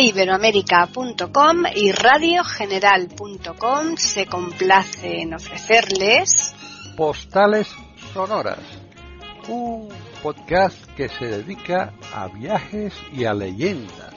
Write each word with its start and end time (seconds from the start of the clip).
iberoamérica.com 0.00 1.64
y 1.74 1.90
radiogeneral.com 1.92 3.96
se 3.96 4.26
complace 4.26 5.22
en 5.22 5.32
ofrecerles 5.34 6.54
Postales 6.96 7.68
Sonoras, 8.12 8.60
un 9.48 9.88
podcast 10.22 10.76
que 10.96 11.08
se 11.08 11.26
dedica 11.26 11.92
a 12.14 12.28
viajes 12.28 12.94
y 13.12 13.24
a 13.24 13.34
leyendas. 13.34 14.14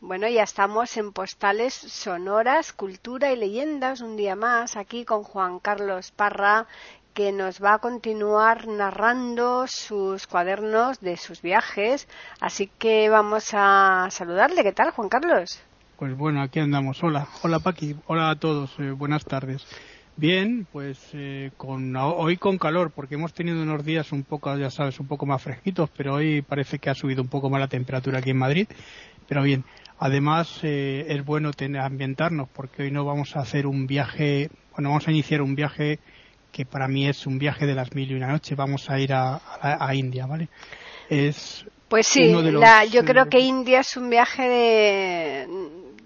Bueno, 0.00 0.28
ya 0.28 0.44
estamos 0.44 0.96
en 0.96 1.12
Postales 1.12 1.74
Sonoras, 1.74 2.72
Cultura 2.72 3.32
y 3.32 3.36
Leyendas 3.36 4.00
un 4.00 4.16
día 4.16 4.36
más 4.36 4.76
aquí 4.76 5.04
con 5.04 5.24
Juan 5.24 5.58
Carlos 5.58 6.12
Parra 6.12 6.68
que 7.14 7.30
nos 7.30 7.62
va 7.62 7.74
a 7.74 7.78
continuar 7.78 8.66
narrando 8.66 9.66
sus 9.68 10.26
cuadernos 10.26 11.00
de 11.00 11.16
sus 11.16 11.40
viajes. 11.40 12.08
Así 12.40 12.68
que 12.78 13.08
vamos 13.08 13.50
a 13.52 14.08
saludarle. 14.10 14.64
¿Qué 14.64 14.72
tal, 14.72 14.90
Juan 14.90 15.08
Carlos? 15.08 15.62
Pues 15.96 16.16
bueno, 16.16 16.42
aquí 16.42 16.58
andamos. 16.58 17.02
Hola, 17.04 17.28
hola 17.42 17.60
Paqui, 17.60 17.94
hola 18.06 18.30
a 18.30 18.36
todos, 18.36 18.74
eh, 18.80 18.90
buenas 18.90 19.24
tardes. 19.24 19.64
Bien, 20.16 20.66
pues 20.70 21.10
eh, 21.12 21.52
con, 21.56 21.94
hoy 21.96 22.36
con 22.36 22.58
calor, 22.58 22.90
porque 22.90 23.14
hemos 23.14 23.32
tenido 23.32 23.62
unos 23.62 23.84
días 23.84 24.10
un 24.10 24.24
poco, 24.24 24.56
ya 24.56 24.70
sabes, 24.70 24.98
un 24.98 25.06
poco 25.06 25.24
más 25.24 25.42
fresquitos, 25.42 25.90
pero 25.96 26.14
hoy 26.14 26.42
parece 26.42 26.78
que 26.78 26.90
ha 26.90 26.94
subido 26.94 27.22
un 27.22 27.28
poco 27.28 27.48
más 27.48 27.60
la 27.60 27.68
temperatura 27.68 28.18
aquí 28.18 28.30
en 28.30 28.38
Madrid. 28.38 28.68
Pero 29.28 29.42
bien, 29.42 29.64
además 29.98 30.60
eh, 30.62 31.06
es 31.08 31.24
bueno 31.24 31.52
tener, 31.52 31.80
ambientarnos, 31.80 32.48
porque 32.48 32.82
hoy 32.82 32.90
no 32.90 33.04
vamos 33.04 33.36
a 33.36 33.40
hacer 33.40 33.66
un 33.66 33.86
viaje, 33.86 34.50
bueno, 34.72 34.90
vamos 34.90 35.06
a 35.06 35.12
iniciar 35.12 35.42
un 35.42 35.54
viaje 35.54 36.00
que 36.54 36.64
para 36.64 36.86
mí 36.86 37.08
es 37.08 37.26
un 37.26 37.36
viaje 37.36 37.66
de 37.66 37.74
las 37.74 37.92
mil 37.96 38.08
y 38.12 38.14
una 38.14 38.28
noches. 38.28 38.56
Vamos 38.56 38.88
a 38.88 39.00
ir 39.00 39.12
a, 39.12 39.40
a, 39.60 39.92
India, 39.92 40.24
¿vale? 40.24 40.48
Es 41.10 41.66
pues 41.88 42.06
sí, 42.06 42.32
la, 42.32 42.84
yo 42.84 43.04
creo 43.04 43.28
que 43.28 43.40
India 43.40 43.80
es 43.80 43.96
un 43.96 44.08
viaje 44.08 44.48
de, 44.48 45.42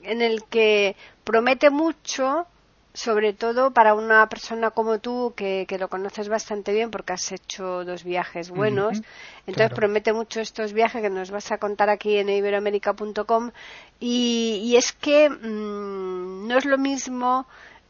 en 0.03 0.23
el 0.23 0.45
que 0.45 0.97
promete 1.23 1.69
mucho, 1.69 2.47
sobre 2.95 3.35
todo 3.35 3.73
para 3.73 3.93
una 3.93 4.27
persona 4.29 4.71
como 4.71 5.01
tú 5.01 5.35
que, 5.37 5.67
que, 5.69 5.79
lo 5.79 5.89
conoces 5.89 6.31
bastante 6.31 6.73
bien 6.73 6.91
porque 6.91 7.13
has 7.13 7.31
hecho 7.31 7.85
dos 7.85 8.03
viajes 8.03 8.51
buenos. 8.51 9.03
Entonces 9.47 9.75
promete 9.75 10.15
mucho 10.15 10.41
estos 10.41 10.73
viajes 10.73 11.03
que 11.03 11.11
nos 11.11 11.31
vas 11.31 11.53
a 11.53 11.59
contar 11.59 11.91
aquí 11.91 12.17
en 12.17 12.31
iberoamérica.com 12.31 13.51
y, 14.01 14.63
y, 14.65 14.77
es 14.77 14.93
que 14.93 15.29
mmm, 15.29 16.49
no 16.49 16.57
es 16.57 16.65
lo 16.65 16.79
mismo 16.79 17.47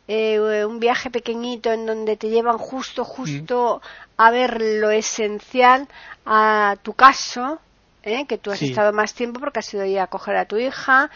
eh, 0.09 0.65
un 0.65 0.81
viaje 0.81 1.11
pequeñito 1.11 1.71
en 1.71 1.85
donde 1.85 2.17
te 2.17 2.31
llevan 2.31 2.57
justo, 2.57 3.05
justo 3.05 3.83
a 4.17 4.31
ver 4.31 4.61
lo 4.61 4.91
esencial 4.91 5.87
a 6.25 6.77
tu 6.83 6.95
caso, 6.95 7.61
¿eh? 8.03 8.27
que 8.27 8.39
tú 8.39 8.51
has 8.51 8.63
estado 8.63 8.93
más 8.93 9.13
tiempo 9.13 9.39
porque 9.39 9.59
has 9.59 9.75
ido 9.75 9.83
ahí 9.83 9.99
a 9.99 10.07
coger 10.07 10.37
a 10.37 10.47
tu 10.47 10.57
hija 10.57 11.11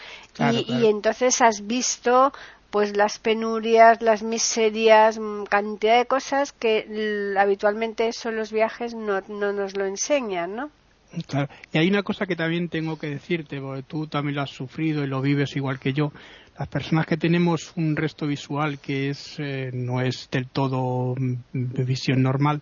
y, 0.51 0.85
entonces 0.85 1.41
has 1.41 1.65
visto 1.65 2.31
pues 2.69 2.95
las 2.95 3.17
penurias, 3.17 4.01
las 4.01 4.21
miserias, 4.21 5.17
mm, 5.19 5.45
cantidad 5.45 5.97
de 5.97 6.05
cosas 6.05 6.53
que 6.53 7.35
habitualmente 7.37 8.11
son 8.13 8.35
los 8.35 8.51
viajes 8.51 8.93
no, 8.93 9.21
no 9.27 9.53
nos 9.53 9.75
lo 9.75 9.85
enseñan, 9.85 10.55
¿no? 10.55 10.69
Claro. 11.27 11.47
Y 11.71 11.77
hay 11.77 11.87
una 11.87 12.01
cosa 12.01 12.25
que 12.25 12.35
también 12.35 12.69
tengo 12.69 12.97
que 12.97 13.07
decirte, 13.07 13.61
porque 13.61 13.83
tú 13.83 14.07
también 14.07 14.35
lo 14.35 14.41
has 14.41 14.49
sufrido 14.49 15.03
y 15.03 15.07
lo 15.07 15.21
vives 15.21 15.55
igual 15.55 15.79
que 15.79 15.93
yo 15.93 16.11
las 16.57 16.67
personas 16.67 17.05
que 17.05 17.17
tenemos 17.17 17.73
un 17.75 17.95
resto 17.95 18.27
visual 18.27 18.79
que 18.79 19.09
es 19.09 19.35
eh, 19.39 19.71
no 19.73 20.01
es 20.01 20.29
del 20.31 20.47
todo 20.47 21.15
mm, 21.17 21.35
de 21.53 21.83
visión 21.83 22.21
normal 22.21 22.61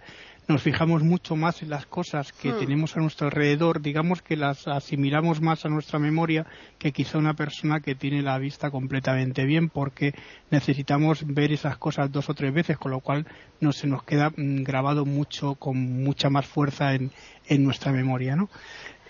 nos 0.52 0.64
fijamos 0.64 1.04
mucho 1.04 1.36
más 1.36 1.62
en 1.62 1.70
las 1.70 1.86
cosas 1.86 2.34
que 2.34 2.52
hmm. 2.52 2.60
tenemos 2.60 2.98
a 2.98 3.00
nuestro 3.00 3.28
alrededor, 3.28 3.82
digamos 3.82 4.22
que 4.22 4.36
las 4.36 4.68
asimilamos 4.68 5.40
más 5.40 5.66
a 5.66 5.70
nuestra 5.70 5.98
memoria 5.98 6.46
que 6.78 6.92
quizá 6.92 7.18
una 7.18 7.36
persona 7.36 7.80
que 7.80 7.96
tiene 7.96 8.22
la 8.22 8.38
vista 8.38 8.70
completamente 8.70 9.46
bien, 9.46 9.70
porque 9.70 10.14
necesitamos 10.50 11.24
ver 11.26 11.54
esas 11.54 11.78
cosas 11.78 12.12
dos 12.12 12.30
o 12.30 12.34
tres 12.34 12.54
veces, 12.54 12.78
con 12.78 12.92
lo 12.92 13.00
cual 13.00 13.28
no 13.62 13.72
se 13.72 13.88
nos 13.88 14.04
queda 14.04 14.32
mm, 14.32 14.64
grabado 14.64 15.06
mucho, 15.06 15.56
con 15.56 15.78
mucha 16.04 16.30
más 16.30 16.46
fuerza 16.46 16.96
en, 16.96 17.12
en 17.48 17.64
nuestra 17.64 17.92
memoria, 17.92 18.36
¿no? 18.36 18.50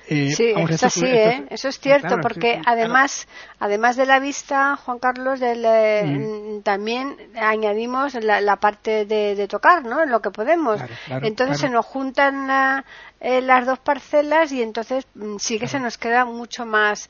Eh, 0.08 0.32
sí, 0.32 0.54
eso 0.70 0.90
sí, 0.90 1.06
¿eh? 1.06 1.46
eso 1.50 1.70
es 1.70 1.80
cierto, 1.80 2.20
porque 2.22 2.60
además, 2.66 3.28
además 3.60 3.96
de 3.96 4.06
la 4.06 4.20
vista, 4.20 4.76
Juan 4.76 5.00
Carlos, 5.00 5.40
eh, 5.42 6.04
mm. 6.06 6.62
también 6.64 7.16
añadimos 7.36 8.16
la, 8.16 8.56
parte 8.58 9.06
de, 9.06 9.48
tocar, 9.48 9.86
¿no? 9.86 10.06
Lo 10.06 10.22
que 10.22 10.32
podemos. 10.32 10.82
entonces 11.08 11.60
se 11.60 11.70
nos 11.70 11.86
juntan 11.86 12.84
eh, 13.20 13.42
las 13.42 13.66
dos 13.66 13.80
parcelas 13.80 14.52
y 14.52 14.62
entonces 14.62 15.06
mm, 15.16 15.38
sí 15.38 15.60
que 15.60 15.68
se 15.68 15.80
nos 15.80 15.98
queda 15.98 16.26
mucho 16.26 16.66
más 16.66 17.10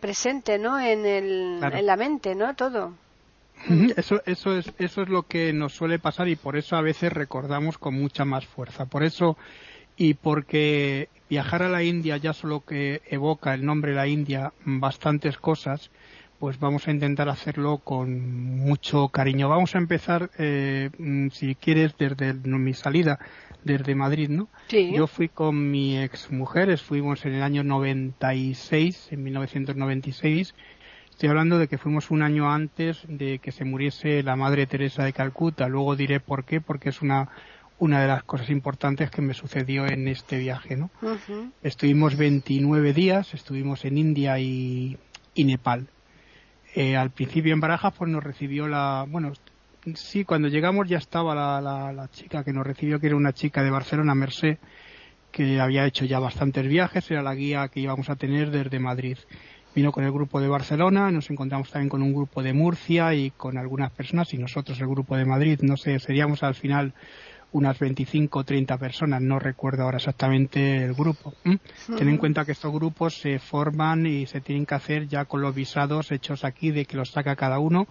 presente, 0.00 0.58
¿no? 0.58 0.78
En, 0.78 1.06
el, 1.06 1.60
en 1.62 1.86
la 1.86 1.96
mente, 1.96 2.34
¿no? 2.34 2.54
Todo. 2.54 2.94
Eso, 3.96 4.20
eso, 4.26 4.58
es, 4.58 4.70
eso 4.78 5.02
es 5.02 5.08
lo 5.08 5.22
que 5.22 5.52
nos 5.52 5.72
suele 5.72 5.98
pasar 5.98 6.28
y 6.28 6.36
por 6.36 6.56
eso 6.56 6.76
a 6.76 6.82
veces 6.82 7.12
recordamos 7.12 7.78
con 7.78 7.94
mucha 7.94 8.24
más 8.24 8.44
fuerza. 8.44 8.84
Por 8.86 9.04
eso 9.04 9.38
y 9.96 10.14
porque 10.14 11.08
viajar 11.28 11.62
a 11.62 11.68
la 11.68 11.82
India 11.82 12.16
ya 12.16 12.32
solo 12.32 12.64
que 12.64 13.02
evoca 13.08 13.54
el 13.54 13.64
nombre 13.64 13.92
de 13.92 13.96
la 13.96 14.06
India 14.06 14.52
bastantes 14.64 15.38
cosas, 15.38 15.90
pues 16.38 16.58
vamos 16.58 16.86
a 16.88 16.90
intentar 16.90 17.28
hacerlo 17.28 17.78
con 17.78 18.56
mucho 18.58 19.08
cariño. 19.08 19.48
Vamos 19.48 19.74
a 19.74 19.78
empezar, 19.78 20.30
eh, 20.38 20.90
mm, 20.98 21.28
si 21.28 21.54
quieres, 21.54 21.96
desde 21.96 22.34
mi 22.34 22.74
salida, 22.74 23.18
desde 23.62 23.94
Madrid, 23.94 24.28
¿no? 24.28 24.48
Sí. 24.68 24.92
Yo 24.94 25.06
fui 25.06 25.28
con 25.28 25.70
mi 25.70 25.98
ex 25.98 26.30
mujer, 26.30 26.76
fuimos 26.78 27.24
en 27.24 27.34
el 27.34 27.42
año 27.42 27.64
96, 27.64 29.08
en 29.12 29.22
1996. 29.22 30.54
Estoy 31.10 31.28
hablando 31.28 31.58
de 31.58 31.68
que 31.68 31.78
fuimos 31.78 32.10
un 32.10 32.22
año 32.22 32.52
antes 32.52 33.04
de 33.08 33.38
que 33.38 33.52
se 33.52 33.64
muriese 33.64 34.22
la 34.22 34.36
Madre 34.36 34.66
Teresa 34.66 35.04
de 35.04 35.12
Calcuta. 35.12 35.68
Luego 35.68 35.96
diré 35.96 36.20
por 36.20 36.44
qué, 36.44 36.60
porque 36.60 36.88
es 36.88 37.02
una 37.02 37.30
una 37.78 38.00
de 38.00 38.08
las 38.08 38.22
cosas 38.24 38.50
importantes 38.50 39.10
que 39.10 39.22
me 39.22 39.34
sucedió 39.34 39.86
en 39.86 40.08
este 40.08 40.38
viaje, 40.38 40.76
¿no? 40.76 40.90
Estuvimos 41.62 42.16
29 42.16 42.92
días, 42.92 43.34
estuvimos 43.34 43.84
en 43.84 43.98
India 43.98 44.38
y, 44.38 44.96
Nepal. 45.36 45.88
Eh, 46.74 46.96
al 46.96 47.10
principio 47.10 47.52
en 47.52 47.60
Barajas 47.60 47.94
pues 47.96 48.10
nos 48.10 48.22
recibió 48.22 48.66
la, 48.68 49.06
bueno, 49.08 49.32
sí, 49.94 50.24
cuando 50.24 50.48
llegamos 50.48 50.88
ya 50.88 50.98
estaba 50.98 51.34
la, 51.34 51.92
la, 51.92 52.08
chica 52.08 52.42
que 52.42 52.52
nos 52.52 52.66
recibió, 52.66 52.98
que 52.98 53.08
era 53.08 53.16
una 53.16 53.32
chica 53.32 53.62
de 53.62 53.70
Barcelona, 53.70 54.14
Mercé, 54.14 54.58
que 55.30 55.60
había 55.60 55.86
hecho 55.86 56.04
ya 56.04 56.18
bastantes 56.18 56.66
viajes, 56.66 57.10
era 57.10 57.22
la 57.22 57.34
guía 57.34 57.68
que 57.68 57.80
íbamos 57.80 58.08
a 58.08 58.16
tener 58.16 58.50
desde 58.50 58.78
Madrid. 58.78 59.18
Vino 59.74 59.90
con 59.90 60.04
el 60.04 60.12
grupo 60.12 60.40
de 60.40 60.46
Barcelona, 60.46 61.10
nos 61.10 61.30
encontramos 61.30 61.70
también 61.70 61.88
con 61.88 62.02
un 62.02 62.14
grupo 62.14 62.44
de 62.44 62.52
Murcia 62.52 63.12
y 63.14 63.32
con 63.32 63.58
algunas 63.58 63.90
personas 63.90 64.32
y 64.32 64.38
nosotros 64.38 64.80
el 64.80 64.86
grupo 64.86 65.16
de 65.16 65.24
Madrid, 65.24 65.58
no 65.62 65.76
sé, 65.76 65.98
seríamos 65.98 66.44
al 66.44 66.54
final 66.54 66.94
unas 67.54 67.78
25 67.78 68.40
o 68.40 68.44
30 68.44 68.76
personas, 68.78 69.22
no 69.22 69.38
recuerdo 69.38 69.84
ahora 69.84 69.98
exactamente 69.98 70.84
el 70.84 70.92
grupo. 70.92 71.34
Ten 71.44 72.08
en 72.08 72.18
cuenta 72.18 72.44
que 72.44 72.52
estos 72.52 72.72
grupos 72.72 73.14
se 73.14 73.38
forman 73.38 74.06
y 74.06 74.26
se 74.26 74.40
tienen 74.40 74.66
que 74.66 74.74
hacer 74.74 75.06
ya 75.06 75.24
con 75.24 75.40
los 75.40 75.54
visados 75.54 76.10
hechos 76.10 76.44
aquí 76.44 76.72
de 76.72 76.84
que 76.84 76.96
los 76.96 77.12
saca 77.12 77.36
cada 77.36 77.60
uno. 77.60 77.86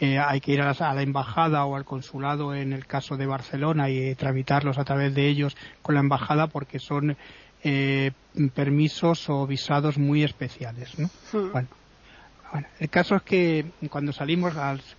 Eh, 0.00 0.18
hay 0.18 0.40
que 0.40 0.52
ir 0.52 0.60
a 0.60 0.74
la, 0.74 1.02
embajada 1.02 1.64
o 1.66 1.76
al 1.76 1.84
consulado 1.84 2.52
en 2.52 2.72
el 2.72 2.86
caso 2.86 3.16
de 3.16 3.26
Barcelona 3.26 3.88
y 3.90 4.14
tramitarlos 4.16 4.76
a 4.76 4.84
través 4.84 5.14
de 5.14 5.28
ellos 5.28 5.56
con 5.82 5.94
la 5.94 6.00
embajada 6.00 6.48
porque 6.48 6.80
son 6.80 7.16
eh, 7.62 8.10
permisos 8.54 9.30
o 9.30 9.46
visados 9.46 9.98
muy 9.98 10.24
especiales. 10.24 10.98
¿no? 10.98 11.08
Bueno, 11.52 11.68
bueno, 12.56 12.68
el 12.80 12.88
caso 12.88 13.16
es 13.16 13.22
que 13.22 13.66
cuando 13.90 14.14
salimos, 14.14 14.54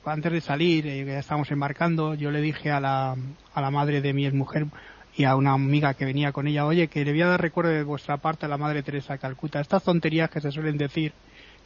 antes 0.06 0.31
de 0.31 0.42
salir, 0.42 0.86
eh, 0.86 1.04
ya 1.04 1.18
estábamos 1.18 1.50
embarcando, 1.50 2.13
yo 2.13 2.30
le 2.30 2.39
dije 2.39 2.69
a 2.69 2.80
la, 2.80 3.15
a 3.54 3.62
la 3.62 3.71
madre 3.71 4.00
de 4.00 4.13
mi 4.13 4.30
mujer 4.30 4.68
y 5.15 5.24
a 5.24 5.36
una 5.36 5.54
amiga 5.54 5.95
que 5.95 6.06
venía 6.06 6.31
con 6.31 6.45
ella, 6.45 6.68
oye, 6.68 6.88
que 6.88 7.04
le 7.04 7.13
voy 7.13 7.24
a 7.24 7.27
dar 7.27 7.42
recuerdo 7.42 7.71
de 7.71 7.81
vuestra 7.81 8.18
parte 8.18 8.45
a 8.45 8.50
la 8.50 8.59
madre 8.59 8.83
Teresa 8.83 9.18
Calcuta. 9.18 9.59
Estas 9.59 9.81
tonterías 9.81 10.30
que 10.30 10.39
se 10.39 10.51
suelen 10.51 10.77
decir 10.77 11.13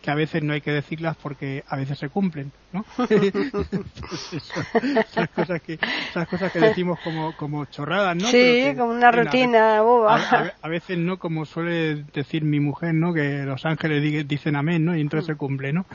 que 0.01 0.11
a 0.11 0.15
veces 0.15 0.43
no 0.43 0.53
hay 0.53 0.61
que 0.61 0.71
decirlas 0.71 1.15
porque 1.21 1.63
a 1.67 1.77
veces 1.77 1.99
se 1.99 2.09
cumplen, 2.09 2.51
¿no? 2.73 2.83
esas, 3.09 5.29
cosas 5.29 5.61
que, 5.61 5.77
esas 6.09 6.27
cosas 6.27 6.51
que 6.51 6.59
decimos 6.59 6.99
como, 7.03 7.35
como 7.37 7.65
chorradas, 7.65 8.15
¿no? 8.15 8.27
Sí, 8.27 8.73
como 8.75 8.91
una 8.91 9.11
rutina 9.11 9.81
boba. 9.81 10.51
A, 10.61 10.67
veces 10.67 10.97
no, 10.97 11.19
como 11.19 11.45
suele 11.45 12.03
decir 12.13 12.43
mi 12.43 12.59
mujer, 12.59 12.95
¿no? 12.95 13.13
Que 13.13 13.43
los 13.43 13.65
ángeles 13.65 14.27
dicen 14.27 14.55
amén, 14.55 14.85
¿no? 14.85 14.97
Y 14.97 15.01
entonces 15.01 15.27
se 15.27 15.35
cumple, 15.35 15.71
¿no? 15.71 15.85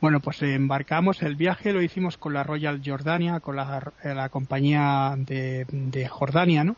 Bueno, 0.00 0.18
pues 0.18 0.42
embarcamos, 0.42 1.22
el 1.22 1.36
viaje 1.36 1.72
lo 1.72 1.80
hicimos 1.80 2.18
con 2.18 2.34
la 2.34 2.42
Royal 2.42 2.82
Jordania, 2.84 3.38
con 3.38 3.54
la, 3.54 3.92
la 4.02 4.28
compañía 4.30 5.14
de, 5.16 5.64
de, 5.70 6.08
Jordania, 6.08 6.64
¿no? 6.64 6.74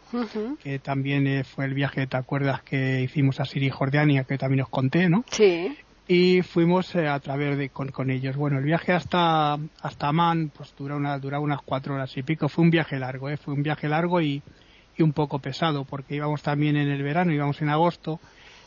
Que 0.63 0.79
también 0.79 1.27
eh, 1.27 1.45
fue 1.45 1.65
el 1.65 1.73
viaje, 1.73 2.07
¿te 2.07 2.19
acuerdas 2.19 2.63
que 2.63 3.01
hicimos 3.01 3.41
a 3.41 3.47
Siri 3.47 3.71
Jordania, 3.71 4.25
que 4.25 4.37
también 4.37 4.61
os 4.61 4.69
conté, 4.69 5.09
¿no? 5.09 5.25
Sí 5.31 5.75
y 6.07 6.43
fuimos 6.43 6.95
eh, 6.95 7.09
a 7.09 7.19
través 7.21 7.57
de 7.57 7.71
con, 7.71 7.89
con, 7.89 8.11
ellos. 8.11 8.37
Bueno, 8.37 8.59
el 8.59 8.65
viaje 8.65 8.93
hasta 8.93 9.59
hasta 9.81 10.09
Amán 10.09 10.51
pues 10.55 10.75
dura 10.77 10.97
una 10.97 11.19
dura 11.19 11.41
unas 11.41 11.63
cuatro 11.63 11.95
horas 11.95 12.17
y 12.17 12.23
pico. 12.23 12.49
Fue 12.49 12.63
un 12.63 12.71
viaje 12.71 12.99
largo, 12.99 13.31
¿eh? 13.31 13.37
fue 13.37 13.55
un 13.55 13.63
viaje 13.63 13.89
largo 13.89 14.21
y 14.21 14.43
y 14.97 15.03
un 15.03 15.13
poco 15.13 15.39
pesado, 15.39 15.85
porque 15.85 16.17
íbamos 16.17 16.43
también 16.43 16.77
en 16.77 16.89
el 16.89 17.03
verano, 17.03 17.33
íbamos 17.33 17.61
en 17.63 17.69
agosto, 17.69 18.21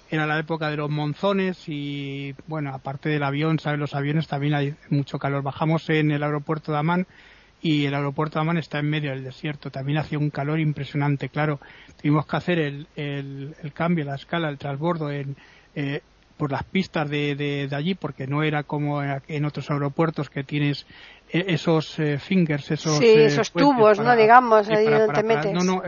era 0.10 0.26
la 0.26 0.40
época 0.40 0.70
de 0.70 0.78
los 0.78 0.90
monzones 0.90 1.64
y, 1.68 2.34
bueno, 2.48 2.74
aparte 2.74 3.10
del 3.10 3.24
avión, 3.24 3.60
¿sabes? 3.60 3.80
Los 3.80 3.94
aviones 3.94 4.28
también 4.28 4.54
hay 4.54 4.76
mucho 4.90 5.20
calor. 5.20 5.44
Bajamos 5.44 5.90
en 5.90 6.12
el 6.12 6.24
aeropuerto 6.24 6.72
de 6.72 6.78
Amán 6.78 7.08
y 7.62 7.86
el 7.86 7.94
aeropuerto 7.94 8.40
de 8.40 8.44
Amán 8.44 8.58
está 8.58 8.80
en 8.80 8.90
medio 8.90 9.12
del 9.12 9.26
desierto. 9.26 9.70
También 9.70 9.98
hacía 9.98 10.18
un 10.18 10.30
calor 10.30 10.62
impresionante, 10.62 11.28
claro. 11.28 11.60
Tuvimos 12.02 12.26
que 12.26 12.38
hacer 12.38 12.60
el, 12.60 12.88
el, 12.96 13.74
cambio, 13.74 14.06
la 14.06 14.16
escala, 14.16 14.48
el 14.48 14.58
transbordo 14.58 15.12
en, 15.12 15.36
eh, 15.76 16.02
por 16.38 16.52
las 16.52 16.64
pistas 16.64 17.10
de, 17.10 17.36
de, 17.36 17.76
allí, 17.76 17.96
porque 17.96 18.28
no 18.28 18.44
era 18.44 18.64
como 18.64 19.02
en 19.04 19.46
otros 19.46 19.70
aeropuertos 19.72 20.30
que 20.30 20.44
tienes 20.44 20.86
eh, 21.32 21.46
esos 21.48 21.98
eh, 22.00 22.20
fingers, 22.20 22.72
esos, 22.72 22.98
sí, 22.98 23.08
esos 23.08 23.52
tubos, 23.52 24.00
¿no? 24.00 24.16
Digamos, 24.16 24.70
ahí 24.70 24.86
donde 24.86 25.14
te 25.14 25.24
metes. 25.24 25.54
no, 25.54 25.64
no, 25.64 25.82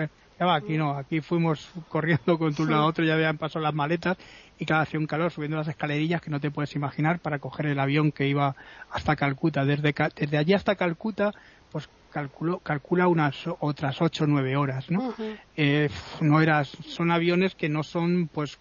aquí 0.52 0.78
no, 0.78 0.92
aquí 0.98 1.22
fuimos 1.22 1.70
corriendo 1.90 2.38
con 2.38 2.54
tu 2.56 2.66
lado 2.66 2.84
a 2.84 2.86
otro, 2.88 3.04
ya 3.04 3.14
habían 3.14 3.38
pasado 3.38 3.64
las 3.64 3.74
maletas 3.74 4.18
y 4.58 4.66
claro, 4.66 4.84
hacía 4.84 5.00
un 5.00 5.08
calor 5.08 5.32
subiendo 5.32 5.58
las 5.58 5.68
escalerillas 5.68 6.22
que 6.22 6.30
no 6.30 6.40
te 6.40 6.52
puedes 6.52 6.76
imaginar 6.76 7.20
para 7.20 7.40
coger 7.40 7.68
el 7.68 7.80
avión 7.80 8.12
que 8.12 8.28
iba 8.28 8.56
hasta 8.90 9.16
Calcuta. 9.16 9.66
Desde, 9.66 9.94
desde 10.16 10.38
allí 10.38 10.54
hasta 10.54 10.76
Calcuta, 10.76 11.34
pues 11.72 11.90
calculo, 12.12 12.60
calcula 12.60 13.08
unas 13.08 13.36
otras 13.60 14.02
ocho 14.02 14.24
o 14.24 14.28
nueve 14.28 14.58
horas, 14.58 14.90
¿no? 14.90 15.14
Eh, 15.56 15.90
no 16.22 16.42
eras, 16.42 16.70
son 16.86 17.12
aviones 17.12 17.56
que 17.56 17.70
no 17.70 17.84
son, 17.84 18.28
pues, 18.28 18.58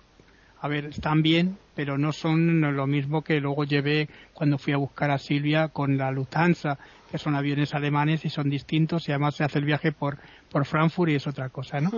a 0.60 0.68
ver, 0.68 0.86
están 0.86 1.22
bien, 1.22 1.56
pero 1.74 1.98
no 1.98 2.12
son 2.12 2.60
lo 2.74 2.86
mismo 2.86 3.22
que 3.22 3.40
luego 3.40 3.64
llevé 3.64 4.08
cuando 4.34 4.58
fui 4.58 4.72
a 4.72 4.76
buscar 4.76 5.10
a 5.10 5.18
Silvia 5.18 5.68
con 5.68 5.96
la 5.96 6.10
Lufthansa, 6.10 6.78
que 7.10 7.18
son 7.18 7.36
aviones 7.36 7.74
alemanes 7.74 8.24
y 8.24 8.30
son 8.30 8.50
distintos 8.50 9.08
y 9.08 9.12
además 9.12 9.36
se 9.36 9.44
hace 9.44 9.58
el 9.58 9.64
viaje 9.64 9.92
por, 9.92 10.18
por 10.50 10.64
Frankfurt 10.66 11.10
y 11.10 11.14
es 11.14 11.26
otra 11.26 11.48
cosa, 11.48 11.80
¿no? 11.80 11.90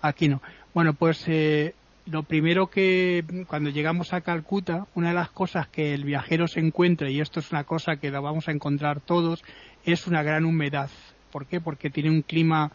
Aquí 0.00 0.28
no. 0.28 0.40
Bueno, 0.72 0.94
pues 0.94 1.24
eh, 1.26 1.74
lo 2.06 2.22
primero 2.22 2.68
que 2.68 3.24
cuando 3.48 3.70
llegamos 3.70 4.12
a 4.12 4.20
Calcuta, 4.20 4.86
una 4.94 5.08
de 5.08 5.14
las 5.14 5.30
cosas 5.30 5.68
que 5.68 5.94
el 5.94 6.04
viajero 6.04 6.46
se 6.46 6.60
encuentra, 6.60 7.10
y 7.10 7.20
esto 7.20 7.40
es 7.40 7.50
una 7.50 7.64
cosa 7.64 7.96
que 7.96 8.10
la 8.10 8.20
vamos 8.20 8.48
a 8.48 8.52
encontrar 8.52 9.00
todos, 9.00 9.42
es 9.84 10.06
una 10.06 10.22
gran 10.22 10.44
humedad. 10.44 10.90
¿Por 11.32 11.46
qué? 11.46 11.60
Porque 11.60 11.90
tiene 11.90 12.10
un 12.10 12.22
clima 12.22 12.70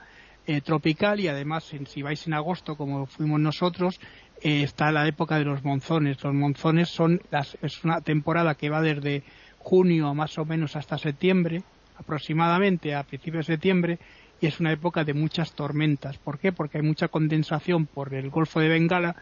eh, 0.48 0.62
tropical 0.62 1.20
y 1.20 1.28
además 1.28 1.72
si 1.86 2.02
vais 2.02 2.26
en 2.26 2.34
agosto 2.34 2.76
como 2.76 3.06
fuimos 3.06 3.40
nosotros 3.40 4.00
eh, 4.42 4.64
está 4.64 4.92
la 4.92 5.08
época 5.08 5.38
de 5.38 5.46
los 5.46 5.64
monzones. 5.64 6.24
Los 6.24 6.34
monzones 6.34 6.90
son 6.90 7.22
las, 7.32 7.58
es 7.62 7.84
una 7.84 8.02
temporada 8.02 8.56
que 8.56 8.70
va 8.70 8.82
desde 8.82 9.24
junio 9.58 10.14
más 10.14 10.38
o 10.38 10.46
menos 10.46 10.76
hasta 10.76 10.98
septiembre 10.98 11.64
aproximadamente 12.00 12.96
a 12.96 13.04
principios 13.04 13.46
de 13.46 13.54
septiembre 13.54 14.00
y 14.42 14.48
es 14.48 14.60
una 14.60 14.72
época 14.72 15.04
de 15.04 15.14
muchas 15.14 15.52
tormentas. 15.52 16.18
¿Por 16.18 16.40
qué? 16.40 16.52
Porque 16.52 16.78
hay 16.78 16.84
mucha 16.84 17.10
condensación 17.10 17.86
por 17.86 18.14
el 18.14 18.30
Golfo 18.30 18.62
de 18.62 18.70
Bengala, 18.70 19.16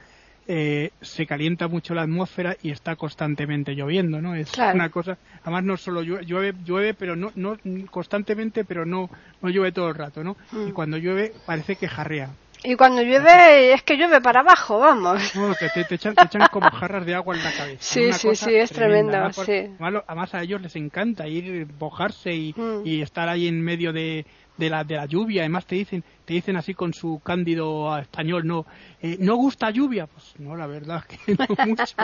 eh, 0.48 0.92
se 1.02 1.26
calienta 1.26 1.68
mucho 1.68 1.94
la 1.94 2.04
atmósfera 2.04 2.56
y 2.62 2.70
está 2.72 2.96
constantemente 2.96 3.74
lloviendo, 3.74 4.22
¿no? 4.22 4.36
Es 4.36 4.52
una 4.58 4.90
cosa, 4.90 5.18
además 5.42 5.64
no 5.66 5.76
solo 5.76 6.02
llueve, 6.04 6.54
llueve, 6.64 6.94
pero 6.94 7.16
no, 7.16 7.32
no 7.36 7.58
constantemente, 7.90 8.64
pero 8.64 8.86
no, 8.86 9.10
no 9.42 9.50
llueve 9.50 9.74
todo 9.74 9.90
el 9.90 9.96
rato, 9.96 10.24
¿no? 10.24 10.38
Y 10.54 10.70
mm. 10.70 10.74
cuando 10.74 10.98
llueve 10.98 11.34
parece 11.46 11.76
que 11.76 11.90
jarrea. 11.90 12.30
Y 12.64 12.76
cuando 12.76 13.02
llueve, 13.02 13.74
es 13.74 13.84
que 13.84 13.96
llueve 13.96 14.20
para 14.20 14.40
abajo, 14.42 14.80
vamos. 14.80 15.36
No, 15.36 15.54
te, 15.54 15.70
te, 15.70 15.96
echan, 15.96 16.16
como 16.52 16.70
jarras 16.72 17.06
de 17.06 17.14
agua 17.14 17.36
en 17.36 17.44
la 17.44 17.52
cabeza. 17.52 17.78
Sí, 17.80 18.12
sí, 18.14 18.36
sí, 18.36 18.56
es 18.56 18.72
tremendo. 18.72 19.18
Además, 19.18 20.34
a 20.34 20.42
ellos 20.42 20.62
les 20.62 20.76
encanta 20.76 21.28
ir, 21.28 21.68
mojarse 21.80 22.34
y, 22.34 22.54
mm. 22.54 22.82
y 22.86 23.02
estar 23.02 23.30
ahí 23.30 23.48
en 23.48 23.62
medio 23.62 23.94
de, 23.94 24.26
de 24.58 24.70
la, 24.70 24.84
de 24.84 24.96
la 24.96 25.06
lluvia. 25.06 25.44
Además 25.44 25.66
te 25.66 25.76
dicen, 25.76 26.04
te 26.26 26.34
dicen 26.34 26.58
así 26.58 26.74
con 26.74 26.94
su 26.94 27.22
cándido 27.24 27.98
español, 27.98 28.46
no, 28.46 28.66
eh, 29.02 29.18
¿no 29.20 29.36
gusta 29.36 29.70
lluvia? 29.70 30.08
Pues 30.08 30.34
no, 30.40 30.56
la 30.56 30.68
verdad 30.68 31.04
que 31.06 31.36
no 31.38 31.66
mucho. 31.66 31.96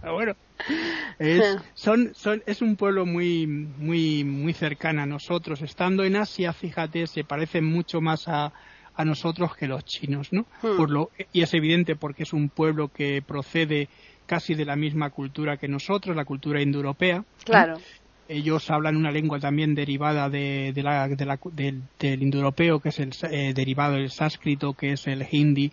Pero 0.00 0.14
bueno, 0.14 0.36
es, 1.18 1.58
son, 1.74 2.12
son, 2.14 2.42
es 2.46 2.60
un 2.60 2.76
pueblo 2.76 3.06
muy, 3.06 3.46
muy, 3.46 4.24
muy 4.24 4.52
cercano 4.52 5.02
a 5.02 5.06
nosotros. 5.06 5.62
Estando 5.62 6.04
en 6.04 6.16
Asia, 6.16 6.52
fíjate, 6.52 7.06
se 7.06 7.24
parecen 7.24 7.64
mucho 7.64 8.00
más 8.00 8.28
a, 8.28 8.52
a 8.94 9.04
nosotros 9.04 9.56
que 9.56 9.66
los 9.66 9.84
chinos, 9.84 10.32
¿no? 10.32 10.46
Hmm. 10.62 10.76
Por 10.76 10.90
lo, 10.90 11.10
y 11.32 11.42
es 11.42 11.54
evidente 11.54 11.96
porque 11.96 12.24
es 12.24 12.32
un 12.32 12.48
pueblo 12.48 12.88
que 12.88 13.22
procede 13.22 13.88
casi 14.26 14.54
de 14.54 14.64
la 14.64 14.76
misma 14.76 15.10
cultura 15.10 15.56
que 15.56 15.68
nosotros, 15.68 16.16
la 16.16 16.24
cultura 16.24 16.62
indoeuropea. 16.62 17.24
Claro. 17.44 17.78
Ellos 18.28 18.70
hablan 18.70 18.96
una 18.96 19.10
lengua 19.10 19.40
también 19.40 19.74
derivada 19.74 20.30
de, 20.30 20.72
la, 20.76 21.08
del, 21.52 21.82
del 21.98 22.22
indoeuropeo, 22.22 22.80
que 22.80 22.88
es 22.90 23.00
el 23.00 23.10
eh, 23.30 23.52
derivado 23.54 23.94
del 23.94 24.10
sánscrito, 24.10 24.72
que 24.74 24.92
es 24.92 25.06
el 25.06 25.26
hindi 25.30 25.72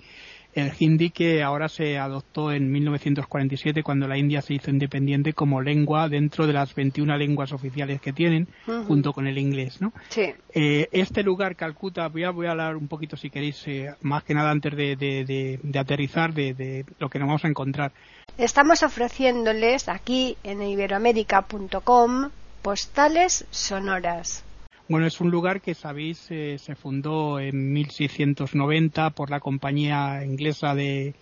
el 0.54 0.72
hindi 0.80 1.12
que 1.12 1.44
ahora 1.44 1.69
se 1.69 1.98
adoptó 1.98 2.51
en 2.51 2.72
1947 2.72 3.84
cuando 3.84 4.07
la 4.07 4.18
India 4.18 4.42
se 4.42 4.56
hizo 4.56 4.72
independiente 4.72 5.34
como 5.34 5.62
lengua 5.62 6.10
dentro 6.10 6.48
de 6.48 6.54
las 6.54 6.74
21 6.74 7.18
lenguas 7.18 7.51
oficiales 7.51 8.01
que 8.01 8.13
tienen 8.13 8.48
junto 8.88 9.13
con 9.13 9.28
el 9.28 9.38
inglés, 9.38 9.81
¿no? 9.81 9.94
Sí. 10.10 10.34
Eh, 10.54 10.88
este 10.92 11.24
lugar, 11.24 11.56
Calcuta, 11.56 12.07
voy 12.07 12.24
a, 12.24 12.31
voy 12.31 12.48
a 12.48 12.51
hablar 12.51 12.75
un 12.75 12.88
poquito 12.88 13.16
si 13.16 13.30
queréis, 13.30 13.62
eh, 13.68 13.94
más 14.01 14.24
que 14.24 14.34
nada 14.34 14.51
antes 14.51 14.75
de, 14.75 14.96
de, 14.96 15.60
de 15.62 15.80
aterrizar, 15.80 16.34
de, 16.34 16.86
lo 17.00 17.10
que 17.10 17.19
nos 17.19 17.28
vamos 17.28 17.45
a 17.45 17.48
encontrar. 17.48 17.92
Estamos 18.38 18.84
ofreciéndoles 18.84 19.90
aquí 19.90 20.38
en 20.44 20.62
iberoamérica.com 20.62 22.30
postales 22.62 23.45
sonoras. 23.52 24.44
Bueno, 24.89 25.06
es 25.06 25.21
un 25.21 25.30
lugar 25.30 25.62
que, 25.62 25.75
sabéis, 25.75 26.25
eh, 26.31 26.57
se 26.57 26.74
fundó 26.74 27.39
en 27.39 27.74
1690 27.74 29.12
por 29.12 29.30
la 29.30 29.39
compañía 29.39 30.25
inglesa 30.25 30.74
de, 30.74 31.13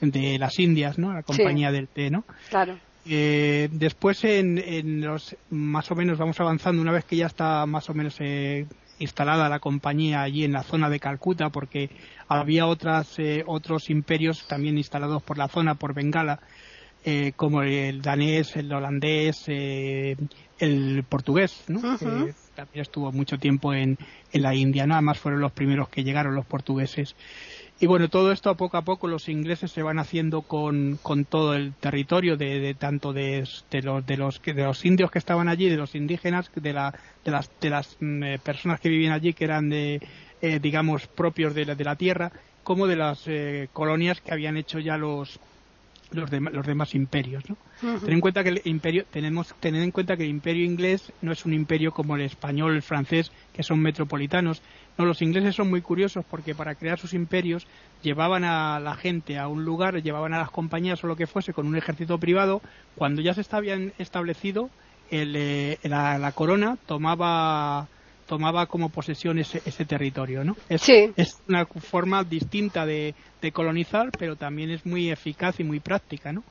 de 0.00 0.38
las 0.38 0.56
Indias, 0.60 0.96
¿no? 0.96 1.12
La 1.12 1.24
compañía 1.24 1.72
del 1.72 1.88
té, 1.88 2.08
¿no? 2.08 2.24
Claro. 2.48 2.78
Eh, 3.04 3.68
después, 3.72 4.22
en, 4.22 5.00
los, 5.00 5.36
más 5.50 5.90
o 5.90 5.96
menos, 5.96 6.18
vamos 6.18 6.38
avanzando 6.38 6.80
una 6.80 6.92
vez 6.92 7.04
que 7.04 7.16
ya 7.16 7.26
está 7.26 7.66
más 7.66 7.90
o 7.90 7.94
menos 7.94 8.14
eh, 8.20 8.66
instalada 9.00 9.48
la 9.48 9.58
compañía 9.58 10.22
allí 10.22 10.44
en 10.44 10.52
la 10.52 10.62
zona 10.62 10.88
de 10.88 11.00
Calcuta, 11.00 11.50
porque 11.50 11.90
había 12.28 12.66
otras, 12.66 13.16
otros 13.46 13.90
imperios 13.90 14.46
también 14.46 14.78
instalados 14.78 15.20
por 15.24 15.36
la 15.36 15.48
zona, 15.48 15.74
por 15.74 15.94
Bengala, 15.94 16.38
como 17.34 17.62
el 17.62 18.02
danés, 18.02 18.54
el 18.54 18.72
holandés, 18.72 19.48
el 19.48 21.04
portugués, 21.08 21.64
¿no? 21.68 21.80
También 22.56 22.82
estuvo 22.82 23.12
mucho 23.12 23.38
tiempo 23.38 23.72
en, 23.72 23.98
en 24.32 24.42
la 24.42 24.54
India, 24.54 24.86
nada 24.86 25.00
más 25.00 25.18
fueron 25.18 25.40
los 25.40 25.52
primeros 25.52 25.88
que 25.88 26.02
llegaron 26.02 26.34
los 26.34 26.46
portugueses. 26.46 27.14
Y 27.78 27.86
bueno, 27.86 28.08
todo 28.08 28.32
esto 28.32 28.48
a 28.48 28.56
poco 28.56 28.78
a 28.78 28.82
poco 28.82 29.06
los 29.06 29.28
ingleses 29.28 29.70
se 29.70 29.82
van 29.82 29.98
haciendo 29.98 30.40
con, 30.40 30.98
con 31.02 31.26
todo 31.26 31.54
el 31.54 31.74
territorio 31.74 32.38
de, 32.38 32.74
tanto 32.74 33.12
de, 33.12 33.46
de, 33.70 33.82
los 33.82 34.06
de 34.06 34.16
los 34.16 34.42
de 34.42 34.54
los 34.54 34.84
indios 34.86 35.10
que 35.10 35.18
estaban 35.18 35.48
allí, 35.48 35.68
de 35.68 35.76
los 35.76 35.94
indígenas, 35.94 36.50
de, 36.54 36.72
la, 36.72 36.94
de 37.22 37.30
las 37.30 37.50
de 37.60 37.70
las 37.70 37.96
mm, 38.00 38.22
eh, 38.22 38.38
personas 38.38 38.80
que 38.80 38.88
vivían 38.88 39.12
allí 39.12 39.34
que 39.34 39.44
eran 39.44 39.68
de 39.68 40.00
eh, 40.40 40.58
digamos 40.58 41.06
propios 41.06 41.54
de 41.54 41.66
la, 41.66 41.74
de 41.74 41.84
la 41.84 41.96
tierra, 41.96 42.32
como 42.62 42.86
de 42.86 42.96
las 42.96 43.22
eh, 43.26 43.68
colonias 43.74 44.22
que 44.22 44.32
habían 44.32 44.56
hecho 44.56 44.78
ya 44.78 44.96
los 44.96 45.38
los, 46.12 46.30
los 46.30 46.66
demás 46.66 46.94
imperios. 46.94 47.44
¿no? 47.48 47.56
Ten 47.80 48.12
en 48.12 48.20
cuenta 48.20 48.42
que 48.42 48.50
el 48.50 48.62
imperio, 48.64 49.04
tenemos 49.10 49.54
tener 49.60 49.82
en 49.82 49.90
cuenta 49.90 50.16
que 50.16 50.24
el 50.24 50.30
imperio 50.30 50.64
inglés 50.64 51.12
no 51.22 51.32
es 51.32 51.44
un 51.44 51.52
imperio 51.52 51.92
como 51.92 52.16
el 52.16 52.22
español, 52.22 52.74
el 52.74 52.82
francés, 52.82 53.32
que 53.52 53.62
son 53.62 53.80
metropolitanos. 53.80 54.62
No, 54.98 55.04
los 55.04 55.22
ingleses 55.22 55.54
son 55.54 55.68
muy 55.68 55.82
curiosos 55.82 56.24
porque 56.30 56.54
para 56.54 56.74
crear 56.74 56.98
sus 56.98 57.14
imperios 57.14 57.66
llevaban 58.02 58.44
a 58.44 58.80
la 58.80 58.94
gente 58.94 59.38
a 59.38 59.48
un 59.48 59.64
lugar, 59.64 60.02
llevaban 60.02 60.32
a 60.34 60.38
las 60.38 60.50
compañías 60.50 61.02
o 61.04 61.06
lo 61.06 61.16
que 61.16 61.26
fuese 61.26 61.52
con 61.52 61.66
un 61.66 61.76
ejército 61.76 62.18
privado. 62.18 62.62
Cuando 62.94 63.20
ya 63.20 63.34
se 63.34 63.42
estaban 63.42 63.92
establecido, 63.98 64.70
el, 65.10 65.34
eh, 65.36 65.78
la 65.84 66.32
corona 66.32 66.78
tomaba 66.86 67.88
tomaba 68.26 68.66
como 68.66 68.88
posesión 68.88 69.38
ese, 69.38 69.62
ese 69.64 69.84
territorio, 69.84 70.44
¿no? 70.44 70.56
Es, 70.68 70.88
es 70.88 71.40
una 71.48 71.64
forma 71.66 72.24
distinta 72.24 72.84
de, 72.84 73.14
colonizar, 73.52 74.10
pero 74.18 74.34
también 74.34 74.70
es 74.70 74.84
muy 74.84 75.08
eficaz 75.08 75.60
y 75.60 75.64
muy 75.64 75.78
práctica, 75.78 76.32
¿no? 76.32 76.42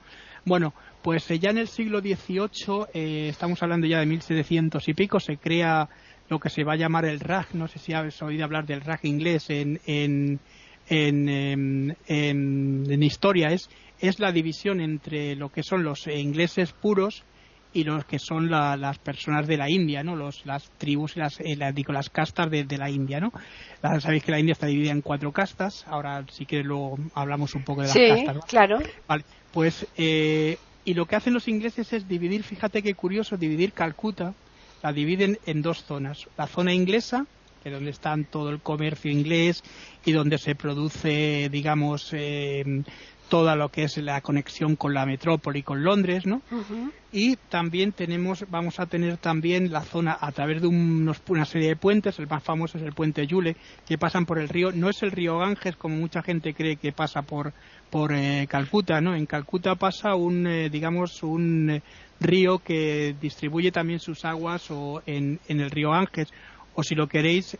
Bueno, 0.46 0.74
pues 1.02 1.30
eh, 1.30 1.40
ya 1.40 1.50
en 1.50 1.58
el 1.58 1.68
siglo 1.68 2.00
XVIII, 2.00 2.86
eh, 2.94 3.28
estamos 3.30 3.62
hablando 3.62 3.86
ya 3.86 4.00
de 4.00 4.06
1700 4.06 4.88
y 4.88 4.94
pico, 4.94 5.20
se 5.20 5.36
crea 5.36 5.90
lo 6.30 6.40
que 6.40 6.50
se 6.50 6.64
va 6.64 6.74
a 6.74 6.78
llamar 6.78 7.04
el 7.04 7.20
RAG, 7.20 7.54
no 7.54 7.68
sé 7.68 7.80
si 7.80 7.94
habéis 7.94 8.22
oído 8.22 8.46
hablar 8.46 8.66
del 8.66 8.80
RAG 8.80 9.02
inglés 9.04 9.50
en, 9.50 9.82
en, 9.86 10.40
en, 10.88 11.30
em, 11.30 11.96
en, 12.08 12.86
en 12.90 13.04
historia, 13.04 13.50
es, 13.50 13.70
es 14.00 14.20
la 14.20 14.32
división 14.32 14.80
entre 14.80 15.36
lo 15.36 15.50
que 15.50 15.64
son 15.64 15.84
los 15.84 16.08
ingleses 16.08 16.72
puros 16.72 17.26
y 17.76 17.84
los 17.84 18.06
que 18.06 18.20
son 18.20 18.50
las 18.50 18.98
personas 19.00 19.48
de 19.48 19.58
la 19.58 19.70
India, 19.70 20.02
¿no? 20.02 20.16
Los, 20.16 20.46
las 20.46 20.72
tribus 20.78 21.18
y 21.18 21.20
las, 21.20 21.42
eh, 21.42 21.58
digo, 21.74 21.92
las 21.92 22.10
castas 22.10 22.50
de, 22.50 22.66
la 22.78 22.90
India, 22.90 23.20
¿no? 23.20 23.34
sabéis 24.00 24.24
que 24.24 24.32
la 24.32 24.40
India 24.40 24.54
está 24.54 24.68
dividida 24.68 24.94
en 24.94 25.02
cuatro 25.02 25.34
castas. 25.34 25.86
Ahora, 25.90 26.24
si 26.32 26.46
quieres, 26.46 26.66
luego 26.66 26.98
hablamos 27.14 27.54
un 27.54 27.64
poco 27.64 27.82
de 27.82 27.88
las 27.88 27.94
sí, 27.94 28.26
castas. 28.26 28.46
claro. 28.46 28.80
Vale, 29.10 29.26
pues, 29.52 29.86
eh, 29.98 30.58
y 30.86 30.94
lo 30.94 31.06
que 31.06 31.18
hacen 31.18 31.34
los 31.34 31.50
ingleses 31.50 31.92
es 31.92 32.08
dividir, 32.08 32.44
fíjate 32.44 32.82
qué 32.82 32.94
curioso, 32.94 33.36
dividir 33.36 33.74
Calcuta, 33.74 34.34
la 34.82 34.94
dividen 34.94 35.38
en 35.46 35.62
dos 35.62 35.84
zonas. 35.84 36.30
La 36.38 36.48
zona 36.48 36.74
inglesa 36.74 37.26
que 37.62 37.70
es 37.70 37.74
donde 37.74 37.90
está 37.90 38.16
todo 38.30 38.52
el 38.52 38.60
comercio 38.60 39.10
inglés 39.10 39.64
y 40.06 40.12
donde 40.12 40.38
se 40.38 40.54
produce, 40.54 41.50
digamos, 41.52 42.12
eh, 42.14 42.84
toda 43.30 43.56
lo 43.56 43.70
que 43.70 43.84
es 43.84 43.98
la 43.98 44.22
conexión 44.22 44.76
con 44.76 44.94
la 44.94 45.06
metrópoli, 45.06 45.64
con 45.64 45.84
Londres, 45.84 46.26
¿no? 46.26 46.42
Y 47.12 47.38
también 47.50 47.92
tenemos, 47.92 48.46
vamos 48.50 48.80
a 48.80 48.86
tener 48.86 49.18
también 49.18 49.72
la 49.72 49.82
zona 49.82 50.18
a 50.20 50.32
través 50.32 50.62
de 50.62 50.68
una 50.68 51.46
serie 51.46 51.70
de 51.70 51.76
puentes, 51.76 52.20
el 52.20 52.28
más 52.28 52.44
famoso 52.44 52.78
es 52.78 52.84
el 52.84 52.94
puente 52.94 53.26
Yule, 53.26 53.56
que 53.88 53.98
pasan 53.98 54.26
por 54.26 54.40
el 54.40 54.50
río, 54.50 54.72
no 54.72 54.90
es 54.90 55.02
el 55.02 55.12
río 55.12 55.38
Ganges 55.40 55.76
como 55.76 55.96
mucha 55.96 56.22
gente 56.22 56.54
cree 56.54 56.76
que 56.76 56.92
pasa 56.92 57.22
por 57.22 57.54
por 57.90 58.12
eh, 58.14 58.46
Calcuta, 58.50 59.00
¿no? 59.00 59.16
En 59.16 59.26
Calcuta 59.26 59.76
pasa 59.76 60.16
un, 60.16 60.48
eh, 60.48 60.70
digamos, 60.70 61.24
un 61.24 61.70
eh, 61.70 61.82
río 62.20 62.60
que 62.60 63.16
distribuye 63.22 63.72
también 63.72 64.00
sus 64.00 64.26
aguas 64.26 64.70
o 64.70 65.02
en, 65.06 65.40
en 65.48 65.62
el 65.62 65.72
río 65.72 65.92
Ganges, 65.92 66.28
o 66.74 66.84
si 66.84 66.94
lo 66.94 67.08
queréis 67.08 67.58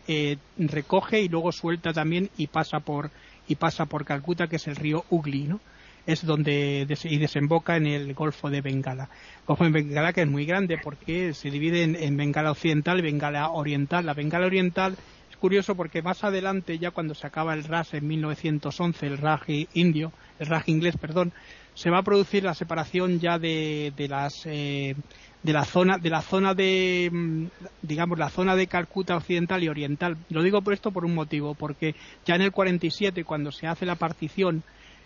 recoge 0.58 1.22
y 1.22 1.28
luego 1.28 1.50
suelta 1.52 1.94
también 1.94 2.28
y 2.36 2.48
pasa 2.48 2.80
por 2.80 3.10
y 3.48 3.56
pasa 3.56 3.86
por 3.86 4.04
Calcuta, 4.04 4.46
que 4.46 4.56
es 4.56 4.66
el 4.66 4.76
río 4.76 5.04
Ugli, 5.10 5.44
¿no? 5.44 5.60
Es 6.06 6.24
donde 6.24 6.86
y 7.04 7.18
desemboca 7.18 7.76
en 7.76 7.86
el 7.86 8.14
Golfo 8.14 8.48
de 8.48 8.60
Bengala. 8.60 9.08
Golfo 9.46 9.64
de 9.64 9.70
Bengala 9.70 10.12
que 10.12 10.22
es 10.22 10.28
muy 10.28 10.46
grande 10.46 10.78
porque 10.78 11.34
se 11.34 11.50
divide 11.50 11.82
en, 11.82 12.16
Bengala 12.16 12.52
Occidental 12.52 13.00
y 13.00 13.02
Bengala 13.02 13.50
Oriental. 13.50 14.06
La 14.06 14.14
Bengala 14.14 14.46
Oriental 14.46 14.96
es 15.28 15.36
curioso 15.36 15.74
porque 15.74 16.02
más 16.02 16.22
adelante, 16.22 16.78
ya 16.78 16.92
cuando 16.92 17.14
se 17.14 17.26
acaba 17.26 17.54
el 17.54 17.64
Raj 17.64 17.94
en 17.94 18.06
1911, 18.06 19.06
el 19.06 19.18
Raj 19.18 19.48
indio, 19.74 20.12
el 20.38 20.46
Raj 20.46 20.68
inglés, 20.68 20.96
perdón, 20.96 21.32
se 21.74 21.90
va 21.90 21.98
a 21.98 22.02
producir 22.02 22.44
la 22.44 22.54
separación 22.54 23.18
ya 23.18 23.38
de, 23.38 23.92
de 23.96 24.08
las 24.08 24.46
eh, 24.46 24.94
de 25.42 25.52
la 25.52 25.64
zona 25.64 25.98
de 25.98 26.10
la 26.10 26.22
zona 26.22 26.54
de 26.54 27.08
mm, 27.12 27.46
digamos 27.82 28.18
la 28.18 28.30
zona 28.30 28.56
de 28.56 28.66
Calcuta 28.66 29.16
occidental 29.16 29.62
y 29.62 29.68
oriental. 29.68 30.16
Lo 30.30 30.42
digo 30.42 30.62
por 30.62 30.72
esto 30.72 30.90
por 30.90 31.04
un 31.04 31.14
motivo 31.14 31.54
porque 31.54 31.94
ya 32.24 32.34
en 32.34 32.42
el 32.42 32.52
47 32.52 33.24
cuando 33.24 33.52
se 33.52 33.66
hace 33.66 33.86
la 33.86 33.94
partición 33.94 34.62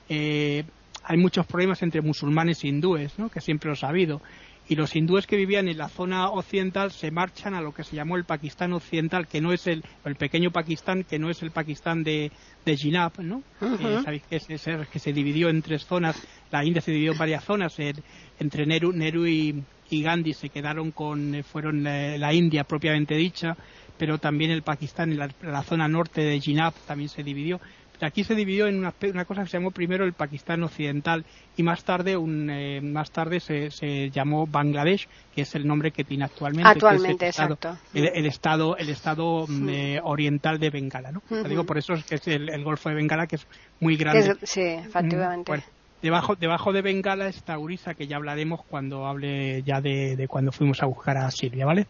eh, 0.09 0.65
hay 1.05 1.17
muchos 1.17 1.47
problemas 1.47 1.83
entre 1.83 2.03
musulmanes 2.03 2.65
e 2.65 2.69
hindúes 2.69 3.19
¿no? 3.19 3.29
que 3.29 3.41
siempre 3.41 3.71
lo 3.71 3.77
ha 3.81 3.89
habido. 3.89 4.21
Y 4.69 4.77
los 4.77 4.95
hindúes 4.95 5.27
que 5.27 5.37
vivían 5.37 5.67
en 5.67 5.79
la 5.79 5.89
zona 5.89 6.29
occidental 6.29 6.93
se 6.93 7.11
marchan 7.11 7.55
a 7.55 7.61
lo 7.61 7.73
que 7.73 7.83
se 7.83 7.97
llamó 7.97 8.17
el 8.17 8.25
Pakistán 8.25 8.73
occidental, 8.73 9.27
que 9.27 9.41
no 9.41 9.53
es 9.53 9.67
el, 9.67 9.83
el 10.05 10.15
pequeño 10.15 10.53
Pakistán, 10.53 11.03
que 11.03 11.19
no 11.19 11.29
es 11.29 11.43
el 11.43 11.51
Pakistán 11.51 12.05
de, 12.05 12.31
de 12.65 12.77
Jinab, 12.77 13.19
¿no? 13.21 13.43
Eh, 13.61 14.01
sabéis 14.05 14.23
que, 14.31 14.37
es, 14.37 14.47
que 14.47 14.99
se 15.01 15.13
dividió 15.13 15.49
en 15.49 15.61
tres 15.63 15.85
zonas, 15.85 16.25
la 16.53 16.65
India 16.65 16.81
se 16.81 16.93
dividió 16.93 17.13
en 17.13 17.19
varias 17.19 17.43
zonas, 17.43 17.75
entre 18.39 18.65
Nehru, 18.65 18.93
Nehru 18.93 19.27
y, 19.27 19.65
y 19.91 20.03
Gandhi 20.03 20.35
se 20.35 20.49
quedaron 20.49 20.91
con, 20.91 21.35
eh, 21.35 21.43
fueron 21.43 21.87
eh, 21.87 22.19
la, 22.19 22.33
India 22.33 22.65
propiamente 22.65 23.15
dicha, 23.15 23.57
pero 23.99 24.19
también 24.19 24.51
el 24.51 24.63
Pakistán, 24.63 25.17
la, 25.17 25.29
la 25.43 25.63
zona 25.63 25.89
norte 25.89 26.23
de 26.23 26.41
Jinab 26.41 26.73
también 26.87 27.09
se 27.09 27.23
dividió. 27.23 27.61
Aquí 28.03 28.25
se 28.25 28.35
dividió 28.35 28.67
en 28.67 28.79
una, 28.79 29.25
cosa 29.25 29.43
que 29.43 29.51
se 29.51 29.59
llamó 29.59 29.73
primero 29.73 30.05
el 30.05 30.15
Pakistán 30.15 30.63
occidental 30.63 31.25
y 31.57 31.63
más 31.63 31.85
tarde, 31.85 32.17
un, 32.17 32.49
eh, 32.49 32.81
más 32.81 33.11
tarde 33.11 33.41
se, 33.41 33.71
se, 33.71 34.11
llamó 34.11 34.47
Bangladesh, 34.47 35.07
que 35.35 35.43
es 35.43 35.55
el 35.55 35.67
nombre 35.67 35.91
que 35.91 36.05
tiene 36.05 36.25
actualmente. 36.25 36.69
Actualmente, 36.69 37.27
el 37.27 37.31
exacto. 37.31 37.55
Estado, 37.55 37.79
el, 37.93 38.27
estado, 38.27 38.77
el 38.79 38.89
estado 38.89 39.47
mm, 39.47 39.69
oriental 40.05 40.59
de 40.59 40.71
Bengala, 40.71 41.13
¿no? 41.13 41.23
digo 41.47 41.65
por 41.65 41.77
eso 41.77 41.93
es 41.93 42.05
que 42.05 42.15
es 42.15 42.27
el, 42.29 42.65
Golfo 42.65 42.89
de 42.89 42.95
Bengala 42.95 43.27
que 43.27 43.37
es 43.37 43.47
muy 43.81 43.97
grande. 43.97 44.37
sí, 44.45 44.63
efectivamente. 44.63 45.53
Mm, 45.53 45.80
Debajo, 46.03 46.35
debajo 46.35 46.73
de 46.73 46.81
Bengala 46.81 47.29
está 47.29 47.59
Urisa, 47.59 47.95
que 47.95 48.07
ya 48.07 48.17
hablaremos 48.17 48.63
cuando 48.65 49.07
hable 49.07 49.63
ya 49.63 49.81
de, 49.83 50.27
cuando 50.29 50.51
fuimos 50.51 50.83
a 50.83 50.87
buscar 50.87 51.19
a 51.19 51.31
Silvia, 51.31 51.67
¿vale? 51.67 51.87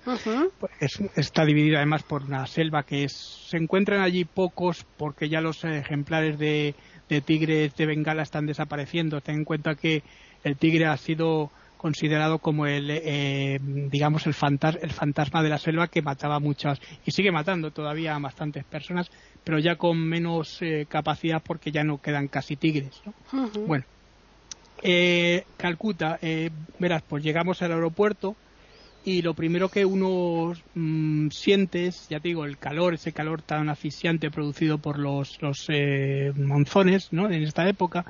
pues 0.58 1.00
está 1.14 1.44
dividida 1.44 1.78
además 1.78 2.02
por 2.02 2.24
una 2.24 2.46
selva 2.46 2.82
que 2.82 3.04
es, 3.04 3.12
se 3.12 3.56
encuentran 3.56 4.00
allí 4.00 4.24
pocos 4.24 4.84
porque 4.96 5.28
ya 5.28 5.40
los 5.40 5.64
ejemplares 5.64 6.38
de, 6.38 6.74
de 7.08 7.20
tigres 7.20 7.76
de 7.76 7.86
Bengala 7.86 8.22
están 8.22 8.46
desapareciendo. 8.46 9.20
Ten 9.20 9.36
en 9.36 9.44
cuenta 9.44 9.76
que 9.76 10.02
el 10.42 10.56
tigre 10.56 10.86
ha 10.86 10.96
sido 10.96 11.50
considerado 11.80 12.40
como 12.40 12.66
el, 12.66 12.90
eh, 12.90 13.58
digamos, 13.62 14.26
el, 14.26 14.34
el 14.82 14.90
fantasma 14.92 15.42
de 15.42 15.48
la 15.48 15.56
selva 15.56 15.88
que 15.88 16.02
mataba 16.02 16.38
muchas 16.38 16.78
y 17.06 17.10
sigue 17.10 17.32
matando 17.32 17.70
todavía 17.70 18.14
a 18.14 18.18
bastantes 18.18 18.64
personas, 18.64 19.10
pero 19.44 19.58
ya 19.58 19.76
con 19.76 19.98
menos 19.98 20.58
eh, 20.60 20.84
capacidad 20.86 21.42
porque 21.42 21.72
ya 21.72 21.82
no 21.82 21.96
quedan 21.96 22.28
casi 22.28 22.56
tigres. 22.56 23.00
¿no? 23.32 23.48
Bueno, 23.66 23.84
eh, 24.82 25.44
Calcuta, 25.56 26.18
eh, 26.22 26.50
verás, 26.78 27.02
pues 27.06 27.22
llegamos 27.22 27.60
al 27.62 27.72
aeropuerto 27.72 28.36
y 29.04 29.22
lo 29.22 29.34
primero 29.34 29.68
que 29.68 29.84
uno 29.84 30.52
mm, 30.74 31.28
siente 31.30 31.86
es, 31.86 32.08
ya 32.08 32.20
te 32.20 32.28
digo, 32.28 32.44
el 32.44 32.58
calor, 32.58 32.94
ese 32.94 33.12
calor 33.12 33.42
tan 33.42 33.68
asfixiante 33.68 34.30
producido 34.30 34.78
por 34.78 34.98
los, 34.98 35.40
los 35.42 35.66
eh, 35.68 36.32
monzones 36.36 37.12
¿no? 37.12 37.30
en 37.30 37.42
esta 37.42 37.68
época 37.68 38.04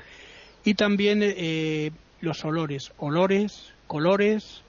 y 0.64 0.74
también 0.74 1.20
eh, 1.22 1.90
los 2.20 2.44
olores, 2.44 2.92
olores, 2.98 3.72
colores 3.86 4.62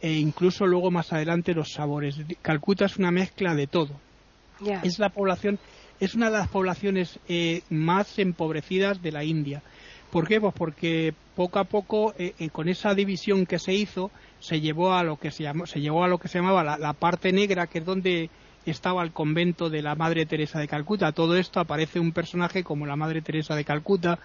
e 0.00 0.12
incluso 0.12 0.66
luego 0.66 0.90
más 0.90 1.12
adelante 1.12 1.54
los 1.54 1.72
sabores. 1.72 2.16
Calcuta 2.42 2.86
es 2.86 2.96
una 2.96 3.10
mezcla 3.10 3.54
de 3.54 3.66
todo. 3.66 3.90
Es 4.82 4.98
la 4.98 5.10
población, 5.10 5.58
es 6.00 6.14
una 6.14 6.30
de 6.30 6.38
las 6.38 6.48
poblaciones 6.48 7.18
más 7.68 8.18
empobrecidas 8.18 9.02
de 9.02 9.12
la 9.12 9.22
India 9.22 9.62
¿Por 10.16 10.26
qué? 10.26 10.40
Pues 10.40 10.54
porque 10.56 11.12
poco 11.34 11.58
a 11.58 11.64
poco, 11.64 12.14
eh, 12.18 12.32
eh, 12.38 12.48
con 12.48 12.70
esa 12.70 12.94
división 12.94 13.44
que 13.44 13.58
se 13.58 13.74
hizo, 13.74 14.10
se 14.38 14.62
llevó 14.62 14.94
a 14.94 15.02
lo 15.02 15.18
que 15.18 15.30
se, 15.30 15.42
llamó, 15.42 15.66
se, 15.66 15.82
llevó 15.82 16.04
a 16.04 16.08
lo 16.08 16.16
que 16.16 16.28
se 16.28 16.38
llamaba 16.38 16.78
la, 16.78 16.92
parte 16.94 17.32
negra, 17.32 17.66
que 17.66 17.80
es 17.80 17.84
donde 17.84 18.30
estaba 18.64 19.02
el 19.02 19.12
convento 19.12 19.68
de 19.68 19.82
la 19.82 19.94
Madre 19.94 20.24
Teresa 20.24 20.58
de 20.58 20.68
Calcuta. 20.68 21.12
Todo 21.12 21.36
esto 21.36 21.60
aparece 21.60 22.00
un 22.00 22.12
personaje 22.12 22.64
como 22.64 22.86
la 22.86 22.96
Madre 22.96 23.20
Teresa 23.20 23.54
de 23.54 23.66
Calcuta 23.66 24.18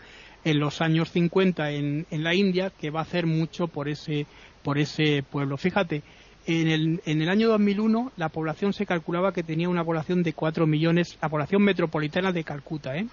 en 0.46 0.62
los 0.62 0.80
años 0.80 1.12
50 1.12 1.72
en, 1.72 2.08
en 2.10 2.24
la 2.24 2.36
India, 2.36 2.70
que 2.70 2.90
va 2.90 3.02
a 3.02 3.04
hacer 3.04 3.26
mucho 3.26 3.68
por 3.68 3.90
ese, 3.90 4.28
por 4.64 4.78
ese 4.78 5.24
pueblo. 5.30 5.58
Fíjate, 5.58 6.04
en 6.48 6.68
el, 6.68 7.02
en 7.06 7.22
el 7.22 7.30
año 7.30 7.50
2001 7.50 8.14
la 8.18 8.30
población 8.30 8.74
se 8.74 8.86
calculaba 8.86 9.32
que 9.32 9.44
tenía 9.44 9.70
una 9.70 9.84
población 9.84 10.24
de 10.24 10.34
4 10.34 10.66
millones, 10.66 11.18
la 11.22 11.30
población 11.30 11.62
metropolitana 11.62 12.32
de 12.32 12.44
Calcuta. 12.44 12.98
¿eh? 12.98 13.06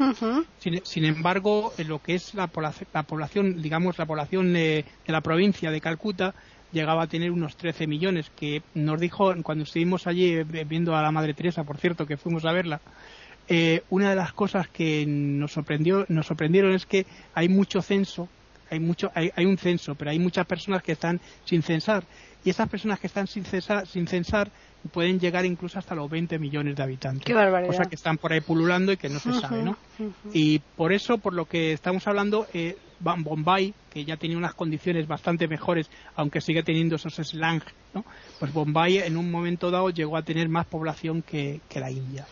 sin, 0.82 1.04
embargo, 1.04 1.72
en 1.76 1.88
lo 1.88 2.02
que 2.02 2.14
es 2.14 2.34
la, 2.34 2.46
población, 2.46 3.60
digamos, 3.60 3.98
la 3.98 4.06
población 4.06 4.52
de, 4.52 4.84
la 5.06 5.20
provincia 5.20 5.70
de 5.70 5.80
Calcuta 5.80 6.34
llegaba 6.72 7.02
a 7.02 7.06
tener 7.06 7.30
unos 7.30 7.56
13 7.56 7.86
millones, 7.86 8.30
que 8.34 8.62
nos 8.74 9.00
dijo 9.00 9.34
cuando 9.42 9.64
estuvimos 9.64 10.06
allí 10.06 10.34
eh, 10.34 10.44
viendo 10.44 10.96
a 10.96 11.02
la 11.02 11.10
Madre 11.10 11.34
Teresa, 11.34 11.64
por 11.64 11.78
cierto, 11.78 12.06
que 12.06 12.16
fuimos 12.16 12.44
a 12.44 12.52
verla, 12.52 12.80
eh, 13.48 13.82
una 13.88 14.10
de 14.10 14.16
las 14.16 14.32
cosas 14.32 14.68
que 14.68 15.06
nos 15.06 15.52
sorprendió, 15.52 16.04
nos 16.08 16.26
sorprendieron 16.26 16.74
es 16.74 16.84
que 16.84 17.06
hay 17.34 17.48
mucho 17.48 17.80
censo, 17.80 18.28
hay 18.70 18.80
mucho, 18.80 19.10
hay, 19.14 19.30
hay 19.34 19.46
un 19.46 19.56
censo, 19.56 19.94
pero 19.94 20.10
hay 20.10 20.18
muchas 20.18 20.46
personas 20.46 20.82
que 20.82 20.92
están 20.92 21.20
sin 21.46 21.62
censar 21.62 22.04
y 22.42 22.50
esas 22.50 22.68
personas 22.68 23.00
que 23.00 23.06
están 23.06 23.26
sin 23.26 23.44
censar, 23.44 23.86
sin 23.86 24.06
censar 24.06 24.52
pueden 24.92 25.18
llegar 25.20 25.44
incluso 25.44 25.78
hasta 25.78 25.94
los 25.94 26.08
20 26.08 26.38
millones 26.38 26.76
de 26.76 26.82
habitantes. 26.82 27.24
Qué 27.24 27.34
barbaridad. 27.34 27.70
Cosa 27.70 27.88
que 27.88 27.96
están 27.96 28.18
por 28.18 28.32
ahí 28.32 28.40
pululando 28.40 28.92
y 28.92 28.96
que 28.96 29.08
no 29.08 29.18
se 29.18 29.32
sabe, 29.34 29.62
¿no? 29.62 29.76
Y 30.32 30.60
por 30.76 30.92
eso, 30.92 31.18
por 31.18 31.34
lo 31.34 31.46
que 31.46 31.72
estamos 31.72 32.06
hablando, 32.06 32.46
eh, 32.54 32.76
Bombay, 33.00 33.74
que 33.90 34.04
ya 34.04 34.16
tenía 34.16 34.36
unas 34.36 34.54
condiciones 34.54 35.06
bastante 35.06 35.46
mejores, 35.46 35.90
aunque 36.16 36.40
sigue 36.40 36.62
teniendo 36.62 36.96
esos 36.96 37.14
slang, 37.14 37.62
¿no? 37.94 38.04
Pues 38.38 38.52
Bombay 38.52 38.98
en 38.98 39.16
un 39.16 39.30
momento 39.30 39.70
dado 39.70 39.90
llegó 39.90 40.16
a 40.16 40.22
tener 40.22 40.48
más 40.48 40.66
población 40.66 41.22
que, 41.22 41.60
la 41.74 41.90
India. 41.90 42.26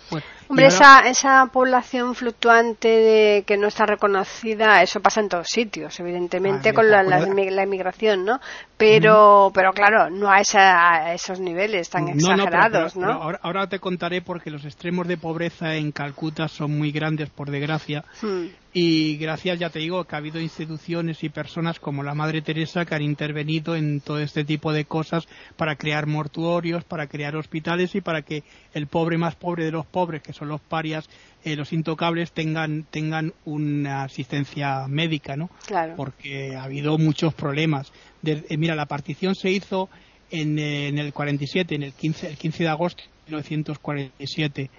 Hombre, 0.49 0.67
esa, 0.67 1.09
esa 1.09 1.47
población 1.53 2.15
fluctuante 2.15 2.89
de, 2.89 3.45
que 3.47 3.57
no 3.57 3.69
está 3.69 3.87
reconocida, 3.87 4.83
eso 4.83 5.01
pasa 5.01 5.21
en 5.21 5.29
todos 5.29 5.47
sitios, 5.49 5.99
evidentemente, 6.01 6.71
ah, 6.71 6.75
con 6.75 6.91
la, 6.91 7.03
la, 7.03 7.63
inmigración, 7.63 8.25
¿no? 8.25 8.41
Pero, 8.77 9.51
pero 9.55 9.73
claro, 9.73 10.11
no 10.11 10.31
a, 10.31 10.41
esos 10.41 11.41
niveles 11.41 11.89
tan 11.91 12.09
exagerados, 12.45 12.97
¿no? 12.97 13.11
ahora, 13.43 13.69
te 13.69 13.79
contaré 13.79 14.23
porque 14.23 14.51
los 14.51 14.65
extremos 14.65 15.09
de 15.09 15.17
pobreza 15.17 15.77
en 15.77 15.93
Calcuta 15.93 16.49
son 16.49 16.77
muy 16.77 16.93
grandes, 16.93 17.31
por 17.31 17.51
desgracia. 17.51 18.05
Hmm. 18.23 18.47
Y 18.79 19.17
gracias, 19.17 19.59
ya 19.59 19.71
te 19.71 19.79
digo, 19.79 20.05
que 20.05 20.15
ha 20.15 20.19
habido 20.19 20.39
instituciones 20.39 21.25
y 21.25 21.31
personas 21.31 21.81
como 21.81 22.03
la 22.03 22.15
Madre 22.15 22.43
Teresa 22.43 22.85
que 22.85 22.95
han 22.95 23.01
intervenido 23.01 23.75
en 23.75 24.01
todo 24.01 24.19
este 24.19 24.45
tipo 24.45 24.71
de 24.71 24.85
cosas 24.85 25.27
para 25.57 25.77
crear 25.77 26.07
mortuorios, 26.07 26.85
para 26.85 27.07
crear 27.07 27.37
hospitales 27.37 27.95
y 27.95 28.03
para 28.03 28.21
que 28.21 28.45
el 28.75 28.87
pobre 28.87 29.17
más 29.17 29.35
pobre 29.35 29.65
de 29.65 29.71
los 29.71 29.87
pobres, 29.87 30.21
que 30.21 30.35
son 30.35 30.49
los 30.49 30.61
parias, 30.61 31.09
eh, 31.43 31.57
los 31.57 31.73
intocables, 31.73 32.33
tengan, 32.33 32.85
tengan 32.91 33.33
una 33.47 34.03
asistencia 34.03 34.87
médica, 34.89 35.37
¿no? 35.37 35.49
Claro. 35.67 35.95
Porque 35.97 36.55
ha 36.55 36.65
habido 36.65 36.99
muchos 36.99 37.33
problemas. 37.33 37.93
Eh, 38.25 38.57
mira, 38.59 38.75
la 38.75 38.87
partición 38.87 39.35
se 39.35 39.51
hizo 39.51 39.89
en, 40.31 40.59
eh, 40.59 40.89
en, 40.89 40.99
el 40.99 41.13
47, 41.13 41.75
en 41.75 41.83
el 41.83 41.93
15, 41.93 42.29
el 42.29 42.37
15 42.37 42.63
de 42.65 42.69
agosto 42.69 43.03
de 43.03 43.33
1947 43.33 44.71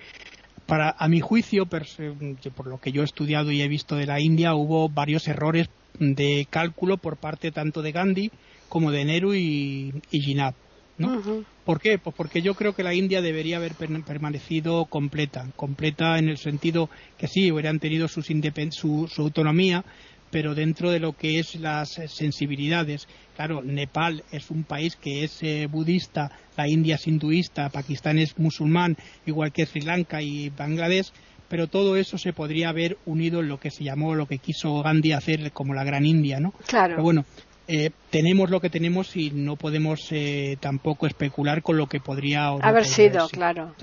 para, 0.65 0.95
a 0.97 1.07
mi 1.07 1.21
juicio, 1.21 1.65
por 1.65 2.67
lo 2.67 2.79
que 2.79 2.91
yo 2.91 3.01
he 3.01 3.05
estudiado 3.05 3.51
y 3.51 3.61
he 3.61 3.67
visto 3.67 3.95
de 3.95 4.05
la 4.05 4.19
India, 4.19 4.53
hubo 4.53 4.89
varios 4.89 5.27
errores 5.27 5.69
de 5.99 6.45
cálculo 6.49 6.97
por 6.97 7.17
parte 7.17 7.51
tanto 7.51 7.81
de 7.81 7.91
Gandhi 7.91 8.31
como 8.69 8.91
de 8.91 9.05
Nehru 9.05 9.33
y, 9.33 9.93
y 10.11 10.19
Jinab. 10.19 10.53
¿no? 10.97 11.43
¿Por 11.63 11.79
qué? 11.79 11.99
Pues 11.99 12.15
porque 12.15 12.41
yo 12.41 12.55
creo 12.55 12.73
que 12.73 12.83
la 12.83 12.93
India 12.93 13.21
debería 13.21 13.57
haber 13.57 13.73
permanecido 13.75 14.85
completa, 14.85 15.47
completa 15.55 16.17
en 16.17 16.29
el 16.29 16.37
sentido 16.37 16.89
que 17.17 17.27
sí, 17.27 17.51
hubieran 17.51 17.79
tenido 17.79 18.07
su, 18.07 18.23
su 18.23 19.21
autonomía, 19.21 19.85
pero 20.31 20.55
dentro 20.55 20.91
de 20.91 20.99
lo 20.99 21.13
que 21.13 21.39
es 21.39 21.55
las 21.55 21.99
sensibilidades. 22.07 23.07
Claro, 23.35 23.61
Nepal 23.61 24.23
es 24.31 24.49
un 24.49 24.63
país 24.63 24.95
que 24.95 25.23
es 25.23 25.41
eh, 25.41 25.67
budista, 25.69 26.31
la 26.55 26.67
India 26.67 26.95
es 26.95 27.07
hinduista, 27.07 27.69
Pakistán 27.69 28.17
es 28.17 28.37
musulmán, 28.37 28.97
igual 29.25 29.51
que 29.51 29.65
Sri 29.65 29.81
Lanka 29.81 30.21
y 30.21 30.49
Bangladesh, 30.49 31.11
pero 31.47 31.67
todo 31.67 31.95
eso 31.95 32.17
se 32.17 32.33
podría 32.33 32.69
haber 32.69 32.97
unido 33.05 33.39
en 33.39 33.47
lo 33.47 33.59
que 33.59 33.71
se 33.71 33.83
llamó, 33.83 34.15
lo 34.15 34.25
que 34.25 34.39
quiso 34.39 34.81
Gandhi 34.81 35.13
hacer 35.13 35.51
como 35.51 35.73
la 35.73 35.83
Gran 35.83 36.05
India, 36.05 36.39
¿no? 36.39 36.51
Claro. 36.65 36.95
Pero 36.95 37.03
bueno, 37.03 37.25
eh, 37.67 37.91
tenemos 38.09 38.49
lo 38.49 38.59
que 38.59 38.69
tenemos 38.69 39.15
y 39.15 39.31
no 39.31 39.55
podemos 39.55 40.07
eh, 40.11 40.57
tampoco 40.59 41.05
especular 41.05 41.61
con 41.61 41.77
lo 41.77 41.87
que 41.87 41.99
podría 41.99 42.47
haber 42.47 42.85
sido, 42.85 43.29
claro. 43.29 43.75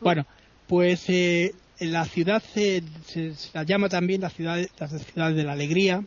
Bueno, 0.00 0.26
pues 0.66 1.06
la 1.80 2.04
ciudad 2.04 2.42
se, 2.42 2.82
la 3.52 3.62
llama 3.62 3.88
también 3.88 4.20
la 4.20 4.30
ciudad, 4.30 4.58
la 4.78 4.88
ciudad 4.88 5.32
de 5.32 5.44
la 5.44 5.52
alegría 5.52 6.02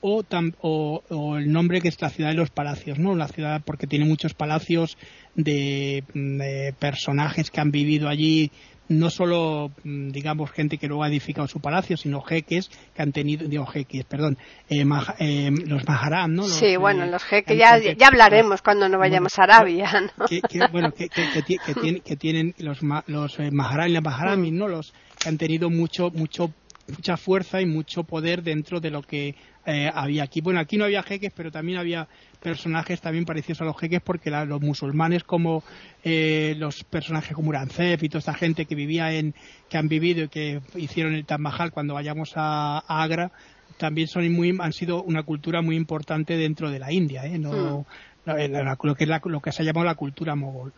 o, 0.00 0.22
o, 0.60 1.36
el 1.36 1.52
nombre 1.52 1.80
que 1.80 1.88
es 1.88 2.00
la 2.00 2.10
ciudad 2.10 2.30
de 2.30 2.36
los 2.36 2.50
palacios, 2.50 2.98
¿no? 2.98 3.14
La 3.16 3.28
ciudad 3.28 3.62
porque 3.64 3.86
tiene 3.86 4.04
muchos 4.04 4.34
palacios 4.34 4.96
de, 5.34 6.04
de 6.14 6.74
personajes 6.78 7.50
que 7.50 7.60
han 7.60 7.70
vivido 7.70 8.08
allí 8.08 8.50
no 8.88 9.10
solo, 9.10 9.70
mm, 9.84 10.08
digamos, 10.10 10.50
gente 10.50 10.78
que 10.78 10.88
luego 10.88 11.04
ha 11.04 11.08
edificado 11.08 11.46
su 11.46 11.60
palacio, 11.60 11.96
sino 11.96 12.20
jeques 12.22 12.70
que 12.94 13.02
han 13.02 13.12
tenido, 13.12 13.46
digo, 13.46 13.66
jeques, 13.66 14.04
perdón, 14.04 14.38
eh, 14.68 14.84
eh, 15.18 15.50
los 15.66 15.86
maharam, 15.86 16.34
¿no? 16.34 16.44
sí, 16.44 16.76
bueno, 16.76 17.06
los 17.06 17.22
jeques, 17.24 17.56
ya, 17.56 17.78
ya 17.78 18.06
hablaremos 18.08 18.62
cuando 18.62 18.88
no 18.88 18.98
vayamos 18.98 19.38
a 19.38 19.42
Arabia, 19.44 19.90
¿no? 20.16 20.26
Que, 20.26 20.40
bueno, 20.72 20.92
que, 20.92 21.08
que, 21.08 22.16
tienen 22.16 22.54
los, 22.58 22.80
los 23.06 23.38
eh, 23.40 23.50
maharam 23.50 23.88
y 23.88 23.92
las 23.92 24.02
maharamis, 24.02 24.52
¿no? 24.52 24.68
Los 24.68 24.92
que 25.18 25.28
han 25.28 25.38
tenido 25.38 25.70
mucho, 25.70 26.10
mucho 26.10 26.52
mucha 26.88 27.16
fuerza 27.16 27.60
y 27.60 27.66
mucho 27.66 28.04
poder 28.04 28.42
dentro 28.42 28.80
de 28.80 28.90
lo 28.90 29.02
que 29.02 29.34
eh, 29.66 29.90
había 29.92 30.24
aquí. 30.24 30.40
Bueno, 30.40 30.60
aquí 30.60 30.76
no 30.76 30.84
había 30.84 31.02
jeques, 31.02 31.32
pero 31.34 31.50
también 31.50 31.78
había 31.78 32.08
personajes 32.40 33.00
también 33.00 33.24
parecidos 33.24 33.60
a 33.62 33.64
los 33.64 33.76
jeques 33.76 34.00
porque 34.00 34.30
los 34.30 34.60
musulmanes 34.60 35.24
como 35.24 35.62
eh, 36.04 36.54
los 36.56 36.84
personajes 36.84 37.34
como 37.34 37.48
Urancef 37.48 38.02
y 38.02 38.08
toda 38.08 38.20
esta 38.20 38.34
gente 38.34 38.66
que 38.66 38.74
vivía 38.74 39.12
en 39.12 39.34
que 39.68 39.78
han 39.78 39.88
vivido 39.88 40.24
y 40.24 40.28
que 40.28 40.60
hicieron 40.76 41.14
el 41.14 41.24
Taj 41.24 41.38
Mahal 41.38 41.72
cuando 41.72 41.94
vayamos 41.94 42.32
a, 42.36 42.78
Agra 42.86 43.30
también 43.76 44.08
son 44.08 44.30
muy 44.32 44.56
han 44.60 44.72
sido 44.72 45.02
una 45.02 45.22
cultura 45.22 45.62
muy 45.62 45.76
importante 45.76 46.36
dentro 46.36 46.70
de 46.70 46.78
la 46.78 46.92
India, 46.92 47.24
¿eh? 47.26 47.38
no, 47.38 47.86
hmm. 48.26 48.34
lo 48.82 48.94
que 48.94 49.04
es 49.04 49.10
lo 49.24 49.40
que 49.40 49.52
se 49.52 49.62
ha 49.62 49.64
llamado 49.64 49.86
la 49.86 49.94
cultura 49.94 50.34
mogol. 50.34 50.72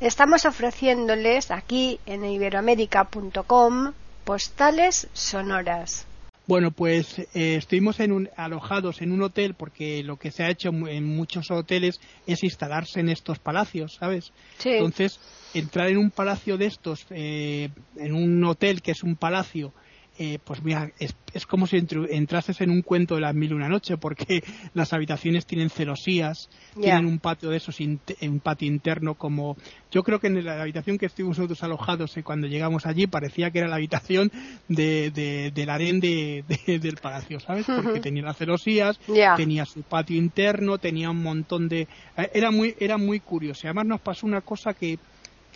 Estamos 0.00 0.44
ofreciéndoles 0.44 1.50
aquí 1.50 1.98
en 2.06 2.24
iberoamérica.com 2.24 3.92
postales 4.24 5.08
sonoras. 5.12 6.06
Bueno, 6.46 6.70
pues 6.70 7.18
eh, 7.18 7.56
estuvimos 7.56 7.98
en 7.98 8.30
alojados 8.36 9.02
en 9.02 9.10
un 9.10 9.22
hotel 9.22 9.54
porque 9.54 10.04
lo 10.04 10.16
que 10.16 10.30
se 10.30 10.44
ha 10.44 10.50
hecho 10.50 10.70
en 10.70 11.04
muchos 11.04 11.50
hoteles 11.50 12.00
es 12.26 12.44
instalarse 12.44 13.00
en 13.00 13.08
estos 13.08 13.40
palacios, 13.40 13.96
¿sabes? 13.98 14.32
Sí. 14.58 14.70
Entonces, 14.70 15.18
entrar 15.54 15.88
en 15.88 15.98
un 15.98 16.12
palacio 16.12 16.56
de 16.56 16.66
estos, 16.66 17.04
eh, 17.10 17.70
en 17.96 18.14
un 18.14 18.44
hotel 18.44 18.80
que 18.80 18.92
es 18.92 19.02
un 19.02 19.16
palacio 19.16 19.72
eh, 20.18 20.38
pues 20.42 20.62
mira, 20.62 20.90
es, 20.98 21.14
como 21.46 21.66
si 21.66 21.76
entrases 21.76 22.60
en 22.62 22.70
un 22.70 22.82
cuento 22.82 23.16
de 23.16 23.20
las 23.20 23.34
mil 23.34 23.50
y 23.50 23.54
una 23.54 23.68
noche, 23.68 23.98
porque 23.98 24.42
las 24.74 24.92
habitaciones 24.92 25.46
tienen 25.46 25.68
celosías, 25.68 26.48
tienen 26.80 27.06
un 27.06 27.18
patio 27.18 27.50
de 27.50 27.58
esos, 27.58 27.78
un 27.80 28.40
patio 28.40 28.68
interno 28.68 29.14
como... 29.14 29.56
Yo 29.90 30.02
creo 30.02 30.18
que 30.18 30.26
en 30.26 30.44
la 30.44 30.60
habitación 30.60 30.98
que 30.98 31.06
estuvimos 31.06 31.38
nosotros 31.38 31.62
alojados 31.62 32.16
eh, 32.16 32.22
cuando 32.22 32.46
llegamos 32.46 32.86
allí 32.86 33.06
parecía 33.06 33.50
que 33.50 33.60
era 33.60 33.68
la 33.68 33.76
habitación 33.76 34.30
de, 34.68 35.10
de, 35.10 35.52
del 35.54 35.70
harén 35.70 36.00
de, 36.00 36.44
del 36.66 36.96
palacio, 36.96 37.38
¿sabes? 37.40 37.66
Porque 37.66 38.00
tenía 38.00 38.22
las 38.22 38.36
celosías, 38.36 38.98
tenía 39.36 39.64
su 39.66 39.82
patio 39.82 40.16
interno, 40.16 40.78
tenía 40.78 41.10
un 41.10 41.22
montón 41.22 41.68
de... 41.68 41.88
Eh, 42.16 42.30
era 42.32 42.50
muy, 42.50 42.74
era 42.78 42.96
muy 42.96 43.20
curioso. 43.20 43.60
Y 43.64 43.66
además 43.68 43.86
nos 43.86 44.00
pasó 44.00 44.26
una 44.26 44.40
cosa 44.40 44.72
que 44.74 44.98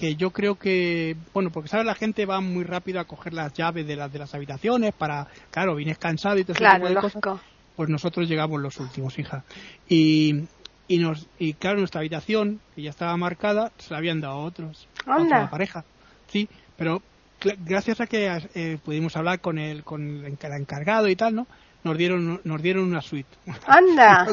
que 0.00 0.16
yo 0.16 0.30
creo 0.30 0.54
que, 0.54 1.14
bueno, 1.34 1.50
porque 1.50 1.68
sabes, 1.68 1.84
la 1.84 1.94
gente 1.94 2.24
va 2.24 2.40
muy 2.40 2.64
rápido 2.64 3.00
a 3.00 3.04
coger 3.04 3.34
las 3.34 3.52
llaves 3.52 3.86
de 3.86 3.96
las 3.96 4.10
de 4.10 4.18
las 4.18 4.34
habitaciones 4.34 4.94
para, 4.94 5.26
claro, 5.50 5.74
vienes 5.74 5.98
cansado 5.98 6.38
y 6.38 6.44
todo 6.44 6.54
claro, 6.54 6.88
de 6.88 6.94
cosas. 6.94 7.22
Pues 7.76 7.90
nosotros 7.90 8.26
llegamos 8.26 8.62
los 8.62 8.80
últimos, 8.80 9.18
hija. 9.18 9.44
Y, 9.90 10.44
y 10.88 10.96
nos 10.96 11.26
y 11.38 11.52
claro, 11.52 11.80
nuestra 11.80 12.00
habitación, 12.00 12.60
que 12.74 12.80
ya 12.80 12.88
estaba 12.88 13.14
marcada, 13.18 13.72
se 13.76 13.92
la 13.92 13.98
habían 13.98 14.22
dado 14.22 14.36
a 14.36 14.44
otros, 14.44 14.88
a 15.04 15.20
otra 15.20 15.50
pareja. 15.50 15.84
Sí, 16.28 16.48
pero 16.78 17.02
gracias 17.58 18.00
a 18.00 18.06
que 18.06 18.40
eh, 18.54 18.78
pudimos 18.82 19.18
hablar 19.18 19.40
con 19.40 19.58
el 19.58 19.84
con 19.84 20.24
el 20.24 20.52
encargado 20.54 21.08
y 21.08 21.16
tal, 21.16 21.34
¿no? 21.34 21.46
Nos 21.84 21.98
dieron 21.98 22.40
nos 22.42 22.62
dieron 22.62 22.84
una 22.84 23.02
suite. 23.02 23.28
Anda. 23.66 24.26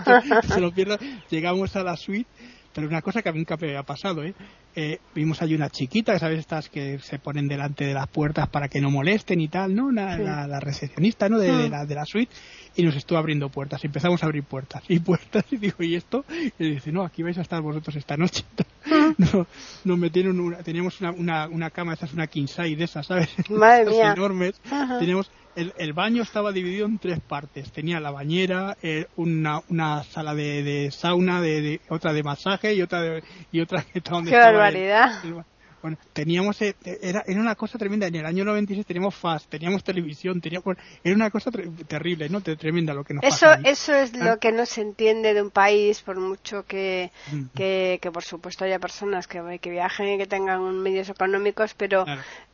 se 0.47 0.62
lo 0.62 0.71
pierda, 0.71 0.97
llegamos 1.30 1.75
a 1.75 1.84
la 1.84 1.97
suite 1.97 2.30
pero 2.77 2.89
una 2.89 3.01
cosa 3.01 3.23
que 3.23 3.34
nunca 3.34 3.58
me 3.58 3.69
había 3.69 3.82
pasado, 3.82 4.23
¿eh? 4.23 4.36
¿Eh? 4.77 4.99
vimos 5.15 5.41
allí 5.41 5.55
una 5.55 5.69
chiquita, 5.69 6.17
¿sabes? 6.19 6.39
Estas 6.39 6.69
que 6.69 6.99
se 6.99 7.17
ponen 7.17 7.47
delante 7.47 7.85
de 7.85 7.93
las 7.93 8.07
puertas 8.07 8.47
para 8.47 8.69
que 8.69 8.79
no 8.79 8.91
molesten 8.91 9.41
y 9.41 9.47
tal, 9.47 9.75
¿no? 9.75 9.91
la, 9.91 10.59
recepcionista, 10.59 11.27
¿no? 11.27 11.39
De, 11.39 11.51
mm. 11.51 11.71
la, 11.71 11.85
de 11.85 11.95
la 11.95 12.05
suite, 12.05 12.31
y 12.75 12.83
nos 12.83 12.95
estuvo 12.95 13.17
abriendo 13.17 13.49
puertas. 13.49 13.83
Y 13.83 13.87
empezamos 13.87 14.21
a 14.21 14.27
abrir 14.27 14.43
puertas 14.43 14.83
y 14.87 14.99
puertas, 14.99 15.45
y 15.51 15.57
digo, 15.57 15.83
¿y 15.83 15.95
esto? 15.95 16.23
Y 16.59 16.71
dice, 16.71 16.91
no, 16.91 17.03
aquí 17.03 17.23
vais 17.23 17.37
a 17.39 17.41
estar 17.41 17.61
vosotros 17.61 17.95
esta 17.95 18.15
noche. 18.15 18.43
Mm. 18.85 19.23
no, 19.33 19.47
nos 19.83 19.97
metieron 19.97 20.39
una, 20.39 20.59
teníamos 20.59 21.01
una, 21.01 21.11
una, 21.11 21.47
una 21.47 21.69
cama, 21.71 21.93
esa 21.93 22.05
es 22.05 22.13
una 22.13 22.27
king 22.27 22.45
de 22.45 22.83
esas, 22.83 23.07
¿sabes? 23.07 23.29
Madre 23.49 23.89
mía. 23.89 24.13
enormes. 24.13 24.61
Teníamos 24.99 25.31
el, 25.57 25.93
baño 25.93 26.21
estaba 26.21 26.51
dividido 26.51 26.85
en 26.85 26.99
tres 26.99 27.19
partes. 27.19 27.71
Tenía 27.71 27.99
la 27.99 28.11
bañera, 28.11 28.77
eh, 28.83 29.07
una, 29.15 29.61
una, 29.69 30.03
sala 30.03 30.35
de, 30.35 30.89
sauna, 30.91 31.41
de, 31.41 31.81
otra 31.89 32.13
de 32.13 32.21
masaje 32.21 32.75
y 32.75 32.81
otra 32.81 33.21
y 33.51 33.61
otra 33.61 33.81
que 33.81 33.99
donde 33.99 34.31
Qué 34.31 34.37
barbaridad. 34.67 35.45
Bueno, 35.82 35.97
teníamos, 36.12 36.60
eh, 36.63 36.75
era, 37.01 37.23
era 37.27 37.39
una 37.39 37.56
cosa 37.56 37.77
tremenda. 37.77 38.08
En 38.08 38.15
el 38.15 38.25
año 38.25 38.43
96 38.43 38.86
teníamos 38.86 39.15
FAST, 39.15 39.49
teníamos 39.49 39.84
televisión, 39.84 40.41
teníamos, 40.41 40.75
era 41.03 41.15
una 41.15 41.30
cosa 41.30 41.51
terrible, 41.88 42.30
¿no? 42.30 42.41
Tremenda 42.41 42.93
lo 42.93 43.03
que 43.03 43.13
nos 43.13 43.23
Eso, 43.23 43.45
eso 43.63 43.93
es 43.93 44.15
lo 44.15 44.32
ah. 44.32 44.38
que 44.38 44.51
no 44.51 44.65
se 44.65 44.82
entiende 44.82 45.36
de 45.36 45.41
un 45.41 45.51
país, 45.51 46.01
por 46.01 46.19
mucho 46.19 46.63
que, 46.63 47.12
que, 47.53 47.99
por 48.12 48.23
supuesto 48.23 48.65
haya 48.65 48.80
personas 48.80 49.27
que, 49.27 49.60
que 49.62 49.69
viajen 49.69 50.15
y 50.15 50.17
que 50.17 50.25
tengan 50.25 50.80
medios 50.80 51.10
económicos, 51.10 51.75
pero, 51.75 52.06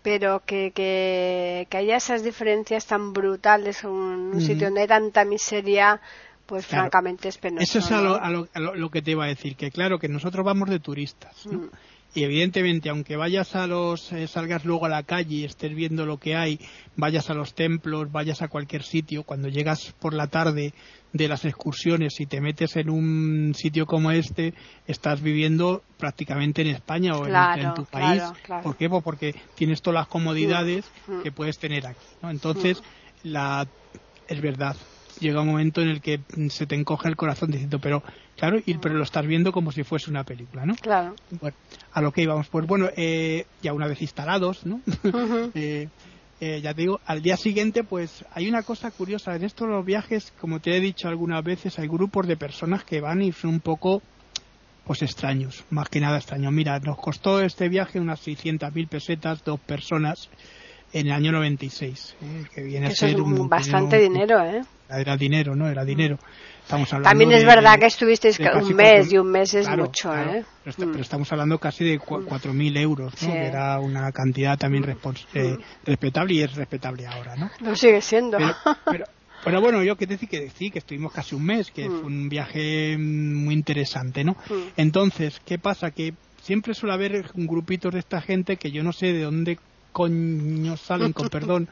pero 0.02 0.44
que, 0.46 0.72
que, 0.76 1.78
haya 1.78 1.96
esas 1.96 2.24
diferencias 2.24 2.86
tan 2.86 3.14
brutales 3.14 3.84
en 3.86 3.90
un, 3.90 4.42
sitio 4.42 4.68
donde 4.68 4.82
hay 4.82 4.88
tanta 4.88 5.24
miseria 5.24 6.02
pues 6.46 6.66
francamente 6.68 7.30
es 7.30 7.38
penoso. 7.38 7.64
Eso 7.64 7.80
es 7.80 7.90
a, 7.92 8.02
lo, 8.02 8.16
a, 8.54 8.60
lo, 8.60 8.90
que 8.92 9.02
te 9.02 9.12
iba 9.12 9.24
a 9.24 9.28
decir, 9.28 9.56
que 9.56 9.72
claro, 9.72 9.98
que 9.98 10.10
nosotros 10.10 10.46
vamos 10.46 10.70
de 10.70 10.80
turistas, 10.80 11.46
¿no? 11.46 11.70
Y 12.14 12.24
evidentemente 12.24 12.90
aunque 12.90 13.16
vayas 13.16 13.56
a 13.56 13.68
los 13.68 14.12
eh, 14.12 14.28
salgas 14.28 14.66
luego 14.66 14.86
a 14.86 14.90
la 14.90 15.04
calle 15.04 15.36
y 15.36 15.44
estés 15.46 15.74
viendo 15.74 16.06
lo 16.06 16.18
que 16.18 16.36
hay 16.36 16.60
vayas 16.96 17.30
a 17.30 17.34
los 17.34 17.54
templos 17.54 18.12
vayas 18.12 18.42
a 18.42 18.48
cualquier 18.48 18.84
sitio 18.84 19.24
cuando 19.24 19.48
llegas 19.48 19.94
por 20.00 20.14
la 20.14 20.28
tarde 20.28 20.74
de 21.12 21.28
las 21.28 21.46
excursiones 21.46 22.20
y 22.20 22.26
te 22.26 22.42
metes 22.42 22.76
en 22.76 22.90
un 22.90 23.54
sitio 23.56 23.86
como 23.86 24.12
este 24.12 24.54
estás 24.88 25.22
viviendo 25.22 25.84
prácticamente 25.98 26.62
en 26.62 26.70
España 26.70 27.14
o 27.16 27.26
en, 27.26 27.74
tu 27.74 27.86
país 27.86 28.24
¿por 28.64 28.76
qué? 28.78 28.90
Pues 28.90 29.04
porque 29.04 29.36
tienes 29.56 29.82
todas 29.82 30.02
las 30.02 30.08
comodidades 30.08 30.86
mm, 31.08 31.14
mm. 31.14 31.24
que 31.24 31.32
puedes 31.32 31.58
tener 31.58 31.88
aquí 31.88 32.06
¿no? 32.22 32.30
entonces 32.30 32.82
mm. 33.24 33.28
la 33.30 33.68
es 34.28 34.42
verdad 34.42 34.76
llega 35.20 35.42
un 35.42 35.48
momento 35.48 35.82
en 35.82 35.90
el 35.90 36.02
que 36.02 36.20
se 36.50 36.66
te 36.66 36.76
encoge 36.76 37.08
el 37.08 37.16
corazón 37.16 37.52
diciendo, 37.52 37.80
pero 37.80 38.04
claro, 38.44 38.62
y, 38.66 38.78
pero 38.78 38.96
lo 38.96 39.04
estás 39.04 39.26
viendo 39.26 39.54
como 39.54 39.72
si 39.72 39.84
fuese 39.84 40.10
una 40.10 40.26
película, 40.26 40.66
¿no? 40.66 40.76
Claro. 40.76 41.16
Bueno, 41.40 41.56
a 41.94 42.02
lo 42.02 42.12
que 42.12 42.24
íbamos, 42.24 42.50
pues 42.50 42.68
bueno, 42.68 42.90
eh, 42.98 43.46
ya 43.62 43.72
una 43.72 43.88
vez 43.88 44.02
instalados, 44.02 44.66
¿no? 44.66 44.82
Eh, 45.56 45.88
eh, 46.42 46.60
ya 46.62 46.74
te 46.74 46.82
digo, 46.82 47.00
al 47.06 47.22
día 47.22 47.38
siguiente, 47.38 47.86
pues 47.86 48.26
hay 48.34 48.50
una 48.50 48.64
cosa 48.64 48.92
curiosa. 48.92 49.34
En 49.36 49.46
estos 49.46 49.70
los 49.70 49.86
viajes, 49.86 50.34
como 50.42 50.60
te 50.60 50.76
he 50.76 50.82
dicho 50.82 51.08
algunas 51.08 51.42
veces, 51.42 51.80
hay 51.80 51.88
grupos 51.88 52.28
de 52.28 52.36
personas 52.36 52.84
que 52.84 53.00
van 53.00 53.22
y 53.22 53.32
son 53.32 53.52
un 53.52 53.60
poco, 53.62 54.02
pues 54.84 55.02
extraños, 55.04 55.64
más 55.70 55.88
que 55.88 56.02
nada 56.02 56.18
extraños. 56.18 56.52
Mira, 56.52 56.78
nos 56.80 56.98
costó 56.98 57.40
este 57.40 57.70
viaje 57.70 58.00
unas 58.00 58.28
600.000 58.28 58.90
pesetas, 58.90 59.44
dos 59.46 59.60
personas, 59.62 60.30
en 60.92 61.08
el 61.08 61.14
año 61.14 61.32
96, 61.32 62.16
que 62.54 62.62
viene 62.62 62.88
a 62.88 62.92
ser 62.92 63.22
un, 63.22 63.48
bastante 63.48 64.00
dinero, 64.00 64.44
¿eh? 64.44 64.64
Era 65.00 65.18
dinero, 65.18 65.56
¿no? 65.56 65.68
Era 65.68 65.84
dinero. 65.84 66.18
Estamos 66.62 66.92
hablando 66.94 67.10
También 67.10 67.32
es 67.34 67.46
verdad 67.46 67.78
que 67.78 67.88
estuvisteis 67.88 68.40
un 68.40 68.76
mes 68.76 69.12
y 69.12 69.18
un 69.18 69.30
mes 69.30 69.54
es 69.54 69.68
mucho, 69.70 70.16
¿eh? 70.16 70.46
Pero, 70.64 70.88
mm. 70.88 71.00
estamos 71.00 71.32
hablando 71.32 71.60
casi 71.60 71.84
de 71.84 72.00
4.000 72.00 72.78
euros, 72.78 73.22
¿no? 73.22 73.34
Que 73.34 73.46
era 73.48 73.80
una 73.80 74.12
cantidad 74.12 74.58
también 74.58 74.86
eh, 75.34 75.58
respetable 75.86 76.36
y 76.36 76.42
es 76.42 76.56
respetable 76.56 77.06
ahora, 77.06 77.36
¿no? 77.36 77.52
Lo 77.60 77.76
sigue 77.76 78.02
siendo. 78.02 78.38
Pero, 78.86 79.06
Pero 79.44 79.60
bueno, 79.60 79.84
yo 79.84 79.98
que 79.98 80.06
decir 80.06 80.30
que 80.30 80.50
sí, 80.50 80.72
que 80.72 80.80
estuvimos 80.80 81.12
casi 81.12 81.36
un 81.36 81.46
mes, 81.46 81.70
que 81.72 81.90
Mm. 81.90 82.00
fue 82.00 82.06
un 82.06 82.30
viaje 82.30 82.98
mm, 82.98 83.44
muy 83.44 83.54
interesante, 83.54 84.24
¿no? 84.24 84.34
Mm. 84.50 84.54
Entonces, 84.78 85.42
¿qué 85.46 85.60
pasa? 85.60 85.92
Que 85.92 86.14
siempre 86.42 86.74
suele 86.74 86.94
haber 86.94 87.26
grupitos 87.34 87.94
de 87.94 88.00
esta 88.00 88.22
gente 88.22 88.58
que 88.58 88.72
yo 88.72 88.84
no 88.84 88.94
sé 88.94 89.08
de 89.08 89.24
dónde 89.24 89.60
coño 89.92 90.78
salen, 90.78 91.14
con 91.14 91.30
perdón, 91.30 91.68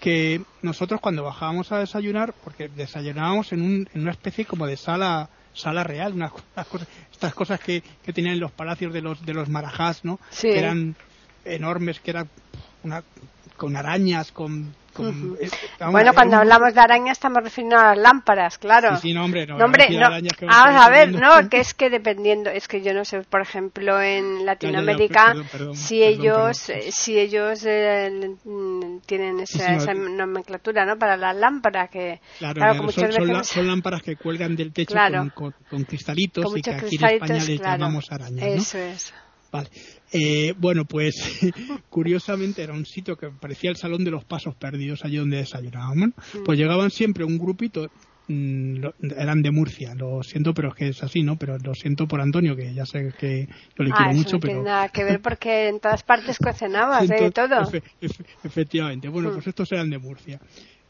que 0.00 0.42
nosotros 0.62 1.00
cuando 1.00 1.22
bajábamos 1.22 1.72
a 1.72 1.78
desayunar, 1.78 2.34
porque 2.44 2.68
desayunábamos 2.68 3.52
en, 3.52 3.62
un, 3.62 3.88
en 3.92 4.02
una 4.02 4.10
especie 4.10 4.44
como 4.44 4.66
de 4.66 4.76
sala 4.76 5.30
sala 5.52 5.84
real, 5.84 6.12
unas, 6.12 6.32
unas 6.54 6.66
cosas, 6.66 6.88
estas 7.10 7.34
cosas 7.34 7.60
que, 7.60 7.82
que 8.04 8.12
tenían 8.12 8.34
en 8.34 8.40
los 8.40 8.52
palacios 8.52 8.92
de 8.92 9.00
los 9.00 9.24
de 9.24 9.34
los 9.34 9.48
marajás, 9.48 10.04
¿no? 10.04 10.20
Sí. 10.30 10.48
Que 10.48 10.58
eran 10.58 10.96
enormes, 11.44 12.00
que 12.00 12.10
eran 12.10 12.28
una, 12.82 13.02
con 13.56 13.76
arañas, 13.76 14.32
con... 14.32 14.74
Bueno, 15.90 16.12
cuando 16.14 16.36
un- 16.36 16.40
hablamos 16.42 16.74
de 16.74 16.80
arañas 16.80 17.12
estamos 17.18 17.42
refiriendo 17.42 17.76
a 17.78 17.88
las 17.94 17.98
lámparas, 17.98 18.58
claro. 18.58 18.96
Sí, 18.96 19.08
sí, 19.08 19.14
no, 19.14 19.24
hombre, 19.24 19.46
no. 19.46 19.58
No, 19.58 19.64
hombre, 19.66 19.86
que 19.88 20.46
Vamos 20.46 20.82
a 20.86 20.88
ver, 20.90 21.12
no, 21.12 21.48
que 21.48 21.60
es 21.60 21.74
que 21.74 21.90
dependiendo, 21.90 22.50
es 22.50 22.68
que 22.68 22.82
yo 22.82 22.94
no 22.94 23.04
sé, 23.04 23.20
por 23.22 23.40
ejemplo, 23.40 24.00
en 24.00 24.38
ya, 24.40 24.44
Latinoamérica, 24.44 25.26
perdón, 25.28 25.46
perdón, 25.50 25.76
si 25.76 26.00
perdón, 26.00 26.20
ellos, 26.20 26.68
eh, 26.70 26.92
si 26.92 27.18
ellos 27.18 27.64
eh, 27.66 28.36
mm, 28.44 28.98
tienen 29.06 29.40
esa, 29.40 29.74
esa 29.74 29.94
nomenclatura, 29.94 30.84
¿no? 30.84 30.98
Para 30.98 31.16
las 31.16 31.36
lámparas, 31.36 31.90
que 31.90 32.20
Claro, 32.38 32.54
claro, 32.54 32.54
claro, 32.54 32.72
que 32.72 32.76
son, 32.78 32.84
muchas 32.86 33.14
son 33.14 33.24
veces 33.24 33.36
la- 33.36 33.44
son 33.44 33.66
lámparas 33.68 34.02
que 34.02 34.16
cuelgan 34.16 34.56
del 34.56 34.72
techo 34.72 34.92
Claro. 34.94 35.18
con, 35.18 35.30
con- 35.30 35.54
con 35.70 35.84
cristalitos 35.84 36.56
y 36.56 36.62
que 36.62 36.70
aquí 36.70 36.96
en 36.96 37.04
España 37.04 37.34
les 37.44 37.60
claro. 37.60 37.78
llamamos 37.78 38.04
arañas, 38.10 38.40
¿no? 38.46 38.54
Eso 38.62 38.78
es. 38.78 39.14
Vale. 39.56 39.70
Eh, 40.12 40.54
bueno, 40.58 40.84
pues 40.84 41.14
curiosamente 41.88 42.62
era 42.62 42.72
un 42.72 42.86
sitio 42.86 43.16
que 43.16 43.28
parecía 43.30 43.70
el 43.70 43.76
salón 43.76 44.04
de 44.04 44.10
los 44.10 44.24
pasos 44.24 44.54
perdidos, 44.54 45.04
allí 45.04 45.16
donde 45.16 45.38
desayunábamos. 45.38 46.10
Mm. 46.34 46.44
Pues 46.44 46.58
llegaban 46.58 46.90
siempre 46.90 47.24
un 47.24 47.38
grupito, 47.38 47.88
mm, 48.28 48.84
eran 49.16 49.42
de 49.42 49.50
Murcia, 49.50 49.94
lo 49.94 50.22
siento, 50.22 50.54
pero 50.54 50.68
es 50.68 50.74
que 50.74 50.88
es 50.88 51.02
así, 51.02 51.22
¿no? 51.22 51.36
Pero 51.36 51.58
lo 51.58 51.74
siento 51.74 52.06
por 52.06 52.20
Antonio, 52.20 52.56
que 52.56 52.72
ya 52.74 52.84
sé 52.86 53.12
que 53.18 53.46
yo 53.76 53.84
le 53.84 53.90
Ah, 53.92 53.96
quiero 53.96 54.10
eso 54.12 54.18
mucho, 54.18 54.36
no 54.36 54.40
pero... 54.40 54.52
tiene 54.54 54.64
nada 54.68 54.88
que 54.88 55.04
ver 55.04 55.20
porque 55.20 55.68
en 55.68 55.80
todas 55.80 56.02
partes 56.02 56.38
cocinabas, 56.38 57.08
¿eh? 57.10 57.30
todo. 57.32 57.60
efe- 57.62 57.82
efe- 58.00 58.24
efectivamente. 58.44 59.08
Bueno, 59.08 59.30
Mm. 59.30 59.34
pues 59.34 59.46
estos 59.48 59.70
eran 59.72 59.90
de 59.90 59.98
Murcia. 59.98 60.40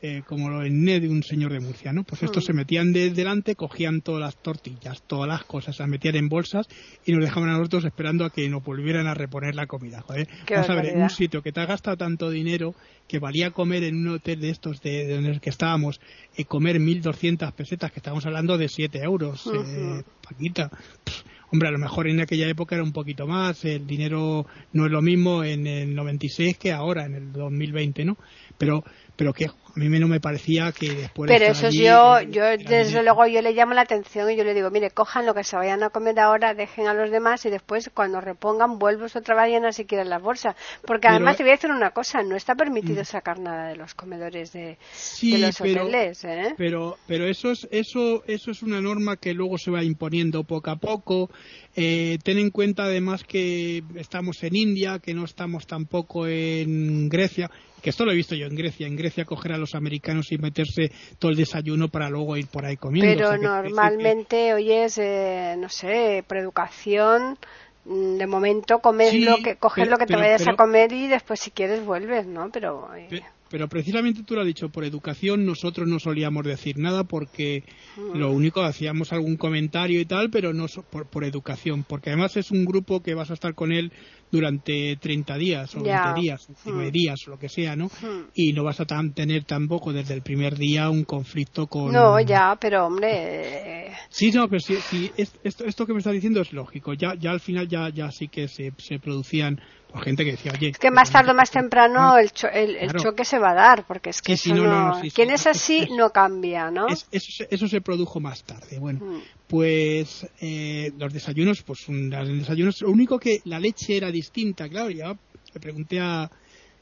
Eh, 0.03 0.23
como 0.27 0.51
lo 0.51 0.63
en 0.63 0.85
de 0.85 1.09
un 1.09 1.23
señor 1.23 1.53
de 1.53 1.59
Murcia, 1.61 1.91
¿no? 1.91 2.05
Pues 2.05 2.23
estos 2.23 2.45
Mm. 2.45 2.47
se 2.47 2.53
metían 2.53 2.93
de 2.93 3.11
delante, 3.11 3.55
cogían 3.57 4.03
todas 4.03 4.21
las 4.21 4.37
tortillas, 4.43 5.03
todas 5.07 5.27
las 5.27 5.45
cosas, 5.45 5.79
las 5.79 5.89
metían 5.89 6.17
en 6.17 6.29
bolsas 6.29 6.67
y 7.07 7.13
nos 7.13 7.25
dejaban 7.25 7.49
a 7.49 7.57
nosotros 7.57 7.87
esperando 7.87 8.27
a 8.27 8.31
que 8.31 8.47
nos 8.51 8.63
volvieran 8.63 9.07
a 9.07 9.15
reponer 9.15 9.55
la 9.55 9.67
comida, 9.67 10.03
joder. 10.03 10.29
Qué 10.45 10.53
Vamos 10.55 10.69
a 10.69 10.75
ver, 10.75 10.85
en 10.85 10.91
un 10.91 11.01
barbaridad. 11.01 11.17
sitio 11.17 11.43
que 11.43 11.51
te 11.51 11.61
ha 11.61 11.67
gastado 11.67 11.97
tanto 11.97 12.29
dinero 12.29 12.75
que 13.09 13.19
valía 13.19 13.53
comer 13.53 13.85
en 13.85 13.97
un 13.97 14.09
hotel 14.17 14.39
de 14.41 14.51
estos 14.51 14.83
de, 14.83 15.07
de 15.07 15.15
en 15.17 15.25
el 15.25 15.41
que 15.41 15.49
estábamos, 15.49 15.99
eh, 16.37 16.45
comer 16.45 16.79
1.200 16.79 17.53
pesetas, 17.55 17.91
que 17.91 18.01
estábamos 18.01 18.27
hablando 18.27 18.59
de 18.59 18.69
7 18.69 18.99
euros, 19.03 19.47
eh. 19.47 20.03
Paquita. 20.23 20.69
Pff, 21.05 21.23
Hombre, 21.53 21.69
a 21.69 21.73
lo 21.73 21.79
mejor 21.79 22.09
en 22.09 22.21
aquella 22.21 22.49
época 22.49 22.75
era 22.75 22.83
un 22.83 22.93
poquito 22.93 23.25
más, 23.29 23.65
el 23.65 23.87
dinero 23.87 24.47
no 24.73 24.87
es 24.87 24.91
lo 24.91 25.01
mismo 25.01 25.45
en 25.45 25.69
el 25.69 25.95
96 25.95 26.59
que 26.59 26.73
ahora, 26.73 27.07
en 27.07 27.15
el 27.15 27.33
2020, 27.33 28.05
¿no? 28.05 28.19
Pero, 28.59 28.83
pero 29.17 29.33
que 29.33 29.47
a 29.47 29.79
mí 29.79 29.99
no 29.99 30.09
me 30.09 30.21
parecía 30.21 30.73
que 30.73 30.91
después 30.93 31.29
de 31.29 31.37
Pero 31.39 31.53
eso 31.53 31.67
allí, 31.67 31.85
yo, 31.85 32.21
yo 32.23 32.45
desde 32.57 33.03
luego 33.03 33.27
yo 33.27 33.43
le 33.43 33.53
llamo 33.53 33.75
la 33.75 33.83
atención 33.83 34.31
y 34.31 34.37
yo 34.37 34.45
le 34.45 34.55
digo, 34.55 34.71
mire, 34.71 34.91
cojan 34.91 35.27
lo 35.27 35.35
que 35.35 35.45
se 35.45 35.57
vayan 35.57 35.83
a 35.83 35.91
comer 35.91 36.19
ahora, 36.21 36.55
dejen 36.55 36.87
a 36.87 36.95
los 36.95 37.11
demás 37.11 37.45
y 37.45 37.51
después 37.51 37.91
cuando 37.93 38.21
repongan 38.21 38.79
vuelves 38.79 39.17
otra 39.17 39.35
vez 39.35 39.51
llenas 39.53 39.77
si 39.77 39.85
quieren 39.85 40.09
las 40.09 40.23
bolsas. 40.23 40.55
Porque 40.87 41.03
Pero- 41.09 41.17
además 41.17 41.37
te 41.37 41.43
voy 41.43 41.51
a 41.53 41.57
decir 41.57 41.71
una 41.71 41.91
cosa, 41.91 42.23
no 42.23 42.37
está 42.37 42.55
permitido 42.55 43.05
sacar 43.05 43.39
nada 43.39 43.69
de 43.69 43.77
los 43.77 43.95
comedores 43.95 44.53
de, 44.53 44.79
Sí, 44.95 45.33
de 45.33 45.39
los 45.47 45.59
pero, 45.59 45.83
hoteles, 45.85 46.25
¿eh? 46.25 46.55
pero, 46.57 46.97
pero 47.07 47.27
eso 47.27 47.51
es, 47.51 47.67
eso, 47.71 48.23
eso 48.27 48.51
es 48.51 48.63
una 48.63 48.81
norma 48.81 49.17
que 49.17 49.35
luego 49.35 49.59
se 49.59 49.71
va 49.71 49.83
imponiendo 49.85 50.45
poco 50.45 50.71
a 50.71 50.77
poco. 50.77 51.31
Eh, 51.75 52.19
ten 52.23 52.39
en 52.39 52.51
cuenta 52.51 52.85
además 52.85 53.25
que 53.25 53.83
estamos 53.97 54.43
en 54.43 54.57
India, 54.57 54.99
que 54.99 55.13
no 55.13 55.25
estamos 55.25 55.67
tampoco 55.67 56.27
en 56.27 57.09
Grecia, 57.11 57.51
que 57.83 57.91
esto 57.91 58.05
lo 58.07 58.13
he 58.13 58.17
visto 58.17 58.35
yo 58.35 58.47
en 58.47 58.55
Grecia. 58.57 58.87
En 58.87 58.97
Grecia 58.97 59.06
coger 59.27 59.53
a 59.53 59.59
los 59.59 59.75
americanos 59.75 60.33
y 60.33 60.39
meterse 60.39 60.91
todo 61.19 61.31
el 61.31 61.37
desayuno 61.37 61.89
para 61.89 62.09
luego 62.11 62.37
ir 62.37 62.47
por 62.49 62.65
ahí 62.65 62.77
comiendo. 62.77 63.13
Pero 63.15 63.29
O 63.29 63.31
sea, 63.39 63.39
normalmente, 63.39 64.53
oyes, 64.55 64.99
eh, 64.99 65.55
no 65.59 65.69
sé, 65.69 66.25
por 66.27 66.39
educación, 66.39 67.39
mm, 67.85 68.17
de 68.19 68.27
momento 68.27 68.79
comes 68.81 69.11
Sí, 69.11 69.21
lo 69.21 69.37
que, 69.39 69.57
coges 69.57 69.85
pero- 69.85 69.91
lo 69.93 69.99
que 69.99 70.07
te 70.07 70.15
pero- 70.15 70.21
vayas 70.21 70.47
a 70.49 70.55
comer 70.55 70.93
y 70.93 71.07
después 71.09 71.41
si 71.41 71.51
quieres 71.51 71.85
vuelves, 71.85 72.27
¿no? 72.27 72.51
Pero 72.51 72.89
eh, 72.95 73.07
Pe- 73.11 73.23
Pero 73.49 73.69
precisamente 73.69 74.25
tú 74.25 74.35
lo 74.35 74.41
has 74.41 74.47
dicho, 74.49 74.71
por 74.71 74.85
educación 74.85 75.47
nosotros 75.47 75.87
no 75.87 76.01
solíamos 76.01 76.45
decir 76.45 76.79
nada 76.79 77.05
porque 77.05 77.63
Mm. 77.97 78.17
lo 78.19 78.33
único 78.33 78.61
hacíamos 78.63 79.13
algún 79.13 79.37
comentario 79.37 80.01
y 80.01 80.05
tal, 80.05 80.31
pero 80.31 80.53
no 80.53 80.67
so- 80.67 80.83
por, 80.83 81.07
por 81.07 81.23
educación, 81.23 81.85
porque 81.89 82.11
además 82.11 82.37
es 82.37 82.51
un 82.51 82.65
grupo 82.65 83.05
que 83.05 83.15
vas 83.15 83.31
a 83.31 83.35
estar 83.35 83.55
con 83.55 83.71
él 83.71 83.93
durante 84.31 84.97
30 84.97 85.37
días 85.39 85.75
o 85.77 85.85
Ya. 85.85 86.05
20 86.13 86.21
días, 86.21 86.43
o 86.49 86.53
19 86.53 86.89
Mm. 86.89 86.93
días 86.93 87.21
o 87.27 87.31
lo 87.31 87.39
que 87.39 87.49
sea, 87.49 87.77
¿no? 87.77 87.87
Mm. 87.87 88.31
Y 88.35 88.53
no 88.53 88.65
vas 88.65 88.81
a 88.81 88.85
tan- 88.85 89.13
tener 89.15 89.45
tampoco 89.45 89.93
desde 89.93 90.15
el 90.15 90.23
primer 90.23 90.57
día 90.57 90.91
un 90.91 91.05
conflicto 91.05 91.67
con... 91.67 91.93
no, 91.93 92.21
ya, 92.21 92.57
pero 92.61 92.87
hombre, 92.87 93.87
eh, 93.89 93.93
Sí, 94.11 94.31
no, 94.33 94.49
pero 94.49 94.61
sí, 94.61 94.77
sí, 94.91 95.11
es- 95.17 95.33
esto, 95.45 95.65
esto 95.65 95.87
que 95.87 95.93
me 95.93 95.99
estás 95.99 96.13
diciendo 96.13 96.41
es 96.41 96.53
lógico. 96.53 96.93
Ya, 96.95 97.15
ya 97.15 97.31
al 97.31 97.41
final 97.41 97.69
ya, 97.69 97.89
ya 97.91 98.11
sí 98.11 98.29
que 98.29 98.49
se, 98.49 98.73
se 98.79 98.99
producían 98.99 99.61
por 99.93 100.03
gente 100.03 100.25
que 100.25 100.33
decía, 100.33 100.53
oye... 100.53 100.71
es 100.71 100.79
que 100.79 100.91
más 100.91 101.11
tarde 101.11 101.31
o 101.31 101.35
más 101.35 101.51
temprano 101.51 102.15
Ah, 102.15 102.21
el, 102.21 102.31
cho- 102.33 102.49
el, 102.49 102.77
el 102.77 102.91
claro. 102.91 103.03
choque 103.11 103.25
se 103.25 103.39
va 103.39 103.51
a 103.51 103.55
dar, 103.55 103.85
porque 103.87 104.11
es 104.11 104.21
que 104.21 104.37
Sí, 104.37 104.51
sí, 104.51 104.51
eso 104.53 104.65
no, 104.65 104.71
no, 104.71 104.89
no- 104.89 105.01
sí, 105.01 105.11
quien 105.11 105.31
es- 105.31 105.47
así 105.47 105.89
no 105.97 106.11
cambia, 106.11 106.71
¿no? 106.71 106.89
Es- 106.89 107.07
eso, 107.13 107.31
se- 107.33 107.49
eso 107.51 107.69
se 107.69 107.81
produjo 107.81 108.21
más 108.21 108.43
tarde. 108.45 108.79
Bueno, 108.79 109.01
Mm. 109.05 109.21
Pues 109.47 110.27
eh, 110.41 110.91
los 110.99 111.13
desayunos, 111.13 111.63
pues 111.63 111.89
un, 111.89 112.11
los 112.11 112.29
desayunos, 112.29 112.81
lo 112.83 112.91
único 112.91 113.19
que 113.19 113.41
la 113.45 113.61
leche 113.61 113.97
era 113.97 114.11
distinta, 114.11 114.69
claro, 114.69 114.91
ya 114.91 115.09
le 115.55 115.61
pregunté 115.61 116.01
a 116.01 116.31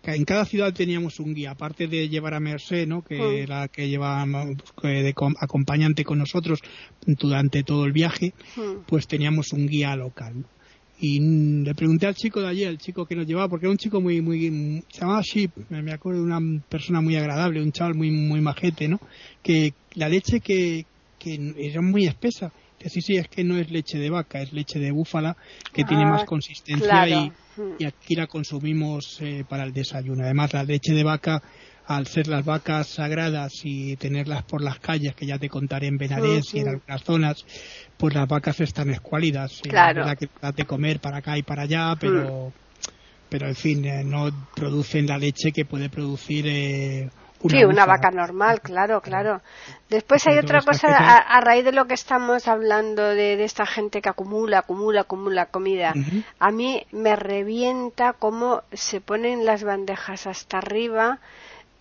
que 0.03 0.15
en 0.15 0.25
cada 0.25 0.45
ciudad 0.45 0.73
teníamos 0.75 1.19
un 1.19 1.33
guía, 1.35 1.53
aparte 1.53 1.87
de 1.87 2.09
llevar 2.11 2.35
a 2.35 2.41
Mercé, 2.41 2.87
¿no? 2.87 3.03
que 3.03 3.17
Mm. 3.19 3.35
era 3.37 3.69
que 3.69 3.89
llevaba 3.89 4.27
pues, 4.81 5.03
de 5.05 5.15
com- 5.15 5.35
acompañante 5.41 6.05
con 6.05 6.19
nosotros 6.19 6.61
durante 7.07 7.63
todo 7.63 7.85
el 7.87 7.93
viaje, 7.93 8.35
Mm. 8.57 8.85
pues 8.87 9.07
teníamos 9.07 9.53
un 9.53 9.67
guía 9.67 9.97
local. 9.97 10.45
Y 11.01 11.21
le 11.65 11.75
pregunté 11.75 12.07
al 12.07 12.15
chico 12.15 12.41
de 12.41 12.49
allí, 12.49 12.65
al 12.65 12.79
chico 12.79 13.05
que 13.05 13.17
nos 13.17 13.27
llevaba, 13.27 13.49
porque 13.49 13.67
era 13.67 13.73
un 13.73 13.79
chico 13.79 14.01
muy, 14.01 14.21
muy, 14.21 14.83
se 14.91 15.01
llamaba 15.01 15.23
Ship, 15.23 15.51
me 15.69 15.83
me 15.83 15.93
acuerdo 15.93 16.21
de 16.21 16.27
una 16.33 16.63
persona 16.69 17.01
muy 17.01 17.17
agradable, 17.17 17.61
un 17.63 17.73
chaval 17.73 17.95
muy, 17.95 18.11
muy 18.11 18.41
majete, 18.41 18.89
¿no? 18.89 19.01
Que 19.43 19.73
la 19.95 20.09
leche 20.09 20.41
que, 20.41 20.85
que 21.19 21.39
era 21.59 21.81
muy 21.81 22.07
espesa. 22.07 22.53
Que 22.79 22.89
sí, 22.91 23.01
sí, 23.01 23.17
es 23.17 23.29
que 23.29 23.45
no 23.45 23.57
es 23.57 23.71
leche 23.71 23.99
de 23.99 24.11
vaca, 24.11 24.43
es 24.43 24.53
leche 24.53 24.79
de 24.79 24.91
búfala, 24.91 25.37
que 25.73 25.85
tiene 25.85 26.03
Ah, 26.05 26.11
más 26.11 26.25
consistencia 26.25 26.87
claro. 27.07 27.33
y, 27.79 27.83
y 27.83 27.87
aquí 27.87 28.15
la 28.15 28.27
consumimos 28.27 29.19
eh, 29.21 29.45
para 29.49 29.65
el 29.65 29.73
desayuno. 29.73 30.25
Además, 30.25 30.53
la 30.53 30.65
leche 30.65 30.93
de 30.93 31.05
vaca, 31.05 31.41
al 31.87 32.07
ser 32.07 32.27
las 32.27 32.45
vacas 32.45 32.89
sagradas 32.89 33.53
y 33.63 33.97
tenerlas 33.97 34.43
por 34.43 34.61
las 34.63 34.81
calles, 34.81 35.15
que 35.15 35.25
ya 35.27 35.39
te 35.39 35.49
contaré 35.49 35.87
en 35.87 35.97
Benarés 35.97 36.53
y 36.55 36.61
en 36.61 36.69
algunas 36.69 37.03
zonas, 37.05 37.45
pues 37.97 38.15
las 38.15 38.27
vacas 38.29 38.61
están 38.61 38.91
escuálidas. 38.91 39.61
Claro. 39.63 40.05
que 40.19 40.29
das 40.43 40.57
de 40.57 40.65
comer 40.67 40.99
para 41.01 41.19
acá 41.19 41.39
y 41.39 41.43
para 41.43 41.63
allá, 41.63 41.95
pero, 41.99 42.53
pero 43.29 43.47
en 43.49 43.55
fin, 43.55 43.85
eh, 43.85 44.03
no 44.05 44.31
producen 44.55 45.07
la 45.07 45.17
leche 45.19 45.53
que 45.53 45.65
puede 45.65 45.89
producir 45.89 46.45
eh, 46.49 47.09
una 47.45 47.59
sí, 47.59 47.65
una 47.65 47.85
vaca 47.85 48.11
normal, 48.11 48.61
claro, 48.63 49.03
claro. 49.03 49.43
Después 49.91 50.27
hay 50.27 50.39
otra 50.39 50.63
cosa, 50.63 50.97
a, 50.97 51.17
a 51.19 51.41
raíz 51.43 51.65
de 51.65 51.73
lo 51.73 51.87
que 51.87 51.95
estamos 51.95 52.49
hablando 52.49 53.03
de, 53.03 53.37
de 53.37 53.45
esta 53.45 53.67
gente 53.67 54.01
que 54.01 54.09
acumula, 54.09 54.61
acumula, 54.61 55.03
acumula 55.03 55.47
comida. 55.47 55.93
A 56.39 56.51
mí 56.51 56.87
me 56.91 57.17
revienta 57.17 58.15
cómo 58.15 58.63
se 58.73 59.01
ponen 59.03 59.45
las 59.45 59.63
bandejas 59.63 60.27
hasta 60.27 60.59
arriba 60.59 61.19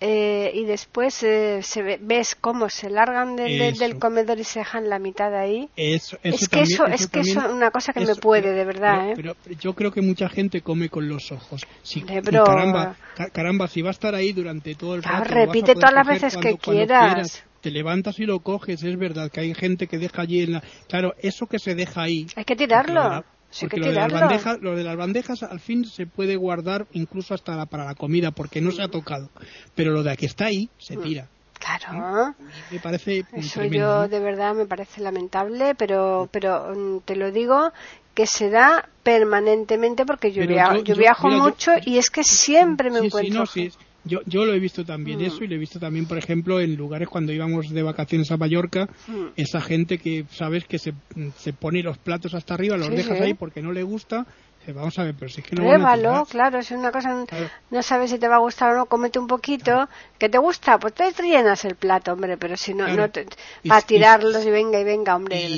eh, 0.06 0.52
y 0.54 0.66
después 0.66 1.24
eh, 1.24 1.60
se 1.64 1.82
ve- 1.82 1.98
ves 2.02 2.36
cómo 2.36 2.68
se 2.70 2.90
largan 2.90 3.38
del- 3.38 3.58
del- 3.58 3.78
del 3.78 4.00
comedor 4.00 4.38
y 4.38 4.44
se 4.44 4.60
dejan 4.60 4.90
la 4.90 5.00
mitad 5.00 5.34
ahí. 5.34 5.70
Eso, 5.78 6.18
es 6.22 6.42
que 6.42 6.58
también- 6.58 6.74
eso, 6.74 6.86
es 6.88 7.02
que 7.08 7.20
también- 7.20 7.38
eso 7.38 7.48
es 7.48 7.54
una 7.54 7.72
cosa 7.72 7.94
que 7.94 8.02
me 8.02 8.12
eso- 8.12 8.20
puede, 8.20 8.42
pero- 8.44 8.56
de 8.58 8.66
verdad, 8.66 8.98
pero, 9.00 9.10
¿eh? 9.12 9.14
pero- 9.16 9.36
pero 9.42 9.60
yo 9.60 9.74
creo 9.74 9.92
que 9.92 10.02
mucha 10.02 10.28
gente 10.28 10.60
come 10.62 10.90
con 10.90 11.08
los 11.08 11.32
ojos. 11.32 11.62
Si, 11.84 12.02
pero- 12.02 12.44
caramba, 12.44 12.98
ca- 13.16 13.30
caramba, 13.30 13.68
si 13.70 13.82
va 13.82 13.90
a 13.90 13.92
estar 13.92 14.14
ahí 14.14 14.34
durante 14.34 14.76
todo 14.76 14.96
el 14.96 15.04
rato. 15.04 15.24
repite 15.24 15.74
todas 15.74 15.94
las 15.94 16.06
veces 16.08 16.36
que 16.38 16.58
cuando- 16.58 16.86
quieras. 16.86 17.44
Te 17.62 17.72
levantas 17.72 18.20
y 18.20 18.26
lo 18.26 18.40
coges, 18.42 18.84
es 18.84 18.98
verdad 19.00 19.32
que 19.32 19.40
hay 19.40 19.54
gente 19.54 19.88
que 19.88 19.98
deja 19.98 20.22
allí 20.24 20.42
en 20.44 20.52
la... 20.52 20.64
Claro, 20.90 21.14
eso 21.20 21.48
que 21.48 21.60
se 21.60 21.76
deja 21.76 22.02
ahí... 22.02 22.28
Hay 22.36 22.44
que 22.44 22.58
tirarlo. 22.58 23.24
Sí, 23.54 23.66
porque 23.66 23.76
que 23.76 23.82
lo 23.82 23.88
de, 23.88 23.94
las 23.94 24.12
bandejas, 24.12 24.60
lo 24.62 24.76
de 24.76 24.84
las 24.84 24.98
bandejas 24.98 25.44
al 25.44 25.60
fin 25.60 25.86
se 25.86 26.08
puede 26.08 26.36
guardar 26.36 26.88
incluso 26.94 27.34
hasta 27.36 27.56
la- 27.56 27.68
para 27.68 27.86
la 27.86 27.94
comida 27.94 28.32
porque 28.32 28.62
no 28.62 28.72
se 28.72 28.82
ha 28.82 28.88
tocado. 28.88 29.30
Pero 29.76 29.92
lo 29.92 30.02
de 30.02 30.18
que 30.18 30.26
está 30.26 30.46
ahí 30.46 30.70
se 30.80 30.98
tira. 30.98 31.28
Claro. 31.60 32.34
Me 32.72 32.80
parece 32.80 33.24
Eso 33.32 33.60
tremendo, 33.60 33.78
yo 33.78 33.86
¿no? 34.02 34.08
de 34.10 34.20
verdad 34.20 34.54
me 34.56 34.66
parece 34.66 35.02
lamentable, 35.02 35.76
pero 35.76 36.28
pero 36.32 36.74
mm, 36.76 37.00
te 37.06 37.16
lo 37.16 37.32
digo 37.32 37.72
que 38.16 38.26
se 38.28 38.50
da 38.50 38.90
permanentemente 39.04 40.06
porque 40.06 40.32
yo, 40.32 40.46
via- 40.48 40.78
yo- 40.84 40.96
viajo 40.96 41.28
mira, 41.28 41.38
yo- 41.40 41.44
mucho 41.44 41.72
y 41.86 41.98
es 42.00 42.10
que 42.10 42.24
siempre 42.24 42.90
me 42.90 42.98
Sí, 42.98 43.02
sí, 43.02 43.08
encuentro. 43.08 43.40
no, 43.40 43.46
sí, 43.46 43.72
Yo, 44.06 44.20
yo 44.26 44.46
lo 44.46 44.54
he 44.54 44.60
visto 44.60 44.84
también 44.84 45.20
mm. 45.20 45.26
eso 45.26 45.44
y 45.44 45.48
lo 45.48 45.56
he 45.56 45.60
visto 45.60 45.80
también, 45.80 46.06
por 46.08 46.18
ejemplo, 46.18 46.60
en 46.60 46.76
lugares 46.76 47.08
cuando 47.08 47.32
íbamos 47.32 47.70
de 47.70 47.84
vacaciones 47.84 48.32
a 48.32 48.38
Mallorca, 48.38 48.90
mm. 49.08 49.28
esa 49.36 49.62
gente 49.62 49.98
que 49.98 50.26
sabes 50.30 50.66
que 50.66 50.78
se, 50.78 50.94
se 51.38 51.54
pone 51.54 51.82
los 51.82 51.98
platos 51.98 52.34
hasta 52.34 52.54
arriba, 52.54 52.78
los 52.78 52.90
dejas 52.90 53.22
ahí 53.22 53.34
porque 53.34 53.62
no 53.62 53.72
le 53.72 53.84
gusta 53.84 54.26
vamos 54.72 54.98
a 54.98 55.04
ver, 55.04 55.16
pero 55.20 55.30
si 55.30 55.42
es 55.42 55.48
que 55.48 55.56
no 55.56 55.64
Pruébalo, 55.64 56.26
claro, 56.26 56.60
es 56.60 56.72
una 56.72 56.92
cosa, 56.92 57.26
no 57.70 57.84
sabes 57.84 58.12
si 58.12 58.20
te 58.20 58.28
va 58.30 58.36
a 58.36 58.40
gustar 58.40 58.72
o 58.72 58.78
no, 58.78 58.86
cómete 58.86 59.20
un 59.20 59.28
poquito, 59.28 59.90
¿qué 60.18 60.30
te 60.30 60.38
gusta? 60.38 60.78
Pues 60.78 60.94
te 60.94 61.12
llenas 61.22 61.66
el 61.66 61.76
plato, 61.76 62.14
hombre, 62.14 62.38
pero 62.38 62.56
si 62.56 62.74
no, 62.74 62.88
no 62.88 63.10
te, 63.10 63.26
para 63.68 63.82
tirarlos 63.82 64.46
y, 64.46 64.52
venga 64.52 64.80
y 64.80 64.84
venga, 64.84 65.16
hombre, 65.16 65.50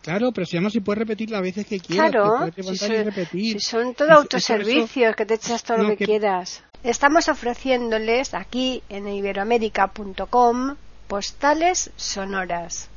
Claro, 0.00 0.30
pero 0.32 0.46
si 0.46 0.56
además 0.56 0.72
si 0.72 0.80
puedes 0.80 1.00
repetir 1.00 1.30
las 1.30 1.42
veces 1.42 1.66
que 1.66 1.78
quieras, 1.78 2.10
claro, 2.10 2.50
si 3.32 3.60
son, 3.60 3.94
todo 3.94 4.12
autoservicios, 4.12 5.14
que 5.14 5.26
te 5.26 5.34
echas 5.34 5.62
todo 5.62 5.78
lo 5.78 5.96
que, 5.96 6.06
quieras. 6.06 6.62
Estamos 6.84 7.30
ofreciéndoles 7.30 8.34
aquí 8.34 8.82
en 8.90 9.08
iberoamérica.com 9.08 10.76
postales 11.08 11.90
sonoras 11.96 12.90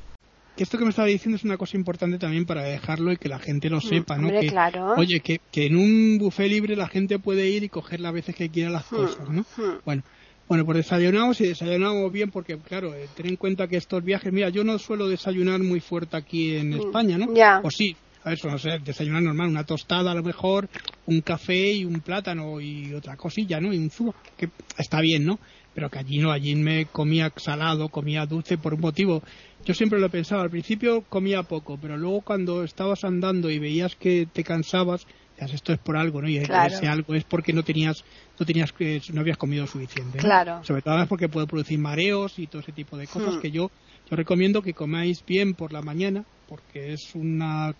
que 0.58 0.64
esto 0.64 0.80
que 0.80 0.86
me 0.86 0.90
estaba 0.90 1.08
diciendo 1.08 1.36
es 1.36 1.44
una 1.44 1.56
cosa 1.56 1.78
importante 1.78 2.18
también 2.18 2.48
para 2.48 2.64
dejarlo 2.64 3.12
y 3.12 3.18
que 3.18 3.30
la 3.30 3.38
gente 3.38 3.70
lo 3.70 3.78
mm, 3.78 3.82
sepa, 3.82 4.18
¿no? 4.18 4.28
que, 4.28 4.48
claro. 4.48 4.96
Oye, 4.98 5.20
que, 5.20 5.40
que, 5.52 5.68
en 5.68 5.78
un 5.78 6.18
buffet 6.18 6.50
libre 6.50 6.76
la 6.76 6.88
gente 6.88 7.20
puede 7.20 7.48
ir 7.48 7.64
y 7.64 7.70
coger 7.70 8.00
las 8.00 8.12
veces 8.12 8.36
que 8.36 8.50
quiera 8.50 8.72
las 8.72 8.92
mm, 8.92 8.96
cosas, 8.96 9.30
¿no? 9.30 9.42
Mm. 9.56 9.78
Bueno, 9.86 10.04
bueno, 10.48 10.66
pues 10.66 10.78
desayunamos 10.78 11.40
y 11.42 11.48
desayunamos 11.50 12.12
bien 12.12 12.32
porque, 12.32 12.58
claro, 12.58 12.96
eh, 12.96 13.08
ten 13.16 13.28
en 13.28 13.36
cuenta 13.36 13.68
que 13.68 13.78
estos 13.78 14.04
viajes, 14.04 14.34
mira, 14.34 14.50
yo 14.50 14.64
no 14.64 14.80
suelo 14.80 15.08
desayunar 15.08 15.60
muy 15.60 15.80
fuerte 15.80 16.18
aquí 16.18 16.56
en 16.56 16.74
España, 16.74 17.20
¿no? 17.20 17.32
Ya. 17.36 17.62
O 17.64 17.70
sí, 17.70 17.96
a 18.28 18.32
ver, 18.32 18.46
no 18.46 18.60
sé, 18.60 18.80
desayunar 18.80 19.24
normal, 19.24 19.50
una 19.50 19.64
tostada 19.64 20.12
a 20.12 20.16
lo 20.16 20.24
mejor, 20.24 20.70
un 21.06 21.22
café 21.22 21.72
y 21.72 21.86
un 21.86 22.02
plátano 22.02 22.60
y 22.60 22.94
otra 22.94 23.16
cosilla, 23.16 23.60
¿no? 23.60 23.74
Y 23.74 23.78
un 23.78 23.90
zumo, 23.90 24.14
que 24.36 24.50
está 24.78 25.02
bien, 25.02 25.26
¿no? 25.26 25.40
Pero 25.74 25.90
que 25.90 26.00
allí 26.00 26.18
no, 26.18 26.32
allí 26.32 26.56
me 26.56 26.88
comía 26.88 27.32
salado, 27.36 27.90
comía 27.90 28.26
dulce 28.26 28.58
por 28.58 28.74
un 28.74 28.82
motivo 28.82 29.22
yo 29.68 29.74
siempre 29.74 30.00
lo 30.00 30.10
pensaba, 30.10 30.44
al 30.44 30.50
principio 30.50 31.02
comía 31.02 31.44
poco, 31.44 31.78
pero 31.78 31.98
luego 31.98 32.22
cuando 32.22 32.64
estabas 32.64 33.04
andando 33.04 33.50
y 33.50 33.60
veías 33.60 33.98
que 33.98 34.26
te 34.32 34.42
cansabas, 34.42 35.06
esto 35.38 35.74
es 35.74 35.80
por 35.80 35.98
algo, 35.98 36.22
¿no? 36.22 36.30
Y 36.30 36.38
ese 36.38 36.88
algo 36.88 37.14
es 37.14 37.26
porque 37.26 37.52
no 37.52 37.64
tenías, 37.64 38.06
no 38.40 38.46
tenías, 38.46 38.74
no 39.12 39.20
habías 39.20 39.36
comido 39.36 39.68
suficiente. 39.68 40.20
Claro. 40.20 40.64
Sobre 40.64 40.82
todo 40.82 41.06
porque 41.08 41.28
puede 41.28 41.48
producir 41.48 41.78
mareos 41.80 42.40
y 42.40 42.48
todo 42.48 42.62
ese 42.62 42.72
tipo 42.72 42.96
de 42.96 43.08
cosas 43.08 43.36
hmm. 43.36 43.40
que 43.42 43.52
yo, 43.52 43.70
yo 44.10 44.16
recomiendo 44.16 44.62
que 44.62 44.74
comáis 44.74 45.22
bien 45.26 45.54
por 45.54 45.74
la 45.74 45.82
mañana, 45.82 46.24
porque 46.48 46.94
es 46.94 47.14
una, 47.14 47.76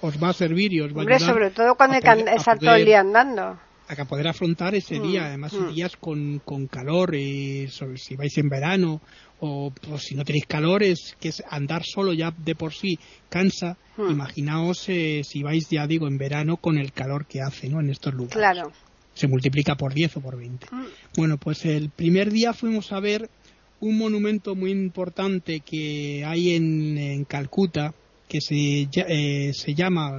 os 0.00 0.22
va 0.22 0.30
a 0.30 0.32
servir 0.32 0.72
y 0.72 0.80
os 0.80 0.92
va 0.92 1.00
a 1.00 1.04
ayudar. 1.04 1.20
sobre 1.20 1.50
todo 1.50 1.74
cuando 1.74 1.96
hay 1.96 2.02
que 2.02 2.34
estar 2.34 2.58
todo 2.58 2.74
el 2.74 2.84
día 2.84 3.00
andando 3.00 3.58
a 3.88 4.04
poder 4.04 4.28
afrontar 4.28 4.74
ese 4.74 4.98
día, 4.98 5.22
hmm. 5.22 5.26
además 5.26 5.52
hmm. 5.52 5.74
días 5.74 5.96
con, 5.96 6.40
con 6.44 6.66
calor, 6.66 7.14
y 7.14 7.68
si 7.68 8.16
vais 8.16 8.36
en 8.38 8.48
verano 8.48 9.00
o 9.38 9.70
pues, 9.70 10.02
si 10.02 10.14
no 10.14 10.24
tenéis 10.24 10.46
calores, 10.46 11.16
que 11.20 11.28
es 11.28 11.42
andar 11.48 11.82
solo 11.84 12.12
ya 12.12 12.32
de 12.36 12.54
por 12.54 12.72
sí 12.72 12.98
cansa, 13.28 13.76
hmm. 13.96 14.10
imaginaos 14.10 14.88
eh, 14.88 15.22
si 15.24 15.42
vais, 15.42 15.68
ya 15.70 15.86
digo, 15.86 16.06
en 16.08 16.18
verano 16.18 16.56
con 16.56 16.78
el 16.78 16.92
calor 16.92 17.26
que 17.26 17.40
hace 17.40 17.68
¿no? 17.68 17.80
en 17.80 17.90
estos 17.90 18.14
lugares. 18.14 18.36
Claro. 18.36 18.72
Se 19.14 19.28
multiplica 19.28 19.76
por 19.76 19.94
10 19.94 20.16
o 20.18 20.20
por 20.20 20.36
20. 20.36 20.66
Hmm. 20.70 20.86
Bueno, 21.16 21.38
pues 21.38 21.64
el 21.64 21.90
primer 21.90 22.30
día 22.30 22.52
fuimos 22.52 22.92
a 22.92 23.00
ver 23.00 23.30
un 23.78 23.98
monumento 23.98 24.54
muy 24.54 24.70
importante 24.70 25.60
que 25.60 26.24
hay 26.24 26.54
en, 26.54 26.98
en 26.98 27.24
Calcuta, 27.24 27.94
que 28.28 28.40
se, 28.40 28.88
eh, 28.92 29.52
se 29.54 29.74
llama, 29.74 30.12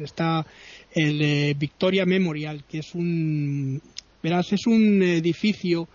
está 0.00 0.46
el 0.92 1.22
eh, 1.22 1.54
Victoria 1.56 2.06
Memorial, 2.06 2.64
que 2.64 2.78
es 2.78 2.94
un, 2.94 3.80
verás, 4.22 4.52
es 4.52 4.66
un 4.66 5.02
edificio 5.02 5.88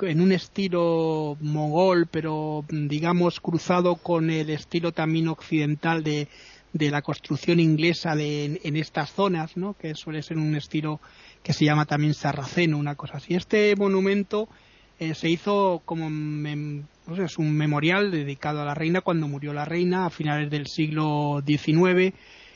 en 0.00 0.20
un 0.20 0.32
estilo 0.32 1.36
mogol, 1.40 2.08
pero 2.10 2.64
digamos 2.68 3.40
cruzado 3.40 3.96
con 3.96 4.30
el 4.30 4.50
estilo 4.50 4.92
también 4.92 5.28
occidental 5.28 6.02
de, 6.02 6.28
de 6.72 6.90
la 6.90 7.02
construcción 7.02 7.60
inglesa 7.60 8.16
de, 8.16 8.60
en, 8.62 8.76
estas 8.76 9.12
zonas, 9.12 9.56
¿no? 9.56 9.74
que 9.74 9.94
suele 9.94 10.22
ser 10.22 10.38
un 10.38 10.56
estilo 10.56 11.00
que 11.42 11.52
se 11.52 11.64
llama 11.64 11.86
también 11.86 12.14
sarraceno, 12.14 12.78
una 12.78 12.94
cosa 12.94 13.18
así. 13.18 13.34
Este 13.34 13.74
monumento 13.76 14.48
eh, 15.02 15.14
se 15.14 15.28
hizo 15.28 15.82
como 15.84 16.06
es 16.06 17.38
un 17.38 17.56
memorial 17.56 18.10
dedicado 18.10 18.62
a 18.62 18.64
la 18.64 18.74
reina 18.74 19.00
cuando 19.00 19.26
murió 19.26 19.52
la 19.52 19.64
reina 19.64 20.06
a 20.06 20.10
finales 20.10 20.48
del 20.50 20.66
siglo 20.66 21.42
XIX 21.44 22.14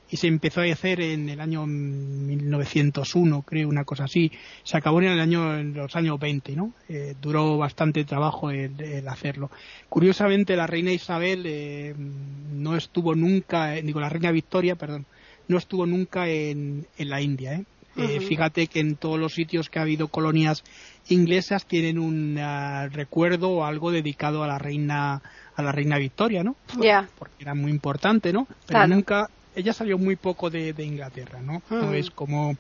y 0.08 0.16
se 0.16 0.28
empezó 0.28 0.60
a 0.60 0.64
hacer 0.64 1.00
en 1.00 1.28
el 1.28 1.40
año 1.40 1.66
1901, 1.66 3.42
creo, 3.42 3.68
una 3.68 3.84
cosa 3.84 4.04
así. 4.04 4.30
Se 4.62 4.76
acabó 4.76 5.00
en 5.00 5.08
el 5.08 5.20
año, 5.20 5.58
en 5.58 5.74
los 5.74 5.96
años 5.96 6.18
20, 6.20 6.54
¿no? 6.54 6.72
Eh, 6.88 7.16
duró 7.20 7.58
bastante 7.58 8.04
trabajo 8.04 8.50
el, 8.50 9.08
hacerlo. 9.08 9.50
Curiosamente, 9.88 10.54
la 10.54 10.68
reina 10.68 10.92
Isabel 10.92 11.42
eh, 11.46 11.94
no 11.96 12.76
estuvo 12.76 13.14
nunca, 13.14 13.76
eh, 13.76 13.82
digo, 13.82 14.00
la 14.00 14.08
reina 14.08 14.30
Victoria, 14.30 14.76
perdón, 14.76 15.06
no 15.48 15.58
estuvo 15.58 15.86
nunca 15.86 16.28
en, 16.28 16.86
en 16.96 17.10
la 17.10 17.20
India, 17.20 17.54
¿eh? 17.54 17.64
Fíjate 17.96 18.66
que 18.66 18.80
en 18.80 18.96
todos 18.96 19.18
los 19.18 19.34
sitios 19.34 19.70
que 19.70 19.78
ha 19.78 19.82
habido 19.82 20.08
colonias 20.08 20.62
inglesas 21.08 21.66
tienen 21.66 21.98
un 21.98 22.38
ah, 22.38 22.88
recuerdo 22.88 23.50
o 23.50 23.64
algo 23.64 23.90
dedicado 23.90 24.42
a 24.42 24.46
la 24.46 24.58
reina 24.58 25.22
a 25.54 25.62
la 25.62 25.72
reina 25.72 25.98
Victoria, 25.98 26.44
¿no? 26.44 26.56
Ya. 26.78 27.08
Porque 27.18 27.36
era 27.40 27.54
muy 27.54 27.70
importante, 27.70 28.32
¿no? 28.32 28.46
Pero 28.66 28.86
nunca 28.86 29.30
ella 29.54 29.72
salió 29.72 29.96
muy 29.96 30.16
poco 30.16 30.50
de, 30.50 30.74
Inglaterra, 30.78 31.40
¿no? 31.40 31.62
No 31.70 31.94
es 31.94 32.10
como 32.10 32.56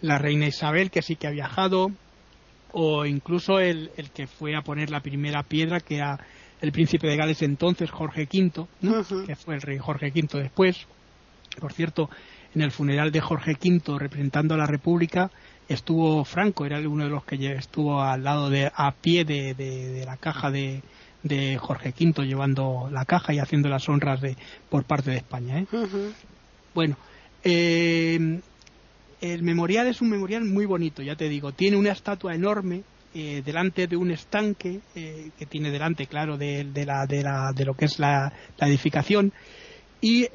la 0.00 0.18
reina 0.18 0.46
Isabel, 0.46 0.92
que 0.92 1.02
sí 1.02 1.16
que 1.16 1.26
ha 1.26 1.30
viajado, 1.30 1.90
o 2.72 3.04
incluso 3.04 3.58
el, 3.58 3.90
el, 3.96 4.10
que 4.10 4.28
fue 4.28 4.54
a 4.54 4.62
poner 4.62 4.90
la 4.90 5.00
primera 5.00 5.42
piedra, 5.42 5.80
que 5.80 5.96
era 5.96 6.20
el 6.60 6.72
príncipe 6.72 7.08
de 7.08 7.16
Gales 7.16 7.42
entonces, 7.42 7.90
Jorge 7.90 8.28
V, 8.32 8.66
que 9.26 9.36
fue 9.36 9.56
el 9.56 9.62
rey 9.62 9.78
Jorge 9.78 10.12
V 10.14 10.40
después. 10.40 10.86
Por 11.60 11.72
cierto, 11.72 12.10
en 12.56 12.62
el 12.62 12.72
funeral 12.72 13.12
de 13.12 13.20
Jorge 13.20 13.52
V, 13.52 13.98
representando 13.98 14.54
a 14.54 14.58
la 14.58 14.66
República, 14.66 15.30
estuvo 15.68 16.24
Franco, 16.24 16.64
era 16.64 16.80
uno 16.80 17.04
de 17.04 17.10
los 17.10 17.24
que 17.24 17.52
estuvo 17.52 18.02
al 18.02 18.24
lado 18.24 18.50
de, 18.50 18.72
a 18.74 18.92
pie 18.92 19.24
de, 19.24 19.54
de 19.54 20.04
la 20.04 20.16
caja 20.16 20.50
de, 20.50 20.82
de 21.22 21.58
Jorge 21.58 21.92
V 21.98 22.26
llevando 22.26 22.88
la 22.90 23.04
caja 23.04 23.34
y 23.34 23.38
haciendo 23.38 23.68
las 23.68 23.88
honras 23.88 24.20
de, 24.20 24.36
por 24.70 24.84
parte 24.84 25.10
de 25.10 25.18
España. 25.18 25.60
¿eh? 25.60 25.66
Bueno, 26.74 26.96
eh, 27.44 28.40
el 29.20 29.42
memorial 29.42 29.86
es 29.86 30.00
un 30.00 30.10
memorial 30.10 30.44
muy 30.44 30.66
bonito, 30.66 31.02
ya 31.02 31.16
te 31.16 31.28
digo. 31.28 31.52
Tiene 31.52 31.76
una 31.76 31.92
estatua 31.92 32.34
enorme 32.34 32.82
eh, 33.14 33.42
delante 33.44 33.86
de 33.86 33.96
un 33.96 34.10
estanque 34.10 34.80
eh, 34.94 35.30
que 35.38 35.46
tiene 35.46 35.70
delante, 35.70 36.06
claro, 36.06 36.36
de, 36.36 36.64
la, 36.86 37.06
de, 37.06 37.22
la, 37.22 37.52
de 37.54 37.64
lo 37.64 37.74
que 37.74 37.86
es 37.86 37.98
la, 37.98 38.32
edificación. 38.58 39.32
Y 40.00 40.26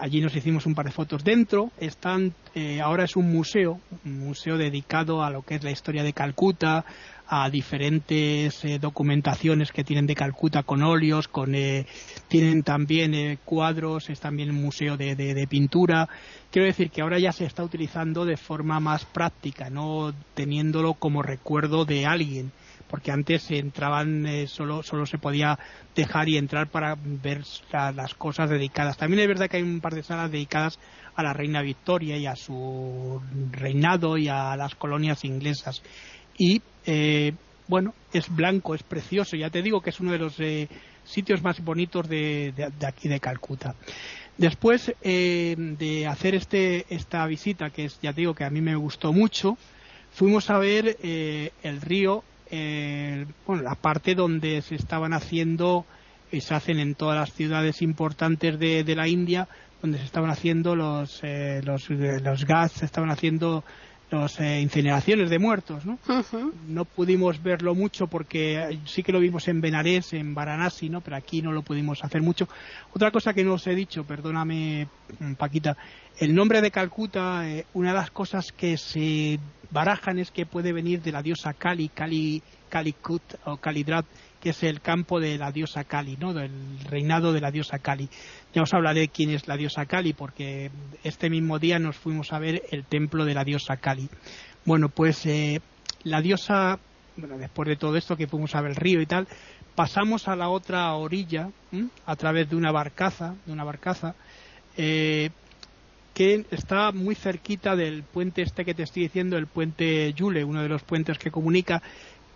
allí 0.00 0.20
nos 0.20 0.36
hicimos 0.36 0.66
un 0.66 0.74
par 0.74 0.84
de 0.86 0.92
fotos 0.92 1.24
dentro. 1.24 1.70
Están, 1.80 2.34
ahora 2.82 3.04
es 3.04 3.16
un 3.16 3.32
museo, 3.32 3.80
un 4.04 4.18
museo 4.18 4.58
dedicado 4.58 5.24
a 5.24 5.30
lo 5.30 5.42
que 5.42 5.56
es 5.56 5.64
la 5.64 5.70
historia 5.70 6.02
de 6.02 6.12
Calcuta, 6.12 6.84
a 7.28 7.50
diferentes 7.50 8.64
eh, 8.64 8.78
documentaciones 8.78 9.70
que 9.70 9.84
tienen 9.84 10.06
de 10.06 10.14
Calcuta 10.14 10.62
con 10.62 10.82
óleos, 10.82 11.28
con, 11.28 11.54
eh, 11.54 11.86
tienen 12.26 12.62
también 12.62 13.14
eh, 13.14 13.38
cuadros, 13.44 14.08
es 14.08 14.18
también 14.18 14.50
un 14.50 14.62
museo 14.62 14.96
de, 14.96 15.14
de, 15.14 15.46
pintura. 15.46 16.08
Quiero 16.50 16.66
decir 16.66 16.90
que 16.90 17.02
ahora 17.02 17.18
ya 17.18 17.32
se 17.32 17.44
está 17.44 17.62
utilizando 17.62 18.24
de 18.24 18.38
forma 18.38 18.80
más 18.80 19.04
práctica, 19.04 19.68
no 19.68 20.14
teniéndolo 20.34 20.94
como 20.94 21.22
recuerdo 21.22 21.84
de 21.84 22.06
alguien 22.06 22.50
porque 22.88 23.12
antes 23.12 23.50
entraban 23.50 24.26
solo 24.46 24.82
solo 24.82 25.06
se 25.06 25.18
podía 25.18 25.58
dejar 25.94 26.28
y 26.28 26.36
entrar 26.36 26.68
para 26.68 26.96
ver 27.00 27.42
las 27.72 28.14
cosas 28.14 28.50
dedicadas. 28.50 28.96
También 28.96 29.20
es 29.20 29.28
verdad 29.28 29.48
que 29.48 29.58
hay 29.58 29.62
un 29.62 29.80
par 29.80 29.94
de 29.94 30.02
salas 30.02 30.30
dedicadas 30.30 30.78
a 31.14 31.22
la 31.22 31.32
reina 31.32 31.62
Victoria 31.62 32.16
y 32.16 32.26
a 32.26 32.36
su 32.36 33.20
reinado 33.50 34.16
y 34.16 34.28
a 34.28 34.56
las 34.56 34.74
colonias 34.74 35.24
inglesas 35.24 35.82
y 36.38 36.62
eh, 36.86 37.32
bueno, 37.66 37.92
es 38.12 38.34
blanco, 38.34 38.74
es 38.74 38.82
precioso, 38.82 39.36
ya 39.36 39.50
te 39.50 39.60
digo 39.60 39.82
que 39.82 39.90
es 39.90 40.00
uno 40.00 40.12
de 40.12 40.18
los 40.18 40.40
eh, 40.40 40.68
sitios 41.04 41.42
más 41.42 41.62
bonitos 41.62 42.08
de, 42.08 42.54
aquí 42.86 43.08
de 43.08 43.20
Calcuta. 43.20 43.74
Después 44.38 44.94
eh, 45.02 45.54
de 45.58 46.06
hacer 46.06 46.34
este, 46.34 46.86
esta 46.88 47.26
visita, 47.26 47.70
que 47.70 47.86
es, 47.86 48.00
ya 48.00 48.12
te 48.12 48.22
digo 48.22 48.34
que 48.34 48.44
a 48.44 48.50
mí 48.50 48.60
me 48.62 48.76
gustó 48.76 49.12
mucho, 49.12 49.58
fuimos 50.12 50.48
a 50.48 50.58
ver 50.58 50.96
el 51.02 51.80
río, 51.82 52.22
bueno, 52.50 53.62
la 53.62 53.74
parte 53.74 54.14
donde 54.14 54.62
se 54.62 54.74
estaban 54.74 55.12
haciendo 55.12 55.84
y 56.30 56.40
se 56.40 56.54
hacen 56.54 56.78
en 56.78 56.94
todas 56.94 57.16
las 57.18 57.32
ciudades 57.32 57.82
importantes 57.82 58.58
de, 58.58 58.84
de 58.84 58.96
la 58.96 59.08
India, 59.08 59.48
donde 59.82 59.98
se 59.98 60.04
estaban 60.04 60.30
haciendo 60.30 60.74
los, 60.76 61.22
los, 61.62 61.90
los 61.90 62.44
gas, 62.44 62.72
se 62.72 62.84
estaban 62.84 63.10
haciendo 63.10 63.64
las 64.10 64.40
eh, 64.40 64.60
incineraciones 64.60 65.30
de 65.30 65.38
muertos, 65.38 65.84
¿no? 65.84 65.98
No 66.66 66.84
pudimos 66.84 67.42
verlo 67.42 67.74
mucho 67.74 68.06
porque 68.06 68.78
sí 68.86 69.02
que 69.02 69.12
lo 69.12 69.20
vimos 69.20 69.48
en 69.48 69.60
Benarés, 69.60 70.12
en 70.12 70.34
Varanasi, 70.34 70.88
¿no? 70.88 71.00
Pero 71.00 71.16
aquí 71.16 71.42
no 71.42 71.52
lo 71.52 71.62
pudimos 71.62 72.02
hacer 72.04 72.22
mucho. 72.22 72.48
Otra 72.92 73.10
cosa 73.10 73.34
que 73.34 73.44
no 73.44 73.54
os 73.54 73.66
he 73.66 73.74
dicho, 73.74 74.04
perdóname, 74.04 74.88
mm, 75.18 75.34
Paquita, 75.34 75.76
el 76.18 76.34
nombre 76.34 76.62
de 76.62 76.70
Calcuta, 76.70 77.48
eh, 77.48 77.66
una 77.74 77.90
de 77.90 77.98
las 77.98 78.10
cosas 78.10 78.52
que 78.52 78.76
se 78.76 79.38
barajan 79.70 80.18
es 80.18 80.30
que 80.30 80.46
puede 80.46 80.72
venir 80.72 81.02
de 81.02 81.12
la 81.12 81.22
diosa 81.22 81.52
Kali, 81.52 81.88
Kali 81.88 82.42
Calicut 82.68 83.22
o 83.44 83.56
Calidrat, 83.56 84.06
que 84.40 84.50
es 84.50 84.62
el 84.62 84.80
campo 84.80 85.20
de 85.20 85.36
la 85.38 85.52
diosa 85.52 85.84
Kali, 85.84 86.16
¿no? 86.18 86.32
del 86.32 86.50
reinado 86.88 87.32
de 87.32 87.40
la 87.40 87.50
diosa 87.50 87.78
Kali. 87.78 88.08
Ya 88.54 88.62
os 88.62 88.72
hablaré 88.74 89.08
quién 89.08 89.30
es 89.30 89.48
la 89.48 89.56
diosa 89.56 89.86
Kali, 89.86 90.12
porque 90.12 90.70
este 91.04 91.30
mismo 91.30 91.58
día 91.58 91.78
nos 91.78 91.96
fuimos 91.96 92.32
a 92.32 92.38
ver 92.38 92.62
el 92.70 92.84
templo 92.84 93.24
de 93.24 93.34
la 93.34 93.44
diosa 93.44 93.76
Kali. 93.76 94.08
Bueno, 94.64 94.88
pues 94.88 95.26
eh, 95.26 95.60
la 96.04 96.20
diosa, 96.20 96.78
bueno, 97.16 97.38
después 97.38 97.68
de 97.68 97.76
todo 97.76 97.96
esto 97.96 98.16
que 98.16 98.26
fuimos 98.26 98.54
a 98.54 98.60
ver 98.60 98.72
el 98.72 98.76
río 98.76 99.00
y 99.00 99.06
tal, 99.06 99.26
pasamos 99.74 100.28
a 100.28 100.36
la 100.36 100.48
otra 100.48 100.92
orilla 100.94 101.50
a 102.04 102.16
través 102.16 102.50
de 102.50 102.56
una 102.56 102.72
barcaza, 102.72 103.34
de 103.46 103.52
una 103.52 103.64
barcaza, 103.64 104.14
eh, 104.76 105.30
que 106.14 106.44
está 106.50 106.90
muy 106.90 107.14
cerquita 107.14 107.76
del 107.76 108.02
puente 108.02 108.42
este 108.42 108.64
que 108.64 108.74
te 108.74 108.82
estoy 108.82 109.04
diciendo, 109.04 109.36
el 109.36 109.46
puente 109.46 110.12
Yule, 110.14 110.42
uno 110.42 110.62
de 110.62 110.68
los 110.68 110.82
puentes 110.82 111.16
que 111.16 111.30
comunica, 111.30 111.80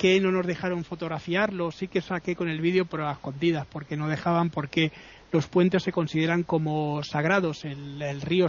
que 0.03 0.21
no 0.21 0.33
nos 0.33 0.45
dejaron 0.45 0.83
fotografiarlo, 0.83 1.71
sí 1.71 1.87
que 1.87 2.01
saqué 2.01 2.35
con 2.35 2.49
el 2.49 2.61
vídeo, 2.61 2.87
pero 2.87 3.07
a 3.07 3.12
escondidas, 3.12 3.69
porque 3.71 3.97
no 3.97 4.09
dejaban, 4.09 4.51
porque 4.51 4.91
los 5.31 5.47
puentes 5.47 5.85
se 5.85 5.93
consideran 5.93 6.43
como 6.43 7.05
sagrados, 7.05 7.65
el, 7.65 8.21
río, 8.21 8.49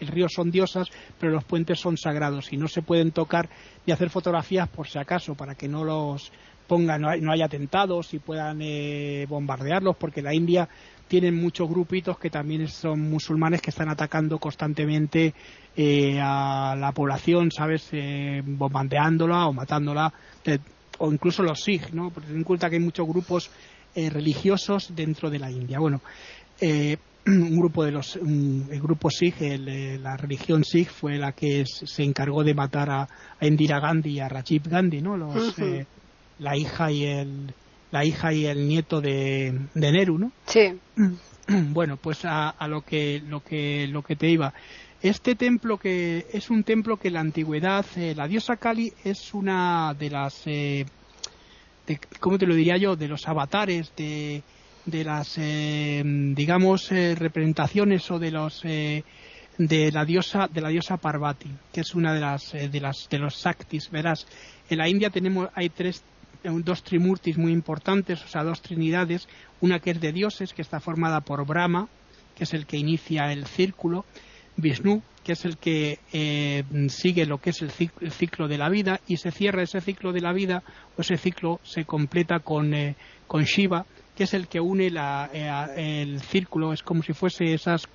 el 0.00 0.08
río 0.08 0.28
son 0.30 0.50
diosas, 0.50 0.88
pero 1.20 1.30
los 1.30 1.44
puentes 1.44 1.78
son 1.78 1.98
sagrados 1.98 2.54
y 2.54 2.56
no 2.56 2.68
se 2.68 2.80
pueden 2.80 3.12
tocar 3.12 3.50
ni 3.84 3.92
hacer 3.92 4.08
fotografías 4.08 4.66
por 4.70 4.88
si 4.88 4.98
acaso, 4.98 5.34
para 5.34 5.54
que 5.54 5.68
no 5.68 5.84
los 5.84 6.32
pongan, 6.66 7.02
no, 7.02 7.32
haya 7.32 7.44
atentados 7.44 8.14
y 8.14 8.18
puedan 8.18 8.60
eh, 8.62 9.26
bombardearlos, 9.28 9.96
porque 9.96 10.22
la 10.22 10.32
India 10.32 10.70
tienen 11.06 11.36
muchos 11.36 11.68
grupitos 11.68 12.18
que 12.18 12.30
también 12.30 12.66
son 12.66 13.10
musulmanes 13.10 13.60
que 13.60 13.68
están 13.68 13.90
atacando 13.90 14.38
constantemente 14.38 15.34
eh, 15.76 16.18
a 16.18 16.74
la 16.78 16.92
población, 16.92 17.50
¿sabes? 17.50 17.90
Eh, 17.92 18.40
bombardeándola 18.42 19.48
o 19.48 19.52
matándola, 19.52 20.10
o 20.98 21.12
incluso 21.12 21.42
los 21.42 21.62
Sikh, 21.62 21.92
¿no? 21.92 22.10
Porque 22.10 22.28
ten 22.28 22.38
en 22.38 22.44
cuenta 22.44 22.68
que 22.68 22.76
hay 22.76 22.82
muchos 22.82 23.06
grupos 23.06 23.50
eh, 23.94 24.10
religiosos 24.10 24.94
dentro 24.94 25.30
de 25.30 25.38
la 25.38 25.50
India. 25.50 25.78
Bueno, 25.78 26.00
un 27.26 27.56
grupo 27.56 27.84
de 27.84 27.92
los 27.92 28.16
el 28.16 28.80
grupo 28.80 29.10
Sikh, 29.10 29.40
la 29.40 30.16
religión 30.16 30.64
Sikh 30.64 30.90
fue 30.90 31.16
la 31.16 31.32
que 31.32 31.64
se 31.66 32.02
encargó 32.02 32.44
de 32.44 32.54
matar 32.54 32.90
a, 32.90 33.08
Indira 33.40 33.80
Gandhi 33.80 34.12
y 34.12 34.20
a 34.20 34.28
Rajiv 34.28 34.68
Gandhi, 34.68 35.00
¿no? 35.00 35.16
Los, 35.16 35.54
la 36.38 36.56
hija 36.56 36.90
y 36.90 37.04
el 37.04 37.54
la 37.94 38.04
hija 38.04 38.32
y 38.32 38.46
el 38.46 38.66
nieto 38.66 39.00
de, 39.00 39.56
de 39.72 39.92
Neru, 39.92 40.18
¿no? 40.18 40.32
Sí. 40.46 40.78
Bueno, 41.46 41.98
pues 41.98 42.24
a, 42.24 42.54
lo 42.68 42.80
que 42.80 43.22
lo 43.28 43.40
que 43.40 43.86
lo 43.86 44.00
que 44.00 44.16
te 44.16 44.30
iba. 44.30 44.54
Este 45.04 45.34
templo 45.34 45.76
que 45.76 46.28
es 46.32 46.48
un 46.48 46.64
templo 46.64 46.96
que 46.96 47.08
en 47.08 47.14
la 47.14 47.20
antigüedad 47.20 47.84
eh, 47.94 48.14
la 48.16 48.26
diosa 48.26 48.56
Kali 48.56 48.90
es 49.04 49.34
una 49.34 49.92
de 49.92 50.08
las 50.08 50.40
eh, 50.46 50.86
cómo 52.20 52.38
te 52.38 52.46
lo 52.46 52.54
diría 52.54 52.78
yo 52.78 52.96
de 52.96 53.06
los 53.06 53.28
avatares 53.28 53.92
de 53.98 54.42
de 54.86 55.04
las 55.04 55.36
eh, 55.36 56.02
digamos 56.06 56.88
representaciones 56.88 58.10
o 58.10 58.18
de 58.18 58.30
los 58.30 58.62
de 58.62 59.04
la 59.92 60.06
diosa 60.06 60.48
de 60.50 60.62
la 60.62 60.70
diosa 60.70 60.96
Parvati 60.96 61.50
que 61.70 61.82
es 61.82 61.94
una 61.94 62.14
de 62.14 62.20
las 62.20 62.52
de 62.52 62.80
las 62.80 63.06
de 63.10 63.18
los 63.18 63.36
Saktis 63.36 63.90
verás. 63.90 64.26
En 64.70 64.78
la 64.78 64.88
India 64.88 65.10
tenemos 65.10 65.50
hay 65.54 65.68
tres 65.68 66.02
dos 66.44 66.82
trimurtis 66.82 67.36
muy 67.36 67.52
importantes, 67.52 68.24
o 68.24 68.28
sea, 68.28 68.42
dos 68.42 68.62
trinidades, 68.62 69.28
una 69.60 69.80
que 69.80 69.90
es 69.90 70.00
de 70.00 70.12
dioses, 70.12 70.54
que 70.54 70.62
está 70.62 70.80
formada 70.80 71.20
por 71.20 71.46
Brahma, 71.46 71.88
que 72.36 72.44
es 72.44 72.52
el 72.52 72.66
que 72.66 72.76
inicia 72.76 73.32
el 73.32 73.46
círculo, 73.46 74.04
Vishnu, 74.56 75.02
que 75.22 75.32
es 75.32 75.44
el 75.44 75.56
que 75.56 75.98
eh, 76.12 76.64
sigue 76.88 77.26
lo 77.26 77.38
que 77.38 77.50
es 77.50 77.62
el 77.62 77.70
ciclo, 77.70 78.46
de 78.46 78.58
la 78.58 78.68
vida, 78.68 79.00
y 79.06 79.16
se 79.16 79.30
cierra 79.30 79.62
ese 79.62 79.80
ciclo 79.80 80.12
de 80.12 80.20
la 80.20 80.32
vida, 80.32 80.62
o 80.96 81.00
ese 81.00 81.16
ciclo 81.16 81.60
se 81.64 81.84
completa 81.84 82.40
con, 82.40 82.74
eh, 82.74 82.94
con 83.26 83.44
Shiva, 83.44 83.86
que 84.16 84.24
es 84.24 84.34
el 84.34 84.46
que 84.46 84.60
une 84.60 84.90
la, 84.90 85.30
eh, 85.32 86.02
el 86.02 86.20
círculo, 86.20 86.72
es 86.72 86.82
como 86.82 87.02
si 87.02 87.12
fuese 87.14 87.54
esas 87.54 87.88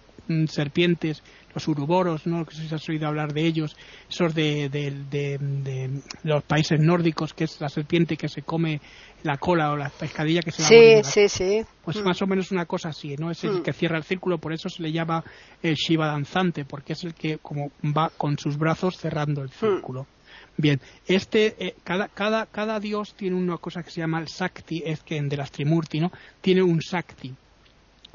serpientes 0.47 1.23
los 1.53 1.67
uruboros, 1.67 2.27
¿no? 2.27 2.45
que 2.45 2.55
si 2.55 2.73
has 2.73 2.87
oído 2.89 3.07
hablar 3.07 3.33
de 3.33 3.45
ellos, 3.45 3.75
esos 4.09 4.35
de, 4.35 4.69
de, 4.69 6.01
los 6.23 6.43
países 6.43 6.79
nórdicos, 6.79 7.33
que 7.33 7.45
es 7.45 7.59
la 7.59 7.69
serpiente 7.69 8.17
que 8.17 8.29
se 8.29 8.43
come 8.43 8.81
la 9.23 9.37
cola 9.37 9.71
o 9.71 9.77
la 9.77 9.89
pescadilla 9.89 10.41
que 10.41 10.51
se 10.51 10.63
sí, 10.63 11.03
sí, 11.03 11.27
sí. 11.27 11.65
Pues 11.83 11.97
mm. 11.97 12.03
más 12.03 12.21
o 12.21 12.27
menos 12.27 12.51
una 12.51 12.65
cosa 12.65 12.89
así, 12.89 13.15
¿no? 13.17 13.31
Es 13.31 13.43
el 13.43 13.59
mm. 13.59 13.63
que 13.63 13.73
cierra 13.73 13.97
el 13.97 14.03
círculo, 14.03 14.37
por 14.37 14.53
eso 14.53 14.69
se 14.69 14.83
le 14.83 14.91
llama 14.91 15.23
el 15.61 15.75
Shiva 15.75 16.07
danzante, 16.07 16.65
porque 16.65 16.93
es 16.93 17.03
el 17.03 17.13
que 17.13 17.39
como 17.39 17.71
va 17.83 18.11
con 18.15 18.37
sus 18.37 18.57
brazos 18.57 18.97
cerrando 18.97 19.41
el 19.41 19.49
mm. 19.49 19.59
círculo. 19.59 20.07
Bien, 20.55 20.79
este, 21.07 21.55
eh, 21.57 21.75
cada, 21.83 22.07
cada, 22.09 22.45
cada 22.45 22.79
dios 22.79 23.13
tiene 23.15 23.35
una 23.35 23.57
cosa 23.57 23.81
que 23.81 23.91
se 23.91 24.01
llama 24.01 24.19
el 24.19 24.27
Sakti, 24.27 24.83
es 24.85 25.01
que 25.03 25.21
de 25.21 25.37
las 25.37 25.51
Trimurti, 25.51 25.99
¿no? 25.99 26.11
Tiene 26.41 26.61
un 26.61 26.81
Sakti. 26.81 27.33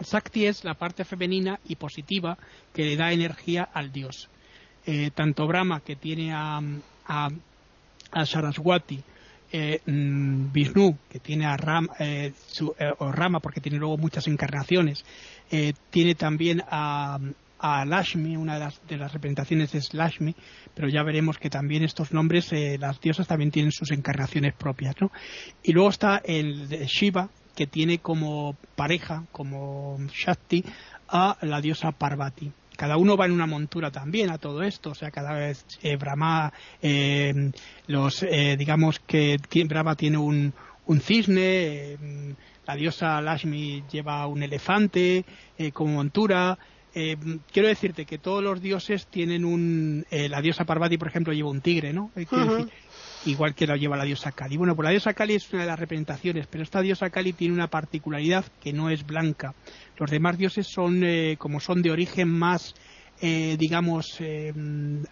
Sakti 0.03 0.47
es 0.47 0.65
la 0.65 0.75
parte 0.75 1.05
femenina 1.05 1.61
y 1.67 1.77
positiva 1.77 2.37
que 2.73 2.85
le 2.85 2.97
da 2.97 3.13
energía 3.13 3.69
al 3.73 3.93
dios. 3.93 4.29
Eh, 4.87 5.11
tanto 5.15 5.47
Brahma, 5.47 5.81
que 5.81 5.97
tiene 5.97 6.33
a, 6.35 6.61
a, 7.07 8.27
Saraswati, 8.27 9.03
eh, 9.51 9.81
mm, 9.87 10.53
Vishnu, 10.53 10.99
que 11.11 11.21
tiene 11.21 11.47
a 11.47 11.57
Rama, 11.57 11.95
eh, 11.99 12.33
o 12.99 13.11
Rama, 13.11 13.41
porque 13.41 13.61
tiene 13.61 13.79
luego 13.79 13.97
muchas 13.97 14.27
encarnaciones, 14.27 15.05
tiene 15.91 16.15
también 16.17 16.63
a, 16.69 17.19
a 17.59 17.85
Lashmi, 17.85 18.37
una 18.37 18.55
de 18.55 18.61
las, 18.61 18.81
de 18.87 18.97
las, 18.97 19.13
representaciones 19.13 19.75
es 19.75 19.95
Lashmi, 19.95 20.35
pero 20.75 20.89
ya 20.89 21.03
veremos 21.03 21.39
que 21.39 21.49
también 21.49 21.85
estos 21.85 22.13
nombres, 22.13 22.51
las 22.79 23.01
diosas 23.01 23.27
también 23.27 23.51
tienen 23.51 23.73
sus 23.73 23.91
encarnaciones 23.93 24.55
propias, 24.55 24.97
¿no? 25.01 25.13
Y 25.63 25.73
luego 25.73 25.91
está 25.91 26.21
el 26.25 26.69
Shiva, 26.87 27.31
que 27.55 27.67
tiene 27.67 27.99
como 27.99 28.57
pareja, 28.77 29.25
como 29.33 29.99
Shakti, 30.13 30.65
a 31.09 31.37
la 31.43 31.61
diosa 31.61 31.93
Parvati. 31.93 32.51
Cada 32.77 32.97
uno 32.97 33.17
va 33.17 33.27
en 33.27 33.33
una 33.33 33.47
montura 33.47 33.91
también 33.91 34.31
a 34.31 34.39
todo 34.39 34.63
esto, 34.63 34.91
o 34.91 34.95
sea, 34.95 35.11
cada 35.11 35.33
vez 35.33 35.65
eh, 35.83 35.97
Brahma, 35.97 36.53
eh, 36.83 37.53
los, 37.87 38.25
eh, 38.25 38.57
digamos 38.59 38.99
que 38.99 39.39
Brahma 39.69 39.95
tiene 39.95 40.19
un, 40.19 40.53
un 40.87 41.01
cisne, 41.01 41.97
la 42.67 42.75
diosa 42.75 43.21
Lashmi 43.21 43.85
lleva 43.91 44.27
un 44.27 44.43
elefante 44.43 45.25
como 45.73 45.95
montura, 45.95 46.59
quiero 46.93 47.69
decirte 47.69 48.07
que 48.07 48.19
todos 48.19 48.43
los 48.43 48.61
dioses 48.61 49.07
tienen 49.07 49.45
un. 49.45 50.05
la 50.11 50.41
diosa 50.41 50.65
Parvati, 50.65 50.97
por 50.97 51.09
ejemplo, 51.09 51.33
lleva 51.33 51.51
un 51.51 51.61
tigre, 51.61 51.93
¿no? 51.93 52.11
Igual 53.27 53.55
que 53.55 53.67
la 53.67 53.77
lleva 53.77 53.97
la 53.97 54.05
diosa 54.05 54.33
Kali. 54.33 54.57
Bueno, 54.57 54.75
pues 54.75 54.85
la 54.85 54.91
diosa 54.91 55.15
Kali 55.15 55.35
es 55.35 55.53
una 55.53 55.63
de 55.63 55.69
las 55.69 55.79
representaciones, 55.79 56.47
pero 56.47 56.63
esta 56.63 56.81
diosa 56.81 57.11
Kali 57.11 57.33
tiene 57.33 57.55
una 57.55 57.69
particularidad 57.69 58.45
que 58.61 58.73
no 58.73 58.91
es 58.91 59.07
blanca. 59.07 59.55
Los 59.99 60.11
demás 60.11 60.39
dioses 60.39 60.67
son, 60.67 61.03
eh, 61.05 61.37
como 61.39 61.61
son 61.61 61.83
de 61.83 61.91
origen 61.91 62.29
más, 62.29 62.75
eh, 63.21 63.57
digamos, 63.59 64.17
eh, 64.21 64.53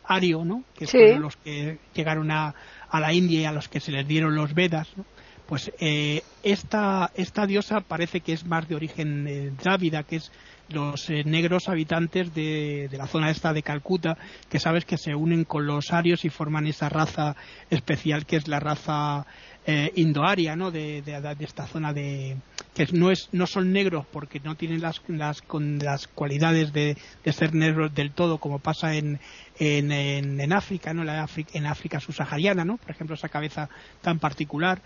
ario, 0.05 0.45
¿no? 0.45 0.65
Que 0.75 0.87
son 0.87 1.23
los 1.23 1.37
que 1.37 1.79
llegaron 1.95 2.31
a, 2.31 2.55
a, 2.89 3.01
la 3.01 3.13
India 3.13 3.41
y 3.41 3.45
a 3.45 3.53
los 3.53 3.69
que 3.69 3.81
se 3.81 3.93
les 3.93 4.07
dieron 4.07 4.35
los 4.35 4.55
Vedas, 4.55 4.89
¿no? 4.97 5.05
Pues 5.47 5.71
esta, 5.79 7.11
esta 7.15 7.47
diosa 7.47 7.81
parece 7.81 8.21
que 8.21 8.33
es 8.33 8.47
más 8.47 8.69
de 8.69 8.75
origen 8.75 9.57
drávida, 9.57 10.03
que 10.03 10.17
es 10.17 10.33
los 10.73 11.09
eh, 11.11 11.23
negros 11.25 11.69
habitantes 11.69 12.35
de, 12.35 12.89
la 12.93 13.07
zona 13.07 13.31
esta 13.31 13.53
de 13.53 13.63
Calcuta, 13.63 14.17
que 14.49 14.59
sabes 14.59 14.85
que 14.85 14.99
se 14.99 15.15
unen 15.15 15.45
con 15.45 15.67
los 15.67 15.93
arios 15.93 16.25
y 16.25 16.31
forman 16.31 16.67
esa 16.67 16.89
raza 16.89 17.37
especial 17.71 18.27
que 18.27 18.37
es 18.37 18.49
la 18.49 18.61
raza 18.61 19.27
eh, 19.67 19.93
indoaria, 19.97 20.57
¿no? 20.57 20.71
De, 20.71 21.03
esta 21.41 21.67
zona 21.67 21.93
de 21.93 22.37
que 22.75 22.87
no 22.93 23.11
es 23.11 23.29
no 23.33 23.47
son 23.47 23.73
negros 23.73 24.07
porque 24.11 24.41
no 24.41 24.55
tienen 24.55 24.81
las 24.81 25.03
las 25.09 25.43
con 25.43 25.79
las 25.79 26.09
cualidades 26.09 26.73
de, 26.73 26.97
ser 27.33 27.55
negros 27.55 27.95
del 27.95 28.13
todo 28.13 28.39
como 28.39 28.59
pasa 28.59 28.95
en 28.95 29.21
en, 29.59 29.93
en, 29.93 30.53
África, 30.53 30.93
¿no? 30.93 31.05
La 31.05 31.23
África, 31.23 31.51
en 31.55 31.67
África 31.67 32.01
subsahariana, 32.01 32.65
¿no? 32.65 32.79
Por 32.79 32.91
ejemplo, 32.91 33.15
esa 33.15 33.29
cabeza 33.29 33.69
tan 34.01 34.19
particular. 34.19 34.83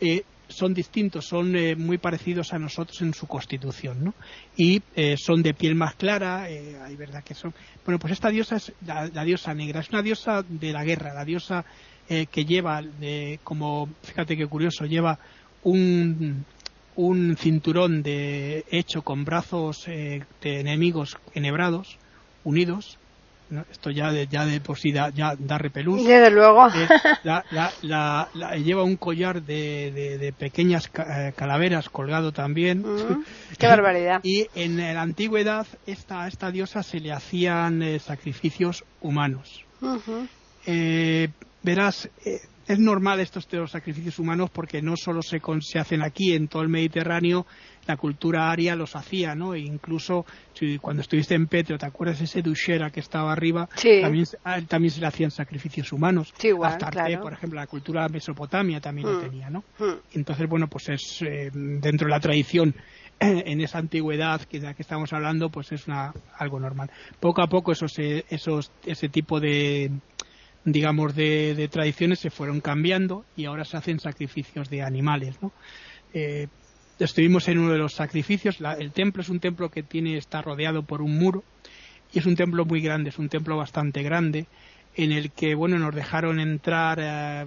Eh, 0.00 0.24
son 0.48 0.74
distintos, 0.74 1.26
son 1.26 1.54
eh, 1.54 1.76
muy 1.76 1.98
parecidos 1.98 2.52
a 2.52 2.58
nosotros 2.58 3.00
en 3.02 3.14
su 3.14 3.26
constitución, 3.26 4.02
¿no? 4.02 4.14
Y 4.56 4.82
eh, 4.96 5.16
son 5.16 5.42
de 5.42 5.54
piel 5.54 5.74
más 5.74 5.94
clara, 5.94 6.50
eh, 6.50 6.78
hay 6.82 6.96
verdad 6.96 7.22
que 7.22 7.34
son. 7.34 7.54
Bueno, 7.84 7.98
pues 7.98 8.14
esta 8.14 8.30
diosa 8.30 8.56
es 8.56 8.72
la, 8.84 9.24
diosa 9.24 9.54
negra, 9.54 9.80
es 9.80 9.90
una 9.90 10.02
diosa 10.02 10.42
de 10.42 10.72
la 10.72 10.84
guerra, 10.84 11.14
la 11.14 11.24
diosa 11.24 11.64
que 12.08 12.46
lleva, 12.46 12.82
como, 13.44 13.90
fíjate 14.02 14.34
qué 14.34 14.46
curioso, 14.46 14.86
lleva 14.86 15.18
un, 15.62 16.46
un 16.98 17.36
cinturón 17.36 18.02
de 18.02 18.64
hecho 18.72 19.02
con 19.02 19.24
brazos 19.24 19.84
de 19.86 20.24
enemigos 20.42 21.16
enhebrados, 21.32 21.96
unidos, 22.42 22.98
esto 23.70 23.90
ya 23.90 24.10
de, 24.12 24.26
ya 24.26 24.44
de 24.44 24.60
por 24.60 24.78
sí 24.78 24.90
da, 24.90 25.10
ya 25.10 25.34
da 25.38 25.58
repelús. 25.58 26.04
Desde 26.04 26.30
luego. 26.30 26.66
lleva 28.64 28.82
un 28.82 28.96
collar 28.96 29.42
de, 29.42 30.34
pequeñas 30.36 30.90
eh, 30.94 31.32
calaveras 31.36 31.88
colgado 31.88 32.32
también. 32.32 32.80
Mm, 32.80 33.24
¡Qué 33.58 33.66
barbaridad! 33.68 34.20
Y 34.24 34.48
en 34.56 34.76
la 34.78 35.00
antigüedad 35.00 35.68
esta, 35.86 36.24
a 36.24 36.28
esta 36.28 36.50
diosa 36.50 36.82
se 36.82 36.98
le 36.98 37.12
hacían 37.12 37.80
eh, 37.80 38.00
sacrificios 38.00 38.84
humanos. 39.00 39.64
Eh, 40.66 41.28
verás, 41.62 42.10
es 42.68 42.78
normal 42.78 43.18
estos 43.18 43.48
los 43.52 43.70
sacrificios 43.70 44.18
humanos 44.18 44.50
porque 44.50 44.82
no 44.82 44.94
solo 44.96 45.22
se, 45.22 45.40
se 45.60 45.78
hacen 45.78 46.02
aquí 46.02 46.34
en 46.34 46.48
todo 46.48 46.62
el 46.62 46.68
Mediterráneo, 46.68 47.46
la 47.86 47.96
cultura 47.96 48.50
aria 48.50 48.76
los 48.76 48.94
hacía, 48.94 49.34
¿no? 49.34 49.54
E 49.54 49.60
incluso 49.60 50.26
si, 50.52 50.78
cuando 50.78 51.00
estuviste 51.00 51.34
en 51.34 51.46
Petro, 51.46 51.78
¿te 51.78 51.86
acuerdas 51.86 52.20
ese 52.20 52.42
duchera 52.42 52.90
que 52.90 53.00
estaba 53.00 53.32
arriba? 53.32 53.68
También, 54.02 54.26
también 54.68 54.90
se 54.90 55.00
le 55.00 55.06
hacían 55.06 55.30
sacrificios 55.30 55.90
humanos. 55.92 56.34
Sí, 56.36 56.48
igual, 56.48 56.76
por 57.22 57.32
ejemplo, 57.32 57.58
la 57.58 57.66
cultura 57.66 58.02
de 58.02 58.10
Mesopotamia 58.10 58.80
también 58.80 59.08
lo 59.08 59.18
mm. 59.18 59.22
tenía, 59.22 59.48
¿no? 59.48 59.64
Mm. 59.78 59.94
Entonces, 60.12 60.46
bueno, 60.46 60.68
pues 60.68 60.90
es 60.90 61.22
eh, 61.22 61.50
dentro 61.52 62.06
de 62.06 62.10
la 62.10 62.20
tradición 62.20 62.74
en 63.18 63.60
esa 63.62 63.78
antigüedad 63.78 64.42
que 64.42 64.60
de 64.60 64.66
la 64.66 64.74
que 64.74 64.82
estamos 64.82 65.10
hablando, 65.14 65.48
pues 65.48 65.72
es 65.72 65.86
una, 65.88 66.12
algo 66.36 66.60
normal. 66.60 66.90
Poco 67.18 67.40
a 67.40 67.46
poco 67.46 67.72
esos, 67.72 67.98
esos, 67.98 68.70
ese 68.84 69.08
tipo 69.08 69.40
de 69.40 69.90
digamos, 70.72 71.14
de, 71.14 71.68
tradiciones 71.70 72.20
se 72.20 72.30
fueron 72.30 72.60
cambiando 72.60 73.24
y 73.36 73.46
ahora 73.46 73.64
se 73.64 73.76
hacen 73.76 74.00
sacrificios 74.00 74.70
de 74.70 74.82
animales, 74.82 75.36
¿no? 75.42 75.52
Eh, 76.14 76.48
estuvimos 76.98 77.48
en 77.48 77.58
uno 77.58 77.72
de 77.72 77.78
los 77.78 77.94
sacrificios. 77.94 78.58
el 78.78 78.92
templo 78.92 79.22
es 79.22 79.28
un 79.28 79.40
templo 79.40 79.70
que 79.70 79.82
tiene 79.82 80.16
está 80.16 80.42
rodeado 80.42 80.82
por 80.82 81.02
un 81.02 81.18
muro 81.18 81.44
y 82.12 82.18
es 82.18 82.26
un 82.26 82.34
templo 82.34 82.64
muy 82.64 82.80
grande, 82.80 83.10
es 83.10 83.18
un 83.18 83.28
templo 83.28 83.56
bastante 83.56 84.02
grande 84.02 84.46
en 84.96 85.12
el 85.12 85.30
que 85.30 85.54
bueno 85.54 85.78
nos 85.78 85.94
dejaron 85.94 86.40
entrar, 86.40 86.98
eh, 87.00 87.46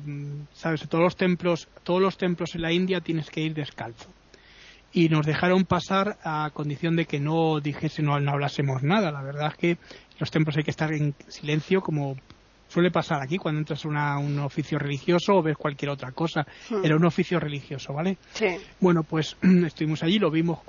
sabes, 0.54 0.88
todos 0.88 1.04
los 1.04 1.16
templos, 1.18 1.68
todos 1.84 2.02
los 2.02 2.18
templos 2.18 2.56
en 2.56 2.62
la 2.62 2.72
India 2.72 3.02
tienes 3.02 3.30
que 3.30 3.42
ir 3.42 3.54
descalzo 3.54 4.10
y 4.94 5.10
nos 5.10 5.26
dejaron 5.26 5.66
pasar 5.66 6.18
a 6.24 6.50
condición 6.54 6.96
de 6.96 7.06
que 7.06 7.20
no 7.20 7.60
dijese 7.60 8.02
no, 8.02 8.20
no 8.20 8.32
hablásemos 8.32 8.84
nada. 8.84 9.12
La 9.12 9.22
verdad 9.22 9.48
es 9.48 9.58
que 9.58 9.78
los 10.20 10.32
templos 10.32 10.58
hay 10.58 10.64
que 10.64 10.72
estar 10.72 10.94
en 10.94 11.16
silencio 11.28 11.82
como 11.82 12.16
suele 12.72 12.90
pasar 12.90 13.22
aquí 13.22 13.38
cuando 13.38 13.60
entras 13.60 13.84
a 13.86 14.18
un 14.18 14.40
oficio 14.40 14.80
religioso 14.80 15.36
o 15.36 15.42
ves 15.42 15.58
cualquier 15.58 15.92
otra 15.92 16.12
cosa. 16.12 16.48
Hmm. 16.70 16.86
Era 16.86 16.96
un 16.96 17.04
oficio 17.04 17.40
religioso, 17.40 17.94
¿vale? 17.94 18.18
Sí. 18.34 18.48
Bueno, 18.80 19.04
pues 19.04 19.36
estuvimos 19.66 20.02
allí, 20.04 20.20
lo 20.20 20.32
vimos. 20.32 20.60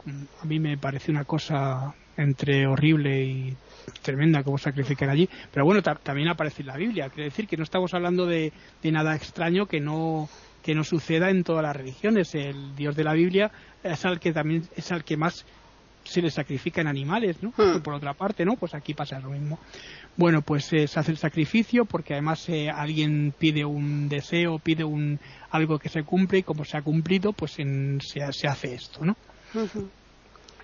A 0.43 0.45
mí 0.45 0.59
me 0.59 0.77
pareció 0.77 1.13
una 1.13 1.25
cosa 1.25 1.95
entre 2.17 2.67
horrible 2.67 3.25
y 3.25 3.57
tremenda 4.03 4.43
como 4.43 4.59
sacrificar 4.59 5.11
allí. 5.11 5.29
Pero 5.53 5.65
bueno, 5.65 5.81
también 5.83 6.29
aparece 6.29 6.63
en 6.63 6.69
la 6.69 6.77
Biblia. 6.77 7.09
Quiere 7.09 7.31
decir 7.31 7.47
que 7.47 7.57
no 7.57 7.63
estamos 7.63 7.95
hablando 7.95 8.27
de, 8.27 8.53
nada 8.83 9.15
extraño 9.15 9.67
que 9.67 9.81
no 9.81 10.29
que 10.63 10.77
no 10.77 10.85
suceda 10.85 11.29
en 11.31 11.43
todas 11.43 11.63
las 11.65 11.75
religiones. 11.75 12.35
El 12.37 12.77
Dios 12.77 12.95
de 12.95 13.03
la 13.03 13.15
Biblia 13.15 13.51
es 13.83 14.05
al 14.05 14.21
que 14.21 14.33
también 14.33 14.63
es 14.77 14.93
al 14.93 15.03
que 15.03 15.17
más 15.17 15.45
se 16.05 16.23
le 16.23 16.31
sacrifican 16.31 16.87
animales, 16.87 17.43
¿no? 17.43 17.53
Hmm. 17.57 17.81
Por 17.81 17.95
otra 17.95 18.15
parte, 18.15 18.45
¿no? 18.45 18.57
Pues 18.57 18.75
aquí 18.75 18.95
pasa 18.95 19.19
lo 19.19 19.31
mismo. 19.31 19.59
Bueno, 20.17 20.43
pues 20.43 20.71
eh, 20.73 20.87
se 20.87 21.01
hace 21.01 21.11
el 21.11 21.17
sacrificio 21.17 21.85
porque 21.87 22.13
además 22.13 22.47
eh, 22.49 22.69
alguien 22.69 23.35
pide 23.39 23.65
un 23.65 24.09
deseo, 24.09 24.59
pide 24.59 24.85
un 24.85 25.19
algo 25.51 25.79
que 25.79 25.89
se 25.89 26.05
cumple 26.05 26.41
y 26.41 26.43
como 26.43 26.65
se 26.65 26.77
ha 26.77 26.83
cumplido, 26.83 27.33
pues 27.33 27.53
se, 27.53 27.65
se, 28.33 28.47
hace 28.47 28.75
esto, 28.75 29.05
¿no? 29.05 29.17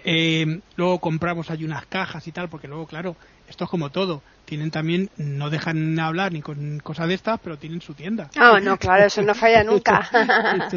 Eh, 0.05 0.61
luego 0.77 1.01
compramos 1.01 1.51
ahí 1.51 1.65
unas 1.65 1.87
cajas 1.87 2.27
y 2.27 2.33
tal, 2.33 2.49
porque 2.49 2.69
luego, 2.69 2.87
claro, 2.87 3.17
esto 3.49 3.65
es 3.65 3.71
como 3.71 3.91
todo. 3.91 4.23
Tienen 4.45 4.71
también, 4.71 5.11
no 5.17 5.51
dejan 5.51 5.99
hablar 5.99 6.33
ni 6.33 6.41
con 6.41 6.79
cosas 6.81 7.09
de 7.09 7.15
estas, 7.15 7.39
pero 7.41 7.59
tienen 7.59 7.83
su 7.83 7.95
tienda. 7.95 8.31
Ah, 8.37 8.59
no, 8.63 8.79
claro, 8.79 9.05
eso 9.05 9.21
no 9.23 9.35
falla 9.35 9.63
nunca. 9.63 10.09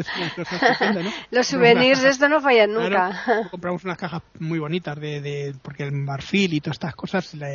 Los 1.30 1.46
souvenirs 1.46 2.02
de 2.02 2.10
esto 2.10 2.28
no 2.28 2.40
fallan 2.40 2.72
nunca. 2.72 3.48
compramos 3.50 3.84
unas 3.84 3.96
cajas 3.96 4.22
muy 4.38 4.58
bonitas 4.58 4.98
de, 5.00 5.20
de, 5.20 5.54
porque 5.62 5.84
el 5.84 5.92
marfil 5.92 6.54
y 6.54 6.60
todas 6.60 6.76
estas 6.76 6.94
cosas, 6.94 7.34
la, 7.34 7.48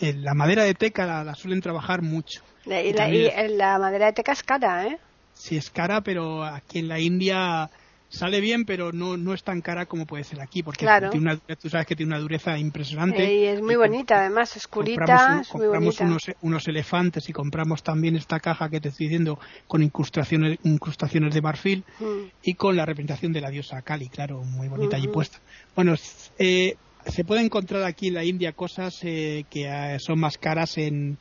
la, 0.00 0.34
madera 0.34 0.64
de 0.64 0.74
teca 0.74 1.24
la, 1.24 1.34
suelen 1.34 1.60
trabajar 1.60 2.02
mucho. 2.02 2.42
Y, 2.66 2.92
la, 2.92 3.78
madera 3.78 4.06
de 4.06 4.12
teca 4.12 4.32
es 4.32 4.42
cara, 4.42 4.86
¿eh? 4.86 4.98
Sí, 5.34 5.56
es 5.56 5.70
cara, 5.70 6.02
pero 6.02 6.44
aquí 6.44 6.80
en 6.80 6.88
la 6.88 7.00
India 7.00 7.70
sale 8.12 8.40
bien, 8.40 8.64
pero 8.64 8.92
no, 8.92 9.16
no 9.16 9.32
es 9.32 9.42
tan 9.42 9.62
cara 9.62 9.86
como 9.86 10.06
puede 10.06 10.24
ser 10.24 10.40
aquí, 10.40 10.62
porque 10.62 10.86
tiene 11.10 11.18
una, 11.18 11.36
tú 11.56 11.70
sabes 11.70 11.86
que 11.86 11.96
tiene 11.96 12.14
una 12.14 12.20
dureza 12.20 12.58
impresionante. 12.58 13.32
Y 13.32 13.46
es 13.46 13.62
muy 13.62 13.74
bonita, 13.74 14.20
además, 14.20 14.54
oscurita. 14.56 15.42
Compramos, 15.50 16.00
unos, 16.00 16.22
unos, 16.42 16.68
elefantes 16.68 17.28
y 17.28 17.32
compramos 17.32 17.82
también 17.82 18.14
esta 18.14 18.38
caja 18.38 18.68
que 18.68 18.80
te 18.80 18.90
estoy 18.90 19.06
diciendo 19.06 19.38
con 19.66 19.82
incrustaciones, 19.82 20.58
incrustaciones 20.62 21.34
de 21.34 21.40
marfil 21.40 21.84
mm. 21.98 22.04
y 22.42 22.54
con 22.54 22.76
la 22.76 22.84
representación 22.84 23.32
de 23.32 23.40
la 23.40 23.50
diosa 23.50 23.80
Kali, 23.80 24.08
claro, 24.08 24.42
muy 24.44 24.68
bonita 24.68 24.96
allí 24.96 25.08
puesta. 25.08 25.38
Bueno, 25.74 25.94
eh, 26.38 26.76
se 27.06 27.24
puede 27.24 27.40
encontrar 27.40 27.82
aquí 27.84 28.08
en 28.08 28.14
la 28.14 28.24
India 28.24 28.52
cosas 28.52 28.98
eh, 29.02 29.44
que 29.48 29.64
eh, 29.66 29.98
son 29.98 30.20
más 30.20 30.36
caras 30.36 30.76
en, 30.76 31.16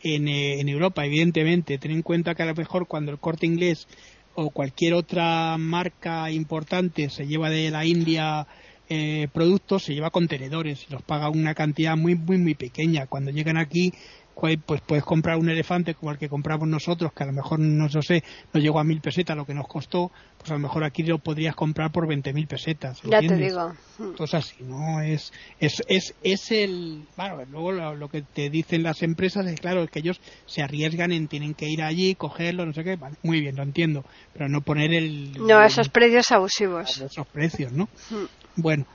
en, 0.00 0.28
en 0.28 0.68
Europa, 0.68 1.04
evidentemente. 1.04 1.78
Ten 1.78 1.90
en 1.90 2.02
cuenta 2.02 2.36
que 2.36 2.44
a 2.44 2.46
lo 2.46 2.54
mejor 2.54 2.86
cuando 2.86 3.10
el 3.10 3.18
corte 3.18 3.46
inglés 3.46 3.88
o 4.36 4.50
cualquier 4.50 4.94
otra 4.94 5.56
marca 5.58 6.30
importante 6.30 7.10
se 7.10 7.26
lleva 7.26 7.50
de 7.50 7.70
la 7.70 7.84
India 7.84 8.46
eh, 8.88 9.28
productos, 9.32 9.84
se 9.84 9.94
lleva 9.94 10.10
contenedores 10.10 10.86
y 10.88 10.92
los 10.92 11.02
paga 11.02 11.28
una 11.28 11.54
cantidad 11.54 11.96
muy, 11.96 12.14
muy, 12.14 12.38
muy 12.38 12.54
pequeña. 12.54 13.06
Cuando 13.06 13.32
llegan 13.32 13.56
aquí 13.56 13.92
pues 14.38 14.82
puedes 14.82 15.04
comprar 15.04 15.38
un 15.38 15.48
elefante 15.48 15.94
como 15.94 16.12
el 16.12 16.18
que 16.18 16.28
compramos 16.28 16.68
nosotros, 16.68 17.12
que 17.14 17.22
a 17.22 17.26
lo 17.26 17.32
mejor, 17.32 17.58
no 17.58 17.88
sé, 17.88 18.22
no 18.52 18.60
llegó 18.60 18.78
a 18.78 18.84
mil 18.84 19.00
pesetas 19.00 19.36
lo 19.36 19.46
que 19.46 19.54
nos 19.54 19.66
costó, 19.66 20.10
pues 20.36 20.50
a 20.50 20.54
lo 20.54 20.60
mejor 20.60 20.84
aquí 20.84 21.02
lo 21.02 21.18
podrías 21.18 21.54
comprar 21.54 21.90
por 21.90 22.06
veinte 22.06 22.34
mil 22.34 22.46
pesetas. 22.46 23.00
Ya 23.02 23.20
te 23.20 23.34
digo. 23.34 23.72
Entonces 23.98 24.34
así, 24.34 24.62
¿no? 24.62 25.00
Es, 25.00 25.32
es, 25.58 25.82
es, 25.88 26.14
es 26.22 26.50
el, 26.50 27.06
bueno, 27.16 27.44
luego 27.50 27.72
lo, 27.72 28.08
que 28.08 28.22
te 28.22 28.50
dicen 28.50 28.82
las 28.82 29.02
empresas 29.02 29.46
es 29.46 29.58
claro, 29.58 29.82
es 29.82 29.90
que 29.90 30.00
ellos 30.00 30.20
se 30.44 30.62
arriesgan 30.62 31.12
en, 31.12 31.28
tienen 31.28 31.54
que 31.54 31.68
ir 31.68 31.82
allí, 31.82 32.14
cogerlo, 32.14 32.66
no 32.66 32.74
sé 32.74 32.84
qué, 32.84 32.96
vale, 32.96 33.16
muy 33.22 33.40
bien, 33.40 33.56
lo 33.56 33.62
entiendo, 33.62 34.04
pero 34.34 34.48
no 34.50 34.60
poner 34.60 34.92
el... 34.92 35.32
No, 35.46 35.62
esos 35.62 35.88
precios 35.88 36.30
abusivos. 36.30 37.00
Esos 37.00 37.26
precios, 37.28 37.72
¿no? 37.72 37.88
Bueno, 38.56 38.86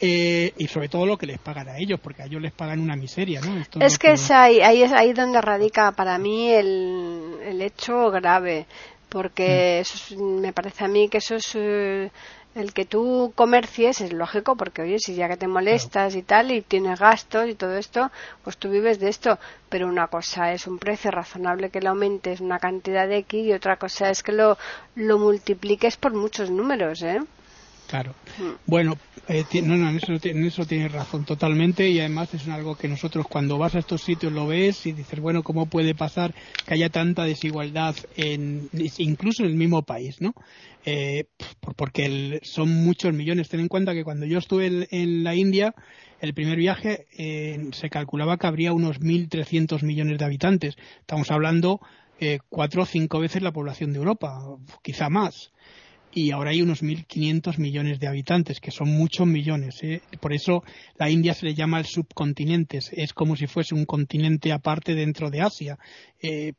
eh, 0.00 0.52
y 0.58 0.68
sobre 0.68 0.88
todo 0.88 1.06
lo 1.06 1.16
que 1.16 1.26
les 1.26 1.38
pagan 1.38 1.68
a 1.68 1.78
ellos, 1.78 1.98
porque 2.00 2.22
a 2.22 2.26
ellos 2.26 2.42
les 2.42 2.52
pagan 2.52 2.80
una 2.80 2.96
miseria, 2.96 3.40
¿no? 3.40 3.62
es 3.80 3.98
que, 3.98 4.12
es 4.12 4.30
ahí, 4.30 4.60
ahí 4.60 4.82
es 4.82 4.92
ahí 4.92 5.12
donde 5.12 5.40
radica 5.40 5.92
para 5.92 6.18
mí 6.18 6.50
el, 6.50 7.38
el 7.42 7.62
hecho 7.62 8.10
grave, 8.10 8.66
porque 9.08 9.82
mm. 10.16 10.40
me 10.40 10.52
parece 10.52 10.84
a 10.84 10.88
mí 10.88 11.08
que 11.08 11.18
eso 11.18 11.36
es 11.36 11.54
eh, 11.54 12.10
el 12.56 12.72
que 12.72 12.86
tú 12.86 13.32
comercies 13.34 14.00
es 14.00 14.12
lógico, 14.12 14.56
porque 14.56 14.82
oye, 14.82 14.98
si 14.98 15.14
ya 15.14 15.28
que 15.28 15.36
te 15.36 15.46
molestas 15.46 16.14
y 16.14 16.22
tal, 16.22 16.50
y 16.50 16.62
tienes 16.62 16.98
gastos 16.98 17.48
y 17.48 17.54
todo 17.54 17.76
esto, 17.76 18.10
pues 18.44 18.56
tú 18.56 18.70
vives 18.70 18.98
de 18.98 19.10
esto, 19.10 19.38
pero 19.68 19.86
una 19.86 20.08
cosa 20.08 20.52
es 20.52 20.66
un 20.66 20.78
precio 20.78 21.10
razonable 21.10 21.68
que 21.68 21.80
le 21.80 21.88
aumentes 21.88 22.40
una 22.40 22.58
cantidad 22.58 23.06
de 23.06 23.18
X 23.18 23.46
y 23.46 23.52
otra 23.52 23.76
cosa 23.76 24.10
es 24.10 24.22
que 24.22 24.32
lo, 24.32 24.56
lo 24.94 25.18
multipliques 25.18 25.98
por 25.98 26.14
muchos 26.14 26.50
números, 26.50 27.02
¿eh? 27.02 27.20
Claro. 27.86 28.16
Mm. 28.38 28.70
Bueno, 28.70 28.94
eh, 29.28 29.44
no, 29.62 29.76
no, 29.76 29.88
en 29.88 29.96
eso, 29.96 30.12
en 30.20 30.44
eso 30.44 30.64
tienes 30.66 30.90
razón 30.90 31.24
totalmente 31.24 31.88
y 31.88 32.00
además 32.00 32.34
es 32.34 32.48
algo 32.48 32.74
que 32.74 32.88
nosotros 32.88 33.26
cuando 33.28 33.58
vas 33.58 33.74
a 33.76 33.78
estos 33.78 34.02
sitios 34.02 34.32
lo 34.32 34.46
ves 34.46 34.86
y 34.86 34.92
dices, 34.92 35.20
bueno, 35.20 35.42
¿cómo 35.42 35.68
puede 35.68 35.94
pasar 35.94 36.34
que 36.66 36.74
haya 36.74 36.90
tanta 36.90 37.24
desigualdad 37.24 37.94
en, 38.16 38.68
incluso 38.98 39.44
en 39.44 39.50
el 39.50 39.56
mismo 39.56 39.82
país, 39.82 40.20
¿no? 40.20 40.34
Eh, 40.84 41.24
porque 41.76 42.40
son 42.42 42.70
muchos 42.84 43.12
millones. 43.12 43.48
Ten 43.48 43.60
en 43.60 43.68
cuenta 43.68 43.94
que 43.94 44.04
cuando 44.04 44.26
yo 44.26 44.38
estuve 44.38 44.86
en, 44.90 45.24
la 45.24 45.34
India, 45.34 45.74
el 46.20 46.34
primer 46.34 46.58
viaje 46.58 47.06
eh, 47.16 47.68
se 47.72 47.88
calculaba 47.88 48.36
que 48.36 48.46
habría 48.46 48.72
unos 48.72 49.00
1.300 49.00 49.82
millones 49.82 50.18
de 50.18 50.24
habitantes. 50.24 50.76
Estamos 51.00 51.30
hablando 51.30 51.80
cuatro 52.48 52.82
o 52.82 52.86
cinco 52.86 53.20
veces 53.20 53.42
la 53.42 53.52
población 53.52 53.92
de 53.92 53.98
Europa, 53.98 54.40
quizá 54.82 55.10
más 55.10 55.52
y 56.16 56.30
ahora 56.30 56.52
hay 56.52 56.62
unos 56.62 56.82
1.500 56.82 57.58
millones 57.58 58.00
de 58.00 58.06
habitantes, 58.06 58.58
que 58.58 58.70
son 58.70 58.88
muchos 58.88 59.26
millones. 59.26 59.82
¿eh? 59.82 60.00
Por 60.18 60.32
eso 60.32 60.64
la 60.98 61.10
India 61.10 61.34
se 61.34 61.44
le 61.44 61.54
llama 61.54 61.78
el 61.78 61.84
subcontinente, 61.84 62.78
es 62.92 63.12
como 63.12 63.36
si 63.36 63.46
fuese 63.46 63.74
un 63.74 63.84
continente 63.84 64.50
aparte 64.50 64.94
dentro 64.94 65.28
de 65.28 65.42
Asia. 65.42 65.78
Eh, 66.22 66.54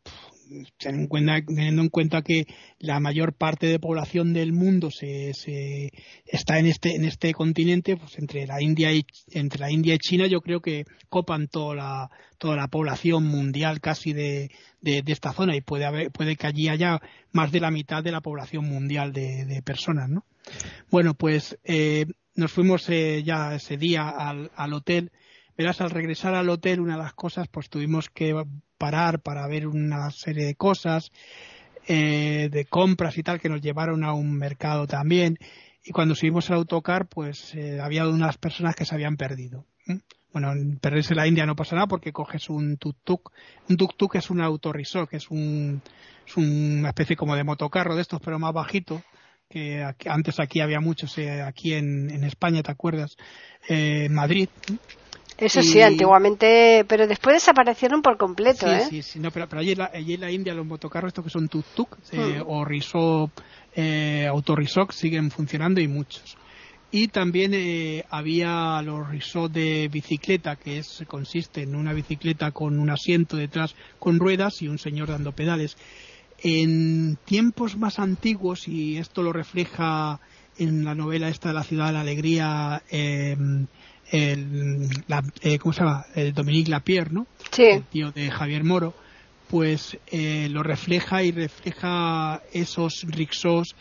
teniendo 0.78 1.82
en 1.82 1.90
cuenta 1.90 2.22
que 2.22 2.48
la 2.80 3.00
mayor 3.00 3.34
parte 3.34 3.68
de 3.68 3.80
población 3.80 4.34
del 4.34 4.54
mundo 4.54 4.92
se, 4.92 5.34
se, 5.34 5.92
está 6.26 6.60
en 6.60 6.68
este 6.68 6.96
en 6.96 7.06
este 7.06 7.34
continente 7.34 7.98
pues 7.98 8.18
entre 8.18 8.46
la 8.48 8.62
India 8.62 8.92
y 8.94 9.06
entre 9.32 9.60
la 9.60 9.72
India 9.72 9.96
y 9.96 10.00
China 10.00 10.28
yo 10.28 10.42
creo 10.42 10.62
que 10.62 10.86
copan 11.10 11.48
toda 11.48 11.76
la 11.76 12.10
toda 12.38 12.56
la 12.56 12.68
población 12.68 13.26
mundial 13.26 13.82
casi 13.82 14.14
de, 14.14 14.52
de, 14.82 15.04
esta 15.08 15.34
zona 15.34 15.56
y 15.56 15.62
puede 15.62 15.86
haber 15.86 16.12
puede 16.12 16.36
que 16.36 16.48
allí 16.48 16.70
haya 16.70 17.00
más 17.32 17.52
de 17.52 17.60
la 17.60 17.72
mitad 17.72 18.04
de 18.04 18.12
la 18.12 18.22
población 18.22 18.66
mundial 18.66 19.14
de, 19.14 19.46
de 19.46 19.62
personas 19.62 20.10
no 20.10 20.26
bueno 20.90 21.14
pues 21.14 21.58
eh, 21.64 22.06
nos 22.36 22.52
fuimos 22.52 22.88
eh, 22.90 23.24
ya 23.24 23.56
ese 23.56 23.78
día 23.78 24.10
al, 24.10 24.52
al 24.56 24.74
hotel 24.74 25.12
verás 25.58 25.82
al 25.82 25.90
regresar 25.90 26.36
al 26.36 26.50
hotel 26.50 26.80
una 26.80 26.96
de 26.96 27.04
las 27.04 27.14
cosas 27.14 27.48
pues 27.48 27.70
tuvimos 27.70 28.10
que 28.10 28.34
parar 28.78 29.22
para 29.22 29.48
ver 29.48 29.68
una 29.68 30.10
serie 30.12 30.46
de 30.46 30.56
cosas, 30.56 31.12
eh, 31.88 32.50
de 32.52 32.66
compras 32.66 33.18
y 33.18 33.24
tal, 33.24 33.40
que 33.40 33.50
nos 33.50 33.62
llevaron 33.62 34.04
a 34.04 34.14
un 34.14 34.38
mercado 34.38 34.88
también. 34.88 35.38
Y 35.84 35.92
cuando 35.92 36.16
subimos 36.16 36.50
al 36.50 36.58
autocar, 36.58 37.08
pues 37.08 37.56
eh, 37.56 37.80
había 37.82 38.08
unas 38.08 38.38
personas 38.38 38.76
que 38.76 38.86
se 38.86 38.94
habían 38.94 39.18
perdido. 39.18 39.66
bueno, 40.34 40.52
en 40.52 40.78
perderse 40.78 41.16
la 41.16 41.26
India 41.26 41.46
no 41.46 41.56
pasa 41.56 41.76
nada 41.76 41.88
porque 41.88 42.12
coges 42.12 42.50
un 42.50 42.78
tuk-tuk. 42.78 43.32
Un 43.70 43.78
tuk-tuk 43.78 44.16
es 44.16 44.30
un 44.30 44.42
autorrisor, 44.42 45.08
que 45.08 45.18
es, 45.18 45.32
un, 45.32 45.82
es 46.28 46.38
una 46.38 46.90
especie 46.90 47.16
como 47.16 47.36
de 47.36 47.44
motocarro 47.44 47.96
de 47.96 48.02
estos, 48.02 48.22
pero 48.24 48.38
más 48.38 48.54
bajito. 48.54 49.02
Que 49.50 49.82
antes 50.06 50.42
aquí 50.42 50.60
había 50.60 50.82
muchos, 50.82 51.18
eh, 51.18 51.42
aquí 51.42 51.74
en, 51.74 52.10
en, 52.10 52.26
España, 52.26 52.62
¿te 52.62 52.72
acuerdas? 52.72 53.16
Eh, 53.70 54.10
Madrid. 54.10 54.50
Eso 55.38 55.62
sí, 55.62 55.82
antiguamente, 55.82 56.84
pero 56.88 57.08
después 57.08 57.36
desaparecieron 57.36 58.02
por 58.02 58.18
completo, 58.18 58.66
sí, 58.66 58.74
¿eh? 58.74 58.88
Sí, 58.90 59.02
sí, 59.04 59.20
no, 59.20 59.32
pero, 59.32 59.48
pero 59.48 59.62
allí, 59.62 59.74
en 59.74 59.78
la, 59.78 59.92
allí, 59.94 60.14
en 60.16 60.22
la, 60.22 60.32
India 60.32 60.54
los 60.54 60.66
motocarros 60.66 61.10
estos 61.10 61.24
que 61.24 61.30
son 61.30 61.48
tuk-tuk 61.48 61.98
eh, 62.12 62.40
hmm. 62.40 62.44
o 62.48 62.66
risó, 62.66 63.32
eh, 63.76 64.30
siguen 64.92 65.30
funcionando 65.30 65.80
y 65.80 65.88
muchos 65.88 66.38
y 66.92 67.10
también 67.10 67.52
eh, 67.54 68.06
había 68.10 68.82
los 68.82 69.10
risots 69.10 69.54
de 69.54 69.90
bicicleta 69.92 70.56
que 70.56 70.80
es 70.80 71.04
consiste 71.08 71.62
en 71.62 71.76
una 71.76 71.94
bicicleta 71.94 72.52
con 72.52 72.80
un 72.80 72.90
asiento 72.90 73.36
detrás 73.36 73.76
con 74.00 74.20
ruedas 74.20 74.62
y 74.62 74.68
un 74.68 74.80
señor 74.80 75.10
dando 75.10 75.34
pedales 75.34 75.78
en 76.40 77.18
tiempos 77.26 77.78
más 77.78 78.00
antiguos 78.00 78.68
y 78.68 78.98
esto 78.98 79.22
lo 79.22 79.34
refleja 79.34 80.20
en 80.58 80.86
la 80.86 80.96
novela 80.96 81.30
esta 81.30 81.50
de 81.50 81.56
la 81.56 81.64
ciudad 81.64 81.88
de 81.88 81.94
la 81.94 82.02
alegría 82.02 82.82
em, 82.90 83.68
el, 84.12 84.88
la, 85.08 85.24
eh, 85.42 85.58
¿cómo 85.60 85.74
se 85.74 85.82
llama? 85.82 86.06
el 86.16 86.34
Dominique 86.34 86.72
Lapierre 86.72 87.12
¿no? 87.12 87.28
Sí. 87.52 87.64
el 87.64 87.84
tío 87.84 88.12
de 88.12 88.32
Javier 88.32 88.64
Moro 88.64 88.94
pues 89.50 89.98
eh, 90.08 90.48
lo 90.50 90.64
refleja 90.64 91.24
y 91.24 91.32
refleja 91.32 92.42
esos 92.52 93.06
rixos 93.08 93.76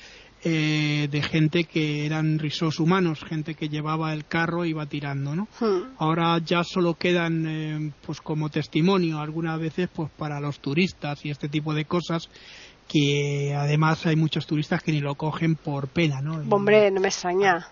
eh, 0.44 1.08
de 1.10 1.22
gente 1.22 1.64
que 1.64 2.06
eran 2.06 2.38
risos 2.38 2.78
humanos, 2.78 3.24
gente 3.24 3.54
que 3.54 3.68
llevaba 3.68 4.12
el 4.12 4.26
carro 4.26 4.64
y 4.64 4.70
iba 4.70 4.86
tirando, 4.86 5.34
¿no? 5.34 5.48
Hmm. 5.58 5.94
Ahora 5.98 6.38
ya 6.38 6.62
solo 6.62 6.94
quedan, 6.94 7.46
eh, 7.48 7.92
pues 8.04 8.20
como 8.20 8.48
testimonio, 8.48 9.18
algunas 9.18 9.58
veces, 9.58 9.88
pues 9.92 10.08
para 10.16 10.38
los 10.38 10.60
turistas 10.60 11.24
y 11.24 11.30
este 11.30 11.48
tipo 11.48 11.74
de 11.74 11.86
cosas, 11.86 12.28
que 12.86 13.56
además 13.56 14.06
hay 14.06 14.14
muchos 14.14 14.46
turistas 14.46 14.82
que 14.82 14.92
ni 14.92 15.00
lo 15.00 15.16
cogen 15.16 15.56
por 15.56 15.88
pena, 15.88 16.20
¿no? 16.20 16.40
Hombre, 16.54 16.92
no 16.92 17.00
me 17.00 17.08
extraña. 17.08 17.66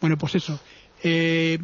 Bueno, 0.00 0.16
pues 0.16 0.34
eso. 0.34 0.58
Eh, 1.04 1.58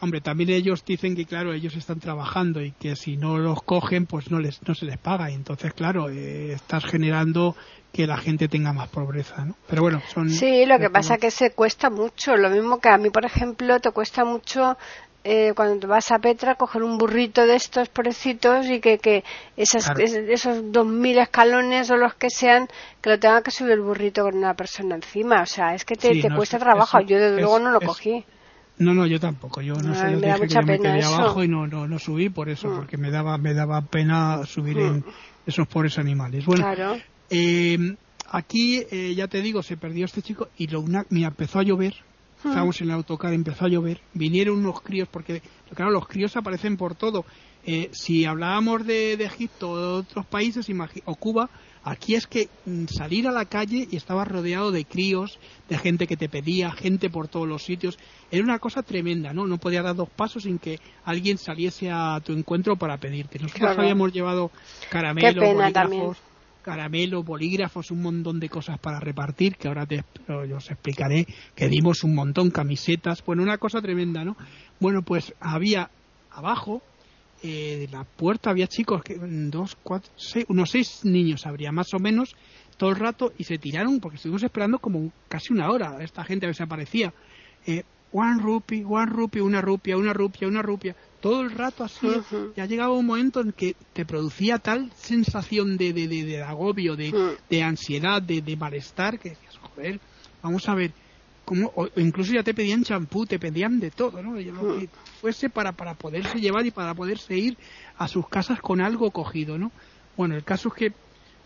hombre, 0.00 0.20
también 0.20 0.50
ellos 0.50 0.84
dicen 0.84 1.16
que, 1.16 1.26
claro, 1.26 1.52
ellos 1.52 1.76
están 1.76 2.00
trabajando 2.00 2.62
y 2.62 2.70
que 2.72 2.96
si 2.96 3.16
no 3.16 3.38
los 3.38 3.62
cogen, 3.62 4.06
pues 4.06 4.30
no 4.30 4.38
les 4.38 4.66
no 4.66 4.74
se 4.74 4.86
les 4.86 4.98
paga. 4.98 5.30
Y 5.30 5.34
entonces, 5.34 5.74
claro, 5.74 6.08
estás 6.08 6.84
generando 6.84 7.56
que 7.92 8.06
la 8.06 8.16
gente 8.16 8.48
tenga 8.48 8.72
más 8.72 8.88
pobreza, 8.88 9.44
¿no? 9.44 9.54
Pero 9.68 9.82
bueno, 9.82 10.02
son... 10.12 10.28
Sí, 10.28 10.66
lo 10.66 10.78
que 10.78 10.90
pasa 10.90 11.14
es 11.14 11.20
que 11.20 11.30
se 11.30 11.50
cuesta 11.52 11.90
mucho. 11.90 12.36
Lo 12.36 12.50
mismo 12.50 12.80
que 12.80 12.88
a 12.88 12.98
mí, 12.98 13.10
por 13.10 13.24
ejemplo, 13.24 13.78
te 13.78 13.92
cuesta 13.92 14.24
mucho 14.24 14.76
eh, 15.22 15.52
cuando 15.54 15.78
te 15.78 15.86
vas 15.86 16.12
a 16.12 16.18
Petra 16.18 16.56
coger 16.56 16.82
un 16.82 16.98
burrito 16.98 17.46
de 17.46 17.54
estos 17.54 17.88
pobrecitos 17.88 18.66
y 18.66 18.80
que, 18.80 18.98
que 18.98 19.24
esas, 19.56 19.90
esos 19.98 20.70
dos 20.70 20.86
mil 20.86 21.16
escalones 21.18 21.90
o 21.90 21.96
los 21.96 22.14
que 22.14 22.28
sean, 22.30 22.68
que 23.00 23.10
lo 23.10 23.18
tenga 23.18 23.42
que 23.42 23.50
subir 23.50 23.72
el 23.72 23.80
burrito 23.80 24.24
con 24.24 24.36
una 24.36 24.54
persona 24.54 24.96
encima. 24.96 25.40
O 25.42 25.46
sea, 25.46 25.74
es 25.74 25.84
que 25.84 25.94
te, 25.94 26.20
te 26.20 26.34
cuesta 26.34 26.58
trabajo. 26.58 27.00
yo 27.00 27.18
desde 27.18 27.40
luego 27.40 27.58
no 27.58 27.70
lo 27.70 27.80
cogí. 27.80 28.24
No, 28.78 28.92
no, 28.92 29.06
yo 29.06 29.20
tampoco. 29.20 29.60
Yo 29.60 29.74
no, 29.74 29.94
sé, 29.94 30.16
me 30.16 30.26
da 30.26 30.38
mucha 30.38 30.60
que 30.60 30.66
pena 30.66 30.94
me 30.94 31.02
abajo 31.02 31.44
y 31.44 31.48
no, 31.48 31.66
no, 31.66 31.86
no 31.86 31.98
subí 31.98 32.28
por 32.28 32.48
eso, 32.48 32.68
mm. 32.68 32.76
porque 32.76 32.96
me 32.96 33.10
daba, 33.10 33.38
me 33.38 33.54
daba 33.54 33.82
pena 33.82 34.44
subir 34.46 34.78
en 34.78 34.98
mm. 34.98 35.04
esos 35.46 35.66
pobres 35.68 35.98
animales. 35.98 36.44
Bueno, 36.44 36.64
claro. 36.64 36.96
Eh, 37.30 37.96
aquí, 38.30 38.82
eh, 38.90 39.14
ya 39.14 39.28
te 39.28 39.40
digo, 39.42 39.62
se 39.62 39.76
perdió 39.76 40.04
este 40.04 40.22
chico 40.22 40.48
y 40.58 40.66
lo 40.66 40.80
una, 40.80 41.06
me 41.10 41.22
empezó 41.22 41.60
a 41.60 41.62
llover. 41.62 41.94
Hmm. 42.42 42.48
Estábamos 42.48 42.80
en 42.80 42.88
el 42.88 42.94
autocar, 42.94 43.32
empezó 43.32 43.64
a 43.64 43.68
llover. 43.68 44.00
Vinieron 44.12 44.58
unos 44.58 44.80
críos, 44.82 45.08
porque, 45.08 45.40
claro, 45.74 45.92
los 45.92 46.06
críos 46.08 46.36
aparecen 46.36 46.76
por 46.76 46.94
todo. 46.94 47.24
Eh, 47.66 47.90
si 47.92 48.26
hablábamos 48.26 48.86
de, 48.86 49.14
Egipto 49.14 49.70
o 49.70 49.78
de 49.78 49.86
otros 50.00 50.26
países, 50.26 50.66
o 51.04 51.14
Cuba, 51.14 51.48
aquí 51.84 52.14
es 52.14 52.26
que 52.26 52.48
mm, 52.66 52.86
salir 52.86 53.28
a 53.28 53.32
la 53.32 53.44
calle 53.44 53.86
y 53.90 53.96
estaba 53.96 54.24
rodeado 54.24 54.72
de 54.72 54.84
críos, 54.84 55.38
de 55.68 55.78
gente 55.78 56.06
que 56.06 56.16
te 56.16 56.28
pedía, 56.28 56.72
gente 56.72 57.10
por 57.10 57.28
todos 57.28 57.46
los 57.46 57.62
sitios. 57.62 57.98
Era 58.30 58.42
una 58.42 58.58
cosa 58.58 58.82
tremenda, 58.82 59.32
¿no? 59.32 59.46
No 59.46 59.58
podía 59.58 59.82
dar 59.82 59.94
dos 59.94 60.08
pasos 60.10 60.44
sin 60.44 60.58
que 60.58 60.80
alguien 61.04 61.38
saliese 61.38 61.90
a 61.90 62.20
tu 62.24 62.32
encuentro 62.32 62.76
para 62.76 62.98
pedirte. 62.98 63.38
Nosotros 63.38 63.78
habíamos 63.78 64.12
llevado 64.12 64.50
caramelos, 64.90 65.54
bolígrafos 65.54 66.18
caramelo, 66.64 67.22
bolígrafos, 67.22 67.90
un 67.90 68.02
montón 68.02 68.40
de 68.40 68.48
cosas 68.48 68.78
para 68.78 68.98
repartir, 68.98 69.56
que 69.56 69.68
ahora 69.68 69.86
te, 69.86 70.02
os 70.28 70.70
explicaré, 70.70 71.26
que 71.54 71.68
dimos 71.68 72.02
un 72.02 72.14
montón, 72.14 72.50
camisetas, 72.50 73.22
bueno, 73.24 73.42
una 73.42 73.58
cosa 73.58 73.82
tremenda, 73.82 74.24
¿no? 74.24 74.34
Bueno, 74.80 75.02
pues 75.02 75.34
había 75.40 75.90
abajo, 76.30 76.82
eh, 77.46 77.76
de 77.76 77.88
la 77.94 78.04
puerta 78.04 78.48
había 78.48 78.66
chicos, 78.66 79.02
que, 79.02 79.18
dos, 79.20 79.76
cuatro, 79.82 80.10
seis, 80.16 80.46
unos 80.48 80.70
seis 80.70 81.04
niños 81.04 81.44
habría 81.44 81.72
más 81.72 81.92
o 81.92 81.98
menos, 81.98 82.34
todo 82.78 82.88
el 82.88 82.96
rato, 82.96 83.34
y 83.36 83.44
se 83.44 83.58
tiraron, 83.58 84.00
porque 84.00 84.16
estuvimos 84.16 84.42
esperando 84.42 84.78
como 84.78 85.12
casi 85.28 85.52
una 85.52 85.70
hora, 85.70 85.98
esta 86.02 86.24
gente 86.24 86.46
a 86.46 86.48
veces 86.48 86.62
aparecía, 86.62 87.12
eh, 87.66 87.82
one 88.12 88.40
rupee, 88.40 88.82
one 88.88 89.12
rupee, 89.12 89.42
una 89.42 89.60
rupia, 89.60 89.98
una 89.98 90.14
rupia, 90.14 90.48
una 90.48 90.62
rupia, 90.62 90.96
todo 91.20 91.42
el 91.42 91.50
rato 91.50 91.84
así, 91.84 92.08
ya 92.56 92.64
llegaba 92.64 92.94
un 92.94 93.04
momento 93.04 93.42
en 93.42 93.52
que 93.52 93.76
te 93.92 94.06
producía 94.06 94.58
tal 94.58 94.90
sensación 94.94 95.76
de, 95.76 95.92
de, 95.92 96.06
de, 96.08 96.42
agobio, 96.42 96.96
de, 96.96 97.62
ansiedad, 97.62 98.22
de, 98.22 98.56
malestar, 98.56 99.18
que 99.18 99.30
decías, 99.30 99.58
joder, 99.58 100.00
vamos 100.42 100.66
a 100.66 100.74
ver, 100.74 100.92
cómo, 101.44 101.72
o 101.74 101.88
incluso 101.96 102.32
ya 102.32 102.42
te 102.42 102.54
pedían 102.54 102.84
champú, 102.84 103.26
te 103.26 103.38
pedían 103.38 103.80
de 103.80 103.90
todo, 103.90 104.22
¿no? 104.22 104.34
Lo 104.34 104.78
que 104.78 104.88
fuese 105.20 105.50
para, 105.50 105.72
para 105.72 105.94
poderse 105.94 106.40
llevar 106.40 106.66
y 106.66 106.70
para 106.70 106.94
poderse 106.94 107.36
ir 107.36 107.56
a 107.98 108.08
sus 108.08 108.28
casas 108.28 108.60
con 108.60 108.80
algo 108.80 109.10
cogido, 109.10 109.58
¿no? 109.58 109.70
Bueno, 110.16 110.36
el 110.36 110.44
caso 110.44 110.68
es 110.68 110.74
que 110.74 110.92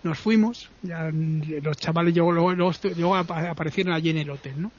nos 0.03 0.19
fuimos, 0.19 0.71
ya 0.83 1.11
los 1.11 1.77
chavales 1.77 2.15
luego, 2.15 2.33
luego, 2.55 3.17
aparecieron 3.17 3.93
allí 3.93 4.11
en 4.11 4.19
el 4.19 4.31
hotel, 4.31 4.63
¿no? 4.63 4.71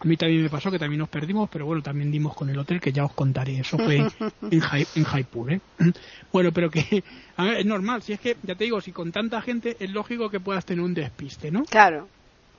A 0.00 0.04
mí 0.04 0.16
también 0.16 0.42
me 0.42 0.48
pasó 0.48 0.70
que 0.70 0.78
también 0.78 1.00
nos 1.00 1.08
perdimos, 1.08 1.50
pero 1.50 1.66
bueno, 1.66 1.82
también 1.82 2.12
dimos 2.12 2.34
con 2.36 2.48
el 2.48 2.58
hotel 2.58 2.80
que 2.80 2.92
ya 2.92 3.04
os 3.04 3.12
contaré. 3.12 3.58
Eso 3.58 3.76
fue 3.78 3.96
en, 3.96 4.10
en 4.94 5.04
Jaipur, 5.04 5.52
¿eh? 5.52 5.60
Bueno, 6.32 6.52
pero 6.52 6.70
que 6.70 7.02
es 7.36 7.66
normal. 7.66 8.02
Si 8.02 8.12
es 8.12 8.20
que, 8.20 8.36
ya 8.44 8.54
te 8.54 8.64
digo, 8.64 8.80
si 8.80 8.92
con 8.92 9.10
tanta 9.10 9.42
gente 9.42 9.76
es 9.80 9.90
lógico 9.90 10.30
que 10.30 10.38
puedas 10.38 10.64
tener 10.64 10.84
un 10.84 10.94
despiste, 10.94 11.50
¿no? 11.50 11.64
Claro. 11.64 12.08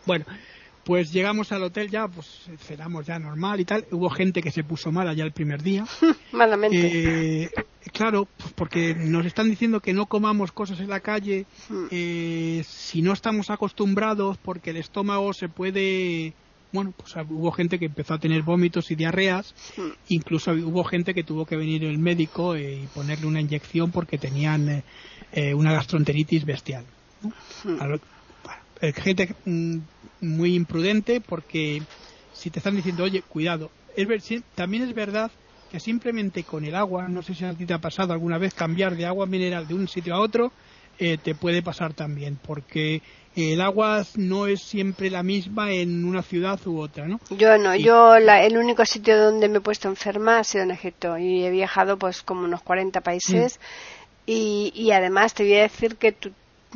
Bueno, 0.06 0.26
pues 0.90 1.14
llegamos 1.14 1.52
al 1.52 1.62
hotel 1.62 1.92
ya, 1.92 2.08
pues 2.08 2.50
cenamos 2.58 3.06
ya 3.06 3.20
normal 3.20 3.60
y 3.60 3.66
tal. 3.66 3.86
Hubo 3.92 4.10
gente 4.10 4.42
que 4.42 4.50
se 4.50 4.64
puso 4.64 4.92
mala 4.92 5.14
ya 5.14 5.24
el 5.24 5.32
primer 5.32 5.62
día. 5.62 5.86
Malamente. 6.32 7.44
Eh, 7.44 7.52
claro, 7.94 8.28
pues 8.36 8.54
porque 8.54 8.96
nos 8.96 9.24
están 9.28 9.52
diciendo 9.52 9.82
que 9.82 9.94
no 9.94 10.08
comamos 10.08 10.52
cosas 10.52 10.80
en 10.80 10.90
la 10.90 11.00
calle 11.00 11.46
hmm. 11.70 11.86
eh, 11.92 12.64
si 12.68 13.04
no 13.04 13.14
estamos 13.14 13.52
acostumbrados, 13.52 14.40
porque 14.40 14.72
el 14.72 14.78
estómago 14.78 15.32
se 15.32 15.48
puede 15.48 16.34
bueno, 16.72 16.92
pues 16.98 17.14
hubo 17.30 17.52
gente 17.52 17.78
que 17.78 17.86
empezó 17.86 18.16
a 18.16 18.20
tener 18.20 18.42
vómitos 18.42 18.90
y 18.90 18.96
diarreas, 18.96 19.54
hmm. 19.78 19.90
incluso 20.08 20.54
hubo 20.54 20.84
gente 20.86 21.14
que 21.14 21.24
tuvo 21.24 21.46
que 21.46 21.56
venir 21.56 21.84
el 21.84 22.00
médico 22.00 22.58
y 22.58 22.88
ponerle 22.96 23.28
una 23.28 23.42
inyección 23.42 23.92
porque 23.92 24.18
tenían 24.18 24.68
eh, 24.68 24.84
eh, 25.34 25.54
una 25.54 25.72
gastroenteritis 25.72 26.46
bestial. 26.46 26.84
Hmm. 28.82 28.90
gente 29.02 29.36
mm, 29.46 29.78
muy 30.22 30.56
imprudente 30.56 31.22
porque 31.22 31.82
si 32.34 32.50
te 32.50 32.60
están 32.60 32.76
diciendo, 32.76 33.04
oye, 33.04 33.22
cuidado, 33.22 33.70
es 33.96 34.08
ver, 34.08 34.22
también 34.56 34.84
es 34.84 34.94
verdad 34.94 35.32
que 35.72 35.80
simplemente 35.80 36.44
con 36.44 36.66
el 36.66 36.76
agua, 36.76 37.08
no 37.08 37.22
sé 37.22 37.36
si 37.36 37.46
a 37.46 37.54
ti 37.54 37.66
te 37.66 37.74
ha 37.74 37.80
pasado 37.80 38.14
alguna 38.14 38.38
vez 38.38 38.54
cambiar 38.54 38.96
de 38.96 39.06
agua 39.06 39.26
mineral 39.26 39.68
de 39.68 39.76
un 39.76 39.88
sitio 39.88 40.16
a 40.16 40.20
otro, 40.20 40.52
eh, 40.98 41.18
te 41.18 41.36
puede 41.36 41.62
pasar 41.62 41.94
también, 41.94 42.38
porque 42.46 43.02
el 43.36 43.62
agua 43.62 44.04
no 44.16 44.48
es 44.48 44.62
siempre 44.62 45.10
la 45.10 45.24
misma 45.24 45.72
en 45.72 46.04
una 46.04 46.24
ciudad 46.24 46.60
u 46.66 46.80
otra, 46.80 47.08
¿no? 47.08 47.20
Yo 47.30 47.58
no, 47.58 47.76
yo 47.76 48.16
el 48.16 48.58
único 48.58 48.84
sitio 48.86 49.18
donde 49.18 49.48
me 49.48 49.60
he 49.60 49.62
puesto 49.62 49.88
enferma 49.88 50.40
ha 50.40 50.44
sido 50.44 50.64
en 50.64 50.72
Egipto 50.72 51.18
y 51.18 51.46
he 51.46 51.52
viajado 51.52 51.98
pues 51.98 52.22
como 52.22 52.44
unos 52.44 52.62
40 52.64 53.00
países 53.02 53.60
mm. 53.60 54.32
y, 54.32 54.72
y, 54.76 54.92
además 54.92 55.34
te 55.34 55.44
voy 55.44 55.56
a 55.56 55.62
decir 55.62 55.96
que 55.96 56.12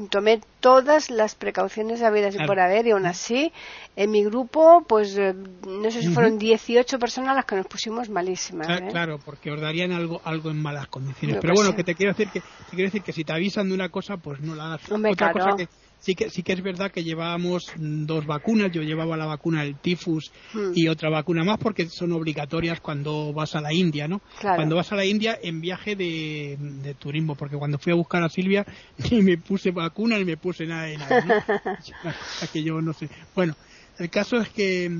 tomé 0.10 0.42
todas 0.60 1.12
las 1.12 1.36
precauciones 1.36 2.02
habidas 2.02 2.36
y 2.36 2.40
por 2.46 2.60
haber 2.60 2.88
y 2.88 2.92
aún 2.92 3.06
así 3.06 3.52
en 3.96 4.10
mi 4.10 4.24
grupo 4.24 4.84
pues 4.88 5.16
eh, 5.18 5.34
no 5.68 5.92
sé 5.92 6.02
si 6.02 6.10
fueron 6.10 6.40
18 6.40 6.98
personas 6.98 7.36
las 7.36 7.46
que 7.46 7.56
nos 7.56 7.68
pusimos 7.68 8.10
malísimas 8.10 8.68
¿eh? 8.70 8.88
claro 8.90 9.20
porque 9.24 9.52
os 9.52 9.62
darían 9.62 9.92
algo 9.92 10.22
algo 10.24 10.50
en 10.50 10.62
malas 10.62 10.88
condiciones. 10.88 11.38
Pero 11.42 11.54
bueno 11.54 11.76
que 11.76 11.84
te 11.84 11.96
quiero 11.96 12.14
decir 12.14 12.30
que 12.30 12.40
te 12.40 12.72
quiero 12.72 12.86
decir 12.86 13.04
que 13.04 13.14
si 13.14 13.24
te 13.24 13.34
avisan 13.34 13.70
de 13.70 13.76
una 13.76 13.90
cosa 13.90 14.18
pues 14.18 14.40
no 14.40 14.56
la 14.56 14.66
hagas. 14.66 14.92
Otra 14.92 15.32
cosa 15.32 15.56
que 15.58 15.68
sí 16.04 16.16
que 16.16 16.30
sí 16.30 16.44
que 16.44 16.54
es 16.54 16.62
verdad 16.62 16.92
que 16.92 17.04
llevábamos 17.04 17.72
dos 17.78 18.26
vacunas 18.26 18.72
yo 18.72 18.82
llevaba 18.82 19.16
la 19.16 19.26
vacuna 19.26 19.64
del 19.64 19.80
tifus 19.80 20.32
hmm. 20.54 20.72
y 20.76 20.88
otra 20.90 21.10
vacuna 21.10 21.44
más 21.44 21.58
porque 21.60 21.88
son 21.88 22.12
obligatorias 22.12 22.82
cuando 22.82 23.32
vas 23.34 23.56
a 23.56 23.62
la 23.62 23.74
India 23.74 24.08
no 24.08 24.22
cuando 24.42 24.76
vas 24.76 24.92
a 24.92 24.96
la 24.96 25.06
India 25.06 25.40
en 25.42 25.62
viaje 25.62 25.96
de, 25.96 26.96
turismo 27.00 27.36
porque 27.36 27.58
cuando 27.58 27.80
fui 27.80 27.94
a 27.94 27.96
buscar 27.96 28.22
a 28.24 28.30
Silvia 28.30 28.66
ni 29.12 29.22
me 29.22 29.38
puse 29.38 29.72
vacuna 29.72 30.18
ni 30.18 30.26
me 30.26 30.38
puse 30.38 30.66
nada 30.66 30.84
de 30.84 30.98
nada 30.98 31.26
¿no? 31.26 32.12
que 32.54 32.64
yo 32.64 32.82
no 32.82 32.94
sé 32.94 33.10
bueno 33.34 33.56
el 33.98 34.10
caso 34.10 34.38
es 34.38 34.50
que 34.50 34.92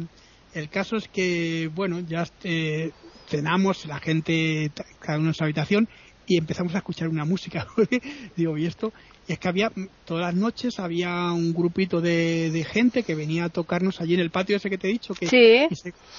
el 0.54 0.70
caso 0.70 0.96
es 0.96 1.08
que 1.10 1.70
bueno 1.74 2.00
ya 2.00 2.22
este, 2.22 2.94
cenamos, 3.28 3.86
la 3.86 4.00
gente, 4.00 4.72
cada 5.00 5.18
uno 5.18 5.30
en 5.30 5.34
su 5.34 5.44
habitación, 5.44 5.88
y 6.26 6.38
empezamos 6.38 6.74
a 6.76 6.78
escuchar 6.78 7.10
una 7.10 7.26
música. 7.26 7.68
Digo, 8.36 8.58
¿y 8.58 8.66
esto? 8.66 8.94
Y 9.28 9.34
es 9.34 9.40
que 9.40 9.48
había, 9.48 9.72
todas 10.06 10.26
las 10.26 10.36
noches 10.36 10.80
había 10.80 11.32
un 11.32 11.54
grupito 11.54 12.02
de, 12.02 12.66
gente 12.70 13.04
que 13.04 13.16
venía 13.16 13.46
a 13.46 13.50
tocarnos 13.50 14.02
allí 14.02 14.16
en 14.16 14.20
el 14.20 14.32
patio 14.32 14.58
ese 14.58 14.70
que 14.70 14.78
te 14.78 14.90
he 14.90 14.92
dicho, 14.92 15.14
que 15.14 15.26
y, 15.26 15.76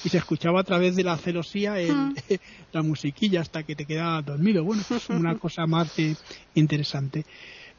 se, 0.09 0.17
escuchaba 0.17 0.61
a 0.61 0.65
través 0.65 0.97
de 0.97 1.05
la 1.05 1.17
celosía 1.19 1.75
mm. 1.75 2.15
la 2.73 2.83
musiquilla 2.83 3.43
hasta 3.43 3.63
que 3.63 3.77
te 3.77 3.85
quedaba 3.85 4.23
dormido. 4.23 4.65
Bueno, 4.65 4.83
pues 4.89 5.09
una 5.11 5.35
cosa 5.39 5.67
más 5.67 5.95
interesante. 6.55 7.27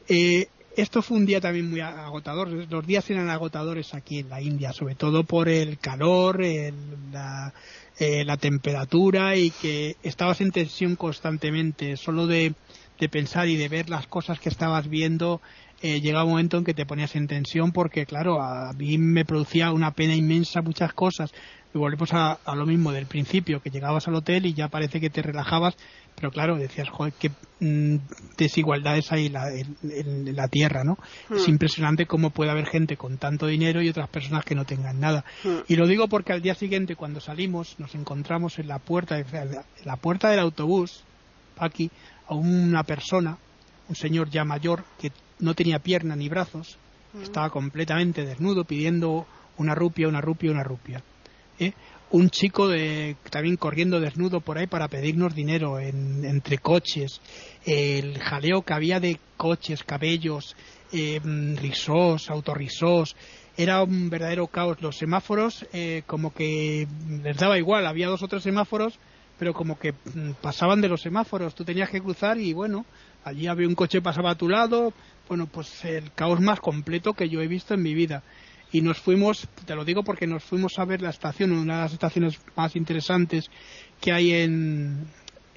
Eh, 0.08 0.46
esto 0.76 1.00
fue 1.00 1.16
un 1.16 1.26
día 1.26 1.40
también 1.40 1.70
muy 1.70 1.80
agotador. 1.80 2.48
Los 2.48 2.86
días 2.86 3.08
eran 3.10 3.30
agotadores 3.30 3.94
aquí 3.94 4.18
en 4.18 4.28
la 4.28 4.42
India, 4.42 4.72
sobre 4.72 4.94
todo 4.94 5.24
por 5.24 5.48
el 5.48 5.78
calor, 5.78 6.40
la, 7.12 7.54
eh, 7.98 8.24
la 8.26 8.36
temperatura 8.36 9.36
y 9.36 9.50
que 9.50 9.96
estabas 10.02 10.42
en 10.42 10.52
tensión 10.52 10.96
constantemente. 10.96 11.96
Solo 11.96 12.26
de, 12.26 12.52
pensar 13.08 13.48
y 13.48 13.56
de 13.56 13.68
ver 13.68 13.88
las 13.90 14.06
cosas 14.06 14.40
que 14.40 14.48
estabas 14.48 14.88
viendo, 14.88 15.40
eh, 15.82 16.00
llegaba 16.00 16.24
un 16.24 16.30
momento 16.30 16.56
en 16.56 16.64
que 16.64 16.72
te 16.72 16.86
ponías 16.86 17.14
en 17.16 17.26
tensión 17.26 17.70
porque, 17.70 18.06
claro, 18.06 18.40
a 18.40 18.72
mí 18.72 18.96
me 18.96 19.24
producía 19.24 19.72
una 19.72 19.90
pena 19.90 20.14
inmensa 20.14 20.62
muchas 20.62 20.92
cosas. 20.94 21.32
Y 21.74 21.78
volvemos 21.78 22.14
a, 22.14 22.38
lo 22.54 22.64
mismo 22.64 22.92
del 22.92 23.04
principio, 23.04 23.60
que 23.60 23.68
llegabas 23.68 24.08
al 24.08 24.14
hotel 24.14 24.46
y 24.46 24.54
ya 24.54 24.68
parece 24.68 24.98
que 24.98 25.10
te 25.10 25.20
relajabas, 25.20 25.76
pero 26.14 26.30
claro, 26.30 26.56
decías, 26.56 26.88
joder, 26.88 27.12
qué 27.18 27.30
mm, 27.60 27.96
desigualdades 28.38 29.12
hay 29.12 29.26
en 29.26 30.34
la, 30.34 30.48
tierra, 30.48 30.84
¿no? 30.84 30.96
Es 31.30 31.46
hmm. 31.46 31.50
impresionante 31.50 32.06
cómo 32.06 32.30
puede 32.30 32.50
haber 32.50 32.64
gente 32.64 32.96
con 32.96 33.18
tanto 33.18 33.46
dinero 33.46 33.82
y 33.82 33.90
otras 33.90 34.08
personas 34.08 34.46
que 34.46 34.54
no 34.54 34.64
tengan 34.64 34.98
nada. 34.98 35.26
Hmm. 35.44 35.58
Y 35.68 35.76
lo 35.76 35.86
digo 35.86 36.08
porque 36.08 36.32
al 36.32 36.40
día 36.40 36.54
siguiente, 36.54 36.96
cuando 36.96 37.20
salimos, 37.20 37.78
nos 37.78 37.94
encontramos 37.94 38.58
en 38.58 38.68
la 38.68 38.78
puerta, 38.78 39.18
en 39.18 39.26
la 39.84 39.96
puerta 39.96 40.30
del 40.30 40.40
autobús, 40.40 41.04
aquí, 41.58 41.90
a 42.26 42.34
una 42.34 42.82
persona, 42.84 43.38
un 43.88 43.96
señor 43.96 44.30
ya 44.30 44.44
mayor, 44.44 44.84
que 45.00 45.12
no 45.38 45.54
tenía 45.54 45.78
pierna 45.78 46.16
ni 46.16 46.28
brazos, 46.28 46.78
hmm. 47.12 47.22
estaba 47.22 47.50
completamente 47.50 48.24
desnudo 48.24 48.64
pidiendo 48.64 49.26
una 49.58 49.74
rupia, 49.74 50.08
una 50.08 50.20
rupia, 50.20 50.50
una 50.50 50.64
rupia. 50.64 51.02
¿eh? 51.58 51.72
un 52.10 52.30
chico 52.30 52.68
de, 52.68 53.16
también 53.30 53.56
corriendo 53.56 54.00
desnudo 54.00 54.40
por 54.40 54.58
ahí 54.58 54.66
para 54.66 54.88
pedirnos 54.88 55.34
dinero 55.34 55.80
entre 55.80 56.58
coches, 56.58 57.20
el 57.64 58.18
jaleo 58.18 58.62
que 58.62 58.74
había 58.74 59.00
de 59.00 59.18
coches, 59.36 59.82
cabellos, 59.82 60.56
eh, 60.92 61.20
risos, 61.56 62.30
autorrisos, 62.30 63.16
era 63.56 63.82
un 63.82 64.08
verdadero 64.08 64.46
caos. 64.46 64.80
Los 64.80 64.98
semáforos 64.98 65.66
eh, 65.72 66.02
como 66.06 66.32
que 66.32 66.86
les 67.22 67.36
daba 67.36 67.58
igual, 67.58 67.86
había 67.86 68.08
dos 68.08 68.22
o 68.22 68.28
tres 68.28 68.44
semáforos, 68.44 68.98
pero 69.38 69.52
como 69.52 69.78
que 69.78 69.92
mm, 69.92 70.32
pasaban 70.40 70.80
de 70.80 70.88
los 70.88 71.02
semáforos, 71.02 71.54
tú 71.54 71.64
tenías 71.64 71.90
que 71.90 72.00
cruzar 72.00 72.38
y 72.38 72.52
bueno, 72.52 72.86
allí 73.24 73.46
había 73.46 73.68
un 73.68 73.74
coche 73.74 74.00
pasaba 74.00 74.30
a 74.30 74.34
tu 74.36 74.48
lado, 74.48 74.92
bueno, 75.28 75.46
pues 75.46 75.84
el 75.84 76.12
caos 76.12 76.40
más 76.40 76.60
completo 76.60 77.12
que 77.12 77.28
yo 77.28 77.40
he 77.40 77.48
visto 77.48 77.74
en 77.74 77.82
mi 77.82 77.94
vida. 77.94 78.22
Y 78.72 78.80
nos 78.80 78.98
fuimos, 78.98 79.48
te 79.64 79.74
lo 79.74 79.84
digo 79.84 80.02
porque 80.02 80.26
nos 80.26 80.42
fuimos 80.42 80.78
a 80.78 80.84
ver 80.84 81.00
la 81.00 81.10
estación, 81.10 81.52
una 81.52 81.76
de 81.76 81.82
las 81.82 81.92
estaciones 81.92 82.38
más 82.56 82.74
interesantes 82.74 83.48
que 84.00 84.12
hay 84.12 84.32
en, 84.32 85.06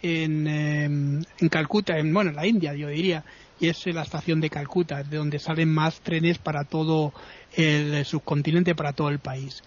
en, 0.01 0.47
em, 0.47 1.23
en 1.39 1.49
Calcuta, 1.49 1.97
en, 1.97 2.13
bueno, 2.13 2.29
en 2.29 2.35
la 2.35 2.45
India, 2.45 2.73
yo 2.75 2.87
diría, 2.87 3.23
y 3.59 3.67
es 3.67 3.85
la 3.87 4.03
estación 4.03 4.39
de 4.39 4.49
Calcuta, 4.49 5.03
de 5.03 5.17
donde 5.17 5.39
salen 5.39 5.69
más 5.69 5.99
trenes 6.01 6.37
para 6.37 6.63
todo 6.63 7.13
el 7.55 8.05
subcontinente, 8.05 8.75
para 8.75 8.93
todo 8.93 9.09
el 9.09 9.19
país. 9.19 9.63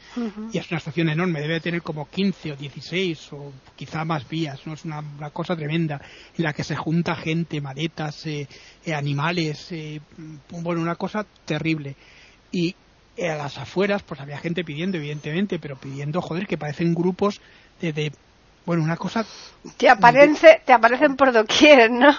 Y 0.52 0.58
es 0.58 0.70
una 0.70 0.78
estación 0.78 1.08
enorme, 1.08 1.40
debe 1.40 1.60
tener 1.60 1.82
como 1.82 2.08
15 2.08 2.52
o 2.52 2.56
16 2.56 3.32
o 3.32 3.52
quizá 3.76 4.04
más 4.04 4.28
vías, 4.28 4.66
¿no? 4.66 4.74
Es 4.74 4.84
una, 4.84 5.02
cosa 5.32 5.56
tremenda 5.56 6.00
en 6.36 6.44
la 6.44 6.52
que 6.52 6.64
se 6.64 6.76
junta 6.76 7.14
gente, 7.14 7.60
maletas, 7.60 8.26
eh, 8.26 8.48
eh, 8.84 8.94
animales, 8.94 9.72
eh, 9.72 10.00
bueno, 10.50 10.80
una 10.80 10.94
cosa 10.94 11.26
terrible. 11.44 11.96
Y 12.50 12.74
eh, 13.16 13.30
a 13.30 13.36
las 13.36 13.58
afueras, 13.58 14.02
pues 14.02 14.20
había 14.20 14.38
gente 14.38 14.64
pidiendo, 14.64 14.96
evidentemente, 14.96 15.58
pero 15.58 15.76
pidiendo, 15.76 16.22
joder, 16.22 16.46
que 16.46 16.56
parecen 16.56 16.94
grupos 16.94 17.40
de, 17.80 18.12
bueno, 18.64 18.82
una 18.82 18.96
cosa... 18.96 19.26
Te, 19.76 19.90
aparece, 19.90 20.62
te 20.64 20.72
aparecen 20.72 21.16
por 21.16 21.32
doquier, 21.32 21.90
¿no? 21.90 22.12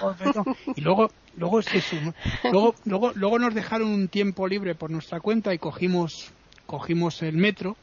Y 0.76 0.82
luego, 0.82 1.10
luego 1.36 1.60
es 1.60 1.74
eso, 1.74 1.96
luego, 2.50 2.74
luego, 2.84 3.12
luego 3.14 3.38
nos 3.38 3.54
dejaron 3.54 3.88
un 3.88 4.08
tiempo 4.08 4.46
libre 4.46 4.74
por 4.74 4.90
nuestra 4.90 5.20
cuenta 5.20 5.54
y 5.54 5.58
cogimos, 5.58 6.32
cogimos 6.66 7.22
el 7.22 7.36
metro 7.36 7.76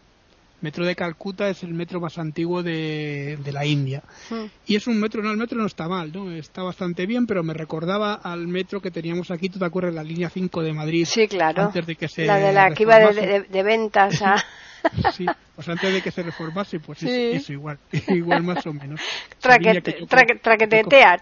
metro 0.61 0.85
de 0.85 0.95
Calcuta 0.95 1.49
es 1.49 1.63
el 1.63 1.73
metro 1.73 1.99
más 1.99 2.17
antiguo 2.17 2.63
de, 2.63 3.37
la 3.51 3.65
India. 3.65 4.03
Hmm. 4.29 4.45
Y 4.65 4.75
es 4.75 4.87
un 4.87 4.99
metro, 4.99 5.21
no, 5.21 5.31
el 5.31 5.37
metro 5.37 5.57
no 5.57 5.65
está 5.65 5.87
mal, 5.87 6.11
¿no? 6.13 6.31
Está 6.31 6.63
bastante 6.63 7.05
bien, 7.05 7.25
pero 7.27 7.43
me 7.43 7.53
recordaba 7.53 8.13
al 8.13 8.47
metro 8.47 8.79
que 8.79 8.91
teníamos 8.91 9.31
aquí, 9.31 9.49
¿tú 9.49 9.59
te 9.59 9.65
acuerdas? 9.65 9.93
La 9.93 10.03
línea 10.03 10.29
5 10.29 10.61
de 10.61 10.73
Madrid. 10.73 11.05
Sí, 11.05 11.27
claro. 11.27 11.63
Antes 11.63 11.85
de 11.85 11.95
que 11.95 12.07
se 12.07 12.25
la 12.25 12.37
de 12.37 12.53
la 12.53 12.71
que 12.71 12.83
iba 12.83 12.99
de, 12.99 13.63
ventas 13.63 14.21
a... 14.21 14.35
sí, 15.13 15.25
pues 15.55 15.69
antes 15.69 15.93
de 15.93 16.01
que 16.01 16.11
se 16.11 16.23
reformase, 16.23 16.79
pues 16.79 17.03
eso 17.03 17.53
igual, 17.53 17.77
igual 18.07 18.43
más 18.43 18.65
o 18.65 18.73
menos. 18.73 18.99
traquetetea, 19.39 21.17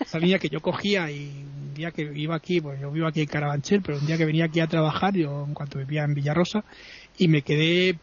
Esa 0.00 0.18
línea 0.18 0.38
que 0.38 0.48
yo 0.48 0.60
cogía 0.60 1.10
y 1.10 1.44
un 1.44 1.74
día 1.74 1.90
que 1.90 2.02
iba 2.14 2.36
aquí, 2.36 2.60
pues 2.60 2.80
yo 2.80 2.90
vivo 2.90 3.06
aquí 3.06 3.20
en 3.20 3.26
Carabanchel, 3.26 3.82
pero 3.82 3.98
un 3.98 4.06
día 4.06 4.16
que 4.16 4.24
venía 4.24 4.46
aquí 4.46 4.60
a 4.60 4.66
trabajar, 4.66 5.14
yo 5.14 5.44
en 5.46 5.54
cuanto 5.54 5.78
vivía 5.78 6.04
en 6.04 6.14
Villarrosa, 6.14 6.64
y 7.16 7.28
me 7.28 7.42
quedé 7.42 7.98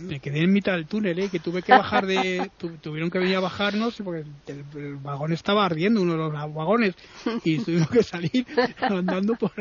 me 0.00 0.20
quedé 0.20 0.42
en 0.42 0.52
mitad 0.52 0.72
del 0.72 0.86
túnel, 0.86 1.18
¿eh? 1.18 1.28
que 1.28 1.38
tuve 1.38 1.62
que 1.62 1.72
bajar 1.72 2.06
de. 2.06 2.50
tuvieron 2.80 3.10
que 3.10 3.18
venir 3.18 3.36
a 3.36 3.40
bajarnos 3.40 4.00
porque 4.02 4.24
el, 4.46 4.96
vagón 4.96 5.32
estaba 5.32 5.64
ardiendo, 5.64 6.02
uno 6.02 6.12
de 6.12 6.18
los 6.18 6.32
vagones, 6.32 6.94
y 7.44 7.58
tuvimos 7.64 7.90
que 7.90 8.02
salir 8.02 8.46
andando 8.80 9.34
por. 9.34 9.52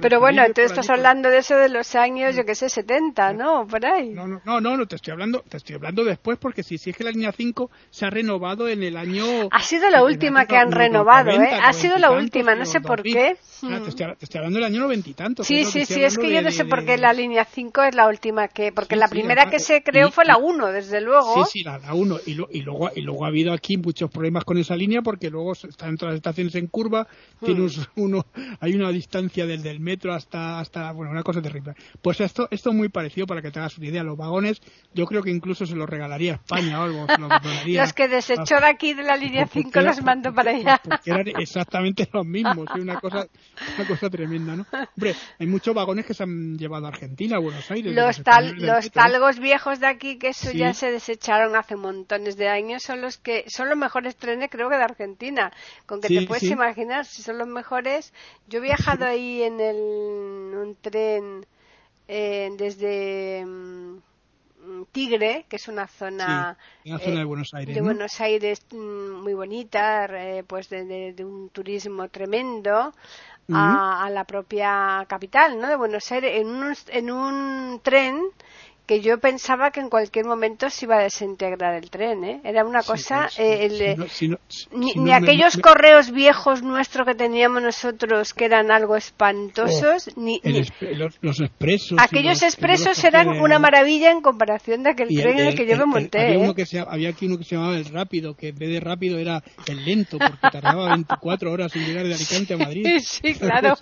Pero 0.00 0.20
bueno, 0.20 0.42
tú 0.54 0.60
estás 0.60 0.88
hablando 0.90 1.28
de 1.28 1.38
eso 1.38 1.56
de 1.56 1.68
los 1.68 1.94
años, 1.94 2.36
yo 2.36 2.44
que 2.44 2.54
sé, 2.54 2.68
70, 2.68 3.32
¿no? 3.34 3.66
Por 3.66 3.84
ahí. 3.86 4.10
No, 4.10 4.26
no, 4.26 4.40
no, 4.44 4.60
no, 4.60 4.86
te 4.86 4.96
estoy 4.96 5.12
hablando 5.12 5.42
te 5.48 5.56
estoy 5.56 5.76
hablando 5.76 6.04
después 6.04 6.38
porque 6.38 6.62
si, 6.62 6.78
si 6.78 6.90
es 6.90 6.96
que 6.96 7.04
la 7.04 7.10
línea 7.10 7.32
5 7.32 7.70
se 7.90 8.06
ha 8.06 8.10
renovado 8.10 8.68
en 8.68 8.82
el 8.82 8.96
año. 8.96 9.24
Ha 9.50 9.62
sido 9.62 9.90
la 9.90 10.02
última 10.02 10.46
que 10.46 10.56
han 10.56 10.72
renovado, 10.72 11.30
¿eh? 11.30 11.50
Ha 11.62 11.72
sido 11.72 11.98
la 11.98 12.10
última, 12.10 12.54
no 12.54 12.64
sé 12.64 12.80
por 12.80 13.02
qué. 13.02 13.36
te, 13.60 13.88
estoy, 13.88 14.38
hablando 14.38 14.58
del 14.58 14.64
año 14.64 14.80
noventa 14.80 15.08
y 15.08 15.14
tanto. 15.14 15.44
Sí, 15.44 15.64
sí, 15.64 15.84
sí, 15.84 16.02
es 16.02 16.18
que 16.18 16.32
yo 16.32 16.42
no 16.42 16.50
sé 16.50 16.64
por 16.64 16.84
qué 16.84 16.96
la 16.96 17.12
línea 17.12 17.44
5 17.44 17.82
es 17.84 17.94
la 17.94 18.08
última 18.08 18.48
que. 18.48 18.72
Porque 18.72 18.96
la 18.96 19.08
primera 19.08 19.50
que 19.52 19.58
se 19.58 19.82
creó 19.82 20.10
fue 20.10 20.24
la 20.24 20.38
1, 20.38 20.72
desde 20.72 21.02
luego. 21.02 21.44
Sí, 21.44 21.58
sí, 21.58 21.62
la, 21.62 21.78
1. 21.92 22.16
Y, 22.24 22.30
y, 22.30 22.62
luego, 22.62 22.90
y 22.96 23.02
luego 23.02 23.26
ha 23.26 23.28
habido 23.28 23.52
aquí 23.52 23.76
muchos 23.76 24.10
problemas 24.10 24.44
con 24.44 24.56
esa 24.56 24.74
línea 24.74 25.02
porque 25.02 25.28
luego 25.28 25.52
están 25.52 25.98
todas 25.98 26.14
las 26.14 26.16
estaciones 26.20 26.54
en 26.54 26.68
curva, 26.68 27.06
hmm. 27.40 27.68
uno, 27.96 28.24
hay 28.60 28.74
una 28.74 28.90
distancia 28.90 29.44
desde 29.44 29.70
el 29.70 29.80
metro 29.80 30.14
hasta, 30.14 30.58
hasta, 30.58 30.90
bueno, 30.92 31.10
una 31.10 31.22
cosa 31.22 31.42
terrible. 31.42 31.74
Pues 32.00 32.18
esto, 32.22 32.48
esto 32.50 32.70
es 32.70 32.76
muy 32.76 32.88
parecido 32.88 33.26
para 33.26 33.42
que 33.42 33.50
te 33.50 33.58
hagas 33.58 33.76
una 33.76 33.88
idea. 33.88 34.02
Los 34.02 34.16
vagones, 34.16 34.62
yo 34.94 35.04
creo 35.04 35.22
que 35.22 35.30
incluso 35.30 35.66
se 35.66 35.76
los 35.76 35.88
regalaría 35.88 36.32
a 36.32 36.36
España 36.36 36.80
o 36.80 36.84
algo. 36.84 37.06
los 37.66 37.92
que 37.92 38.08
desechó 38.08 38.56
de 38.58 38.66
aquí 38.66 38.94
de 38.94 39.02
la 39.02 39.16
línea 39.16 39.46
5 39.46 39.80
los 39.82 40.02
mando 40.02 40.32
para 40.32 40.52
allá. 40.52 40.80
Porque 40.82 41.10
eran 41.10 41.28
exactamente 41.38 42.08
los 42.10 42.24
mismos, 42.24 42.68
una 42.74 42.98
cosa, 42.98 43.26
una 43.76 43.86
cosa 43.86 44.08
tremenda, 44.08 44.56
¿no? 44.56 44.66
Hombre, 44.96 45.14
hay 45.38 45.46
muchos 45.46 45.74
vagones 45.74 46.06
que 46.06 46.14
se 46.14 46.22
han 46.22 46.56
llevado 46.56 46.86
a 46.86 46.88
Argentina, 46.88 47.36
a 47.36 47.40
Buenos 47.40 47.70
Aires. 47.70 47.94
Los, 47.94 48.22
tal, 48.22 48.56
los 48.56 48.90
talgos 48.90 49.38
viejos 49.42 49.80
de 49.80 49.86
aquí 49.86 50.18
que 50.18 50.28
eso 50.28 50.50
ya 50.52 50.72
se 50.72 50.90
desecharon 50.90 51.54
hace 51.56 51.76
montones 51.76 52.36
de 52.36 52.48
años 52.48 52.82
son 52.82 53.02
los 53.02 53.18
que 53.18 53.44
son 53.48 53.68
los 53.68 53.76
mejores 53.76 54.16
trenes 54.16 54.48
creo 54.50 54.70
que 54.70 54.76
de 54.76 54.84
Argentina. 54.84 55.52
Con 55.86 56.00
que 56.00 56.08
te 56.08 56.26
puedes 56.26 56.44
imaginar 56.44 57.04
si 57.04 57.22
son 57.22 57.38
los 57.38 57.48
mejores. 57.48 58.14
Yo 58.48 58.60
he 58.60 58.62
viajado 58.62 59.04
ahí 59.04 59.42
en 59.42 59.60
el 59.60 59.76
un 59.76 60.76
tren 60.80 61.46
eh, 62.08 62.50
desde 62.56 63.44
mm, 63.44 63.98
Tigre, 64.92 65.46
que 65.48 65.56
es 65.56 65.68
una 65.68 65.86
zona, 65.86 66.56
una 66.84 66.98
zona 66.98 67.18
de 67.18 67.24
Buenos 67.24 67.54
Aires, 67.54 67.74
de 67.74 67.80
Buenos 67.80 68.20
Aires 68.20 68.66
mm, 68.70 69.22
muy 69.22 69.34
bonita, 69.34 70.06
eh, 70.06 70.44
pues 70.46 70.68
de, 70.68 71.14
un 71.20 71.48
turismo 71.50 72.08
tremendo, 72.08 72.92
a, 73.52 74.04
a, 74.04 74.10
la 74.10 74.24
propia 74.24 75.04
capital, 75.08 75.58
¿no? 75.58 75.68
De 75.68 75.76
Buenos 75.76 76.10
Aires, 76.12 76.40
en 76.40 76.48
un, 76.48 76.74
en 76.88 77.10
un 77.10 77.80
tren 77.82 78.20
que 78.92 79.00
yo 79.00 79.16
pensaba 79.18 79.70
que 79.70 79.80
en 79.80 79.88
cualquier 79.88 80.26
momento 80.26 80.68
se 80.68 80.84
iba 80.84 80.98
a 80.98 81.02
desintegrar 81.02 81.74
el 81.76 81.88
tren, 81.88 82.24
¿eh? 82.24 82.40
Era 82.44 82.62
una 82.62 82.82
cosa... 82.82 83.30
ni, 84.70 85.12
aquellos 85.12 85.56
correos 85.56 86.10
viejos 86.10 86.62
nuestros 86.62 87.06
que 87.06 87.14
teníamos 87.14 87.62
nosotros 87.62 88.34
que 88.34 88.44
eran 88.44 88.70
algo 88.70 88.94
espantosos, 88.94 90.08
oh, 90.08 90.20
ni, 90.20 90.42
los, 91.22 91.40
expresos... 91.40 91.98
Aquellos 91.98 92.42
expresos 92.42 93.02
eran 93.02 93.28
una 93.28 93.58
maravilla 93.58 94.10
en 94.10 94.20
comparación 94.20 94.82
de 94.82 94.90
aquel 94.90 95.08
tren 95.08 95.38
en 95.38 95.46
el 95.46 95.54
que 95.54 95.66
yo 95.66 95.78
me 95.78 95.86
monté. 95.86 96.34
había, 96.34 96.50
¿eh? 96.50 96.54
que 96.54 96.78
había 96.78 97.08
aquí 97.08 97.24
uno 97.24 97.38
que 97.38 97.44
se 97.44 97.54
llamaba 97.54 97.76
el 97.76 97.86
rápido, 97.86 98.34
que 98.34 98.48
en 98.48 98.56
vez 98.56 98.68
de 98.68 98.80
rápido 98.80 99.18
era 99.18 99.42
el 99.68 99.84
lento, 99.86 100.18
porque 100.18 100.36
tardaba 100.52 100.88
24 100.90 101.50
horas 101.50 101.74
en 101.76 101.86
llegar 101.86 102.06
de 102.06 102.12
Alicante 102.12 102.52
a 102.52 102.56
Madrid. 102.58 102.84
sí, 103.00 103.32
claro. 103.32 103.74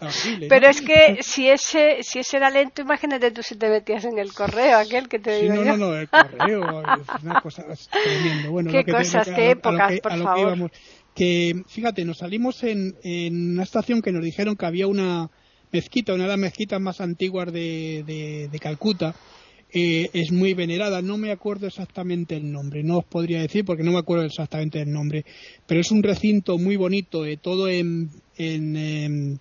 Pero 0.49 0.69
es 0.69 0.81
que 0.81 1.19
si 1.23 1.49
ese, 1.49 1.99
si 2.03 2.21
ese 2.21 2.37
era 2.37 2.49
lento, 2.49 2.83
imagínate 2.83 3.33
tú 3.33 3.43
si 3.43 3.57
te 3.57 3.69
metías 3.69 4.05
en 4.05 4.17
el 4.17 4.33
correo, 4.33 4.79
aquel 4.79 5.00
Miguel, 5.01 5.09
que 5.09 5.19
te 5.19 5.43
digo 5.43 5.55
no, 5.55 5.65
yo. 5.65 5.77
no, 5.77 5.77
no, 5.77 5.97
el 5.97 6.09
correo 6.09 6.81
es 6.83 7.23
una 7.23 7.41
cosa 7.41 7.65
tremenda. 7.91 8.49
Bueno, 8.49 8.71
qué 8.71 8.85
cosas, 8.85 9.29
qué 9.29 9.51
épocas, 9.53 10.01
por 10.01 10.23
favor. 10.23 10.71
Que, 11.15 11.63
fíjate, 11.67 12.05
nos 12.05 12.19
salimos 12.19 12.63
en, 12.63 12.97
en 13.03 13.53
una 13.53 13.65
estación 13.65 14.01
que 14.01 14.13
nos 14.13 14.25
dijeron 14.25 14.57
que 14.57 14.67
había 14.67 14.87
una 14.87 15.31
mezquita, 15.73 16.15
una 16.15 16.25
de 16.25 16.31
las 16.31 16.39
mezquitas 16.39 16.81
más 16.81 17.01
antiguas 17.01 17.53
de, 17.53 18.05
de, 18.07 18.49
de 18.51 18.59
Calcuta, 18.59 19.15
eh, 19.73 20.11
es 20.13 20.33
muy 20.33 20.55
venerada. 20.55 21.03
No 21.03 21.17
me 21.19 21.31
acuerdo 21.31 21.67
exactamente 21.67 22.37
el 22.37 22.51
nombre, 22.51 22.83
no 22.83 22.99
os 22.99 23.05
podría 23.05 23.41
decir 23.41 23.65
porque 23.65 23.83
no 23.83 23.93
me 23.93 23.99
acuerdo 23.99 24.25
exactamente 24.25 24.81
el 24.81 24.93
nombre, 24.93 25.25
pero 25.67 25.81
es 25.81 25.91
un 25.91 26.03
recinto 26.03 26.59
muy 26.59 26.77
bonito, 26.77 27.25
eh, 27.25 27.37
todo 27.37 27.69
en, 27.69 28.11
en, 28.37 28.77
em, 28.77 29.39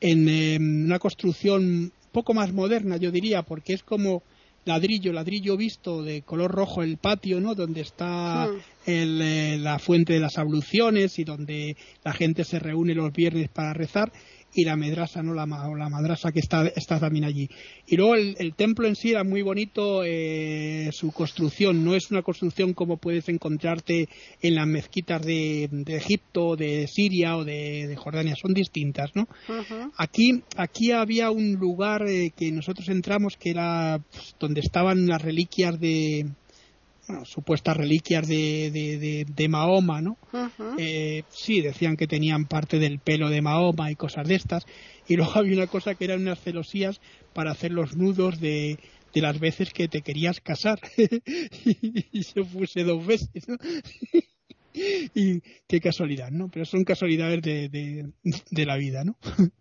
en 0.00 0.28
em, 0.28 0.84
una 0.84 0.98
construcción 0.98 1.92
poco 2.12 2.34
más 2.34 2.52
moderna, 2.52 2.96
yo 2.96 3.10
diría, 3.10 3.42
porque 3.42 3.74
es 3.74 3.82
como 3.82 4.22
ladrillo, 4.68 5.12
ladrillo 5.12 5.56
visto 5.56 6.02
de 6.02 6.22
color 6.22 6.52
rojo 6.52 6.82
el 6.82 6.98
patio, 6.98 7.40
¿no? 7.40 7.54
Donde 7.54 7.80
está 7.80 8.46
hmm. 8.46 8.60
eh, 8.86 9.58
la 9.58 9.78
fuente 9.78 10.12
de 10.12 10.20
las 10.20 10.38
abluciones 10.38 11.18
y 11.18 11.24
donde 11.24 11.76
la 12.04 12.12
gente 12.12 12.44
se 12.44 12.58
reúne 12.58 12.94
los 12.94 13.12
viernes 13.12 13.48
para 13.48 13.72
rezar 13.72 14.12
y 14.54 14.64
la 14.64 14.76
medrasa, 14.76 15.22
¿no? 15.22 15.34
La, 15.34 15.46
la 15.46 15.88
madrasa 15.88 16.32
que 16.32 16.40
está, 16.40 16.66
está 16.68 16.98
también 16.98 17.24
allí. 17.24 17.48
Y 17.86 17.96
luego 17.96 18.14
el, 18.14 18.54
templo 18.54 18.88
en 18.88 18.96
sí 18.96 19.10
era 19.10 19.24
muy 19.24 19.42
bonito, 19.42 20.02
eh, 20.04 20.90
su 20.92 21.12
construcción, 21.12 21.84
no 21.84 21.94
es 21.94 22.10
una 22.10 22.22
construcción 22.22 22.72
como 22.72 22.96
puedes 22.96 23.28
encontrarte 23.28 24.08
en 24.40 24.54
las 24.54 24.66
mezquitas 24.66 25.24
de, 25.24 25.68
de 25.70 25.96
Egipto, 25.96 26.56
de 26.56 26.86
Siria 26.88 27.36
o 27.36 27.44
de, 27.44 27.94
Jordania, 27.96 28.34
son 28.40 28.54
distintas, 28.54 29.10
¿no? 29.14 29.28
aquí, 29.96 30.42
aquí 30.56 30.92
había 30.92 31.30
un 31.30 31.54
lugar 31.54 32.08
eh, 32.08 32.32
que 32.36 32.50
nosotros 32.52 32.88
entramos 32.88 33.36
que 33.36 33.50
era 33.50 34.00
pues, 34.10 34.34
donde 34.38 34.60
estaban 34.60 35.06
las 35.06 35.22
reliquias 35.22 35.78
de, 35.78 36.26
supuestas 37.24 37.76
reliquias 37.76 38.26
de, 38.26 39.24
de, 39.26 39.48
Mahoma, 39.48 40.00
¿no? 40.00 40.18
Eh, 40.78 41.22
sí, 41.30 41.60
decían 41.60 41.96
que 41.96 42.06
tenían 42.06 42.46
parte 42.46 42.78
del 42.78 42.98
pelo 42.98 43.30
de 43.30 43.42
Mahoma 43.42 43.90
y 43.90 43.96
cosas 43.96 44.28
de 44.28 44.34
estas. 44.34 44.64
Y 45.06 45.16
luego 45.16 45.32
había 45.36 45.56
una 45.56 45.66
cosa 45.66 45.94
que 45.94 46.04
eran 46.04 46.22
unas 46.22 46.40
celosías 46.40 47.00
para 47.32 47.50
hacer 47.50 47.72
los 47.72 47.96
nudos 47.96 48.40
de, 48.40 48.78
de 49.14 49.20
las 49.20 49.38
veces 49.40 49.72
que 49.72 49.88
te 49.88 50.02
querías 50.02 50.40
casar. 50.40 50.80
y 50.96 52.22
yo 52.34 52.44
puse 52.44 52.84
dos 52.84 53.06
veces, 53.06 53.48
¿no? 53.48 53.56
y 55.14 55.40
qué 55.66 55.80
casualidad, 55.80 56.30
¿no? 56.30 56.48
Pero 56.48 56.64
son 56.64 56.84
casualidades 56.84 57.42
de, 57.42 57.68
de, 57.68 58.66
la 58.66 58.76
vida, 58.76 59.04
¿no? 59.04 59.16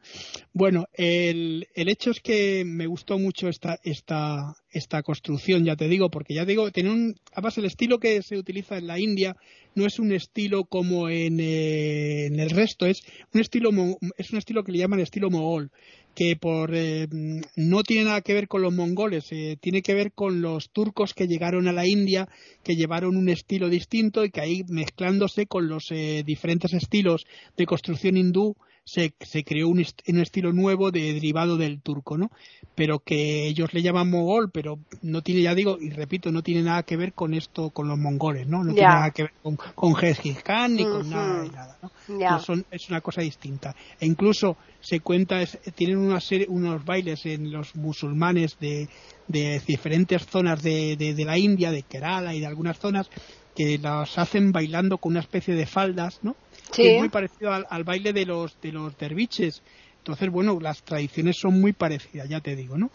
bueno, 0.54 0.86
el, 0.94 1.68
el, 1.76 1.90
hecho 1.90 2.12
es 2.12 2.20
que 2.20 2.64
me 2.66 2.88
gustó 2.88 3.18
mucho 3.20 3.48
esta, 3.48 3.80
esta, 3.84 4.56
esta 4.70 5.04
construcción, 5.04 5.66
ya 5.66 5.76
te 5.76 5.88
digo, 5.88 6.10
porque 6.10 6.34
ya 6.34 6.46
te 6.46 6.52
digo, 6.52 6.64
un, 6.64 7.16
además 7.34 7.58
el 7.58 7.66
estilo 7.66 8.00
que 8.00 8.22
se 8.22 8.38
utiliza 8.38 8.78
en 8.78 8.88
la 8.88 9.00
India 9.00 9.36
no 9.76 9.86
es 9.86 10.00
un 10.00 10.12
estilo 10.12 10.66
como 10.66 11.10
en, 11.10 11.40
eh, 11.40 12.26
en 12.26 12.40
el 12.40 12.50
resto, 12.50 12.86
es 12.86 13.04
un 13.34 13.42
estilo, 13.42 13.70
es 14.18 14.32
un 14.32 14.38
estilo 14.38 14.64
que 14.64 14.72
le 14.72 14.80
llaman 14.80 15.00
estilo 15.00 15.30
mogol, 15.30 15.72
que 16.18 16.36
por 16.36 16.72
eh, 16.74 17.08
no 17.56 17.84
tiene 17.84 18.06
nada 18.06 18.22
que 18.22 18.34
ver 18.34 18.48
con 18.48 18.64
los 18.64 18.74
mongoles, 18.74 19.32
eh, 19.32 19.56
tiene 19.62 19.84
que 19.84 19.94
ver 19.94 20.14
con 20.14 20.42
los 20.42 20.72
turcos 20.72 21.14
que 21.14 21.28
llegaron 21.28 21.68
a 21.68 21.74
la 21.74 21.88
India, 21.88 22.28
que 22.64 22.76
llevaron 22.76 23.18
un 23.18 23.30
estilo 23.30 23.70
distinto 23.70 24.26
y 24.26 24.32
que 24.32 24.42
ahí 24.42 24.64
mezclándose 24.68 25.46
con 25.46 25.68
los 25.68 25.92
eh, 25.92 26.24
diferentes 26.26 26.74
estilos 26.74 27.28
de 27.56 27.68
construcción 27.68 28.18
hindú 28.18 28.56
se, 28.88 29.14
se 29.20 29.44
creó 29.44 29.68
un, 29.68 29.86
un, 30.08 30.20
estilo 30.22 30.54
nuevo 30.54 30.92
de 30.92 31.14
derivado 31.14 31.58
del 31.58 31.82
turco, 31.82 32.18
¿no? 32.18 32.32
Pero 32.74 33.00
que 33.00 33.46
ellos 33.46 33.74
le 33.74 33.82
llaman 33.82 34.10
mogol, 34.10 34.50
pero 34.50 34.80
no 35.02 35.22
tiene, 35.22 35.42
ya 35.42 35.54
digo, 35.54 35.78
y 35.78 35.90
repito, 35.90 36.32
no 36.32 36.42
tiene 36.42 36.62
nada 36.62 36.84
que 36.84 36.96
ver 36.96 37.12
con 37.12 37.34
esto, 37.34 37.72
con 37.72 37.90
los 37.90 37.98
mongoles, 37.98 38.48
¿no? 38.48 38.64
No 38.64 38.74
tiene 38.74 38.88
nada 38.88 39.12
que 39.12 39.24
ver 39.24 39.34
con, 39.44 39.58
con 39.58 39.94
Khan 39.94 40.74
ni 40.74 40.86
con 40.86 41.10
nada, 41.10 41.44
nada, 41.54 41.78
¿no? 41.82 42.40
son, 42.40 42.66
es 42.72 42.88
una 42.90 43.02
cosa 43.02 43.20
distinta. 43.20 43.76
E 44.00 44.06
incluso 44.06 44.56
se 44.80 45.02
cuenta, 45.02 45.46
tienen 45.76 45.98
una 45.98 46.22
serie, 46.22 46.48
unos 46.48 46.86
bailes 46.86 47.26
en 47.26 47.52
los 47.52 47.76
musulmanes 47.76 48.58
de, 48.58 48.88
de 49.28 49.62
diferentes 49.68 50.26
zonas 50.26 50.64
de, 50.64 50.96
de, 50.96 51.14
de 51.14 51.26
la 51.26 51.38
India, 51.38 51.72
de 51.72 51.84
Kerala 51.84 52.34
y 52.34 52.40
de 52.40 52.46
algunas 52.46 52.80
zonas, 52.80 53.10
que 53.54 53.78
las 53.80 54.18
hacen 54.18 54.54
bailando 54.54 54.98
con 54.98 55.12
una 55.12 55.20
especie 55.20 55.56
de 55.56 55.66
faldas, 55.66 56.20
¿no? 56.22 56.38
Que 56.74 56.96
es 56.96 57.00
muy 57.00 57.10
parecido 57.10 57.52
al, 57.52 57.84
baile 57.84 58.14
de 58.14 58.26
los 58.26 58.60
de 58.62 58.72
los 58.72 58.98
derviches. 58.98 59.62
Entonces, 60.00 60.30
bueno, 60.30 60.60
las 60.62 60.84
tradiciones 60.84 61.38
son 61.38 61.60
muy 61.60 61.74
parecidas, 61.74 62.30
ya 62.30 62.40
te 62.40 62.56
digo, 62.56 62.78
¿no? 62.78 62.90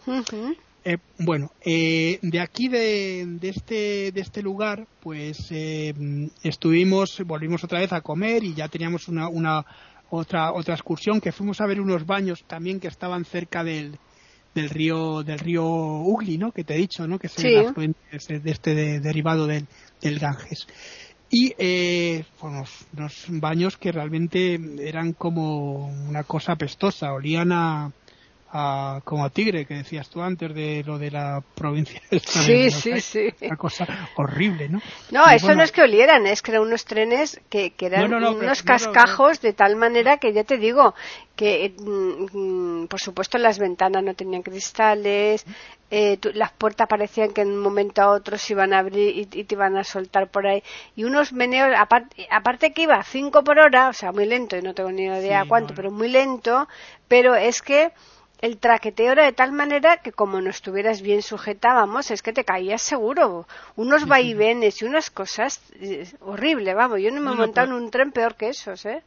Eh, 0.85 0.97
bueno, 1.19 1.51
eh, 1.63 2.19
de 2.21 2.39
aquí 2.41 2.67
de, 2.67 3.25
de, 3.39 3.49
este 3.49 4.11
de 4.11 4.21
este 4.21 4.41
lugar, 4.41 4.85
pues 4.99 5.47
eh, 5.51 5.93
estuvimos, 6.43 7.21
volvimos 7.25 7.63
otra 7.63 7.79
vez 7.79 7.93
a 7.93 8.01
comer 8.01 8.43
y 8.43 8.53
ya 8.53 8.67
teníamos 8.67 9.07
una, 9.07 9.29
una 9.29 9.65
otra 10.09 10.51
otra 10.51 10.73
excursión 10.73 11.21
que 11.21 11.31
fuimos 11.31 11.61
a 11.61 11.67
ver 11.67 11.79
unos 11.79 12.05
baños 12.05 12.43
también 12.47 12.81
que 12.81 12.89
estaban 12.89 13.23
cerca 13.23 13.63
del, 13.63 13.97
del 14.53 14.69
río 14.69 15.23
del 15.23 15.39
río 15.39 15.65
Ugli, 15.65 16.37
¿no? 16.37 16.51
Que 16.51 16.65
te 16.65 16.75
he 16.75 16.77
dicho, 16.77 17.07
¿no? 17.07 17.17
Que 17.17 17.27
es 17.27 17.37
el 17.39 17.67
afluente 17.67 17.99
de 18.11 18.51
este 18.51 18.99
derivado 18.99 19.47
del, 19.47 19.65
del 20.01 20.19
Ganges. 20.19 20.67
Y 21.35 21.55
eh, 21.57 22.25
unos, 22.41 22.85
baños 23.27 23.79
que 23.79 23.91
realmente 23.91 24.59
eran 24.87 25.13
como 25.13 25.87
una 25.87 26.23
cosa 26.25 26.55
pestosa, 26.55 27.11
olían 27.11 27.51
a, 27.51 27.91
como 29.03 29.25
a 29.25 29.29
tigre 29.31 29.65
que 29.65 29.73
decías 29.73 30.07
tú 30.09 30.21
antes 30.21 30.53
de 30.53 30.83
lo 30.85 30.99
de 30.99 31.09
la 31.09 31.41
provincia 31.55 31.99
sí 32.21 32.69
sí 32.69 33.01
sí. 33.01 33.33
Una 33.41 33.57
cosa 33.57 33.87
horrible 34.15 34.69
no 34.69 34.79
no 35.11 35.27
eso 35.27 35.55
no 35.55 35.63
es 35.63 35.71
que 35.71 35.81
olieran 35.81 36.27
es 36.27 36.43
que 36.43 36.51
eran 36.51 36.63
unos 36.63 36.85
trenes 36.85 37.41
que, 37.49 37.71
que 37.71 37.87
eran 37.87 38.13
unos 38.13 38.61
cascajos 38.61 39.41
de 39.41 39.53
tal 39.53 39.75
manera 39.75 40.17
que 40.17 40.33
ya 40.33 40.43
te 40.43 40.57
digo 40.57 40.93
que 41.35 41.73
mm, 41.79 42.85
por 42.85 42.99
supuesto 42.99 43.39
las 43.39 43.57
ventanas 43.57 44.03
no 44.03 44.13
tenían 44.13 44.43
cristales 44.43 45.45
eh, 45.95 46.17
las 46.33 46.51
puertas 46.51 46.87
parecían 46.87 47.33
que 47.33 47.41
en 47.41 47.49
un 47.49 47.59
momento 47.59 48.01
a 48.01 48.09
otro 48.09 48.35
se 48.39 48.53
iban 48.53 48.73
a 48.73 48.79
abrir 48.79 49.15
y, 49.15 49.25
te 49.43 49.53
iban 49.53 49.77
a 49.77 49.83
soltar 49.83 50.27
por 50.31 50.47
ahí. 50.47 50.63
Y 50.95 51.03
unos 51.03 51.33
meneos 51.33 51.69
aparte, 51.77 52.27
aparte 52.31 52.73
que 52.73 52.81
iba 52.81 52.95
a 52.95 53.03
5 53.03 53.43
por 53.43 53.59
hora 53.59 53.89
o 53.89 53.93
sea 53.93 54.11
muy 54.11 54.25
lento 54.25 54.57
y 54.57 54.63
no 54.63 54.73
tengo 54.73 54.91
ni 54.91 55.03
idea 55.03 55.45
cuánto 55.47 55.75
pero 55.75 55.91
muy 55.91 56.09
lento 56.09 56.67
pero 57.07 57.35
es 57.35 57.61
que 57.61 57.91
el 58.43 58.57
traqueteo 58.57 59.13
era 59.13 59.23
de 59.23 59.31
tal 59.31 59.53
manera 59.53 60.01
que 60.03 60.11
como 60.11 60.41
no 60.41 60.49
estuvieras 60.49 61.01
bien 61.01 61.21
sujetábamos, 61.21 62.11
es 62.11 62.21
que 62.21 62.33
te 62.33 62.43
caías 62.43 62.81
seguro. 62.81 63.47
Unos 63.77 64.05
vaivenes 64.05 64.81
y 64.81 64.85
unas 64.85 65.09
cosas 65.09 65.61
eh, 65.79 66.05
horrible, 66.19 66.73
vamos. 66.73 66.99
Yo 66.99 67.09
no 67.11 67.21
me 67.21 67.31
he 67.31 67.35
montado 67.35 67.67
en 67.67 67.73
un 67.81 67.89
tren 67.89 68.11
peor 68.11 68.35
que 68.35 68.49
esos, 68.49 68.85
¿eh? 68.85 69.01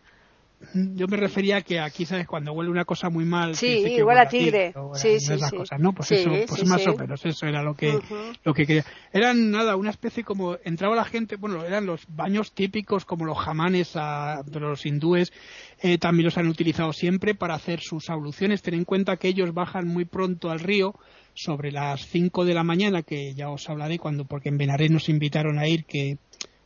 Yo 0.72 1.06
me 1.06 1.16
refería 1.16 1.58
a 1.58 1.60
que 1.62 1.78
aquí, 1.78 2.06
¿sabes? 2.06 2.26
Cuando 2.26 2.52
huele 2.52 2.70
una 2.70 2.84
cosa 2.84 3.10
muy 3.10 3.24
mal. 3.24 3.54
Sí, 3.54 3.84
igual 3.88 4.18
a 4.18 4.28
tigre. 4.28 4.72
sí, 4.94 5.20
sí, 5.20 5.38
sí. 5.38 5.56
Cosas, 5.56 5.78
¿no? 5.78 5.92
Pues 5.92 6.12
eso, 6.12 6.30
pues 6.48 6.66
más 6.66 6.86
o 6.86 6.96
menos, 6.96 7.24
eso 7.24 7.46
era 7.46 7.62
lo 7.62 7.74
que, 7.74 7.98
lo 8.42 8.54
que 8.54 8.66
quería. 8.66 8.84
Eran 9.12 9.50
nada, 9.50 9.76
una 9.76 9.90
especie 9.90 10.24
como, 10.24 10.56
entraba 10.64 10.96
la 10.96 11.04
gente, 11.04 11.36
bueno, 11.36 11.64
eran 11.64 11.86
los 11.86 12.06
baños 12.08 12.52
típicos 12.52 13.04
como 13.04 13.26
los 13.26 13.38
jamanes 13.38 13.92
a, 13.96 14.42
de 14.44 14.60
los 14.60 14.86
hindúes, 14.86 15.32
eh, 15.82 15.98
también 15.98 16.24
los 16.24 16.38
han 16.38 16.48
utilizado 16.48 16.92
siempre 16.92 17.34
para 17.34 17.54
hacer 17.54 17.80
sus 17.80 18.08
abluciones. 18.08 18.62
Ten 18.62 18.74
en 18.74 18.84
cuenta 18.84 19.18
que 19.18 19.28
ellos 19.28 19.52
bajan 19.52 19.86
muy 19.86 20.06
pronto 20.06 20.50
al 20.50 20.60
río, 20.60 20.94
sobre 21.36 21.70
las 21.70 22.06
5 22.06 22.44
de 22.46 22.54
la 22.54 22.64
mañana, 22.64 23.02
que 23.02 23.34
ya 23.34 23.50
os 23.50 23.68
hablaré 23.68 23.98
cuando, 23.98 24.24
porque 24.24 24.48
en 24.48 24.56
Benaré 24.56 24.88
nos 24.88 25.08
invitaron 25.08 25.58
a 25.58 25.68
ir, 25.68 25.84
que 25.84 26.16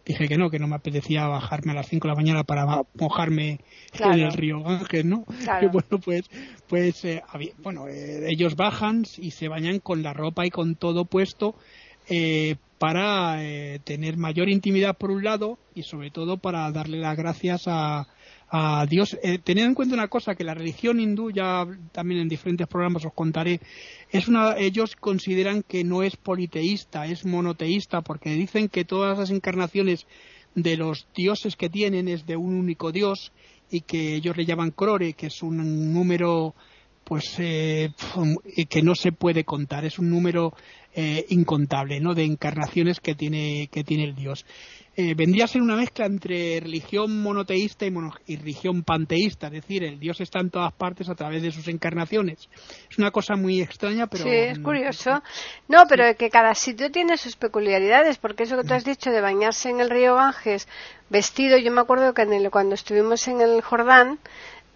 dije 0.05 0.29
que 0.29 0.37
no, 0.37 0.51
que 0.51 0.59
no 0.59 0.67
me 0.67 0.77
apetecía 0.77 1.27
bajarme 1.27 1.73
a 1.73 1.77
las 1.77 1.89
5 1.89 2.07
de 2.07 2.13
la 2.13 2.17
mañana 2.17 2.45
para 2.45 2.67
mojarme 2.95 3.61
en 3.99 4.13
el 4.13 4.33
río 4.33 4.67
Ángel, 4.67 5.09
¿no? 5.09 5.25
Y 5.61 5.67
bueno, 5.73 5.99
pues, 6.03 6.31
pues 6.69 7.05
eh, 7.05 7.23
bueno, 7.63 7.89
eh, 7.89 8.31
ellos 8.31 8.57
bajan 8.57 9.05
y 9.19 9.31
se 9.31 9.49
bañan 9.49 9.79
con 9.81 10.03
la 10.03 10.13
ropa 10.13 10.47
y 10.47 10.51
con 10.51 10.75
todo 10.75 11.05
puesto 11.05 11.55
eh, 12.09 12.57
para 12.79 13.39
tener 13.85 14.17
mayor 14.17 14.49
intimidad 14.49 14.97
por 14.97 15.11
un 15.11 15.23
lado 15.23 15.59
y 15.75 15.83
sobre 15.83 16.11
todo 16.11 16.39
para 16.39 16.71
darle 16.73 16.99
las 16.99 17.17
gracias 17.17 17.65
a, 17.67 18.09
a 18.51 18.85
Dios. 18.87 19.17
Eh, 19.23 19.39
teniendo 19.39 19.71
en 19.71 19.75
cuenta 19.75 19.95
una 19.95 20.09
cosa, 20.09 20.35
que 20.35 20.45
la 20.45 20.55
religión 20.55 21.01
hindú, 21.01 21.31
ya 21.31 21.67
también 21.93 22.21
en 22.21 22.29
diferentes 22.29 22.67
programas 22.67 23.05
os 23.05 23.13
contaré, 23.15 23.61
es 24.11 24.29
una, 24.29 24.57
ellos 24.59 24.97
consideran 24.97 25.63
que 25.63 25.85
no 25.85 26.03
es 26.03 26.17
politeísta, 26.17 27.07
es 27.07 27.25
monoteísta, 27.25 28.03
porque 28.03 28.31
dicen 28.31 28.69
que 28.69 28.85
todas 28.85 29.19
las 29.19 29.31
encarnaciones 29.31 30.07
de 30.55 30.77
los 30.77 31.07
dioses 31.15 31.55
que 31.55 31.71
tienen 31.71 32.09
es 32.09 32.27
de 32.27 32.37
un 32.37 32.55
único 32.55 32.91
dios 32.91 33.33
y 33.71 33.83
que 33.83 34.17
ellos 34.17 34.37
le 34.37 34.45
llaman 34.45 34.73
crore, 34.73 35.13
que 35.13 35.29
es 35.29 35.43
un 35.43 35.93
número 35.93 36.55
pues 37.05 37.35
eh, 37.39 37.91
que 38.69 38.83
no 38.83 38.95
se 38.95 39.11
puede 39.11 39.45
contar, 39.45 39.85
es 39.85 39.99
un 39.99 40.11
número 40.11 40.55
eh, 40.95 41.25
incontable, 41.31 41.99
¿no? 41.99 42.15
De 42.15 42.25
encarnaciones 42.25 43.01
que 43.01 43.17
tiene 43.17 43.69
que 43.73 43.83
tiene 43.83 44.05
el 44.05 44.15
dios. 44.15 44.45
Eh, 45.01 45.15
vendría 45.15 45.45
a 45.45 45.49
ser 45.49 45.63
una 45.63 45.77
mezcla 45.77 46.05
entre 46.05 46.61
religión 46.61 47.23
monoteísta 47.23 47.87
y, 47.87 48.37
religión 48.37 48.83
panteísta, 48.83 49.47
es 49.47 49.55
decir, 49.55 49.83
el 49.83 49.99
Dios 49.99 50.21
está 50.21 50.41
en 50.41 50.51
todas 50.51 50.75
partes 50.75 51.09
a 51.09 51.15
través 51.15 51.43
de 51.43 51.51
sus 51.51 51.69
encarnaciones. 51.69 52.51
Es 52.91 52.99
una 52.99 53.11
cosa 53.11 53.35
muy 53.35 53.63
extraña, 53.63 54.09
pero... 54.09 54.25
Sí, 54.25 54.31
es 54.31 54.59
curioso. 54.59 55.23
No, 55.69 55.85
pero 55.89 56.15
que 56.19 56.29
cada 56.29 56.55
sitio 56.55 56.91
tiene 56.91 57.17
sus 57.17 57.37
peculiaridades, 57.37 58.19
porque 58.19 58.43
eso 58.43 58.59
que 58.59 58.65
tú 58.65 58.75
has 58.75 58.85
dicho 58.85 59.11
de 59.11 59.23
bañarse 59.23 59.71
en 59.71 59.81
el 59.81 59.89
río 59.89 60.17
Ganges 60.17 60.69
vestido, 61.09 61.57
yo 61.57 61.73
me 61.73 61.81
acuerdo 61.81 62.13
que 62.13 62.51
cuando 62.51 62.75
estuvimos 62.75 63.27
en 63.27 63.41
el 63.41 63.63
Jordán, 63.63 64.19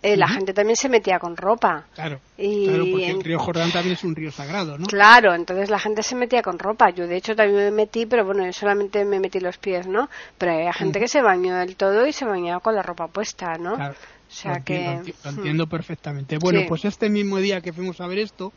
eh, 0.05 0.19
la 0.19 0.29
gente 0.29 0.53
también 0.53 0.77
se 0.77 0.91
metía 0.91 1.19
con 1.19 1.35
ropa. 1.35 1.87
Claro, 1.95 2.21
claro 2.37 2.85
porque 2.91 3.11
el 3.11 3.25
río 3.25 3.39
Jordán 3.39 3.73
también 3.73 3.95
es 3.95 4.05
un 4.05 4.15
río 4.15 4.31
sagrado, 4.31 4.77
¿no? 4.77 4.87
Claro, 4.87 5.35
entonces 5.35 5.71
la 5.71 5.79
gente 5.79 6.03
se 6.03 6.15
metía 6.15 6.43
con 6.43 6.59
ropa. 6.59 6.91
Yo, 6.91 7.07
de 7.07 7.17
hecho, 7.17 7.35
también 7.35 7.65
me 7.65 7.71
metí, 7.71 8.05
pero 8.05 8.27
bueno, 8.27 8.45
yo 8.45 8.53
solamente 8.53 9.03
me 9.07 9.19
metí 9.19 9.41
los 9.41 9.57
pies, 9.57 9.87
¿no? 9.87 10.11
Pero 10.37 10.53
había 10.53 10.75
gente 10.75 11.01
que 11.01 11.09
se 11.09 11.23
bañó 11.23 11.57
del 11.57 11.77
todo 11.77 12.07
y 12.07 12.13
se 12.13 12.27
bañaba 12.27 12.61
con 12.61 12.75
la 12.75 12.83
ropa 12.83 13.09
puesta, 13.09 13.55
¿no? 13.55 13.77
Claro. 13.77 13.95
O 14.29 14.31
sea 14.31 14.61
que... 14.61 15.01
Lo, 15.25 15.31
entiendo 15.31 15.65
hmm. 15.65 15.71
perfectamente. 15.71 16.37
Bueno, 16.37 16.61
pues 16.69 16.85
este 16.85 17.09
mismo 17.09 17.39
día 17.39 17.63
que 17.63 17.73
fuimos 17.73 17.99
a 18.03 18.07
ver 18.07 18.19
esto, 18.19 18.53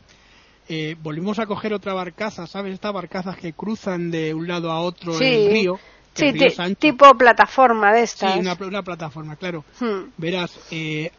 eh, 0.68 0.96
volvimos 1.02 1.38
a 1.38 1.46
coger 1.46 1.72
otra 1.72 1.94
barcaza, 1.94 2.46
¿sabes? 2.46 2.74
Estas 2.74 2.92
barcazas 2.92 3.38
que 3.38 3.54
cruzan 3.54 4.10
de 4.10 4.34
un 4.34 4.46
lado 4.46 4.70
a 4.70 4.80
otro 4.80 5.18
el 5.18 5.50
río. 5.50 5.80
Sí, 6.12 6.34
tipo 6.78 7.16
plataforma 7.16 7.92
de 7.94 8.02
estas. 8.02 8.34
Sí, 8.34 8.40
una, 8.40 8.82
plataforma, 8.82 9.36
claro. 9.36 9.64
Hmm. 9.80 10.10
Verás, 10.18 10.58
eh, 10.70 11.10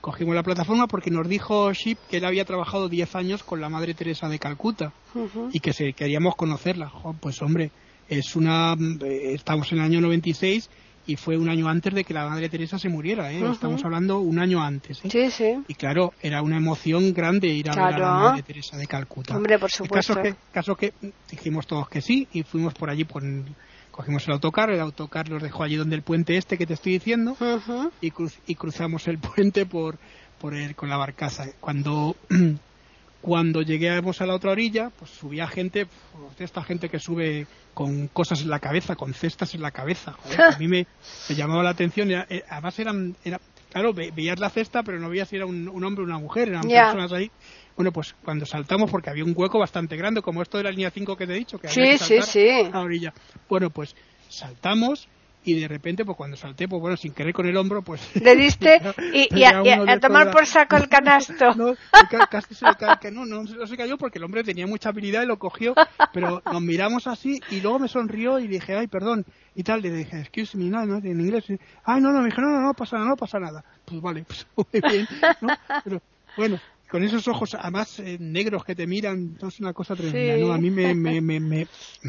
cogimos 0.00 0.34
la 0.34 0.42
plataforma 0.42 0.86
porque 0.86 1.10
nos 1.10 1.28
dijo 1.28 1.72
Ship 1.72 1.96
que 2.08 2.18
él 2.18 2.24
había 2.24 2.44
trabajado 2.44 2.88
10 2.88 3.14
años 3.16 3.42
con 3.42 3.60
la 3.60 3.68
Madre 3.68 3.94
Teresa 3.94 4.28
de 4.28 4.38
Calcuta 4.38 4.92
y 5.52 5.60
que 5.60 5.72
se, 5.72 5.92
queríamos 5.92 6.36
conocerla. 6.36 6.90
pues 7.20 7.40
hombre, 7.42 7.70
es 8.08 8.36
una 8.36 8.74
eh, 9.04 9.34
estamos 9.34 9.70
en 9.72 9.78
el 9.78 9.84
año 9.84 10.00
96 10.00 10.68
y 11.06 11.16
fue 11.16 11.36
un 11.38 11.48
año 11.48 11.68
antes 11.68 11.94
de 11.94 12.04
que 12.04 12.12
la 12.12 12.28
Madre 12.28 12.48
Teresa 12.48 12.78
se 12.78 12.88
muriera, 12.88 13.32
¿eh? 13.32 13.40
estamos 13.50 13.84
hablando 13.84 14.18
un 14.18 14.40
año 14.40 14.60
antes. 14.62 15.04
¿eh? 15.04 15.08
Sí, 15.10 15.30
sí. 15.30 15.64
Y 15.68 15.74
claro, 15.74 16.12
era 16.20 16.42
una 16.42 16.56
emoción 16.56 17.12
grande 17.12 17.46
ir 17.46 17.70
a 17.70 17.74
ver 17.74 17.94
a 17.94 17.98
la 17.98 18.12
Madre 18.14 18.42
Teresa 18.42 18.76
de 18.76 18.86
Calcuta. 18.86 19.36
Hombre, 19.36 19.58
por 19.58 19.70
supuesto. 19.70 20.14
El 20.14 20.18
caso 20.18 20.36
que, 20.36 20.52
caso 20.52 20.74
que 20.74 20.92
dijimos 21.30 21.66
todos 21.66 21.88
que 21.88 22.00
sí 22.00 22.26
y 22.32 22.42
fuimos 22.42 22.74
por 22.74 22.90
allí 22.90 23.04
por 23.04 23.22
cogimos 23.96 24.26
el 24.28 24.34
autocar, 24.34 24.70
el 24.70 24.80
autocar 24.80 25.28
nos 25.30 25.42
dejó 25.42 25.62
allí 25.62 25.76
donde 25.76 25.96
el 25.96 26.02
puente 26.02 26.36
este 26.36 26.58
que 26.58 26.66
te 26.66 26.74
estoy 26.74 26.92
diciendo 26.92 27.36
y, 28.02 28.12
y, 28.46 28.54
cruzamos 28.54 29.08
el 29.08 29.18
puente 29.34 29.64
por, 29.64 29.98
por 30.38 30.54
el, 30.54 30.76
con 30.76 30.90
la 30.90 30.98
barcaza. 30.98 31.46
Cuando, 31.60 32.14
cuando 33.22 33.62
lleguemos 33.62 34.20
a 34.20 34.26
la 34.26 34.34
otra 34.34 34.52
orilla, 34.52 34.90
pues 34.96 35.10
subía 35.10 35.48
gente, 35.48 35.86
pues, 35.86 36.40
esta 36.40 36.62
gente 36.62 36.90
que 36.90 36.98
sube 36.98 37.46
con 37.72 38.08
cosas 38.08 38.42
en 38.42 38.50
la 38.50 38.58
cabeza, 38.58 38.96
con 38.96 39.14
cestas 39.14 39.54
en 39.54 39.62
la 39.62 39.70
cabeza. 39.70 40.14
a 40.38 40.58
mí 40.58 40.68
me, 40.68 40.86
llamaba 41.30 41.62
la 41.62 41.70
atención, 41.70 42.10
eh, 42.10 42.44
además 42.48 42.78
eran, 42.78 43.16
era, 43.24 43.40
claro, 43.72 43.94
veías 43.94 44.38
la 44.38 44.50
cesta, 44.50 44.82
pero 44.82 45.00
no 45.00 45.08
veías 45.08 45.28
si 45.28 45.36
era 45.36 45.46
un, 45.46 45.84
hombre 45.84 46.02
o 46.02 46.06
una 46.06 46.18
mujer, 46.18 46.48
eran 46.48 46.62
personas 46.62 47.12
ahí 47.12 47.30
bueno, 47.76 47.92
pues 47.92 48.14
cuando 48.24 48.46
saltamos, 48.46 48.90
porque 48.90 49.10
había 49.10 49.24
un 49.24 49.34
hueco 49.36 49.58
bastante 49.58 49.96
grande, 49.96 50.22
como 50.22 50.42
esto 50.42 50.56
de 50.56 50.64
la 50.64 50.70
línea 50.70 50.90
5 50.90 51.16
que 51.16 51.26
te 51.26 51.34
he 51.34 51.38
dicho, 51.38 51.58
que 51.58 51.68
había 51.68 51.98
sí, 51.98 52.14
que 52.14 52.22
sí, 52.22 52.32
sí. 52.32 52.70
a 52.72 52.80
orilla. 52.80 53.12
Bueno, 53.48 53.70
pues 53.70 53.94
saltamos 54.28 55.08
y 55.46 55.60
de 55.60 55.68
repente, 55.68 56.04
pues 56.04 56.16
cuando 56.16 56.36
salté, 56.36 56.66
pues 56.66 56.82
bueno, 56.82 56.96
sin 56.96 57.12
querer 57.12 57.32
con 57.32 57.46
el 57.46 57.56
hombro, 57.56 57.80
pues... 57.80 58.00
Le 58.20 58.34
diste 58.34 58.80
y, 59.12 59.44
a, 59.44 60.00
tomar 60.00 60.30
por 60.32 60.44
saco 60.46 60.76
el 60.76 60.88
canasto. 60.88 61.34
No, 61.56 61.74
casi 62.30 62.54
se 62.54 62.66
que 63.00 63.10
no, 63.10 63.24
no, 63.24 63.42
no, 63.42 63.66
se 63.66 63.76
cayó 63.76 63.96
porque 63.96 64.18
el 64.18 64.24
hombre 64.24 64.42
tenía 64.42 64.66
mucha 64.66 64.88
habilidad 64.88 65.22
y 65.22 65.26
lo 65.26 65.38
cogió, 65.38 65.74
pero 66.12 66.42
nos 66.44 66.62
miramos 66.62 67.06
así 67.06 67.40
y 67.50 67.60
luego 67.60 67.78
me 67.78 67.88
sonrió 67.88 68.38
y 68.38 68.48
dije, 68.48 68.74
ay, 68.74 68.88
perdón, 68.88 69.24
y 69.54 69.62
tal, 69.62 69.82
le 69.82 69.90
dije, 69.90 70.20
excuse 70.20 70.56
me, 70.56 70.64
no, 70.64 70.84
no, 70.84 70.98
en 70.98 71.20
inglés, 71.20 71.44
ay, 71.84 72.00
no, 72.00 72.12
no, 72.12 72.20
me 72.20 72.26
dije, 72.26 72.40
no, 72.40 72.48
no, 72.48 72.60
no 72.60 72.74
pasa 72.74 72.96
nada, 72.96 73.08
no 73.10 73.16
pasa 73.16 73.38
nada. 73.38 73.64
Pues 73.84 74.00
vale, 74.00 74.24
pues 74.24 74.46
muy 74.56 74.80
bien, 74.90 75.08
¿no? 75.40 75.48
Pero 75.84 76.02
bueno, 76.36 76.60
con 76.90 77.02
esos 77.02 77.26
ojos 77.28 77.54
además 77.54 77.98
eh, 77.98 78.16
negros 78.20 78.64
que 78.64 78.74
te 78.74 78.86
miran, 78.86 79.36
es 79.46 79.60
una 79.60 79.72
cosa 79.72 79.96
tremenda, 79.96 80.36
¿no? 80.46 80.52
A 80.52 80.58
mí 80.58 80.70
me, 80.70 80.94
me, 80.94 81.20
me, 81.20 81.40
me, 81.40 81.66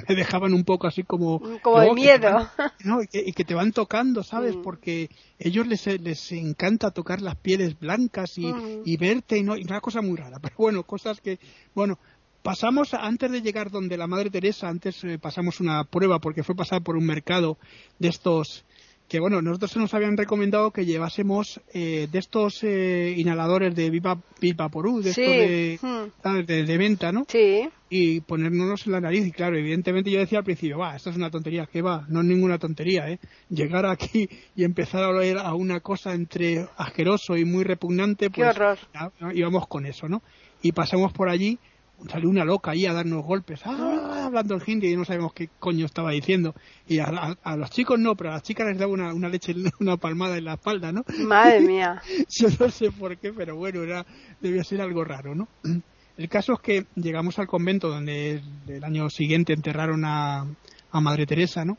dejaban 0.08 0.54
un 0.54 0.64
poco 0.64 0.88
así 0.88 1.04
como... 1.04 1.42
Como 1.62 1.82
de 1.82 1.94
miedo. 1.94 2.50
¿no? 2.84 3.02
Y 3.02 3.34
que, 3.34 3.44
te 3.44 3.54
van 3.54 3.72
tocando, 3.72 4.24
¿sabes? 4.24 4.56
Mm. 4.56 4.62
Porque 4.62 5.10
ellos 5.40 5.68
les, 5.68 5.86
les 6.02 6.32
encanta 6.32 6.92
tocar 6.92 7.22
las 7.22 7.36
pieles 7.36 7.80
blancas 7.80 8.38
y, 8.38 8.48
mm. 8.48 8.82
y 8.86 8.98
verte 8.98 9.38
y, 9.38 9.44
no, 9.44 9.58
y 9.58 9.64
una 9.64 9.82
cosa 9.82 10.02
muy 10.02 10.18
rara. 10.18 10.40
Pero 10.42 10.56
bueno, 10.58 10.84
cosas 10.84 11.20
que... 11.22 11.40
Bueno, 11.74 11.98
pasamos 12.44 12.94
antes 12.94 13.32
de 13.32 13.42
llegar 13.42 13.72
donde 13.72 13.98
la 13.98 14.08
Madre 14.08 14.30
Teresa, 14.30 14.70
antes 14.70 15.04
eh, 15.04 15.18
pasamos 15.20 15.60
una 15.60 15.84
prueba 15.84 16.20
porque 16.20 16.44
fue 16.44 16.56
pasar 16.56 16.84
por 16.84 16.96
un 16.96 17.06
mercado 17.06 17.58
de 18.00 18.10
estos 18.10 18.64
que 19.08 19.20
bueno, 19.20 19.42
nosotros 19.42 19.72
se 19.72 19.80
nos 19.80 19.94
habían 19.94 20.18
recomendado 20.18 20.72
que 20.72 20.86
llevásemos 20.86 21.62
eh, 21.74 22.08
de 22.12 22.20
estos 22.20 22.62
eh, 22.64 23.14
inhaladores 23.18 23.74
de 23.74 23.90
Viva, 23.90 24.18
Vaporú, 24.56 25.02
de 25.02 25.12
estos 25.12 26.46
de, 26.46 26.64
de, 26.64 26.78
venta, 26.78 27.12
¿no? 27.12 27.26
Sí. 27.28 27.70
Y 27.90 28.20
ponérnoslos 28.22 28.86
en 28.86 28.92
la 28.92 29.02
nariz. 29.02 29.26
Y 29.26 29.32
claro, 29.32 29.58
evidentemente 29.58 30.12
yo 30.12 30.20
decía 30.20 30.40
al 30.40 30.44
principio, 30.44 30.80
va, 30.80 30.96
esto 30.96 31.10
es 31.10 31.16
una 31.16 31.32
tontería, 31.32 31.68
que 31.68 31.82
va, 31.82 32.06
no 32.10 32.20
es 32.20 32.26
ninguna 32.26 32.58
tontería, 32.58 33.10
¿eh? 33.10 33.20
Llegar 33.50 33.86
aquí 33.86 34.28
y 34.56 34.66
empezar 34.66 35.04
a 35.04 35.10
oler 35.10 35.38
a 35.38 35.54
una 35.54 35.80
cosa 35.80 36.14
entre 36.14 36.68
asqueroso 36.76 37.38
y 37.38 37.46
muy 37.46 37.64
repugnante, 37.64 38.30
pues. 38.30 38.54
Qué 38.54 38.62
horror. 38.62 38.78
íbamos 39.34 39.68
con 39.68 39.86
eso, 39.86 40.10
¿no? 40.10 40.22
Y 40.62 40.74
pasamos 40.74 41.14
por 41.14 41.30
allí 41.30 41.60
salió 42.10 42.30
una 42.30 42.46
loca 42.46 42.72
ahí 42.72 42.86
a 42.86 42.94
darnos 42.94 43.26
golpes, 43.26 43.62
ah, 43.66 44.24
hablando 44.26 44.56
en 44.56 44.62
hindi 44.66 44.92
y 44.92 44.96
no 44.96 45.06
sabemos 45.06 45.34
qué 45.34 45.50
coño 45.60 45.86
estaba 45.86 46.12
diciendo. 46.12 46.54
Y 46.88 47.00
a, 47.00 47.36
los 47.56 47.70
chicos 47.72 48.00
no, 48.00 48.16
pero 48.16 48.30
a 48.30 48.34
las 48.34 48.44
chicas 48.44 48.68
les 48.68 48.78
daba 48.78 48.92
una, 48.92 49.14
una 49.14 49.30
leche, 49.30 49.56
una 49.80 49.98
palmada 49.98 50.38
en 50.38 50.46
la 50.46 50.54
espalda, 50.54 50.92
¿no? 50.92 51.04
Madre 51.20 51.60
mía. 51.68 52.02
Yo 52.30 52.48
no 52.60 52.70
sé 52.70 52.92
por 52.92 53.18
qué, 53.18 53.34
pero 53.34 53.56
bueno, 53.56 53.84
era, 53.84 54.06
debía 54.40 54.64
ser 54.64 54.82
algo 54.82 55.04
raro, 55.04 55.36
¿no? 55.36 55.48
El 56.18 56.30
caso 56.30 56.54
es 56.54 56.60
que 56.62 56.86
llegamos 56.96 57.38
al 57.38 57.46
convento 57.46 57.90
donde 57.90 58.42
el 58.68 58.84
año 58.84 59.08
siguiente 59.08 59.54
enterraron 59.54 60.04
a, 60.04 60.48
a 60.92 61.02
Madre 61.02 61.28
Teresa, 61.28 61.64
¿no? 61.64 61.78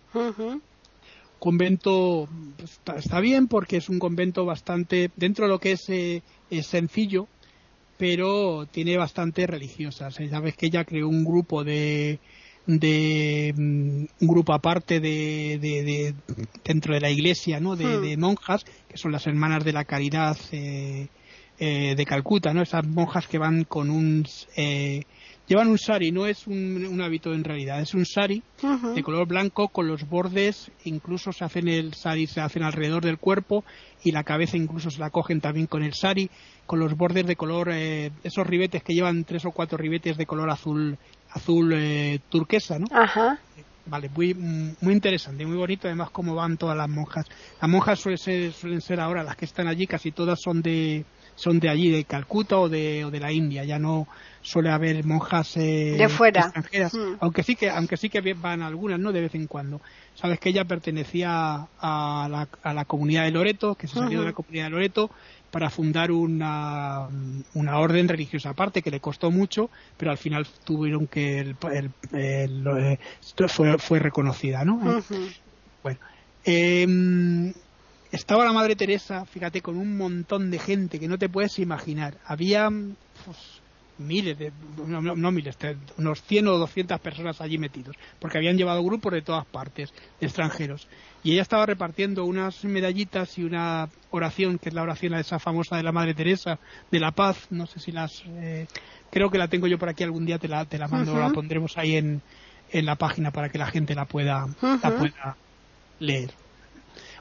Convento 1.40 2.28
pues, 2.56 2.80
está, 2.96 3.20
bien 3.20 3.48
porque 3.48 3.78
es 3.78 3.88
un 3.88 3.98
convento 3.98 4.44
bastante, 4.44 5.10
dentro 5.16 5.46
de 5.46 5.50
lo 5.50 5.58
que 5.58 5.72
es, 5.72 5.88
eh, 5.88 6.22
es 6.50 6.66
sencillo, 6.66 7.26
pero 7.98 8.66
tiene 8.70 8.96
bastante 8.96 9.46
religiosas. 9.46 10.14
Sabes 10.30 10.56
que 10.56 10.66
ella 10.66 10.84
creó 10.84 11.08
un 11.08 11.24
grupo 11.24 11.64
de, 11.64 12.20
de 12.66 13.52
mm, 13.56 14.04
un 14.20 14.28
grupo 14.28 14.52
aparte 14.52 15.00
de, 15.00 15.58
de, 15.60 16.14
dentro 16.64 16.94
de 16.94 17.00
la 17.00 17.10
iglesia, 17.10 17.60
¿no? 17.60 17.74
Hmm. 17.74 18.00
De, 18.02 18.16
monjas 18.16 18.64
que 18.88 18.96
son 18.96 19.10
las 19.12 19.26
hermanas 19.26 19.64
de 19.64 19.72
la 19.72 19.84
caridad 19.84 20.36
eh, 20.52 21.08
eh, 21.58 21.94
de 21.96 22.06
Calcuta, 22.06 22.54
¿no? 22.54 22.62
Esas 22.62 22.86
monjas 22.86 23.26
que 23.26 23.38
van 23.38 23.64
con 23.64 23.90
un 23.90 24.24
eh, 24.56 25.02
llevan 25.48 25.68
un 25.68 25.78
sari, 25.78 26.12
no 26.12 26.26
es 26.26 26.46
un, 26.46 27.00
hábito 27.00 27.32
en 27.32 27.42
realidad, 27.42 27.80
es 27.80 27.94
un 27.94 28.04
sari 28.04 28.42
de 28.94 29.02
color 29.02 29.26
blanco 29.26 29.68
con 29.68 29.88
los 29.88 30.08
bordes, 30.08 30.70
incluso 30.84 31.32
se 31.32 31.44
hacen 31.44 31.68
el 31.68 31.94
sari, 31.94 32.26
se 32.26 32.40
hacen 32.40 32.62
alrededor 32.62 33.04
del 33.04 33.18
cuerpo 33.18 33.64
y 34.04 34.12
la 34.12 34.24
cabeza 34.24 34.56
incluso 34.56 34.90
se 34.90 35.00
la 35.00 35.10
cogen 35.10 35.40
también 35.40 35.66
con 35.66 35.82
el 35.82 35.94
sari, 35.94 36.30
con 36.66 36.78
los 36.78 36.94
bordes 36.96 37.26
de 37.26 37.36
color, 37.36 37.70
eh, 37.72 38.12
esos 38.22 38.46
ribetes 38.46 38.82
que 38.82 38.94
llevan 38.94 39.24
tres 39.24 39.44
o 39.46 39.50
cuatro 39.50 39.78
ribetes 39.78 40.16
de 40.16 40.26
color 40.26 40.50
azul, 40.50 40.98
azul 41.30 41.72
eh, 41.74 42.20
turquesa, 42.28 42.78
¿no? 42.78 42.86
Ajá. 42.92 43.38
Vale, 43.86 44.10
muy, 44.10 44.34
muy 44.34 44.92
interesante, 44.92 45.46
muy 45.46 45.56
bonito 45.56 45.88
además 45.88 46.10
cómo 46.10 46.34
van 46.34 46.58
todas 46.58 46.76
las 46.76 46.90
monjas. 46.90 47.24
Las 47.58 47.70
monjas 47.70 47.98
suelen 47.98 48.18
ser, 48.18 48.52
suelen 48.52 48.82
ser 48.82 49.00
ahora, 49.00 49.22
las 49.22 49.34
que 49.34 49.46
están 49.46 49.66
allí, 49.66 49.86
casi 49.86 50.12
todas 50.12 50.38
son 50.42 50.60
de, 50.60 51.06
son 51.38 51.60
de 51.60 51.68
allí, 51.68 51.90
de 51.90 52.04
Calcuta 52.04 52.58
o 52.58 52.68
de, 52.68 53.04
o 53.04 53.10
de 53.12 53.20
la 53.20 53.30
India, 53.30 53.64
ya 53.64 53.78
no 53.78 54.08
suele 54.42 54.70
haber 54.70 55.04
monjas 55.04 55.56
eh, 55.56 55.94
de 55.96 56.08
fuera. 56.08 56.42
extranjeras, 56.42 56.94
mm. 56.94 57.14
aunque 57.20 57.42
sí 57.44 57.54
que 57.54 57.70
aunque 57.70 57.96
sí 57.96 58.10
que 58.10 58.20
van 58.34 58.62
algunas, 58.62 58.98
no 58.98 59.12
de 59.12 59.20
vez 59.20 59.34
en 59.34 59.46
cuando. 59.46 59.80
Sabes 60.14 60.40
que 60.40 60.48
ella 60.48 60.64
pertenecía 60.64 61.68
a 61.80 62.28
la, 62.28 62.48
a 62.62 62.74
la 62.74 62.84
comunidad 62.84 63.22
de 63.22 63.30
Loreto, 63.30 63.76
que 63.76 63.86
se 63.86 63.94
salió 63.94 64.20
de 64.20 64.26
la 64.26 64.32
comunidad 64.32 64.64
de 64.64 64.70
Loreto 64.70 65.10
para 65.52 65.70
fundar 65.70 66.10
una, 66.10 67.08
una 67.54 67.78
orden 67.78 68.08
religiosa 68.08 68.50
aparte 68.50 68.82
que 68.82 68.90
le 68.90 68.98
costó 68.98 69.30
mucho, 69.30 69.70
pero 69.96 70.10
al 70.10 70.18
final 70.18 70.44
tuvieron 70.64 71.06
que 71.06 71.38
el, 71.38 71.56
eh, 72.12 72.98
fue, 73.46 73.78
fue 73.78 74.00
reconocida, 74.00 74.64
¿no? 74.64 75.02
Bueno, 75.84 76.00
eh, 76.44 77.54
estaba 78.12 78.44
la 78.44 78.52
Madre 78.52 78.76
Teresa, 78.76 79.24
fíjate, 79.26 79.60
con 79.60 79.76
un 79.76 79.96
montón 79.96 80.50
de 80.50 80.58
gente 80.58 80.98
que 80.98 81.08
no 81.08 81.18
te 81.18 81.28
puedes 81.28 81.58
imaginar. 81.58 82.16
Había 82.24 82.68
pues, 83.24 83.60
miles, 83.98 84.38
de, 84.38 84.52
no, 84.86 85.32
miles, 85.32 85.56
unos 85.96 86.22
100 86.22 86.48
o 86.48 86.58
200 86.58 87.00
personas 87.00 87.40
allí 87.40 87.58
metidos, 87.58 87.96
porque 88.18 88.38
habían 88.38 88.56
llevado 88.56 88.82
grupos 88.82 89.12
de 89.12 89.22
todas 89.22 89.44
partes, 89.46 89.92
de 90.20 90.26
extranjeros. 90.26 90.88
Y 91.22 91.32
ella 91.32 91.42
estaba 91.42 91.66
repartiendo 91.66 92.24
unas 92.24 92.64
medallitas 92.64 93.36
y 93.38 93.44
una 93.44 93.88
oración, 94.10 94.58
que 94.58 94.68
es 94.68 94.74
la 94.74 94.82
oración 94.82 95.14
esa 95.14 95.38
famosa 95.38 95.76
de 95.76 95.82
la 95.82 95.92
Madre 95.92 96.14
Teresa, 96.14 96.58
de 96.90 97.00
la 97.00 97.10
paz, 97.12 97.46
no 97.50 97.66
sé 97.66 97.80
si 97.80 97.92
las... 97.92 98.22
Eh, 98.26 98.66
creo 99.10 99.30
que 99.30 99.38
la 99.38 99.48
tengo 99.48 99.66
yo 99.66 99.78
por 99.78 99.88
aquí, 99.88 100.04
algún 100.04 100.26
día 100.26 100.38
te 100.38 100.48
la, 100.48 100.64
te 100.64 100.78
la 100.78 100.88
mando, 100.88 101.18
la 101.18 101.30
pondremos 101.30 101.76
ahí 101.76 101.96
en, 101.96 102.22
en 102.70 102.86
la 102.86 102.96
página 102.96 103.30
para 103.30 103.48
que 103.48 103.58
la 103.58 103.66
gente 103.66 103.94
la 103.94 104.04
pueda, 104.04 104.46
la 104.62 104.96
pueda 104.96 105.36
leer. 105.98 106.30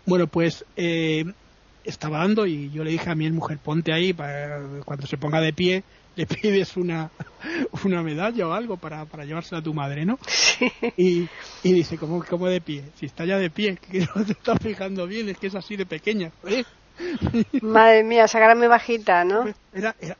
Bueno, 0.07 0.25
pues 0.27 0.65
eh, 0.77 1.23
estaba 1.83 2.19
dando 2.19 2.45
y 2.47 2.71
yo 2.71 2.83
le 2.83 2.91
dije 2.91 3.09
a 3.09 3.15
mi 3.15 3.29
mujer, 3.29 3.59
ponte 3.59 3.91
ahí, 3.93 4.13
para, 4.13 4.59
cuando 4.85 5.05
se 5.05 5.17
ponga 5.17 5.41
de 5.41 5.53
pie, 5.53 5.83
le 6.15 6.25
pides 6.25 6.75
una, 6.77 7.11
una 7.83 8.01
medalla 8.01 8.47
o 8.47 8.53
algo 8.53 8.77
para, 8.77 9.05
para 9.05 9.25
llevársela 9.25 9.59
a 9.59 9.63
tu 9.63 9.73
madre, 9.73 10.05
¿no? 10.05 10.17
Y, 10.97 11.27
y 11.63 11.73
dice, 11.73 11.97
¿cómo, 11.97 12.23
¿cómo 12.27 12.47
de 12.47 12.61
pie? 12.61 12.83
Si 12.95 13.05
está 13.05 13.25
ya 13.25 13.37
de 13.37 13.49
pie, 13.51 13.77
que 13.91 13.99
no 13.99 14.25
te 14.25 14.31
estás 14.31 14.57
fijando 14.61 15.05
bien, 15.05 15.29
es 15.29 15.37
que 15.37 15.47
es 15.47 15.55
así 15.55 15.75
de 15.75 15.85
pequeña. 15.85 16.31
Madre 17.61 18.03
mía, 18.03 18.27
sacarme 18.27 18.67
bajita, 18.67 19.23
¿no? 19.23 19.45
Era, 19.73 19.95
era, 19.99 20.17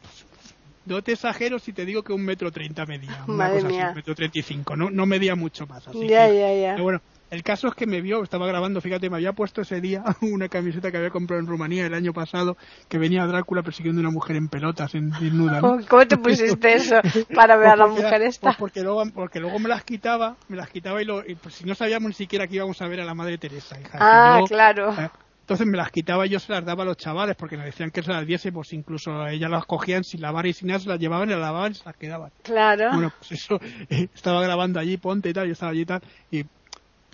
no 0.86 1.02
te 1.02 1.14
exagero 1.14 1.58
si 1.60 1.74
te 1.74 1.86
digo 1.86 2.04
que 2.04 2.14
un 2.14 2.24
metro 2.24 2.52
treinta 2.52 2.86
medía. 2.86 3.24
Una 3.28 3.38
Madre 3.38 3.62
cosa 3.62 3.68
mía. 3.70 3.80
así, 3.80 3.90
un 3.90 3.96
metro 3.96 4.16
treinta 4.16 4.40
y 4.40 4.44
cinco. 4.44 4.76
No, 4.76 4.90
no 4.92 5.06
medía 5.06 5.36
mucho 5.36 5.66
más. 5.66 5.88
Así 5.88 6.08
Ya, 6.08 6.28
que- 6.28 6.38
ya, 6.40 6.54
ya. 6.54 6.72
pero 6.74 6.84
bueno, 6.84 7.02
el 7.30 7.44
caso 7.44 7.68
es 7.68 7.74
que 7.76 7.86
me 7.88 8.02
vio, 8.02 8.24
estaba 8.24 8.48
grabando, 8.48 8.80
fíjate, 8.82 9.10
me 9.10 9.18
había 9.18 9.34
puesto 9.34 9.62
ese 9.62 9.82
día 9.82 10.04
una 10.22 10.48
camiseta 10.50 10.92
que 10.92 10.98
había 10.98 11.10
comprado 11.10 11.42
en 11.42 11.48
Rumanía 11.48 11.86
el 11.86 11.94
año 11.94 12.14
pasado, 12.14 12.56
que 12.90 12.98
venía 12.98 13.26
Drácula 13.26 13.64
persiguiendo 13.64 14.00
a 14.00 14.04
una 14.04 14.12
mujer 14.12 14.36
en 14.38 14.48
pelotas, 14.50 14.96
en 14.96 15.10
desnuda, 15.10 15.62
¿no? 15.62 15.78
¿Cómo 15.90 16.06
te 16.08 16.18
pusiste 16.18 16.74
eso 16.74 16.96
para 17.36 17.58
ver 17.58 17.70
a 17.70 17.76
la 17.76 17.88
Pues 17.88 17.96
mujer 17.96 18.22
era- 18.22 18.28
esta? 18.28 18.42
pues 18.48 18.58
porque 18.58 18.82
luego, 18.82 19.04
porque 19.14 19.40
luego 19.40 19.60
me 19.60 19.70
las 19.70 19.84
quitaba, 19.84 20.38
me 20.48 20.56
las 20.56 20.70
quitaba 20.70 21.02
y, 21.02 21.06
lo, 21.06 21.26
y 21.26 21.36
pues 21.36 21.56
si 21.56 21.66
no 21.66 21.76
sabíamos 21.76 22.10
ni 22.10 22.14
siquiera 22.16 22.48
que 22.48 22.56
íbamos 22.56 22.82
a 22.82 22.88
ver 22.88 23.02
a 23.02 23.06
la 23.06 23.14
Madre 23.14 23.38
Teresa, 23.38 23.80
hija. 23.80 23.98
Ah, 24.00 24.40
Yo, 24.40 24.46
claro. 24.48 24.92
eh, 24.92 25.10
Entonces 25.42 25.66
me 25.68 25.78
las 25.78 25.92
quitaba 25.92 26.26
y 26.26 26.30
yo 26.30 26.40
se 26.40 26.52
las 26.52 26.64
daba 26.66 26.84
a 26.84 26.86
los 26.86 26.98
chavales 26.98 27.36
porque 27.38 27.58
me 27.58 27.66
decían 27.66 27.90
que 27.92 28.04
se 28.04 28.12
las 28.12 28.26
diese, 28.26 28.52
pues 28.52 28.72
incluso 28.74 29.26
ellas 29.28 29.50
las 29.50 29.66
cogían 29.66 30.04
sin 30.04 30.22
lavar 30.22 30.46
y 30.46 30.54
sin 30.54 30.68
nada, 30.68 30.80
se 30.80 30.90
las 30.90 31.00
llevaban 31.00 31.30
y 31.30 31.32
las 31.32 31.42
lavaban 31.42 31.72
y 31.72 31.76
se 31.76 31.84
las 31.86 31.96
quedaban. 31.98 32.32
Claro. 32.44 32.92
Bueno, 32.92 33.10
pues 33.18 33.32
eso, 33.34 33.60
eh, 33.90 34.08
estaba 34.14 34.42
grabando 34.42 34.80
allí, 34.80 34.98
ponte 34.98 35.30
y 35.30 35.34
tal, 35.34 35.48
yo 35.48 35.54
estaba 35.54 35.72
allí 35.72 35.82
y 35.82 35.86
tal, 35.86 36.02
y 36.32 36.44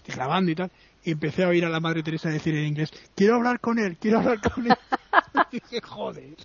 grabando 0.07 0.51
y 0.51 0.55
tal, 0.55 0.71
y 1.03 1.11
empecé 1.11 1.43
a 1.43 1.49
oír 1.49 1.65
a 1.65 1.69
la 1.69 1.79
Madre 1.79 2.03
Teresa 2.03 2.29
decir 2.29 2.55
en 2.55 2.65
inglés, 2.65 2.91
quiero 3.15 3.35
hablar 3.35 3.59
con 3.59 3.77
él, 3.79 3.97
quiero 3.99 4.19
hablar 4.19 4.39
con 4.41 4.65
él. 4.65 4.73
Y 5.51 5.59
dije, 5.59 5.81
joder, 5.81 6.35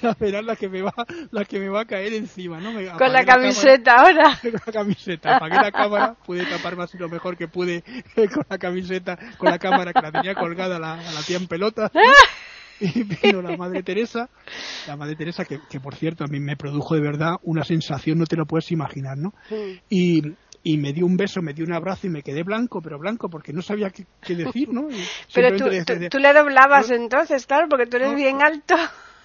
ya 0.00 0.16
verás 0.18 0.44
la 0.44 0.56
que 0.56 0.68
me 0.68 0.82
va, 0.82 0.92
la 1.30 1.44
que 1.44 1.60
me 1.60 1.68
va 1.68 1.82
a 1.82 1.84
caer 1.84 2.12
encima, 2.14 2.58
¿no? 2.60 2.72
Me 2.72 2.86
Con 2.86 3.12
la 3.12 3.24
cámara- 3.24 3.24
camiseta 3.26 3.94
ahora. 3.94 4.38
con 4.42 4.52
la 4.52 4.72
camiseta, 4.72 5.36
apagué 5.36 5.54
la 5.56 5.70
cámara, 5.70 6.16
pude 6.26 6.44
taparme 6.46 6.82
así 6.84 6.98
lo 6.98 7.08
mejor 7.08 7.36
que 7.36 7.46
pude 7.48 7.82
con 8.14 8.44
la 8.48 8.58
camiseta, 8.58 9.16
con 9.38 9.50
la 9.50 9.58
cámara 9.58 9.92
que 9.92 10.00
la 10.02 10.10
tenía 10.12 10.34
colgada 10.34 10.78
la, 10.80 10.94
a 10.94 11.12
la 11.12 11.22
tía 11.22 11.36
en 11.36 11.46
pelota. 11.46 11.90
Y 12.80 13.04
vino 13.04 13.40
la 13.42 13.56
Madre 13.56 13.84
Teresa, 13.84 14.28
la 14.88 14.96
Madre 14.96 15.14
Teresa 15.14 15.44
que, 15.44 15.60
que 15.70 15.78
por 15.78 15.94
cierto 15.94 16.24
a 16.24 16.26
mí 16.26 16.40
me 16.40 16.56
produjo 16.56 16.96
de 16.96 17.00
verdad 17.00 17.36
una 17.44 17.62
sensación, 17.62 18.18
no 18.18 18.24
te 18.24 18.34
lo 18.36 18.44
puedes 18.46 18.72
imaginar, 18.72 19.16
¿no? 19.16 19.32
Y, 19.88 20.22
y 20.64 20.78
me 20.78 20.92
dio 20.92 21.06
un 21.06 21.16
beso, 21.16 21.42
me 21.42 21.54
dio 21.54 21.64
un 21.64 21.72
abrazo 21.72 22.06
y 22.06 22.10
me 22.10 22.22
quedé 22.22 22.42
blanco, 22.42 22.80
pero 22.80 22.98
blanco 22.98 23.28
porque 23.28 23.52
no 23.52 23.62
sabía 23.62 23.90
qué, 23.90 24.04
qué 24.20 24.34
decir, 24.34 24.68
¿no? 24.72 24.88
Y 24.90 24.94
Pero 25.34 25.56
tú, 25.56 25.64
tú, 25.84 26.08
tú 26.10 26.18
le 26.18 26.32
doblabas 26.32 26.90
No. 26.90 26.96
entonces, 26.96 27.46
claro, 27.46 27.66
porque 27.68 27.86
tú 27.86 27.96
eres 27.96 28.10
No. 28.10 28.16
bien 28.16 28.42
alto. 28.42 28.74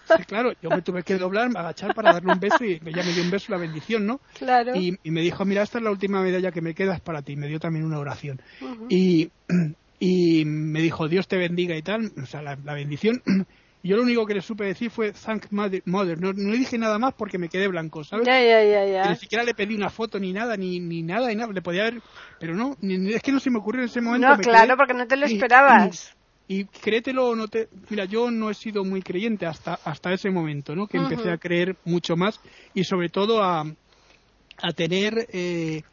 Sí, 0.07 0.23
claro, 0.27 0.53
yo 0.61 0.69
me 0.71 0.81
tuve 0.81 1.03
que 1.03 1.17
doblar, 1.17 1.49
agachar 1.55 1.93
para 1.93 2.13
darle 2.13 2.31
un 2.31 2.39
beso 2.39 2.63
y 2.63 2.79
ella 2.85 3.03
me 3.03 3.13
dio 3.13 3.23
un 3.23 3.29
beso, 3.29 3.51
la 3.51 3.57
bendición, 3.57 4.05
¿no? 4.05 4.19
Claro. 4.39 4.75
Y, 4.75 4.95
y 5.03 5.11
me 5.11 5.21
dijo, 5.21 5.43
mira, 5.45 5.63
esta 5.63 5.77
es 5.79 5.83
la 5.83 5.91
última 5.91 6.21
medalla 6.21 6.51
que 6.51 6.61
me 6.61 6.73
queda 6.73 6.95
es 6.95 7.01
para 7.01 7.21
ti. 7.21 7.35
Me 7.35 7.47
dio 7.47 7.59
también 7.59 7.85
una 7.85 7.99
oración. 7.99 8.41
Y, 8.89 9.29
y 9.99 10.45
me 10.45 10.81
dijo, 10.81 11.07
Dios 11.07 11.27
te 11.27 11.37
bendiga 11.37 11.75
y 11.75 11.81
tal, 11.81 12.11
o 12.21 12.25
sea, 12.25 12.41
la, 12.41 12.57
la 12.63 12.73
bendición. 12.73 13.21
Y 13.87 13.91
yo 13.91 13.95
lo 13.95 14.03
único 14.03 14.25
que 14.25 14.33
le 14.33 14.41
supe 14.41 14.65
decir 14.65 14.91
fue, 14.91 15.13
thank 15.13 15.45
mother. 15.49 15.81
mother. 15.85 16.19
No, 16.19 16.33
no 16.33 16.51
le 16.51 16.57
dije 16.57 16.77
nada 16.77 16.99
más 16.99 17.13
porque 17.13 17.37
me 17.37 17.47
quedé 17.47 17.69
blanco, 17.69 18.03
¿sabes? 18.03 18.27
Ya, 18.27 18.37
ya, 18.41 18.61
ya, 18.61 18.85
Y 18.85 18.91
ya. 18.91 19.09
ni 19.11 19.15
siquiera 19.15 19.45
le 19.45 19.53
pedí 19.53 19.75
una 19.75 19.89
foto 19.89 20.19
ni 20.19 20.33
nada, 20.33 20.57
ni, 20.57 20.81
ni 20.81 21.03
nada, 21.03 21.29
ni 21.29 21.35
nada. 21.35 21.53
Le 21.53 21.61
podía 21.61 21.83
haber, 21.83 22.01
pero 22.37 22.53
no, 22.53 22.75
ni- 22.81 23.13
es 23.13 23.21
que 23.21 23.31
no 23.31 23.39
se 23.39 23.49
me 23.49 23.59
ocurrió 23.59 23.83
en 23.83 23.87
ese 23.87 24.01
momento. 24.01 24.27
No, 24.27 24.37
claro, 24.39 24.67
quedé- 24.73 24.77
porque 24.77 24.93
no 24.93 25.07
te 25.07 25.15
lo 25.15 25.25
y- 25.29 25.33
esperabas. 25.35 26.13
y 26.49 26.65
créetelo 26.65 27.29
o 27.29 27.35
no 27.37 27.47
te... 27.47 27.69
Mira, 27.89 28.03
yo 28.03 28.29
no 28.29 28.49
he 28.49 28.55
sido 28.55 28.83
muy 28.83 29.01
creyente 29.01 29.45
hasta, 29.45 29.75
hasta 29.85 30.11
ese 30.11 30.31
momento, 30.31 30.75
¿no? 30.75 30.87
Que 30.87 30.97
empecé 30.97 31.31
a 31.31 31.37
creer 31.37 31.77
mucho 31.85 32.17
más 32.17 32.41
y 32.73 32.83
sobre 32.83 33.07
todo 33.07 33.41
a, 33.41 33.61
a 33.61 34.71
tener 34.75 35.27
eh, 35.31 35.83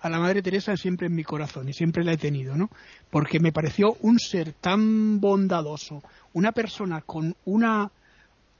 a 0.00 0.08
la 0.08 0.18
Madre 0.18 0.42
Teresa 0.42 0.76
siempre 0.76 1.06
en 1.06 1.14
mi 1.14 1.24
corazón 1.24 1.68
y 1.68 1.72
siempre 1.72 2.02
la 2.04 2.12
he 2.14 2.16
tenido, 2.16 2.56
¿no? 2.56 2.68
Porque 3.10 3.38
me 3.38 3.52
pareció 3.52 3.96
un 4.00 4.18
ser 4.18 4.52
tan 4.54 5.20
bondadoso, 5.20 6.02
una 6.34 6.52
persona 6.52 7.00
con 7.00 7.34
una 7.46 7.90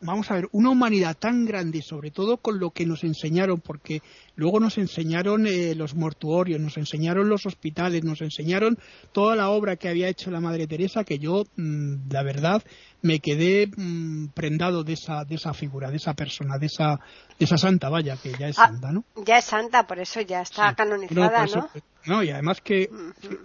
vamos 0.00 0.30
a 0.30 0.34
ver, 0.34 0.48
una 0.52 0.68
humanidad 0.68 1.16
tan 1.18 1.46
grande 1.46 1.80
sobre 1.80 2.10
todo 2.10 2.36
con 2.36 2.58
lo 2.58 2.70
que 2.72 2.84
nos 2.84 3.04
enseñaron, 3.04 3.60
porque 3.62 4.02
luego 4.36 4.60
nos 4.60 4.76
enseñaron 4.76 5.46
eh, 5.46 5.74
los 5.74 5.94
mortuorios, 5.94 6.60
nos 6.60 6.76
enseñaron 6.76 7.30
los 7.30 7.46
hospitales, 7.46 8.04
nos 8.04 8.20
enseñaron 8.20 8.76
toda 9.12 9.34
la 9.34 9.48
obra 9.48 9.76
que 9.76 9.88
había 9.88 10.08
hecho 10.08 10.30
la 10.30 10.40
Madre 10.40 10.66
Teresa, 10.66 11.04
que 11.04 11.18
yo, 11.18 11.44
mm, 11.56 12.10
la 12.10 12.22
verdad, 12.22 12.62
me 13.00 13.20
quedé 13.20 13.70
mm, 13.74 14.28
prendado 14.34 14.84
de 14.84 14.92
esa, 14.92 15.24
de 15.24 15.36
esa 15.36 15.54
figura, 15.54 15.90
de 15.90 15.96
esa 15.96 16.12
persona, 16.12 16.58
de 16.58 16.66
esa, 16.66 17.00
de 17.38 17.44
esa 17.46 17.56
santa, 17.56 17.88
vaya, 17.88 18.16
que 18.22 18.32
ya 18.38 18.48
es 18.48 18.58
Ah, 18.58 18.66
santa, 18.66 18.92
¿no? 18.92 19.04
Ya 19.24 19.38
es 19.38 19.46
santa, 19.46 19.86
por 19.86 20.00
eso 20.00 20.20
ya 20.20 20.42
está 20.42 20.70
Sí. 20.70 20.74
canonizada, 20.76 21.44
eso- 21.44 21.66
¿no? 22.06 22.16
no, 22.16 22.22
y 22.22 22.28
además 22.28 22.60
que, 22.60 22.90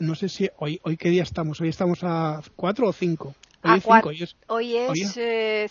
no 0.01 0.13
sé 0.13 0.27
si, 0.27 0.49
hoy, 0.57 0.77
hoy 0.83 0.97
qué 0.97 1.09
día 1.09 1.23
estamos, 1.23 1.61
hoy 1.61 1.69
estamos 1.69 1.99
a 2.03 2.41
cuatro 2.57 2.89
o 2.89 2.91
cinco. 2.91 3.33
Hoy 3.63 3.77
es 3.77 3.83
cuat- 3.85 3.95
cinco, 3.97 4.09
hoy 4.09 4.23
es- 4.23 4.35
Hoy 4.47 5.01
es 5.01 5.17
eh, 5.17 5.69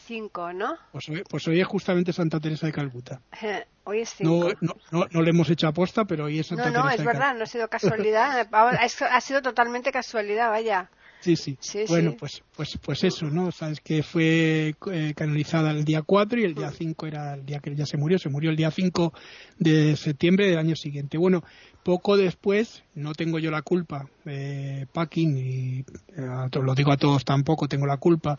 ¿no? 0.54 0.76
pues, 0.92 1.08
hoy, 1.08 1.22
pues 1.28 1.48
hoy 1.48 1.60
es 1.60 1.66
justamente 1.66 2.12
Santa 2.12 2.38
Teresa 2.40 2.66
de 2.66 2.72
Calcuta. 2.72 3.20
Hoy 3.84 4.00
es 4.00 4.14
No, 4.20 4.42
cinco. 4.50 4.52
no, 4.60 4.74
no, 4.90 5.06
no 5.10 5.22
le 5.22 5.30
hemos 5.30 5.48
hecho 5.48 5.66
aposta, 5.66 6.04
pero 6.04 6.24
hoy 6.24 6.38
es 6.38 6.48
Santa 6.48 6.64
No, 6.66 6.70
no, 6.70 6.82
Teresa 6.82 6.94
es 6.94 6.98
de 7.00 7.06
verdad, 7.06 7.34
no 7.34 7.44
ha 7.44 7.46
sido 7.46 7.68
casualidad. 7.68 8.46
Ha 9.10 9.20
sido 9.22 9.40
totalmente 9.40 9.90
casualidad, 9.92 10.50
vaya. 10.50 10.90
Sí, 11.20 11.36
sí. 11.36 11.56
Sí, 11.60 11.80
bueno, 11.88 12.12
sí. 12.12 12.16
pues 12.20 12.42
pues 12.56 12.78
pues 12.82 13.04
eso, 13.04 13.26
¿no? 13.26 13.50
Sabes 13.52 13.80
que 13.80 14.02
fue 14.02 14.74
eh, 14.92 15.12
canonizada 15.16 15.70
el 15.72 15.84
día 15.84 16.02
4 16.02 16.40
y 16.40 16.44
el 16.44 16.52
Mm. 16.52 16.58
día 16.58 16.70
5 16.70 17.06
era 17.06 17.34
el 17.34 17.44
día 17.44 17.58
que 17.60 17.70
ella 17.70 17.86
se 17.86 17.96
murió. 17.96 18.18
Se 18.18 18.28
murió 18.28 18.50
el 18.50 18.56
día 18.56 18.70
5 18.70 19.12
de 19.58 19.96
septiembre 19.96 20.46
del 20.48 20.58
año 20.58 20.76
siguiente. 20.76 21.18
Bueno, 21.18 21.42
poco 21.82 22.16
después, 22.16 22.82
no 22.94 23.14
tengo 23.14 23.38
yo 23.38 23.50
la 23.50 23.62
culpa, 23.62 24.10
eh, 24.26 24.86
Packing, 24.92 25.38
y 25.38 25.78
eh, 25.80 26.60
lo 26.62 26.74
digo 26.74 26.92
a 26.92 26.96
todos 26.98 27.24
tampoco, 27.24 27.66
tengo 27.66 27.86
la 27.86 27.96
culpa, 27.96 28.36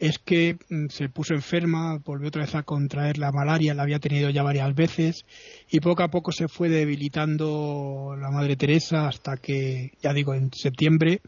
es 0.00 0.18
que 0.18 0.56
mm, 0.68 0.86
se 0.88 1.08
puso 1.08 1.34
enferma, 1.34 1.98
volvió 2.04 2.28
otra 2.28 2.42
vez 2.42 2.54
a 2.56 2.64
contraer 2.64 3.18
la 3.18 3.30
malaria, 3.30 3.72
la 3.74 3.84
había 3.84 4.00
tenido 4.00 4.30
ya 4.30 4.42
varias 4.42 4.74
veces, 4.74 5.24
y 5.70 5.78
poco 5.78 6.02
a 6.02 6.08
poco 6.08 6.32
se 6.32 6.48
fue 6.48 6.68
debilitando 6.68 8.16
la 8.20 8.30
Madre 8.30 8.56
Teresa 8.56 9.06
hasta 9.06 9.36
que, 9.36 9.92
ya 10.02 10.12
digo, 10.12 10.34
en 10.34 10.50
septiembre, 10.52 11.20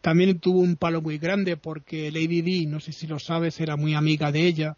también 0.00 0.38
tuvo 0.38 0.60
un 0.60 0.76
palo 0.76 1.02
muy 1.02 1.18
grande 1.18 1.56
porque 1.56 2.10
Lady 2.10 2.42
Di, 2.42 2.66
no 2.66 2.80
sé 2.80 2.92
si 2.92 3.06
lo 3.06 3.18
sabes, 3.18 3.60
era 3.60 3.76
muy 3.76 3.94
amiga 3.94 4.32
de 4.32 4.46
ella. 4.46 4.76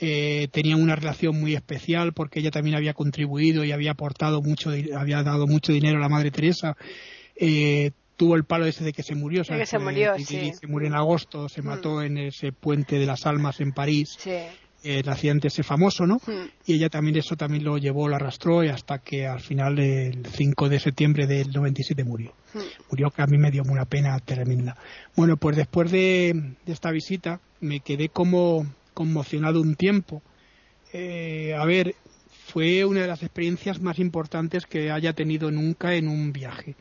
Eh, 0.00 0.48
tenían 0.50 0.82
una 0.82 0.96
relación 0.96 1.38
muy 1.38 1.54
especial 1.54 2.12
porque 2.12 2.40
ella 2.40 2.50
también 2.50 2.74
había 2.76 2.94
contribuido 2.94 3.64
y 3.64 3.70
había 3.72 3.92
aportado 3.92 4.42
mucho, 4.42 4.70
había 4.96 5.22
dado 5.22 5.46
mucho 5.46 5.72
dinero 5.72 5.98
a 5.98 6.00
la 6.00 6.08
Madre 6.08 6.30
Teresa. 6.30 6.76
Eh, 7.36 7.92
tuvo 8.16 8.36
el 8.36 8.44
palo 8.44 8.66
ese 8.66 8.84
de 8.84 8.92
que 8.92 9.02
se 9.02 9.14
murió, 9.14 9.44
se 9.44 9.52
murió, 9.78 10.12
Lady 10.12 10.24
sí. 10.24 10.38
Di 10.38 10.52
se 10.52 10.66
murió 10.66 10.88
en 10.88 10.94
agosto, 10.94 11.48
se 11.48 11.62
Mm. 11.62 11.66
mató 11.66 12.02
en 12.02 12.18
ese 12.18 12.52
puente 12.52 12.98
de 12.98 13.06
las 13.06 13.26
almas 13.26 13.60
en 13.60 13.72
París, 13.72 14.16
Sí. 14.18 14.32
El 14.84 15.08
accidente 15.08 15.48
ese 15.48 15.62
famoso, 15.62 16.06
¿no? 16.06 16.16
Mm. 16.16 16.48
y 16.66 16.74
ella 16.74 16.88
también 16.88 17.16
eso 17.16 17.36
también 17.36 17.64
lo 17.64 17.78
llevó, 17.78 18.06
lo 18.06 18.16
arrastró 18.16 18.62
y 18.62 18.68
hasta 18.68 18.98
que 18.98 19.26
al 19.26 19.40
final 19.40 19.78
el 19.78 20.26
5 20.26 20.68
de 20.68 20.78
septiembre 20.78 21.26
del 21.26 21.50
97 21.50 22.04
murió. 22.04 22.34
Mm. 22.52 22.58
Murió 22.90 23.10
que 23.10 23.22
a 23.22 23.26
mí 23.26 23.38
me 23.38 23.50
dio 23.50 23.62
una 23.62 23.86
pena 23.86 24.18
tremenda. 24.18 24.76
Bueno, 25.16 25.36
pues 25.36 25.56
después 25.56 25.90
de, 25.90 26.54
de 26.64 26.72
esta 26.72 26.90
visita 26.90 27.40
me 27.60 27.80
quedé 27.80 28.10
como 28.10 28.66
conmocionado 28.92 29.60
un 29.60 29.74
tiempo. 29.74 30.22
Eh, 30.92 31.54
a 31.58 31.64
ver, 31.64 31.94
fue 32.46 32.84
una 32.84 33.00
de 33.00 33.08
las 33.08 33.22
experiencias 33.22 33.80
más 33.80 33.98
importantes 33.98 34.64
que 34.66 34.90
haya 34.90 35.12
tenido 35.12 35.50
nunca 35.50 35.94
en 35.94 36.08
un 36.08 36.32
viaje. 36.32 36.76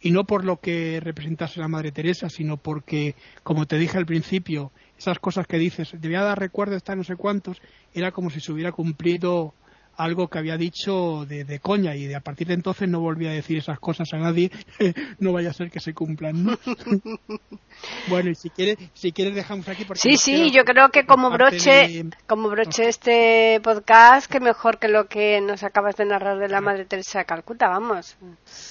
Y 0.00 0.10
no 0.10 0.24
por 0.24 0.44
lo 0.44 0.56
que 0.58 0.98
representase 1.00 1.60
la 1.60 1.68
Madre 1.68 1.92
Teresa, 1.92 2.28
sino 2.28 2.56
porque, 2.56 3.14
como 3.44 3.66
te 3.66 3.78
dije 3.78 3.98
al 3.98 4.06
principio, 4.06 4.72
esas 5.02 5.18
cosas 5.18 5.46
que 5.46 5.58
dices, 5.58 5.94
debía 6.00 6.22
dar 6.22 6.38
recuerdo 6.38 6.76
está 6.76 6.94
no 6.94 7.02
sé 7.02 7.16
cuántos, 7.16 7.60
era 7.92 8.12
como 8.12 8.30
si 8.30 8.40
se 8.40 8.52
hubiera 8.52 8.70
cumplido 8.70 9.52
algo 9.96 10.28
que 10.28 10.38
había 10.38 10.56
dicho 10.56 11.26
de, 11.26 11.44
de 11.44 11.58
coña 11.60 11.94
y 11.96 12.06
de 12.06 12.16
a 12.16 12.20
partir 12.20 12.48
de 12.48 12.54
entonces 12.54 12.88
no 12.88 13.00
volví 13.00 13.26
a 13.26 13.30
decir 13.32 13.58
esas 13.58 13.78
cosas 13.78 14.12
a 14.12 14.18
nadie, 14.18 14.50
no 15.18 15.32
vaya 15.32 15.50
a 15.50 15.52
ser 15.52 15.70
que 15.70 15.80
se 15.80 15.94
cumplan. 15.94 16.44
¿no? 16.44 16.58
bueno, 18.08 18.30
y 18.30 18.34
si 18.34 18.50
quieres, 18.50 18.76
si 18.94 19.12
quieres 19.12 19.34
dejamos 19.34 19.68
aquí 19.68 19.84
porque 19.84 20.00
Sí, 20.00 20.16
sí, 20.16 20.50
yo 20.50 20.64
creo 20.64 20.88
que 20.90 21.04
como 21.06 21.30
broche, 21.30 21.70
de- 21.70 22.10
como 22.26 22.48
broche 22.48 22.88
este 22.88 23.60
podcast, 23.62 24.30
que 24.30 24.40
mejor 24.40 24.78
que 24.78 24.88
lo 24.88 25.06
que 25.06 25.40
nos 25.40 25.62
acabas 25.62 25.96
de 25.96 26.04
narrar 26.06 26.38
de 26.38 26.48
la 26.48 26.60
Madre 26.60 26.84
Teresa 26.84 27.20
de 27.20 27.24
Calcuta, 27.24 27.68
vamos. 27.68 28.16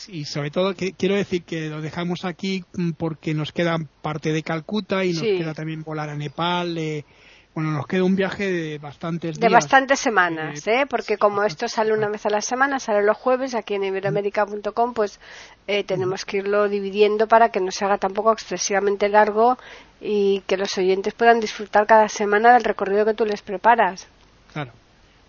y 0.07 0.25
sobre 0.25 0.51
todo 0.51 0.73
que 0.75 0.93
quiero 0.93 1.15
decir 1.15 1.43
que 1.43 1.69
lo 1.69 1.81
dejamos 1.81 2.25
aquí 2.25 2.63
mm, 2.73 2.91
porque 2.91 3.33
nos 3.33 3.51
queda 3.51 3.77
parte 4.01 4.31
de 4.33 4.43
Calcuta 4.43 5.05
y 5.05 5.13
nos 5.13 5.21
Sí. 5.21 5.37
queda 5.37 5.53
también 5.53 5.83
volar 5.83 6.09
a 6.09 6.15
Nepal, 6.15 6.77
eh, 6.77 7.05
Bueno, 7.53 7.71
nos 7.71 7.85
queda 7.85 8.05
un 8.05 8.15
viaje 8.15 8.49
de 8.49 8.77
bastantes 8.77 9.37
días. 9.37 9.39
De 9.39 9.53
bastantes 9.53 9.99
semanas, 9.99 10.65
¿eh? 10.67 10.85
Porque 10.89 11.17
como 11.17 11.43
esto 11.43 11.67
sale 11.67 11.93
una 11.93 12.07
vez 12.07 12.25
a 12.25 12.29
la 12.29 12.39
semana, 12.39 12.79
sale 12.79 13.03
los 13.03 13.17
jueves, 13.17 13.55
aquí 13.55 13.73
en 13.73 13.83
iberoamérica.com, 13.83 14.93
pues 14.93 15.19
eh, 15.67 15.83
tenemos 15.83 16.23
que 16.23 16.37
irlo 16.37 16.69
dividiendo 16.69 17.27
para 17.27 17.49
que 17.49 17.59
no 17.59 17.71
se 17.71 17.83
haga 17.83 17.97
tampoco 17.97 18.31
excesivamente 18.31 19.09
largo 19.09 19.57
y 19.99 20.41
que 20.47 20.55
los 20.55 20.77
oyentes 20.77 21.13
puedan 21.13 21.41
disfrutar 21.41 21.85
cada 21.85 22.07
semana 22.07 22.53
del 22.53 22.63
recorrido 22.63 23.03
que 23.05 23.13
tú 23.13 23.25
les 23.25 23.41
preparas. 23.41 24.07
Claro. 24.53 24.71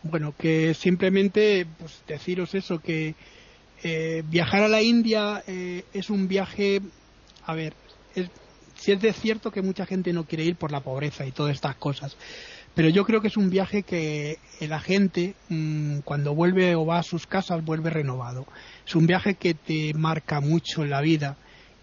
Bueno, 0.05 0.33
que 0.39 0.75
simplemente 0.75 1.66
pues, 1.79 2.03
deciros 2.07 2.55
eso, 2.55 2.79
que 2.79 3.16
eh, 3.83 4.23
viajar 4.27 4.62
a 4.62 4.68
la 4.68 4.81
India 4.81 5.43
eh, 5.47 5.85
es 5.93 6.09
un 6.09 6.29
viaje, 6.29 6.81
a 7.47 7.55
ver, 7.55 7.75
es, 8.14 8.31
si 8.83 8.91
es 8.91 9.01
de 9.01 9.12
cierto 9.12 9.53
que 9.53 9.62
mucha 9.62 9.87
gente 9.87 10.12
no 10.12 10.24
quiere 10.24 10.45
ir 10.45 10.57
por 10.57 10.72
la 10.72 10.80
pobreza 10.80 11.24
y 11.24 11.30
todas 11.30 11.55
estas 11.55 11.76
cosas, 11.76 12.16
pero 12.74 12.89
yo 12.89 13.05
creo 13.05 13.20
que 13.20 13.28
es 13.28 13.37
un 13.37 13.49
viaje 13.49 13.85
que 13.85 14.39
la 14.61 14.80
gente 14.80 15.35
mm, 15.49 15.99
cuando 16.01 16.35
vuelve 16.35 16.74
o 16.74 16.85
va 16.85 16.99
a 16.99 17.03
sus 17.05 17.28
casas 17.28 17.64
vuelve 17.64 17.91
renovado. 17.91 18.45
Es 18.85 18.97
un 18.97 19.07
viaje 19.07 19.35
que 19.35 19.55
te 19.55 19.95
marca 19.95 20.41
mucho 20.41 20.83
en 20.83 20.91
la 20.91 21.01
vida 21.01 21.37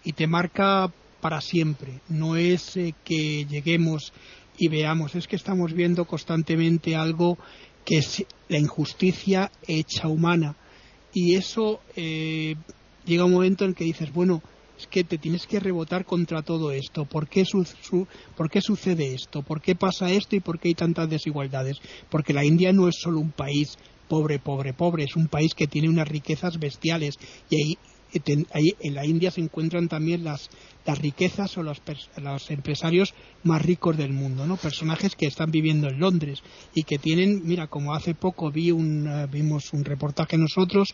y 0.04 0.12
te 0.12 0.26
marca 0.26 0.92
para 1.22 1.40
siempre. 1.40 2.00
No 2.08 2.36
es 2.36 2.76
eh, 2.76 2.94
que 3.02 3.46
lleguemos 3.46 4.12
y 4.58 4.68
veamos, 4.68 5.14
es 5.14 5.26
que 5.26 5.36
estamos 5.36 5.72
viendo 5.72 6.04
constantemente 6.04 6.96
algo 6.96 7.38
que 7.86 7.98
es 7.98 8.26
la 8.48 8.58
injusticia 8.58 9.50
hecha 9.66 10.06
humana. 10.06 10.54
Y 11.14 11.36
eso 11.36 11.80
eh, 11.96 12.56
llega 13.06 13.24
un 13.24 13.32
momento 13.32 13.64
en 13.64 13.72
que 13.72 13.84
dices, 13.84 14.12
bueno, 14.12 14.42
es 14.80 14.86
que 14.86 15.04
te 15.04 15.18
tienes 15.18 15.46
que 15.46 15.60
rebotar 15.60 16.04
contra 16.04 16.42
todo 16.42 16.72
esto. 16.72 17.04
¿Por 17.04 17.28
qué, 17.28 17.44
¿Por 18.36 18.50
qué 18.50 18.60
sucede 18.60 19.14
esto? 19.14 19.42
¿Por 19.42 19.60
qué 19.60 19.74
pasa 19.74 20.10
esto 20.10 20.36
y 20.36 20.40
por 20.40 20.58
qué 20.58 20.68
hay 20.68 20.74
tantas 20.74 21.08
desigualdades? 21.08 21.76
Porque 22.08 22.32
la 22.32 22.44
India 22.44 22.72
no 22.72 22.88
es 22.88 22.96
solo 23.00 23.20
un 23.20 23.32
país 23.32 23.76
pobre, 24.08 24.38
pobre, 24.38 24.72
pobre, 24.72 25.04
es 25.04 25.14
un 25.14 25.28
país 25.28 25.54
que 25.54 25.68
tiene 25.68 25.88
unas 25.88 26.08
riquezas 26.08 26.58
bestiales 26.58 27.16
y 27.48 27.56
ahí 28.52 28.74
en 28.80 28.94
la 28.94 29.06
India 29.06 29.30
se 29.30 29.40
encuentran 29.40 29.86
también 29.86 30.24
las, 30.24 30.50
las 30.84 30.98
riquezas 30.98 31.56
o 31.56 31.62
los, 31.62 31.80
los, 32.16 32.50
empresarios 32.50 33.14
más 33.44 33.62
ricos 33.62 33.96
del 33.96 34.12
mundo, 34.12 34.46
¿no? 34.46 34.56
Personajes 34.56 35.14
que 35.14 35.26
están 35.26 35.52
viviendo 35.52 35.88
en 35.88 36.00
Londres 36.00 36.42
y 36.74 36.82
que 36.82 36.98
tienen, 36.98 37.42
mira, 37.44 37.68
como 37.68 37.94
hace 37.94 38.14
poco 38.14 38.50
vi 38.50 38.72
un, 38.72 39.06
eh, 39.06 39.28
vimos 39.30 39.72
un 39.72 39.84
reportaje 39.84 40.36
nosotros 40.36 40.88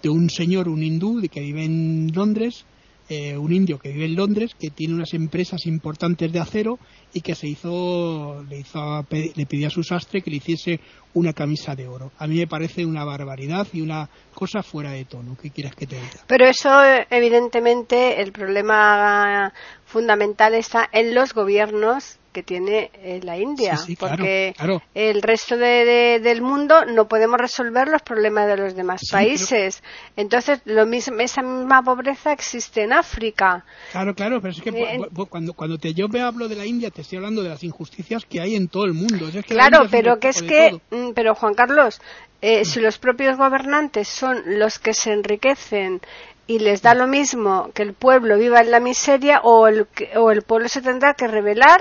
de 0.00 0.10
un 0.10 0.30
señor, 0.30 0.68
un 0.68 0.82
hindú, 0.84 1.20
que 1.28 1.40
vive 1.40 1.64
en 1.64 2.12
Londres, 2.14 2.64
eh, 3.12 3.36
un 3.36 3.52
indio 3.52 3.76
que 3.80 3.90
vive 3.90 4.04
en 4.04 4.14
Londres, 4.14 4.54
que 4.56 4.70
tiene 4.70 4.94
unas 4.94 5.14
empresas 5.14 5.66
importantes 5.66 6.32
de 6.32 6.38
acero 6.38 6.78
y 7.12 7.22
que 7.22 7.34
se 7.34 7.48
hizo, 7.48 8.44
le, 8.48 8.60
hizo, 8.60 9.04
le 9.10 9.46
pidió 9.46 9.66
a 9.66 9.70
su 9.70 9.82
sastre 9.82 10.22
que 10.22 10.30
le 10.30 10.36
hiciese 10.36 10.78
una 11.14 11.32
camisa 11.32 11.74
de 11.74 11.88
oro. 11.88 12.12
A 12.18 12.28
mí 12.28 12.36
me 12.36 12.46
parece 12.46 12.86
una 12.86 13.04
barbaridad 13.04 13.66
y 13.72 13.80
una 13.80 14.08
cosa 14.32 14.62
fuera 14.62 14.92
de 14.92 15.06
tono. 15.06 15.36
¿Qué 15.42 15.50
quieras 15.50 15.74
que 15.74 15.88
te 15.88 15.96
diga? 15.96 16.24
Pero 16.28 16.46
eso, 16.46 16.70
evidentemente, 17.10 18.22
el 18.22 18.30
problema 18.30 19.52
fundamental 19.86 20.54
está 20.54 20.88
en 20.92 21.12
los 21.12 21.34
gobiernos 21.34 22.19
que 22.32 22.42
tiene 22.42 22.90
eh, 22.94 23.20
la 23.22 23.36
India, 23.38 23.78
porque 23.98 24.54
el 24.94 25.22
resto 25.22 25.56
del 25.56 26.42
mundo 26.42 26.84
no 26.84 27.08
podemos 27.08 27.38
resolver 27.38 27.88
los 27.88 28.02
problemas 28.02 28.46
de 28.46 28.56
los 28.56 28.74
demás 28.74 29.02
países. 29.10 29.82
Entonces, 30.16 30.60
lo 30.64 30.86
mismo, 30.86 31.18
esa 31.20 31.42
misma 31.42 31.82
pobreza 31.82 32.32
existe 32.32 32.82
en 32.82 32.92
África. 32.92 33.64
Claro, 33.90 34.14
claro, 34.14 34.40
pero 34.40 34.52
es 34.52 34.60
que 34.60 34.70
eh, 34.70 35.00
cuando, 35.28 35.54
cuando 35.54 35.78
te, 35.78 35.92
yo 35.92 36.08
me 36.08 36.20
hablo 36.20 36.48
de 36.48 36.56
la 36.56 36.66
India, 36.66 36.90
te 36.90 37.02
estoy 37.02 37.16
hablando 37.16 37.42
de 37.42 37.48
las 37.48 37.64
injusticias 37.64 38.24
que 38.24 38.40
hay 38.40 38.54
en 38.54 38.68
todo 38.68 38.84
el 38.84 38.94
mundo. 38.94 39.28
claro, 39.46 39.86
pero 39.90 40.18
que 40.20 40.28
es 40.28 40.42
que, 40.42 40.80
mm, 40.90 41.12
pero 41.14 41.34
Juan 41.34 41.54
Carlos, 41.54 42.00
eh, 42.42 42.64
si 42.64 42.80
los 42.80 42.98
propios 42.98 43.36
gobernantes 43.36 44.08
son 44.08 44.42
los 44.58 44.78
que 44.78 44.94
se 44.94 45.12
enriquecen 45.12 46.00
y 46.46 46.58
les 46.58 46.82
da 46.82 46.94
lo 46.94 47.06
mismo 47.06 47.70
que 47.74 47.82
el 47.82 47.92
pueblo 47.92 48.38
viva 48.38 48.60
en 48.60 48.70
la 48.70 48.80
miseria 48.80 49.40
o 49.42 49.68
el, 49.68 49.86
o 50.16 50.30
el 50.30 50.42
pueblo 50.42 50.68
se 50.68 50.82
tendrá 50.82 51.14
que 51.14 51.28
rebelar 51.28 51.80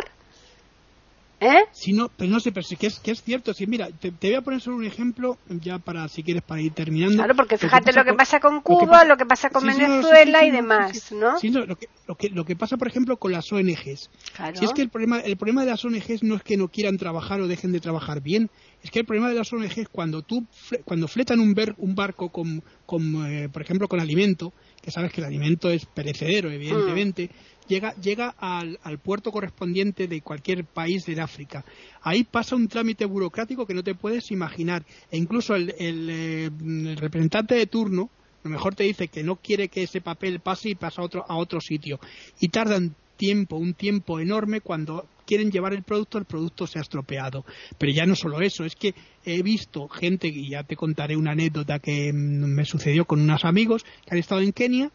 ¿Eh? 1.42 1.66
Si 1.72 1.94
no, 1.94 2.10
pero 2.18 2.30
no 2.30 2.40
sé, 2.40 2.52
pero 2.52 2.66
sí 2.66 2.76
que 2.76 2.88
es, 2.88 3.00
que 3.00 3.12
es 3.12 3.24
cierto. 3.24 3.54
Si, 3.54 3.66
mira, 3.66 3.88
te, 3.92 4.12
voy 4.12 4.34
a 4.34 4.42
poner 4.42 4.60
solo 4.60 4.76
un 4.78 4.86
ejemplo, 4.86 5.38
ya 5.48 5.80
para, 5.80 6.08
si 6.10 6.22
quieres, 6.22 6.44
para 6.44 6.62
ir 6.62 6.74
terminando. 6.74 7.16
Claro, 7.16 7.36
porque 7.36 7.58
fíjate 7.58 7.94
lo 7.94 8.04
que 8.04 8.14
pasa, 8.14 8.40
con, 8.40 8.62
Cuba, 8.62 9.06
lo 9.06 9.16
que 9.16 9.26
pasa, 9.26 9.50
con 9.50 9.66
Venezuela 9.66 10.44
y 10.44 10.52
demás, 10.52 11.12
¿no? 11.14 11.36
Lo, 11.42 11.76
que, 11.78 11.88
lo, 12.08 12.16
que, 12.16 12.30
lo 12.30 12.44
que 12.44 12.56
pasa, 12.58 12.76
por 12.76 12.90
ejemplo, 12.90 13.18
con 13.18 13.32
las 13.32 13.52
ONGs. 13.52 14.10
Si 14.54 14.66
es 14.66 14.74
que 14.74 14.82
el 14.82 14.90
problema, 14.90 15.20
el 15.20 15.38
problema 15.38 15.64
de 15.64 15.72
las 15.72 15.86
ONGs 15.86 16.24
no 16.24 16.36
es 16.36 16.44
que 16.44 16.58
no 16.58 16.68
quieran 16.68 16.98
trabajar 16.98 17.40
o 17.40 17.48
dejen 17.48 17.72
de 17.72 17.80
trabajar 17.80 18.22
bien, 18.22 18.50
es 18.84 18.92
que 18.92 19.00
el 19.00 19.06
problema 19.06 19.30
de 19.30 19.36
las 19.36 19.52
ONGs 19.52 19.88
cuando 19.92 20.22
tú, 20.22 20.46
cuando 20.84 21.08
fletan 21.08 21.40
un, 21.40 21.56
un 21.78 21.96
barco 21.96 22.30
con, 22.30 22.64
con 22.86 23.26
eh, 23.26 23.50
por 23.50 23.62
ejemplo, 23.62 23.88
con 23.88 24.00
alimento, 24.00 24.54
que 24.82 24.92
sabes 24.92 25.12
que 25.12 25.22
el 25.22 25.28
alimento 25.28 25.70
es 25.70 25.86
perecedero, 25.86 26.52
evidentemente, 26.52 27.30
llega, 27.70 27.94
llega 27.96 28.36
al, 28.38 28.78
puerto 29.02 29.32
correspondiente 29.32 30.08
de 30.08 30.22
cualquier 30.22 30.66
país 30.66 31.06
de 31.06 31.22
África. 31.22 31.64
Ahí 32.02 32.26
pasa 32.26 32.56
un 32.56 32.68
trámite 32.68 33.06
burocrático 33.06 33.66
que 33.66 33.74
no 33.74 33.84
te 33.84 33.96
puedes 33.96 34.32
imaginar. 34.32 34.84
E 35.10 35.18
incluso 35.18 35.56
el, 35.56 35.74
eh, 35.80 36.50
representante 36.98 37.56
de 37.56 37.68
turno, 37.68 38.10
a 38.44 38.48
lo 38.48 38.50
mejor 38.50 38.76
te 38.76 38.84
dice 38.84 39.08
que 39.08 39.24
no 39.24 39.38
quiere 39.38 39.70
que 39.70 39.84
ese 39.84 40.02
papel 40.02 40.40
pase 40.40 40.70
y 40.70 40.76
pasa 40.76 41.02
a 41.02 41.06
otro, 41.06 41.26
a 41.28 41.38
otro 41.38 41.62
sitio. 41.62 42.00
Y 42.40 42.50
tardan 42.50 42.96
tiempo, 43.16 43.58
un 43.58 43.74
tiempo 43.74 44.20
enorme 44.20 44.62
cuando 44.62 45.06
quieren 45.26 45.52
llevar 45.52 45.74
el 45.74 45.84
producto, 45.84 46.18
el 46.18 46.26
producto 46.26 46.66
se 46.66 46.80
ha 46.80 46.82
estropeado. 46.82 47.46
Pero 47.78 47.92
ya 47.92 48.06
no 48.06 48.16
solo 48.16 48.42
eso, 48.42 48.66
es 48.66 48.76
que 48.76 48.96
he 49.24 49.44
visto 49.44 49.88
gente, 49.88 50.28
y 50.28 50.50
ya 50.50 50.64
te 50.64 50.76
contaré 50.76 51.16
una 51.16 51.34
anécdota 51.34 51.80
que 51.80 52.12
mm, 52.12 52.16
me 52.16 52.66
sucedió 52.66 53.06
con 53.06 53.22
unos 53.22 53.46
amigos 53.46 53.84
que 53.84 54.16
han 54.16 54.18
estado 54.18 54.42
en 54.42 54.54
Kenia 54.54 54.92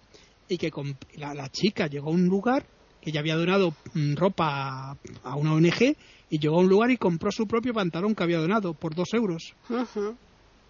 y 0.49 0.59
que 0.59 0.71
la, 1.17 1.49
chica 1.51 1.87
llegó 1.87 2.11
a 2.11 2.13
un 2.13 2.27
lugar 2.27 2.67
que 3.01 3.13
ya 3.13 3.21
había 3.21 3.37
donado 3.37 3.75
mm, 3.95 4.15
ropa 4.15 4.97
a 5.23 5.37
una 5.37 5.53
ONG 5.53 5.97
y 6.31 6.39
llegó 6.39 6.57
a 6.57 6.61
un 6.61 6.69
lugar 6.69 6.91
y 6.91 6.97
compró 6.97 7.31
su 7.31 7.47
propio 7.47 7.75
pantalón 7.75 8.15
que 8.15 8.23
había 8.23 8.39
donado 8.39 8.75
por 8.75 8.95
dos 8.95 9.13
euros. 9.13 9.55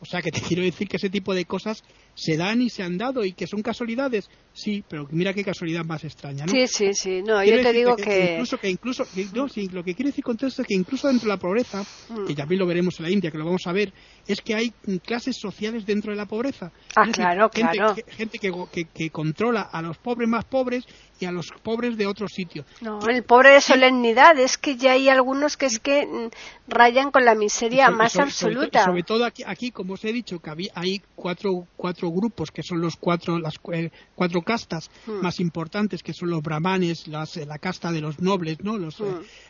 O 0.05 0.07
sea 0.07 0.21
que 0.21 0.31
te 0.31 0.41
quiero 0.49 0.63
decir 0.63 0.87
que 0.87 0.99
ese 0.99 1.09
tipo 1.09 1.35
de 1.35 1.47
cosas 1.47 1.83
se 2.15 2.37
dan 2.37 2.61
y 2.61 2.69
se 2.69 2.83
han 2.83 2.99
dado 2.99 3.25
y 3.25 3.33
que 3.33 3.47
son 3.47 3.63
casualidades. 3.63 4.29
Sí, 4.53 4.85
pero 4.87 5.09
mira 5.11 5.33
qué 5.33 5.43
casualidad 5.43 5.85
más 5.85 6.05
extraña, 6.05 6.45
¿no? 6.45 6.53
Sí, 6.53 6.67
sí, 6.69 6.93
sí. 6.93 7.23
No, 7.23 7.43
yo 7.43 7.61
te 7.61 7.73
digo 7.73 7.97
que, 7.97 8.33
Incluso 8.33 8.59
que 8.59 8.71
incluso... 8.71 9.07
no, 9.35 9.49
sí, 9.49 9.69
lo 9.69 9.83
que 9.83 9.95
quiero 9.95 10.11
decir 10.11 10.23
con 10.23 10.37
todo 10.37 10.47
esto 10.47 10.63
es 10.63 10.69
que 10.69 10.75
incluso 10.75 11.09
dentro 11.09 11.27
de 11.27 11.35
la 11.35 11.39
pobreza, 11.39 11.83
mm. 12.11 12.27
que 12.27 12.35
también 12.35 12.61
lo 12.61 12.67
veremos 12.67 13.01
en 13.01 13.05
la 13.05 13.11
India, 13.11 13.31
que 13.31 13.39
lo 13.39 13.47
vamos 13.47 13.67
a 13.67 13.73
ver, 13.73 13.93
es 14.29 14.41
que 14.43 14.55
hay 14.55 14.71
clases 15.05 15.37
sociales 15.41 15.87
dentro 15.87 16.13
de 16.13 16.17
la 16.17 16.27
pobreza. 16.27 16.71
Ah, 16.95 17.09
claro, 17.11 17.51
gente, 17.53 17.73
claro. 17.73 17.97
gente 18.09 18.39
que, 18.39 18.53
que, 18.71 18.85
que, 18.85 19.11
controla 19.11 19.63
a 19.63 19.83
los 19.83 19.97
pobres 19.99 20.29
más 20.29 20.45
pobres 20.45 20.85
y 21.21 21.27
a 21.27 21.33
los 21.33 21.49
pobres 21.63 21.97
de 21.97 22.07
otros 22.07 22.33
sitios. 22.33 22.67
No, 22.81 23.01
el 23.09 23.23
pobre 23.23 23.51
de 23.51 23.61
solemnidad, 23.61 24.39
es 24.39 24.59
que 24.59 24.77
ya 24.77 24.93
hay 24.93 25.09
algunos 25.09 25.57
que 25.57 25.67
es 25.67 25.79
que 25.79 26.07
mm, 26.07 26.31
rayan 26.69 27.11
con 27.11 27.25
la 27.25 27.35
miseria 27.35 27.91
más 27.91 28.17
absoluta. 28.17 28.85
Sobre, 28.85 29.03
todo 29.03 29.25
aquí, 29.25 29.43
aquí, 29.47 29.71
como 29.71 29.95
os 29.95 30.05
he 30.05 30.13
dicho, 30.13 30.41
que 30.41 30.71
hay 30.75 31.03
cuatro, 31.15 31.67
cuatro 31.77 32.11
grupos 32.11 32.51
que 32.51 32.63
son 32.63 32.81
los 32.81 32.97
cuatro, 32.97 33.39
las 33.39 33.55
eh, 33.73 33.91
cuatro 34.15 34.43
castas 34.43 34.91
hmm. 35.07 35.23
más 35.23 35.41
importantes, 35.41 36.03
que 36.03 36.13
son 36.13 36.31
los 36.31 36.43
brahmanes, 36.43 37.07
las, 37.07 37.37
la 37.37 37.59
casta 37.59 37.93
de 37.93 38.01
los 38.01 38.21
nobles, 38.21 38.59
¿no? 38.63 38.77
Los, 38.77 39.01
hmm. 39.01 39.05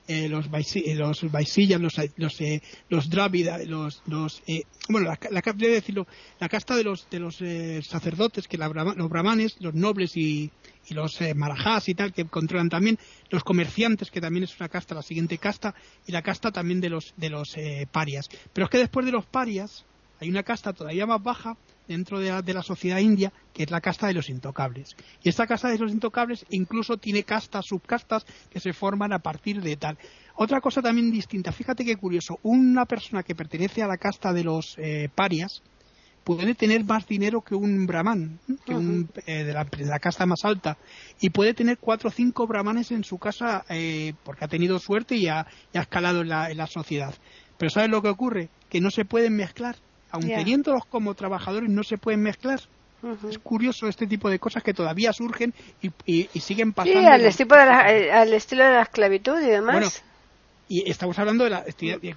eh, 0.09 0.29
los, 0.29 0.47
los 0.51 1.33
vaisillas, 1.33 1.81
los, 1.81 1.95
los, 2.17 2.41
eh, 2.41 2.63
los 2.89 3.09
los, 3.09 4.03
los 4.07 4.43
bueno, 4.89 5.09
la, 5.09 5.19
la, 5.31 5.53
decirlo, 5.53 6.07
la 6.41 6.49
casta 6.49 6.77
de 6.77 6.85
los, 6.85 7.09
de 7.11 7.21
los 7.21 7.39
sacerdotes, 7.87 8.49
que 8.49 8.59
la, 8.59 8.69
los 8.69 9.09
brahmanes, 9.09 9.57
los 9.61 9.75
nobles 9.75 10.17
y, 10.17 10.51
y 10.89 10.95
los 10.95 11.21
eh, 11.21 11.35
marajás 11.35 11.89
y 11.89 11.95
tal, 11.95 12.13
que 12.13 12.25
controlan 12.25 12.69
también, 12.69 12.99
los 13.31 13.45
comerciantes, 13.45 14.11
que 14.11 14.21
también 14.21 14.45
es 14.45 14.59
una 14.59 14.69
casta, 14.69 14.95
la 14.95 15.03
siguiente 15.03 15.39
casta, 15.39 15.75
y 16.07 16.13
la 16.13 16.23
casta 16.23 16.51
también 16.51 16.81
de 16.81 16.91
los, 16.91 17.15
de 17.17 17.31
los 17.31 17.57
eh, 17.57 17.87
parias. 17.91 18.29
Pero 18.53 18.67
es 18.67 18.71
que 18.71 18.79
después 18.79 19.07
de 19.07 19.13
los 19.13 19.27
parias 19.27 19.85
hay 20.21 20.31
una 20.31 20.43
casta 20.43 20.73
todavía 20.73 21.07
más 21.07 21.23
baja 21.23 21.57
dentro 21.89 22.19
de 22.19 22.31
la, 22.31 22.43
de 22.43 22.55
la, 22.55 22.63
sociedad 22.63 22.99
india, 22.99 23.33
que 23.53 23.65
es 23.65 23.71
la 23.71 23.81
casta 23.81 24.07
de 24.07 24.15
los 24.15 24.31
intocables. 24.31 24.97
Y 25.23 25.29
esta 25.29 25.47
casta 25.47 25.69
de 25.69 25.79
los 25.79 25.93
intocables 25.93 26.47
incluso 26.51 26.97
tiene 26.97 27.25
castas, 27.25 27.67
subcastas, 27.67 28.25
que 28.51 28.61
se 28.61 28.73
forman 28.73 29.13
a 29.13 29.19
partir 29.19 29.61
de 29.61 29.77
tal. 29.77 29.99
Otra 30.37 30.61
cosa 30.61 30.83
también 30.83 31.11
distinta, 31.11 31.53
fíjate 31.53 31.85
qué 31.85 31.97
curioso, 31.97 32.39
una 32.43 32.87
persona 32.87 33.23
que 33.23 33.35
pertenece 33.35 33.83
a 33.83 33.87
la 33.87 33.99
casta 33.99 34.33
de 34.33 34.45
los 34.45 34.77
eh, 34.79 35.09
parias, 35.15 35.63
puede 36.25 36.55
tener 36.55 36.85
más 36.85 37.07
dinero 37.07 37.43
que 37.43 37.55
un 37.55 37.87
brahman, 37.87 38.39
que 38.65 38.75
un, 38.75 39.09
eh, 39.27 39.45
de, 39.45 39.53
la, 39.53 39.99
casta 39.99 40.27
más 40.27 40.45
alta, 40.45 40.77
y 41.21 41.31
puede 41.31 41.55
tener 41.55 41.79
cuatro 41.79 42.09
o 42.09 42.13
cinco 42.13 42.47
brahmanes 42.47 42.91
en 42.91 43.05
su 43.05 43.19
casa 43.19 43.65
eh, 43.69 44.15
porque 44.25 44.47
ha 44.47 44.49
tenido 44.49 44.79
suerte 44.79 45.17
y 45.17 45.29
ha, 45.29 45.47
escalado 45.73 46.23
en 46.23 46.29
la, 46.29 46.67
sociedad. 46.67 47.15
Pero 47.59 47.71
¿sabes 47.71 47.91
lo 47.91 48.03
que 48.03 48.09
ocurre? 48.09 48.49
Que 48.69 48.81
no 48.81 48.91
se 48.91 49.05
pueden 49.05 49.37
mezclar. 49.37 49.77
Aun 50.11 50.27
teniéndolos 50.27 50.85
como 50.87 51.15
trabajadores, 51.15 51.69
no 51.69 51.83
se 51.83 51.99
pueden 51.99 52.23
mezclar. 52.23 52.61
Es 53.29 53.39
curioso 53.39 53.87
este 53.87 54.07
tipo 54.07 54.31
de 54.31 54.39
cosas 54.39 54.63
que 54.63 54.73
todavía 54.73 55.13
surgen 55.13 55.53
y, 56.07 56.27
siguen 56.41 56.73
pasando. 56.73 57.01
Sí, 57.01 57.07
al, 57.07 57.25
estilo 57.27 57.57
de 57.57 57.67
la, 57.67 57.93
eh, 57.93 58.13
al 58.13 58.33
estilo 58.33 58.65
de 58.65 58.71
la 58.71 58.83
esclavitud 58.83 59.39
y 59.43 59.47
demás. 59.47 59.75
Bueno, 59.75 59.91
y 60.75 60.91
estamos 60.91 61.17
hablando 61.21 61.45
de 61.45 61.51
la 61.51 61.65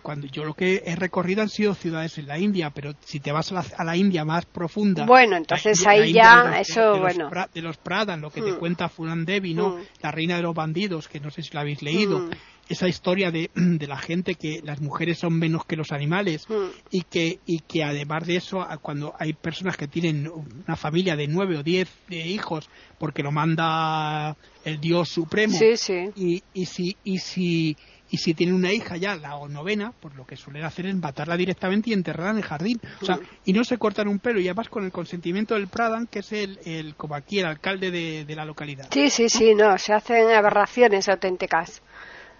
cuando 0.01 0.25
yo 0.25 0.43
lo 0.43 0.55
que 0.55 0.81
he 0.83 0.95
recorrido 0.95 1.43
han 1.43 1.49
sido 1.49 1.75
ciudades 1.75 2.17
en 2.17 2.27
la 2.27 2.39
India 2.39 2.71
pero 2.71 2.93
si 3.05 3.19
te 3.19 3.31
vas 3.31 3.51
a 3.51 3.83
la, 3.83 3.95
India 3.95 4.25
más 4.25 4.45
profunda 4.45 5.05
bueno 5.05 5.37
entonces 5.37 5.85
ahí 5.85 6.11
ya 6.11 6.59
eso 6.59 6.93
de 6.93 6.99
bueno 6.99 7.29
los, 7.31 7.53
de 7.53 7.61
los 7.61 7.77
Pradan 7.77 8.21
lo 8.21 8.31
que 8.31 8.41
te 8.41 8.53
mm. 8.53 8.57
cuenta 8.57 8.89
Funan 8.89 9.25
Devi 9.25 9.53
no 9.53 9.77
mm. 9.77 9.81
la 10.01 10.11
reina 10.11 10.37
de 10.37 10.41
los 10.41 10.55
bandidos 10.55 11.07
que 11.07 11.19
no 11.19 11.29
sé 11.29 11.43
si 11.43 11.53
lo 11.53 11.59
habéis 11.59 11.83
leído 11.83 12.17
mm. 12.17 12.29
esa 12.69 12.87
historia 12.87 13.29
de, 13.29 13.51
de, 13.53 13.85
la 13.85 13.97
gente 13.97 14.33
que 14.33 14.61
las 14.63 14.81
mujeres 14.81 15.19
son 15.19 15.37
menos 15.37 15.63
que 15.65 15.75
los 15.75 15.91
animales 15.91 16.47
y 16.89 17.03
que 17.03 17.39
y 17.45 17.59
que 17.59 17.83
además 17.83 18.25
de 18.25 18.37
eso 18.37 18.65
cuando 18.81 19.13
hay 19.19 19.33
personas 19.33 19.77
que 19.77 19.87
tienen 19.87 20.27
una 20.27 20.75
familia 20.75 21.15
de 21.15 21.27
nueve 21.27 21.57
o 21.57 21.63
diez 21.63 21.89
hijos 22.09 22.67
porque 22.97 23.21
lo 23.21 23.31
manda 23.31 24.35
el 24.65 24.79
Dios 24.79 25.09
supremo 25.09 25.55
sí, 25.55 25.77
sí. 25.77 26.09
y, 26.15 26.43
y 26.55 26.65
si 26.65 26.97
y 27.03 27.19
si 27.19 27.77
y 28.09 28.17
si 28.17 28.33
tiene 28.33 28.53
una 28.53 28.71
hija 28.71 28.97
ya, 28.97 29.15
la 29.15 29.37
novena, 29.49 29.91
pues 29.99 30.15
lo 30.15 30.25
que 30.25 30.37
suelen 30.37 30.63
hacer 30.63 30.85
es 30.85 30.95
matarla 30.95 31.35
directamente 31.35 31.89
y 31.89 31.93
enterrarla 31.93 32.31
en 32.31 32.37
el 32.37 32.43
jardín. 32.43 32.81
O 33.01 33.05
sea, 33.05 33.19
y 33.43 33.53
no 33.53 33.63
se 33.63 33.77
cortan 33.77 34.07
un 34.07 34.19
pelo, 34.19 34.39
y 34.39 34.47
además 34.47 34.69
con 34.69 34.85
el 34.85 34.91
consentimiento 34.91 35.55
del 35.55 35.67
Pradan, 35.67 36.07
que 36.07 36.19
es 36.19 36.31
el, 36.31 36.59
el 36.65 36.95
como 36.95 37.15
aquí, 37.15 37.39
el 37.39 37.45
alcalde 37.45 37.91
de, 37.91 38.35
la 38.35 38.45
localidad. 38.45 38.87
Sí, 38.91 39.09
sí, 39.09 39.29
sí, 39.29 39.55
no, 39.55 39.77
se 39.77 39.93
hacen 39.93 40.29
aberraciones 40.29 41.09
auténticas. 41.09 41.81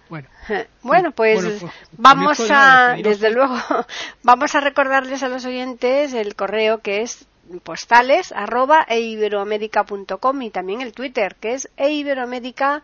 Bueno, 0.08 0.28
bueno, 0.82 1.10
pues, 1.12 1.40
pues 1.42 1.72
vamos 1.92 2.40
a, 2.50 2.96
desde 3.02 3.30
luego, 3.30 3.54
vamos 4.22 4.54
a 4.54 4.60
recordarles 4.60 5.22
a 5.22 5.28
los 5.28 5.44
oyentes 5.44 6.14
el 6.14 6.34
correo 6.34 6.78
que 6.78 7.02
es 7.02 7.26
postales 7.62 8.32
arroba 8.32 8.84
eiberoamérica.com 8.88 10.42
y 10.42 10.50
también 10.50 10.82
el 10.82 10.92
Twitter 10.92 11.34
que 11.40 11.54
es 11.54 11.70
eiberoamérica 11.78 12.82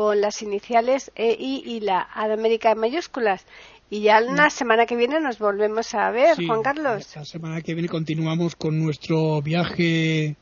con 0.00 0.22
las 0.22 0.40
iniciales 0.40 1.12
EI 1.14 1.62
y 1.62 1.80
la 1.80 2.08
A 2.14 2.26
de 2.26 2.32
América 2.32 2.70
en 2.70 2.78
mayúsculas. 2.78 3.44
Y 3.90 4.00
ya 4.00 4.22
la 4.22 4.48
semana 4.48 4.86
que 4.86 4.96
viene 4.96 5.20
nos 5.20 5.38
volvemos 5.38 5.92
a 5.92 6.10
ver, 6.10 6.42
Juan 6.46 6.62
Carlos. 6.62 7.14
La 7.14 7.26
semana 7.26 7.60
que 7.60 7.74
viene 7.74 7.86
continuamos 7.86 8.56
con 8.56 8.82
nuestro 8.82 9.42
viaje 9.42 10.36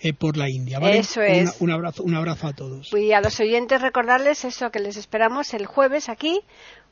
eh, 0.00 0.12
por 0.18 0.36
la 0.36 0.50
India. 0.50 0.80
¿vale? 0.80 0.98
Eso 0.98 1.22
es. 1.22 1.60
Un, 1.60 1.70
abrazo, 1.70 2.02
un 2.02 2.16
abrazo 2.16 2.48
a 2.48 2.54
todos. 2.54 2.92
Y 2.92 3.12
a 3.12 3.20
los 3.20 3.38
oyentes 3.38 3.80
recordarles 3.80 4.44
eso, 4.44 4.72
que 4.72 4.80
les 4.80 4.96
esperamos 4.96 5.54
el 5.54 5.66
jueves 5.66 6.08
aquí 6.08 6.40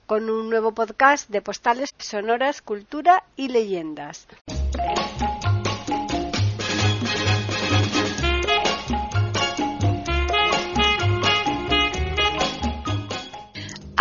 con 0.06 0.30
un 0.30 0.48
nuevo 0.48 0.74
podcast 0.74 1.28
de 1.28 1.42
postales 1.42 1.90
sonoras, 1.98 2.62
cultura 2.62 3.24
y 3.34 3.48
leyendas. 3.48 4.28